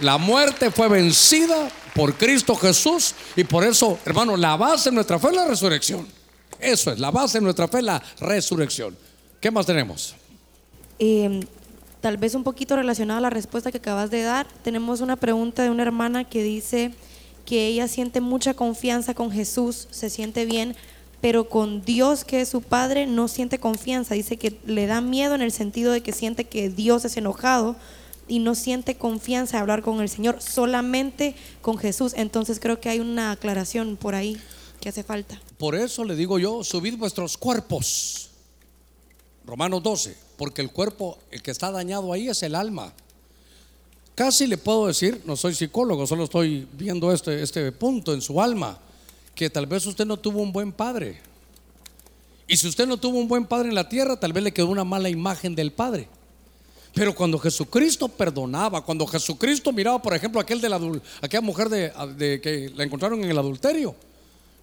La 0.00 0.18
muerte 0.18 0.70
fue 0.70 0.88
vencida 0.88 1.68
por 1.94 2.14
Cristo 2.14 2.54
Jesús 2.54 3.14
y 3.34 3.44
por 3.44 3.64
eso, 3.64 3.98
hermano, 4.04 4.36
la 4.36 4.56
base 4.56 4.90
de 4.90 4.94
nuestra 4.94 5.18
fe 5.18 5.28
es 5.28 5.34
la 5.34 5.46
resurrección. 5.46 6.06
Eso 6.60 6.92
es 6.92 6.98
la 6.98 7.10
base 7.10 7.38
de 7.38 7.42
nuestra 7.42 7.68
fe, 7.68 7.82
la 7.82 8.02
resurrección. 8.20 8.96
¿Qué 9.40 9.50
más 9.50 9.66
tenemos? 9.66 10.14
Eh, 10.98 11.40
tal 12.00 12.16
vez 12.16 12.34
un 12.34 12.44
poquito 12.44 12.76
relacionado 12.76 13.18
a 13.18 13.22
la 13.22 13.30
respuesta 13.30 13.70
que 13.70 13.78
acabas 13.78 14.10
de 14.10 14.22
dar, 14.22 14.46
tenemos 14.62 15.00
una 15.00 15.16
pregunta 15.16 15.62
de 15.62 15.70
una 15.70 15.82
hermana 15.82 16.24
que 16.24 16.42
dice 16.42 16.92
que 17.46 17.66
ella 17.66 17.88
siente 17.88 18.20
mucha 18.20 18.52
confianza 18.52 19.14
con 19.14 19.30
Jesús, 19.30 19.88
se 19.90 20.10
siente 20.10 20.44
bien, 20.44 20.76
pero 21.22 21.48
con 21.48 21.82
Dios 21.82 22.24
que 22.24 22.42
es 22.42 22.48
su 22.50 22.60
Padre 22.60 23.06
no 23.06 23.28
siente 23.28 23.58
confianza. 23.58 24.14
Dice 24.14 24.36
que 24.36 24.58
le 24.66 24.86
da 24.86 25.00
miedo 25.00 25.34
en 25.34 25.40
el 25.40 25.52
sentido 25.52 25.92
de 25.92 26.02
que 26.02 26.12
siente 26.12 26.44
que 26.44 26.68
Dios 26.68 27.04
es 27.06 27.16
enojado 27.16 27.76
y 28.28 28.40
no 28.40 28.54
siente 28.54 28.96
confianza 28.96 29.56
de 29.56 29.60
hablar 29.62 29.82
con 29.82 30.00
el 30.00 30.08
Señor, 30.08 30.42
solamente 30.42 31.34
con 31.62 31.78
Jesús. 31.78 32.12
Entonces 32.16 32.60
creo 32.60 32.80
que 32.80 32.88
hay 32.88 33.00
una 33.00 33.30
aclaración 33.30 33.96
por 33.96 34.14
ahí 34.14 34.36
que 34.80 34.88
hace 34.88 35.02
falta. 35.02 35.40
Por 35.56 35.74
eso 35.74 36.04
le 36.04 36.16
digo 36.16 36.38
yo, 36.38 36.64
subid 36.64 36.96
vuestros 36.96 37.38
cuerpos. 37.38 38.30
Romanos 39.46 39.82
12, 39.82 40.16
porque 40.36 40.60
el 40.60 40.70
cuerpo, 40.70 41.18
el 41.30 41.40
que 41.40 41.52
está 41.52 41.70
dañado 41.70 42.12
ahí 42.12 42.28
es 42.28 42.42
el 42.42 42.56
alma. 42.56 42.92
Casi 44.16 44.46
le 44.46 44.56
puedo 44.56 44.86
decir, 44.86 45.20
no 45.26 45.36
soy 45.36 45.54
psicólogo, 45.54 46.06
solo 46.06 46.24
estoy 46.24 46.66
viendo 46.72 47.12
este, 47.12 47.42
este 47.42 47.70
punto 47.70 48.14
en 48.14 48.22
su 48.22 48.40
alma, 48.40 48.78
que 49.34 49.50
tal 49.50 49.66
vez 49.66 49.84
usted 49.84 50.06
no 50.06 50.16
tuvo 50.16 50.40
un 50.40 50.52
buen 50.52 50.72
padre. 50.72 51.20
Y 52.48 52.56
si 52.56 52.66
usted 52.66 52.86
no 52.86 52.96
tuvo 52.96 53.18
un 53.18 53.28
buen 53.28 53.44
padre 53.44 53.68
en 53.68 53.74
la 53.74 53.90
tierra, 53.90 54.18
tal 54.18 54.32
vez 54.32 54.42
le 54.42 54.54
quedó 54.54 54.68
una 54.68 54.84
mala 54.84 55.10
imagen 55.10 55.54
del 55.54 55.70
padre. 55.70 56.08
Pero 56.94 57.14
cuando 57.14 57.38
Jesucristo 57.38 58.08
perdonaba, 58.08 58.82
cuando 58.82 59.06
Jesucristo 59.06 59.70
miraba, 59.70 60.00
por 60.00 60.14
ejemplo, 60.14 60.40
aquel 60.40 60.62
de 60.62 60.70
la, 60.70 60.80
aquella 61.20 61.42
mujer 61.42 61.68
de, 61.68 62.40
que 62.40 62.72
la 62.74 62.84
encontraron 62.84 63.22
en 63.22 63.30
el 63.30 63.36
adulterio, 63.36 63.94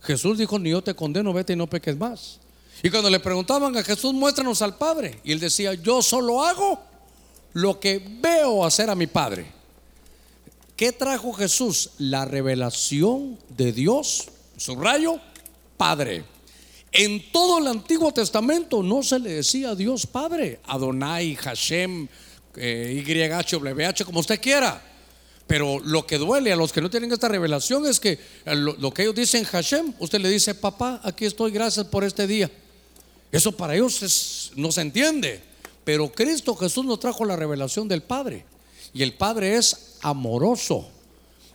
Jesús 0.02 0.40
dijo, 0.40 0.58
ni 0.58 0.72
yo 0.72 0.82
te 0.82 0.96
condeno, 0.96 1.32
vete 1.32 1.54
y 1.54 1.56
no 1.56 1.68
peques 1.68 1.96
más. 1.96 2.40
Y 2.82 2.90
cuando 2.90 3.12
le 3.12 3.20
preguntaban 3.20 3.78
a 3.78 3.84
Jesús, 3.84 4.16
muéstranos 4.16 4.64
al 4.64 4.78
Padre. 4.78 5.20
Y 5.24 5.32
él 5.32 5.40
decía, 5.40 5.76
yo 5.76 6.02
solo 6.02 6.44
hago 6.44 6.93
lo 7.54 7.80
que 7.80 8.02
veo 8.22 8.66
hacer 8.66 8.90
a 8.90 8.96
mi 8.96 9.08
Padre. 9.08 9.46
¿Qué 10.76 10.92
trajo 10.92 11.34
Jesús? 11.34 11.92
La 12.00 12.26
revelación 12.26 13.38
de 13.50 13.72
Dios, 13.72 14.30
subrayo, 14.58 15.20
Padre. 15.78 16.24
En 16.92 17.32
todo 17.32 17.60
el 17.60 17.68
Antiguo 17.68 18.12
Testamento 18.12 18.84
no 18.84 19.02
se 19.02 19.20
le 19.20 19.32
decía 19.32 19.76
Dios 19.76 20.06
Padre, 20.06 20.60
Adonai, 20.66 21.36
Hashem, 21.36 22.08
eh, 22.56 23.04
YHWH, 23.06 24.06
como 24.06 24.20
usted 24.20 24.40
quiera. 24.40 24.82
Pero 25.48 25.80
lo 25.80 26.08
que 26.08 26.18
duele 26.18 26.54
a 26.54 26.56
los 26.56 26.72
que 26.72 26.82
no 26.82 26.90
tienen 26.90 27.12
esta 27.12 27.28
revelación 27.28 27.86
es 27.86 28.00
que 28.00 28.20
eh, 28.46 28.56
lo, 28.56 28.92
que 28.94 29.04
ellos 29.04 29.16
dicen 29.16 29.44
Hashem, 29.44 29.94
usted 30.00 30.20
le 30.20 30.30
dice, 30.30 30.56
papá, 30.56 31.02
aquí 31.04 31.26
estoy, 31.26 31.52
gracias 31.52 31.86
por 31.88 32.04
este 32.04 32.26
día. 32.28 32.50
Eso 33.32 33.52
para 33.52 33.76
ellos 33.76 34.52
no 34.56 34.72
se 34.72 34.82
entiende. 34.82 35.53
Pero 35.84 36.12
Cristo 36.12 36.56
Jesús 36.56 36.86
nos 36.86 37.00
trajo 37.00 37.26
la 37.26 37.36
revelación 37.36 37.88
del 37.88 38.04
Padre. 38.04 38.46
Y 38.94 39.04
el 39.04 39.14
Padre 39.14 39.58
es 39.58 39.98
amoroso. 40.02 40.88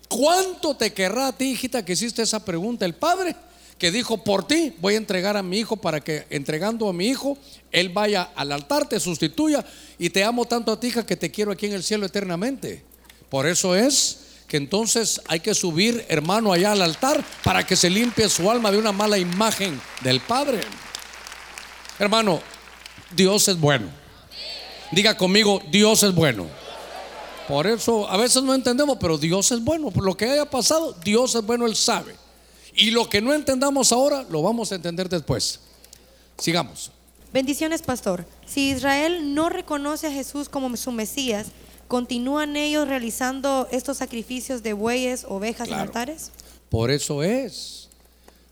¿Cuánto 0.09 0.76
te 0.76 0.92
querrá 0.92 1.28
a 1.28 1.32
ti, 1.32 1.52
hijita, 1.52 1.84
que 1.84 1.92
hiciste 1.92 2.22
esa 2.22 2.44
pregunta? 2.44 2.84
El 2.84 2.94
Padre 2.94 3.36
que 3.78 3.92
dijo, 3.92 4.24
por 4.24 4.46
ti 4.46 4.74
voy 4.80 4.94
a 4.94 4.96
entregar 4.96 5.36
a 5.36 5.42
mi 5.42 5.59
hijo 5.59 5.76
para 5.76 6.00
que 6.00 6.26
entregando 6.30 6.88
a 6.88 6.92
mi 6.92 7.06
hijo, 7.06 7.38
él 7.70 7.90
vaya 7.90 8.30
al 8.34 8.50
altar, 8.50 8.88
te 8.88 8.98
sustituya 8.98 9.64
y 9.98 10.10
te 10.10 10.24
amo 10.24 10.46
tanto 10.46 10.72
a 10.72 10.80
ti, 10.80 10.88
hija, 10.88 11.06
que 11.06 11.16
te 11.16 11.30
quiero 11.30 11.52
aquí 11.52 11.66
en 11.66 11.74
el 11.74 11.84
cielo 11.84 12.05
eternamente. 12.05 12.82
Por 13.28 13.46
eso 13.46 13.76
es 13.76 14.20
que 14.48 14.56
entonces 14.56 15.20
hay 15.28 15.40
que 15.40 15.55
subir, 15.55 16.05
hermano, 16.09 16.52
allá 16.52 16.72
al 16.72 16.82
altar 16.82 17.24
para 17.44 17.64
que 17.64 17.76
se 17.76 17.90
limpie 17.90 18.28
su 18.28 18.50
alma 18.50 18.72
de 18.72 18.78
una 18.78 18.92
mala 18.92 19.18
imagen 19.18 19.80
del 20.02 20.20
Padre. 20.20 20.60
Hermano, 21.98 22.40
Dios 23.14 23.46
es 23.46 23.60
bueno. 23.60 23.98
Diga 24.90 25.16
conmigo, 25.16 25.60
Dios 25.70 26.02
es 26.02 26.15
bueno. 26.15 26.47
Por 27.47 27.66
eso 27.66 28.09
a 28.09 28.16
veces 28.16 28.43
no 28.43 28.55
entendemos, 28.55 28.98
pero 29.01 29.16
Dios 29.16 29.51
es 29.52 29.62
bueno. 29.62 29.90
Por 29.90 30.05
lo 30.05 30.16
que 30.16 30.27
haya 30.27 30.48
pasado, 30.48 30.94
Dios 31.05 31.35
es 31.35 31.44
bueno, 31.44 31.66
Él 31.66 31.77
sabe. 31.77 32.15
Y 32.74 32.90
lo 32.90 33.09
que 33.09 33.20
no 33.20 33.32
entendamos 33.32 33.93
ahora, 33.93 34.24
lo 34.31 34.43
vamos 34.43 34.70
a 34.73 34.74
entender 34.74 35.09
después. 35.09 35.60
Sigamos. 36.39 36.90
Bendiciones, 37.32 37.82
pastor. 37.82 38.24
Si 38.47 38.70
Israel 38.70 39.35
no 39.35 39.48
reconoce 39.48 40.06
a 40.06 40.12
Jesús 40.12 40.48
como 40.48 40.74
su 40.77 40.93
Mesías, 40.93 41.48
¿Continúan 41.89 42.55
ellos 42.59 42.86
realizando 42.86 43.66
estos 43.73 43.97
sacrificios 43.97 44.62
de 44.62 44.74
bueyes, 44.74 45.24
ovejas 45.27 45.69
y 45.69 45.73
altares? 45.73 46.31
Por 46.69 46.90
eso 46.90 47.23
es, 47.23 47.89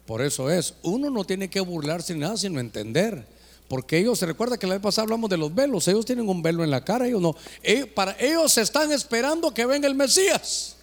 por 0.06 0.22
eso 0.22 0.50
es. 0.50 0.72
Uno 0.82 1.10
no 1.10 1.22
tiene 1.24 1.50
que 1.50 1.60
burlarse 1.60 2.14
ni 2.14 2.20
nada, 2.20 2.38
sino 2.38 2.58
entender. 2.60 3.26
Porque 3.68 3.98
ellos, 3.98 4.18
se 4.18 4.26
recuerda 4.26 4.59
que 4.59 4.66
la 4.66 4.74
vez 4.74 4.82
pasada 4.82 5.05
hablamos 5.05 5.28
de 5.28 5.36
los 5.36 5.55
velos, 5.55 5.88
ellos 5.88 6.06
tienen 6.06 6.28
un 6.28 6.43
velo 6.43 6.62
en 6.62 6.70
la 6.70 6.84
cara, 6.84 7.06
ellos 7.06 7.20
no. 7.20 7.34
Eh, 7.62 7.86
para, 7.86 8.16
ellos 8.20 8.56
están 8.59 8.93
esperando 8.93 9.52
que 9.52 9.66
venga 9.66 9.88
el 9.88 9.94
Mesías. 9.94 10.76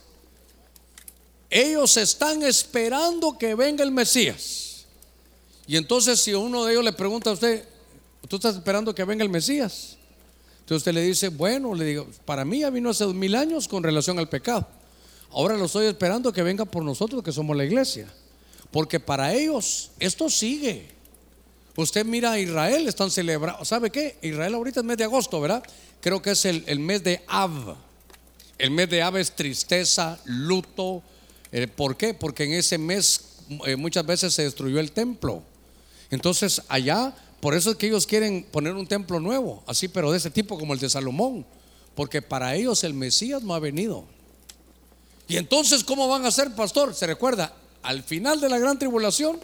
Ellos 1.49 1.95
están 1.97 2.43
esperando 2.43 3.37
que 3.37 3.55
venga 3.55 3.83
el 3.83 3.91
Mesías. 3.91 4.85
Y 5.65 5.77
entonces 5.77 6.19
si 6.19 6.33
uno 6.33 6.65
de 6.65 6.73
ellos 6.73 6.83
le 6.83 6.91
pregunta 6.91 7.29
a 7.29 7.33
usted, 7.33 7.65
¿tú 8.27 8.35
estás 8.35 8.55
esperando 8.55 8.93
que 8.93 9.03
venga 9.05 9.23
el 9.23 9.29
Mesías? 9.29 9.97
Entonces 10.59 10.77
usted 10.77 10.93
le 10.93 11.01
dice, 11.03 11.29
bueno, 11.29 11.73
le 11.75 11.85
digo, 11.85 12.07
para 12.25 12.43
mí 12.43 12.59
ya 12.59 12.69
vino 12.69 12.89
hace 12.89 13.03
dos 13.03 13.13
mil 13.13 13.35
años 13.35 13.67
con 13.67 13.83
relación 13.83 14.19
al 14.19 14.27
pecado. 14.27 14.67
Ahora 15.31 15.57
lo 15.57 15.65
estoy 15.65 15.87
esperando 15.87 16.33
que 16.33 16.43
venga 16.43 16.65
por 16.65 16.83
nosotros 16.83 17.23
que 17.23 17.31
somos 17.31 17.55
la 17.55 17.65
iglesia. 17.65 18.07
Porque 18.71 18.99
para 18.99 19.33
ellos 19.33 19.91
esto 19.99 20.29
sigue. 20.29 20.89
Usted 21.75 22.05
mira 22.05 22.33
a 22.33 22.39
Israel, 22.39 22.87
están 22.87 23.09
celebrando. 23.09 23.65
¿Sabe 23.65 23.89
qué? 23.89 24.17
Israel 24.21 24.53
ahorita 24.53 24.81
es 24.81 24.85
mes 24.85 24.97
de 24.97 25.05
agosto, 25.05 25.41
¿verdad? 25.41 25.63
Creo 26.01 26.21
que 26.21 26.31
es 26.31 26.45
el, 26.45 26.63
el 26.67 26.79
mes 26.79 27.03
de 27.03 27.23
Av. 27.27 27.75
El 28.59 28.71
mes 28.71 28.89
de 28.89 29.01
Av 29.01 29.17
es 29.17 29.31
tristeza, 29.31 30.19
luto. 30.25 31.01
Eh, 31.51 31.67
¿Por 31.67 31.97
qué? 31.97 32.13
Porque 32.13 32.43
en 32.43 32.53
ese 32.53 32.77
mes 32.77 33.37
eh, 33.65 33.75
muchas 33.75 34.05
veces 34.05 34.33
se 34.33 34.43
destruyó 34.43 34.79
el 34.79 34.91
templo. 34.91 35.43
Entonces 36.11 36.61
allá, 36.67 37.15
por 37.39 37.55
eso 37.55 37.71
es 37.71 37.77
que 37.77 37.87
ellos 37.87 38.05
quieren 38.05 38.45
poner 38.51 38.73
un 38.73 38.85
templo 38.85 39.19
nuevo, 39.19 39.63
así, 39.65 39.87
pero 39.87 40.11
de 40.11 40.17
ese 40.17 40.29
tipo 40.29 40.59
como 40.59 40.73
el 40.73 40.79
de 40.79 40.89
Salomón. 40.89 41.45
Porque 41.95 42.21
para 42.21 42.55
ellos 42.55 42.83
el 42.83 42.93
Mesías 42.93 43.41
no 43.41 43.53
ha 43.55 43.59
venido. 43.59 44.05
Y 45.27 45.37
entonces, 45.37 45.83
¿cómo 45.83 46.07
van 46.07 46.25
a 46.25 46.27
hacer, 46.27 46.53
pastor? 46.53 46.93
Se 46.93 47.07
recuerda, 47.07 47.55
al 47.81 48.03
final 48.03 48.39
de 48.39 48.49
la 48.49 48.59
gran 48.59 48.77
tribulación, 48.77 49.39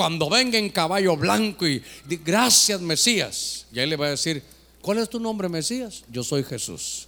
cuando 0.00 0.30
venga 0.30 0.56
en 0.56 0.70
caballo 0.70 1.14
blanco 1.14 1.66
y 1.66 1.82
gracias 2.24 2.80
Mesías, 2.80 3.66
y 3.70 3.80
ahí 3.80 3.86
le 3.86 3.96
va 3.96 4.06
a 4.06 4.10
decir, 4.12 4.42
¿cuál 4.80 4.96
es 4.96 5.10
tu 5.10 5.20
nombre 5.20 5.46
Mesías? 5.50 6.04
Yo 6.10 6.24
soy 6.24 6.42
Jesús. 6.42 7.06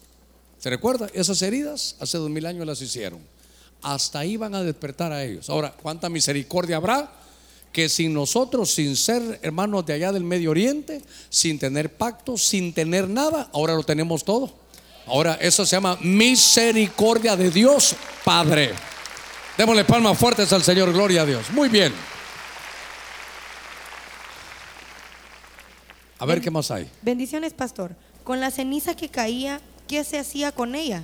¿Se 0.58 0.68
recuerda? 0.68 1.08
Esas 1.14 1.40
heridas 1.40 1.96
hace 2.00 2.18
dos 2.18 2.28
mil 2.28 2.44
años 2.44 2.66
las 2.66 2.82
hicieron. 2.82 3.20
Hasta 3.80 4.18
ahí 4.18 4.36
van 4.36 4.54
a 4.54 4.62
despertar 4.62 5.10
a 5.10 5.24
ellos. 5.24 5.48
Ahora, 5.48 5.72
¿cuánta 5.72 6.10
misericordia 6.10 6.76
habrá? 6.76 7.10
Que 7.72 7.88
sin 7.88 8.12
nosotros, 8.12 8.70
sin 8.70 8.94
ser 8.94 9.40
hermanos 9.40 9.86
de 9.86 9.94
allá 9.94 10.12
del 10.12 10.24
Medio 10.24 10.50
Oriente, 10.50 11.00
sin 11.30 11.58
tener 11.58 11.94
pacto, 11.96 12.36
sin 12.36 12.74
tener 12.74 13.08
nada, 13.08 13.48
ahora 13.54 13.72
lo 13.72 13.84
tenemos 13.84 14.22
todo. 14.22 14.52
Ahora, 15.06 15.38
eso 15.40 15.64
se 15.64 15.76
llama 15.76 15.96
misericordia 16.02 17.36
de 17.36 17.50
Dios 17.50 17.96
Padre. 18.22 18.74
Démosle 19.56 19.86
palmas 19.86 20.18
fuertes 20.18 20.52
al 20.52 20.62
Señor, 20.62 20.92
gloria 20.92 21.22
a 21.22 21.24
Dios. 21.24 21.50
Muy 21.52 21.70
bien. 21.70 22.11
A 26.22 26.24
ver 26.24 26.40
qué 26.40 26.52
más 26.52 26.70
hay. 26.70 26.88
Bendiciones, 27.02 27.52
pastor. 27.52 27.96
Con 28.22 28.38
la 28.38 28.52
ceniza 28.52 28.94
que 28.94 29.08
caía, 29.08 29.60
¿qué 29.88 30.04
se 30.04 30.20
hacía 30.20 30.52
con 30.52 30.76
ella? 30.76 31.02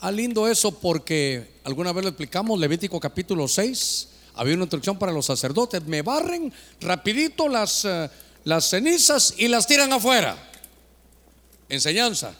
Ah, 0.00 0.10
lindo 0.10 0.48
eso 0.48 0.72
porque 0.72 1.60
alguna 1.62 1.92
vez 1.92 2.02
lo 2.02 2.08
explicamos, 2.08 2.58
Levítico 2.58 2.98
capítulo 2.98 3.46
6, 3.46 4.08
había 4.34 4.54
una 4.54 4.64
instrucción 4.64 4.98
para 4.98 5.12
los 5.12 5.26
sacerdotes, 5.26 5.86
me 5.86 6.02
barren 6.02 6.52
rapidito 6.80 7.48
las, 7.48 7.84
eh, 7.84 8.10
las 8.42 8.64
cenizas 8.68 9.34
y 9.38 9.46
las 9.46 9.68
tiran 9.68 9.92
afuera. 9.92 10.36
Enseñanza. 11.68 12.34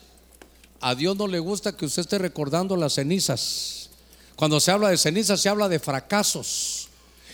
A 0.81 0.97
Dios 0.97 1.17
no 1.17 1.29
le 1.29 1.39
gusta 1.39 1.77
que 1.77 1.87
usted 1.87 2.01
esté 2.01 2.19
recordando 2.19 2.77
las 2.77 2.95
cenizas. 2.95 3.91
Cuando 4.35 4.59
se 4.59 4.73
habla 4.73 4.89
de 4.89 4.97
cenizas 4.97 5.41
se 5.41 5.49
habla 5.49 5.69
de 5.69 5.79
fracasos. 5.79 6.89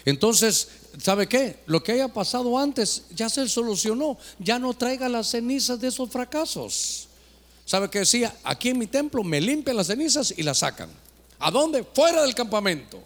Entonces, 0.04 0.68
¿sabe 1.00 1.26
qué? 1.28 1.58
Lo 1.66 1.82
que 1.82 1.92
haya 1.92 2.08
pasado 2.08 2.58
antes 2.58 3.04
ya 3.14 3.28
se 3.28 3.48
solucionó. 3.48 4.18
Ya 4.38 4.58
no 4.58 4.74
traiga 4.74 5.08
las 5.08 5.28
cenizas 5.28 5.80
de 5.80 5.88
esos 5.88 6.10
fracasos. 6.10 7.08
¿Sabe 7.64 7.88
qué 7.88 8.00
decía? 8.00 8.34
Aquí 8.44 8.70
en 8.70 8.78
mi 8.78 8.86
templo 8.86 9.22
me 9.22 9.40
limpian 9.40 9.76
las 9.76 9.86
cenizas 9.86 10.34
y 10.36 10.42
las 10.42 10.58
sacan. 10.58 10.90
¿A 11.38 11.50
dónde? 11.50 11.84
Fuera 11.84 12.22
del 12.22 12.34
campamento. 12.34 13.02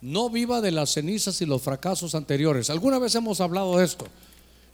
No 0.00 0.30
viva 0.30 0.60
de 0.60 0.70
las 0.70 0.90
cenizas 0.90 1.40
y 1.40 1.46
los 1.46 1.62
fracasos 1.62 2.14
anteriores. 2.14 2.70
Alguna 2.70 2.98
vez 2.98 3.14
hemos 3.14 3.40
hablado 3.40 3.78
de 3.78 3.84
esto. 3.84 4.06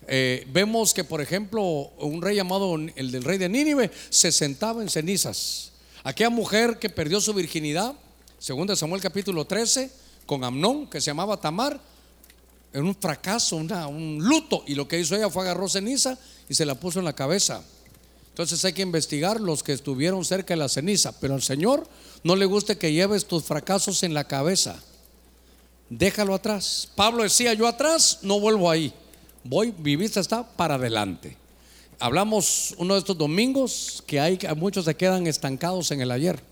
Eh, 0.06 0.47
vemos 0.52 0.93
que, 0.93 1.05
por 1.05 1.20
ejemplo, 1.20 1.62
un 1.98 2.20
rey 2.20 2.36
llamado 2.36 2.74
el 2.74 3.11
del 3.11 3.24
rey 3.24 3.39
de 3.39 3.48
Nínive 3.48 3.90
se 4.11 4.32
sentaba 4.32 4.82
en 4.82 4.90
cenizas. 4.90 5.73
Aquella 6.02 6.31
mujer 6.31 6.78
que 6.78 6.90
perdió 6.90 7.20
su 7.20 7.32
virginidad, 7.32 7.94
según 8.39 8.74
Samuel 8.77 9.01
capítulo 9.01 9.47
13, 9.47 9.90
con 10.27 10.44
Amnón, 10.44 10.89
que 10.89 11.01
se 11.01 11.06
llamaba 11.06 11.40
Tamar, 11.40 11.81
en 12.74 12.84
un 12.84 12.94
fracaso, 12.94 13.56
una- 13.56 13.86
un 13.86 14.18
luto. 14.22 14.62
Y 14.66 14.74
lo 14.74 14.86
que 14.86 14.98
hizo 15.01 15.16
ella 15.16 15.30
fue 15.30 15.44
agarró 15.44 15.68
ceniza 15.68 16.18
y 16.48 16.55
se 16.55 16.66
la 16.66 16.74
puso 16.74 16.98
en 16.98 17.06
la 17.06 17.14
cabeza. 17.14 17.62
Entonces 18.28 18.62
hay 18.64 18.72
que 18.74 18.82
investigar 18.82 19.40
los 19.40 19.62
que 19.62 19.72
estuvieron 19.72 20.24
cerca 20.24 20.52
de 20.55 20.59
la 20.59 20.68
ceniza. 20.68 21.12
Pero 21.20 21.34
al 21.34 21.42
Señor 21.42 21.86
no 22.24 22.36
le 22.36 22.44
gusta 22.44 22.74
que 22.78 22.92
lleves 22.92 23.26
tus 23.26 23.44
fracasos 23.44 24.02
en 24.02 24.12
la 24.12 24.24
cabeza. 24.24 24.76
Déjalo 25.88 26.34
atrás. 26.34 26.88
Pablo 26.96 27.22
decía, 27.22 27.55
yo 27.55 27.66
atrás 27.68 28.18
no 28.22 28.40
vuelvo 28.40 28.70
ahí. 28.70 28.92
Voy, 29.44 29.72
mi 29.78 29.94
vista 29.96 30.20
está 30.20 30.42
para 30.44 30.74
adelante. 30.74 31.36
Hablamos 32.01 32.74
uno 32.78 32.94
de 32.94 33.01
estos 33.01 33.16
domingos 33.16 34.02
que 34.06 34.18
hay 34.18 34.38
muchos 34.56 34.84
se 34.86 34.96
quedan 34.96 35.26
estancados 35.26 35.90
en 35.92 36.01
el 36.01 36.10
ayer. 36.10 36.42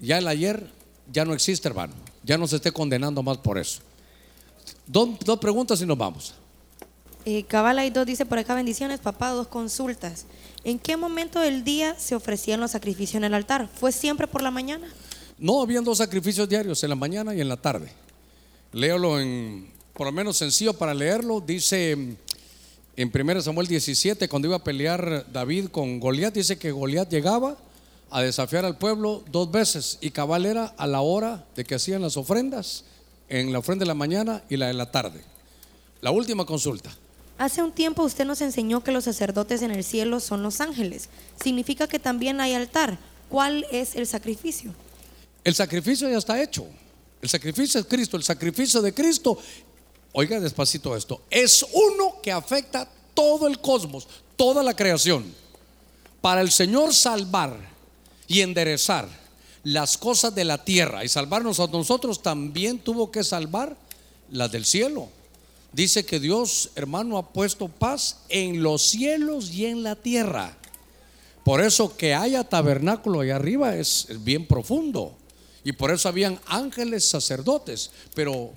Ya 0.00 0.18
el 0.18 0.26
ayer 0.26 0.66
ya 1.12 1.24
no 1.24 1.34
existe, 1.34 1.68
hermano. 1.68 1.92
Ya 2.24 2.38
no 2.38 2.46
se 2.46 2.56
esté 2.56 2.72
condenando 2.72 3.22
más 3.22 3.38
por 3.38 3.58
eso. 3.58 3.82
Dos, 4.86 5.10
dos 5.24 5.38
preguntas 5.38 5.80
y 5.80 5.86
nos 5.86 5.98
vamos. 5.98 6.34
Eh, 7.24 7.44
Cabala 7.44 7.86
y 7.86 7.90
dos 7.90 8.04
dice 8.04 8.26
por 8.26 8.38
acá 8.38 8.54
bendiciones, 8.54 8.98
papá, 8.98 9.30
dos 9.30 9.46
consultas. 9.46 10.26
¿En 10.64 10.78
qué 10.78 10.96
momento 10.96 11.40
del 11.40 11.62
día 11.62 11.94
se 11.98 12.14
ofrecían 12.14 12.60
los 12.60 12.72
sacrificios 12.72 13.16
en 13.16 13.24
el 13.24 13.34
altar? 13.34 13.68
¿Fue 13.72 13.92
siempre 13.92 14.26
por 14.26 14.42
la 14.42 14.50
mañana? 14.50 14.88
No, 15.38 15.62
habían 15.62 15.84
dos 15.84 15.98
sacrificios 15.98 16.48
diarios, 16.48 16.82
en 16.82 16.90
la 16.90 16.96
mañana 16.96 17.34
y 17.34 17.40
en 17.40 17.48
la 17.48 17.56
tarde. 17.56 17.92
Léalo 18.72 19.20
en, 19.20 19.72
por 19.92 20.06
lo 20.06 20.12
menos 20.12 20.36
sencillo 20.36 20.72
para 20.72 20.94
leerlo, 20.94 21.40
dice 21.40 21.92
en 22.96 23.12
1 23.14 23.42
Samuel 23.42 23.66
17, 23.66 24.28
cuando 24.28 24.48
iba 24.48 24.56
a 24.56 24.64
pelear 24.64 25.26
David 25.32 25.68
con 25.68 25.98
Goliat, 25.98 26.34
dice 26.34 26.58
que 26.58 26.72
Goliat 26.72 27.10
llegaba 27.10 27.56
a 28.10 28.20
desafiar 28.20 28.64
al 28.64 28.78
pueblo 28.78 29.22
dos 29.30 29.50
veces 29.50 29.98
y 30.00 30.10
cabal 30.10 30.44
era 30.44 30.66
a 30.76 30.86
la 30.86 31.00
hora 31.00 31.46
de 31.56 31.64
que 31.64 31.74
hacían 31.74 32.02
las 32.02 32.16
ofrendas, 32.16 32.84
en 33.32 33.50
la 33.50 33.60
ofrenda 33.60 33.84
de 33.84 33.88
la 33.88 33.94
mañana 33.94 34.42
y 34.50 34.58
la 34.58 34.66
de 34.66 34.74
la 34.74 34.90
tarde. 34.90 35.24
La 36.02 36.10
última 36.10 36.44
consulta. 36.44 36.94
Hace 37.38 37.62
un 37.62 37.72
tiempo 37.72 38.02
usted 38.02 38.26
nos 38.26 38.42
enseñó 38.42 38.84
que 38.84 38.92
los 38.92 39.04
sacerdotes 39.04 39.62
en 39.62 39.70
el 39.70 39.84
cielo 39.84 40.20
son 40.20 40.42
los 40.42 40.60
ángeles. 40.60 41.08
Significa 41.42 41.88
que 41.88 41.98
también 41.98 42.42
hay 42.42 42.52
altar. 42.52 42.98
¿Cuál 43.30 43.64
es 43.72 43.96
el 43.96 44.06
sacrificio? 44.06 44.74
El 45.44 45.54
sacrificio 45.54 46.10
ya 46.10 46.18
está 46.18 46.42
hecho. 46.42 46.66
El 47.22 47.28
sacrificio 47.30 47.80
es 47.80 47.86
Cristo. 47.86 48.18
El 48.18 48.22
sacrificio 48.22 48.82
de 48.82 48.92
Cristo, 48.92 49.38
oiga 50.12 50.38
despacito 50.38 50.94
esto, 50.94 51.22
es 51.30 51.64
uno 51.72 52.20
que 52.22 52.30
afecta 52.30 52.86
todo 53.14 53.46
el 53.46 53.60
cosmos, 53.60 54.06
toda 54.36 54.62
la 54.62 54.76
creación. 54.76 55.24
Para 56.20 56.42
el 56.42 56.50
Señor 56.50 56.92
salvar 56.92 57.56
y 58.28 58.42
enderezar 58.42 59.21
las 59.64 59.96
cosas 59.96 60.34
de 60.34 60.44
la 60.44 60.64
tierra 60.64 61.04
y 61.04 61.08
salvarnos 61.08 61.60
a 61.60 61.66
nosotros, 61.68 62.22
también 62.22 62.78
tuvo 62.78 63.10
que 63.10 63.24
salvar 63.24 63.76
las 64.30 64.50
del 64.50 64.64
cielo. 64.64 65.08
Dice 65.72 66.04
que 66.04 66.20
Dios, 66.20 66.70
hermano, 66.74 67.16
ha 67.16 67.32
puesto 67.32 67.68
paz 67.68 68.18
en 68.28 68.62
los 68.62 68.82
cielos 68.82 69.50
y 69.52 69.66
en 69.66 69.82
la 69.82 69.96
tierra. 69.96 70.56
Por 71.44 71.60
eso 71.60 71.96
que 71.96 72.14
haya 72.14 72.44
tabernáculo 72.44 73.20
allá 73.20 73.36
arriba 73.36 73.76
es, 73.76 74.06
bien 74.20 74.46
profundo. 74.46 75.14
Y 75.64 75.72
por 75.72 75.90
eso 75.90 76.08
habían 76.08 76.38
ángeles 76.46 77.04
sacerdotes. 77.04 77.90
Pero 78.14 78.52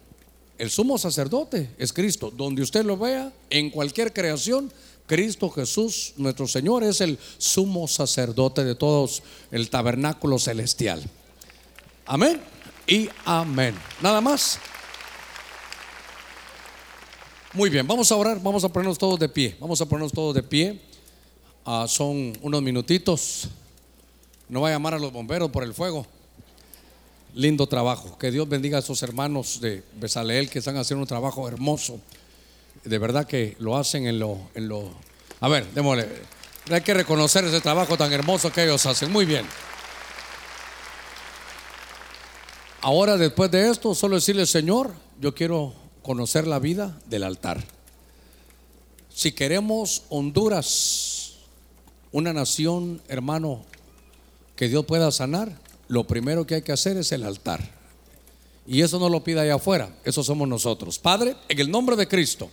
el 0.57 0.69
sumo 0.69 0.97
sacerdote 0.97 1.69
es 1.77 1.93
Cristo. 1.93 2.31
Donde 2.35 2.61
usted 2.61 2.83
lo 2.83 2.97
vea, 2.97 3.31
en 3.49 3.69
cualquier 3.69 4.11
creación, 4.11 4.71
Cristo 5.07 5.49
Jesús, 5.49 6.13
nuestro 6.17 6.47
Señor, 6.47 6.83
es 6.83 7.01
el 7.01 7.19
sumo 7.37 7.87
sacerdote 7.87 8.63
de 8.63 8.75
todos, 8.75 9.21
el 9.51 9.69
tabernáculo 9.69 10.39
celestial. 10.39 11.03
Amén 12.05 12.41
y 12.87 13.09
amén. 13.25 13.75
Nada 14.01 14.21
más. 14.21 14.59
Muy 17.53 17.69
bien, 17.69 17.87
vamos 17.87 18.11
a 18.11 18.15
orar, 18.15 18.41
vamos 18.41 18.63
a 18.63 18.69
ponernos 18.69 18.97
todos 18.97 19.19
de 19.19 19.29
pie. 19.29 19.55
Vamos 19.59 19.79
a 19.79 19.85
ponernos 19.85 20.11
todos 20.11 20.35
de 20.35 20.43
pie. 20.43 20.81
Ah, 21.63 21.85
son 21.87 22.37
unos 22.41 22.61
minutitos. 22.61 23.47
No 24.49 24.61
va 24.61 24.69
a 24.69 24.71
llamar 24.71 24.93
a 24.95 24.99
los 24.99 25.11
bomberos 25.11 25.49
por 25.51 25.63
el 25.63 25.73
fuego. 25.73 26.05
Lindo 27.33 27.65
trabajo. 27.67 28.17
Que 28.17 28.29
Dios 28.29 28.47
bendiga 28.49 28.77
a 28.77 28.81
esos 28.81 29.01
hermanos 29.03 29.61
de 29.61 29.83
Besaleel 29.99 30.49
que 30.49 30.59
están 30.59 30.77
haciendo 30.77 31.01
un 31.01 31.07
trabajo 31.07 31.47
hermoso. 31.47 31.99
De 32.85 32.97
verdad 32.97 33.27
que 33.27 33.55
lo 33.59 33.75
hacen 33.77 34.07
en 34.07 34.19
lo, 34.19 34.49
en 34.53 34.67
lo. 34.67 34.91
A 35.41 35.49
ver, 35.49 35.65
démosle. 35.73 36.07
Hay 36.71 36.81
que 36.81 36.93
reconocer 36.93 37.43
ese 37.45 37.61
trabajo 37.61 37.97
tan 37.97 38.13
hermoso 38.13 38.51
que 38.51 38.63
ellos 38.63 38.85
hacen. 38.85 39.11
Muy 39.11 39.25
bien. 39.25 39.45
Ahora, 42.81 43.17
después 43.17 43.49
de 43.49 43.69
esto, 43.69 43.95
solo 43.95 44.15
decirle, 44.15 44.45
Señor, 44.45 44.93
yo 45.19 45.33
quiero 45.33 45.73
conocer 46.03 46.45
la 46.45 46.59
vida 46.59 46.95
del 47.07 47.23
altar. 47.23 47.63
Si 49.09 49.31
queremos 49.31 50.03
Honduras, 50.09 51.37
una 52.11 52.31
nación, 52.33 53.01
hermano, 53.07 53.63
que 54.55 54.69
Dios 54.69 54.85
pueda 54.85 55.11
sanar, 55.11 55.57
lo 55.87 56.05
primero 56.05 56.45
que 56.45 56.55
hay 56.55 56.61
que 56.61 56.71
hacer 56.71 56.97
es 56.97 57.11
el 57.11 57.23
altar. 57.23 57.71
Y 58.67 58.81
eso 58.81 58.99
no 58.99 59.09
lo 59.09 59.23
pida 59.23 59.41
allá 59.41 59.55
afuera, 59.55 59.95
eso 60.03 60.23
somos 60.23 60.47
nosotros. 60.47 60.99
Padre, 60.99 61.35
en 61.49 61.59
el 61.59 61.71
nombre 61.71 61.95
de 61.95 62.07
Cristo. 62.07 62.51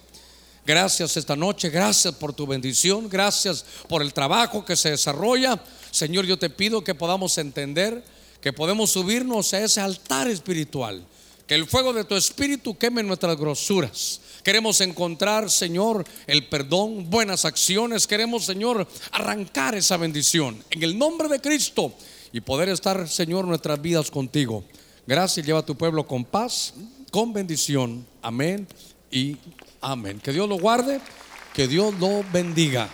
Gracias 0.65 1.17
esta 1.17 1.35
noche, 1.35 1.71
gracias 1.71 2.15
por 2.15 2.33
tu 2.33 2.47
bendición, 2.47 3.09
gracias 3.09 3.65
por 3.89 4.01
el 4.01 4.13
trabajo 4.13 4.65
que 4.65 4.77
se 4.77 4.91
desarrolla. 4.91 5.61
Señor, 5.91 6.25
yo 6.25 6.39
te 6.39 6.51
pido 6.51 6.85
que 6.85 6.95
podamos 6.95 7.37
entender 7.39 8.05
que 8.41 8.53
podemos 8.53 8.91
subirnos 8.91 9.53
a 9.55 9.61
ese 9.61 9.81
altar 9.81 10.29
espiritual, 10.29 11.05
que 11.49 11.57
el 11.57 11.67
fuego 11.67 11.93
de 11.93 12.05
tu 12.05 12.15
espíritu 12.15 12.79
queme 12.79 13.03
nuestras 13.03 13.37
grosuras. 13.37 14.21
Queremos 14.45 14.81
encontrar, 14.81 15.51
Señor, 15.51 16.05
el 16.29 16.49
perdón, 16.49 17.11
buenas 17.11 17.45
acciones. 17.45 18.07
Queremos, 18.07 18.45
Señor, 18.45 18.87
arrancar 19.11 19.75
esa 19.75 19.97
bendición 19.97 20.63
en 20.71 20.83
el 20.85 20.97
nombre 20.97 21.29
de 21.29 21.41
Cristo 21.41 21.93
y 22.33 22.41
poder 22.41 22.69
estar, 22.69 23.09
Señor, 23.09 23.47
nuestras 23.47 23.83
vidas 23.83 24.13
contigo. 24.13 24.63
Gracias, 25.09 25.45
lleva 25.45 25.61
a 25.61 25.67
tu 25.67 25.77
pueblo 25.77 26.07
con 26.07 26.25
paz, 26.25 26.75
con 27.11 27.33
bendición. 27.33 28.07
Amén 28.23 28.69
y 29.13 29.37
amén. 29.83 30.19
Que 30.21 30.33
Dios 30.33 30.49
lo 30.49 30.57
guarde, 30.57 31.01
que 31.53 31.69
Dios 31.69 31.95
lo 32.01 32.25
bendiga. 32.33 32.89